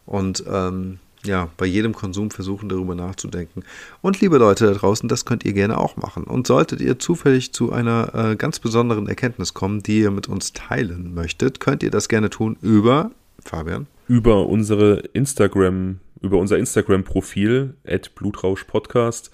Und 0.05 0.43
ähm, 0.47 0.99
ja, 1.23 1.49
bei 1.57 1.67
jedem 1.67 1.93
Konsum 1.93 2.31
versuchen 2.31 2.67
darüber 2.67 2.95
nachzudenken. 2.95 3.63
Und 4.01 4.19
liebe 4.21 4.37
Leute 4.37 4.65
da 4.65 4.73
draußen, 4.73 5.07
das 5.07 5.23
könnt 5.23 5.45
ihr 5.45 5.53
gerne 5.53 5.77
auch 5.77 5.95
machen. 5.95 6.23
Und 6.23 6.47
solltet 6.47 6.81
ihr 6.81 6.97
zufällig 6.97 7.53
zu 7.53 7.71
einer 7.71 8.13
äh, 8.15 8.35
ganz 8.35 8.57
besonderen 8.59 9.07
Erkenntnis 9.07 9.53
kommen, 9.53 9.83
die 9.83 9.99
ihr 9.99 10.11
mit 10.11 10.27
uns 10.27 10.53
teilen 10.53 11.13
möchtet, 11.13 11.59
könnt 11.59 11.83
ihr 11.83 11.91
das 11.91 12.09
gerne 12.09 12.31
tun 12.31 12.57
über 12.61 13.11
Fabian 13.43 13.87
über 14.07 14.47
unsere 14.47 14.99
Instagram, 15.13 15.99
über 16.21 16.37
unser 16.37 16.57
Instagram-Profil, 16.57 17.75
blutrauschpodcast. 18.15 19.31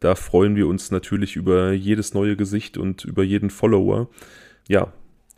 Da 0.00 0.14
freuen 0.14 0.54
wir 0.54 0.68
uns 0.68 0.90
natürlich 0.90 1.34
über 1.34 1.72
jedes 1.72 2.12
neue 2.12 2.36
Gesicht 2.36 2.76
und 2.76 3.04
über 3.04 3.22
jeden 3.22 3.48
Follower. 3.48 4.08
Ja, 4.68 4.92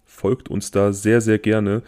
folgt 0.05 0.51
uns 0.51 0.73
da 0.73 0.93
sehr, 0.93 1.21
sehr 1.21 1.39
gerne. 1.39 1.83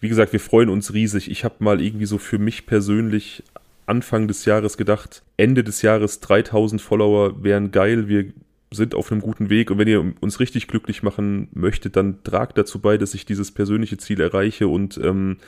Wie 0.00 0.08
gesagt, 0.10 0.34
wir 0.34 0.40
freuen 0.40 0.68
uns 0.68 0.92
riesig. 0.92 1.30
Ich 1.30 1.44
habe 1.44 1.56
mal 1.60 1.80
irgendwie 1.80 2.04
so 2.04 2.18
für 2.18 2.38
mich 2.38 2.66
persönlich 2.66 3.42
Anfang 3.86 4.28
des 4.28 4.44
Jahres 4.44 4.76
gedacht, 4.76 5.22
Ende 5.38 5.64
des 5.64 5.80
Jahres 5.82 6.20
3000 6.20 6.80
Follower 6.80 7.42
wären 7.42 7.70
geil. 7.70 8.06
Wir 8.06 8.32
sind 8.74 8.94
auf 8.94 9.10
einem 9.10 9.20
guten 9.20 9.50
Weg 9.50 9.70
und 9.70 9.78
wenn 9.78 9.88
ihr 9.88 10.14
uns 10.20 10.40
richtig 10.40 10.68
glücklich 10.68 11.02
machen 11.02 11.48
möchtet, 11.52 11.96
dann 11.96 12.22
tragt 12.22 12.58
dazu 12.58 12.80
bei, 12.80 12.98
dass 12.98 13.14
ich 13.14 13.24
dieses 13.26 13.52
persönliche 13.52 13.96
Ziel 13.96 14.20
erreiche 14.20 14.68
und 14.68 14.98
ähm, 14.98 15.38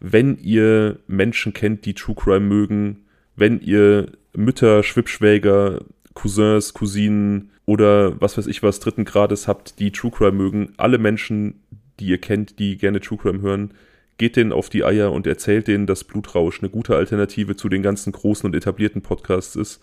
wenn 0.00 0.38
ihr 0.38 0.98
Menschen 1.06 1.52
kennt, 1.52 1.84
die 1.84 1.94
True 1.94 2.14
Crime 2.14 2.46
mögen, 2.46 3.04
wenn 3.36 3.60
ihr 3.60 4.12
Mütter, 4.34 4.82
Schwippschwäger, 4.82 5.80
Cousins, 6.14 6.72
Cousinen 6.74 7.50
oder 7.66 8.20
was 8.20 8.38
weiß 8.38 8.46
ich 8.46 8.62
was 8.62 8.80
dritten 8.80 9.04
Grades 9.04 9.46
habt, 9.46 9.78
die 9.78 9.92
True 9.92 10.10
Crime 10.10 10.32
mögen, 10.32 10.72
alle 10.76 10.98
Menschen, 10.98 11.62
die 11.98 12.06
ihr 12.06 12.18
kennt, 12.18 12.58
die 12.58 12.78
gerne 12.78 13.00
True 13.00 13.18
Crime 13.18 13.42
hören, 13.42 13.74
geht 14.20 14.36
denen 14.36 14.52
auf 14.52 14.68
die 14.68 14.84
Eier 14.84 15.12
und 15.12 15.26
erzählt 15.26 15.66
denen, 15.66 15.86
dass 15.86 16.04
Blutrausch 16.04 16.60
eine 16.60 16.68
gute 16.68 16.94
Alternative 16.94 17.56
zu 17.56 17.68
den 17.68 17.82
ganzen 17.82 18.12
großen 18.12 18.46
und 18.46 18.54
etablierten 18.54 19.00
Podcasts 19.00 19.56
ist. 19.56 19.80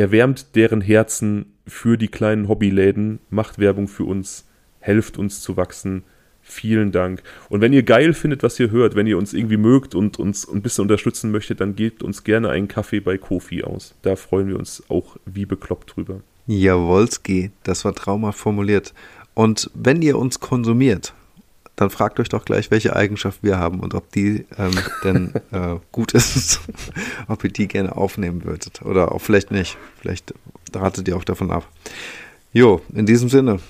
Erwärmt 0.00 0.56
deren 0.56 0.80
Herzen 0.80 1.52
für 1.66 1.98
die 1.98 2.08
kleinen 2.08 2.48
Hobbyläden, 2.48 3.18
macht 3.28 3.58
Werbung 3.58 3.86
für 3.86 4.04
uns, 4.04 4.46
helft 4.78 5.18
uns 5.18 5.42
zu 5.42 5.58
wachsen. 5.58 6.04
Vielen 6.40 6.90
Dank. 6.90 7.22
Und 7.50 7.60
wenn 7.60 7.74
ihr 7.74 7.82
geil 7.82 8.14
findet, 8.14 8.42
was 8.42 8.58
ihr 8.58 8.70
hört, 8.70 8.94
wenn 8.94 9.06
ihr 9.06 9.18
uns 9.18 9.34
irgendwie 9.34 9.58
mögt 9.58 9.94
und 9.94 10.18
uns 10.18 10.48
ein 10.48 10.62
bisschen 10.62 10.84
unterstützen 10.84 11.30
möchtet, 11.30 11.60
dann 11.60 11.76
gebt 11.76 12.02
uns 12.02 12.24
gerne 12.24 12.48
einen 12.48 12.66
Kaffee 12.66 13.00
bei 13.00 13.18
Kofi 13.18 13.62
aus. 13.62 13.94
Da 14.00 14.16
freuen 14.16 14.48
wir 14.48 14.58
uns 14.58 14.82
auch 14.88 15.18
wie 15.26 15.44
bekloppt 15.44 15.94
drüber. 15.94 16.22
Jawolski, 16.46 17.50
das 17.62 17.84
war 17.84 17.94
traumhaft 17.94 18.38
formuliert. 18.38 18.94
Und 19.34 19.70
wenn 19.74 20.00
ihr 20.00 20.18
uns 20.18 20.40
konsumiert, 20.40 21.12
dann 21.80 21.88
fragt 21.88 22.20
euch 22.20 22.28
doch 22.28 22.44
gleich, 22.44 22.70
welche 22.70 22.94
Eigenschaft 22.94 23.42
wir 23.42 23.58
haben 23.58 23.80
und 23.80 23.94
ob 23.94 24.12
die 24.12 24.44
ähm, 24.58 24.72
denn 25.02 25.32
äh, 25.50 25.76
gut 25.92 26.12
ist, 26.12 26.60
ob 27.28 27.42
ihr 27.42 27.50
die 27.50 27.68
gerne 27.68 27.96
aufnehmen 27.96 28.44
würdet 28.44 28.82
oder 28.82 29.12
auch 29.12 29.20
vielleicht 29.20 29.50
nicht. 29.50 29.78
Vielleicht 29.98 30.34
ratet 30.74 31.08
ihr 31.08 31.16
auch 31.16 31.24
davon 31.24 31.50
ab. 31.50 31.66
Jo, 32.52 32.82
in 32.92 33.06
diesem 33.06 33.30
Sinne. 33.30 33.60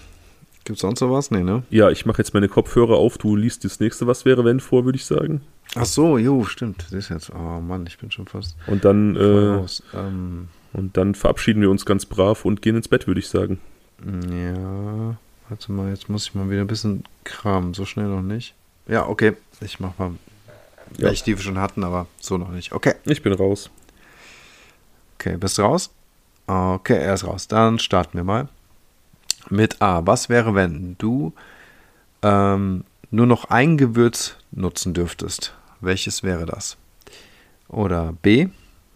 Gibt 0.65 0.77
es 0.77 0.81
sonst 0.81 1.01
noch 1.01 1.11
was? 1.13 1.31
Nee, 1.31 1.45
ne? 1.45 1.63
Ja, 1.71 1.89
ich 1.91 2.05
mache 2.05 2.19
jetzt 2.19 2.35
meine 2.35 2.49
Kopfhörer 2.49 2.97
auf. 2.97 3.17
Du 3.17 3.37
liest 3.37 3.65
das 3.65 3.79
nächste 3.79 4.09
Was 4.09 4.25
wäre 4.25 4.45
wenn 4.45 4.59
vor, 4.59 4.85
würde 4.85 4.97
ich 4.97 5.05
sagen. 5.05 5.41
Ach 5.77 5.87
so, 5.87 6.19
jo, 6.19 6.45
stimmt. 6.45 6.83
Das 6.83 6.93
ist 6.93 7.11
jetzt. 7.11 7.31
Oh 7.31 7.61
Mann, 7.61 7.87
ich 7.87 7.97
bin 7.99 8.11
schon 8.11 8.27
fast. 8.27 8.57
Und 8.67 8.85
dann. 8.85 9.15
Äh, 9.15 9.65
ähm, 9.97 10.49
und 10.73 10.97
dann 10.97 11.15
verabschieden 11.15 11.63
wir 11.63 11.71
uns 11.71 11.87
ganz 11.87 12.07
brav 12.07 12.45
und 12.45 12.61
gehen 12.61 12.77
ins 12.77 12.89
Bett, 12.89 13.07
würde 13.07 13.21
ich 13.21 13.29
sagen. 13.29 13.61
Ja. 14.05 15.17
Warte 15.51 15.73
mal, 15.73 15.91
jetzt 15.91 16.09
muss 16.09 16.29
ich 16.29 16.35
mal 16.37 16.49
wieder 16.49 16.61
ein 16.61 16.69
bisschen 16.69 17.03
kramen. 17.25 17.75
So 17.75 17.85
schnell 17.85 18.07
noch 18.07 18.23
nicht. 18.23 18.55
Ja, 18.87 19.09
okay. 19.09 19.37
Ich 19.61 19.81
mach 19.81 19.99
mal. 19.99 20.13
Ja. 20.97 21.09
Welche 21.09 21.25
die 21.25 21.37
wir 21.37 21.43
schon 21.43 21.59
hatten, 21.59 21.83
aber 21.83 22.07
so 22.21 22.39
noch 22.39 22.51
nicht. 22.51 22.73
Okay. 22.73 22.95
Ich 23.05 23.21
bin 23.21 23.33
raus. 23.33 23.69
Okay, 25.19 25.37
bist 25.37 25.59
du 25.59 25.63
raus? 25.63 25.91
Okay, 26.47 26.99
er 26.99 27.15
ist 27.15 27.27
raus. 27.27 27.49
Dann 27.49 27.81
starten 27.81 28.17
wir 28.17 28.23
mal. 28.23 28.49
Mit 29.49 29.83
A. 29.83 30.07
Was 30.07 30.29
wäre, 30.29 30.55
wenn 30.55 30.95
du 30.99 31.33
ähm, 32.23 32.85
nur 33.11 33.27
noch 33.27 33.47
ein 33.47 33.77
Gewürz 33.77 34.37
nutzen 34.53 34.95
dürftest? 34.95 35.53
Welches 35.81 36.23
wäre 36.23 36.47
das? 36.47 36.77
Oder 37.69 38.15
B. 38.23 38.49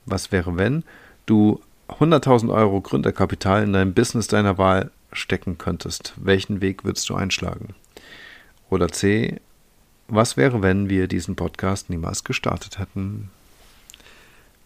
Was 0.07 0.31
wäre, 0.31 0.57
wenn 0.57 0.85
du 1.27 1.61
100.000 1.89 2.55
Euro 2.55 2.81
Gründerkapital 2.81 3.65
in 3.65 3.73
dein 3.73 3.93
Business 3.93 4.29
deiner 4.29 4.57
Wahl 4.57 4.93
stecken 5.15 5.59
könntest, 5.59 6.15
welchen 6.17 6.61
Weg 6.61 6.85
würdest 6.85 7.09
du 7.09 7.15
einschlagen? 7.15 7.75
Oder 8.71 8.89
C, 8.89 9.41
was 10.09 10.37
wäre, 10.37 10.63
wenn 10.63 10.89
wir 10.89 11.09
diesen 11.09 11.37
Podcast 11.37 11.91
niemals 11.91 12.25
gestartet 12.25 12.79
hätten? 12.79 13.31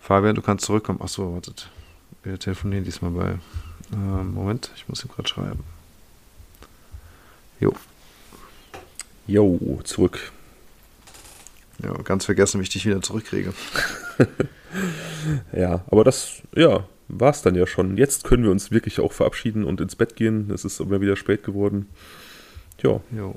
Fabian, 0.01 0.35
du 0.35 0.43
kannst 0.43 0.65
zurückkommen. 0.65 1.01
Achso, 1.03 1.35
wartet. 1.35 1.71
Wir 2.23 2.39
telefonieren 2.39 2.85
diesmal 2.85 3.11
bei. 3.11 3.39
Äh, 3.93 4.25
Moment, 4.25 4.71
ich 4.77 4.89
muss 4.89 5.05
ihm 5.05 5.11
gerade 5.11 5.29
schreiben. 5.29 5.65
Jo. 7.61 7.75
Jo, 9.27 9.81
zurück. 9.85 10.33
Ja, 11.83 11.93
ganz 12.03 12.25
vergessen, 12.25 12.59
wie 12.59 12.65
ich 12.65 12.71
dich 12.71 12.87
wieder 12.87 13.03
zurückkriege. 13.03 13.53
ja, 15.53 15.85
aber 15.91 16.05
das, 16.05 16.43
ja, 16.55 16.85
war 17.09 17.31
es 17.31 17.43
dann 17.43 17.55
ja 17.55 17.67
schon. 17.67 17.97
Jetzt 17.97 18.25
können 18.25 18.45
wir 18.45 18.51
uns 18.51 18.71
wirklich 18.71 19.01
auch 19.01 19.13
verabschieden 19.13 19.65
und 19.65 19.81
ins 19.81 19.97
Bett 19.97 20.17
gehen. 20.17 20.51
Es 20.53 20.65
ist 20.65 20.81
immer 20.81 21.01
wieder 21.01 21.17
spät 21.17 21.43
geworden. 21.43 21.89
Ja. 22.83 23.01
Jo. 23.17 23.35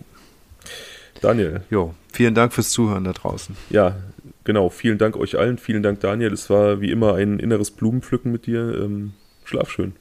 Daniel. 1.22 1.62
Jo, 1.70 1.94
vielen 2.12 2.34
Dank 2.34 2.52
fürs 2.54 2.72
Zuhören 2.72 3.04
da 3.04 3.14
draußen. 3.14 3.56
Ja, 3.70 3.96
genau. 4.44 4.70
Vielen 4.70 4.98
Dank 4.98 5.16
euch 5.16 5.38
allen. 5.38 5.58
Vielen 5.58 5.84
Dank, 5.84 6.00
Daniel. 6.00 6.34
Es 6.34 6.50
war 6.50 6.82
wie 6.82 6.92
immer 6.92 7.16
ein 7.16 7.40
inneres 7.40 7.72
Blumenpflücken 7.72 8.32
mit 8.32 8.48
dir. 8.48 8.82
Ähm, 8.82 9.14
schlaf 9.46 9.70
schön. 9.70 9.94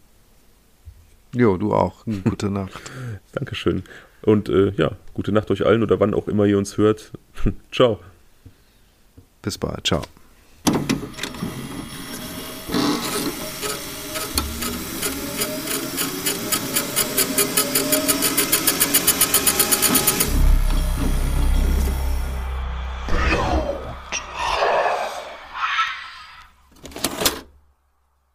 Jo, 1.35 1.57
du 1.57 1.73
auch. 1.75 2.05
Gute 2.25 2.51
Nacht. 2.51 2.91
Dankeschön. 3.33 3.85
Und 4.23 4.49
äh, 4.49 4.73
ja, 4.77 4.93
gute 5.15 5.33
Nacht 5.33 5.51
euch 5.51 5.65
allen 5.65 5.83
oder 5.83 5.99
wann 5.99 6.13
auch 6.13 6.29
immer 6.29 6.45
ihr 6.45 6.59
uns 6.59 6.77
hört. 6.77 7.13
Ciao. 7.73 8.01
Bis 9.41 9.57
bald. 9.57 9.87
Ciao. 9.87 10.03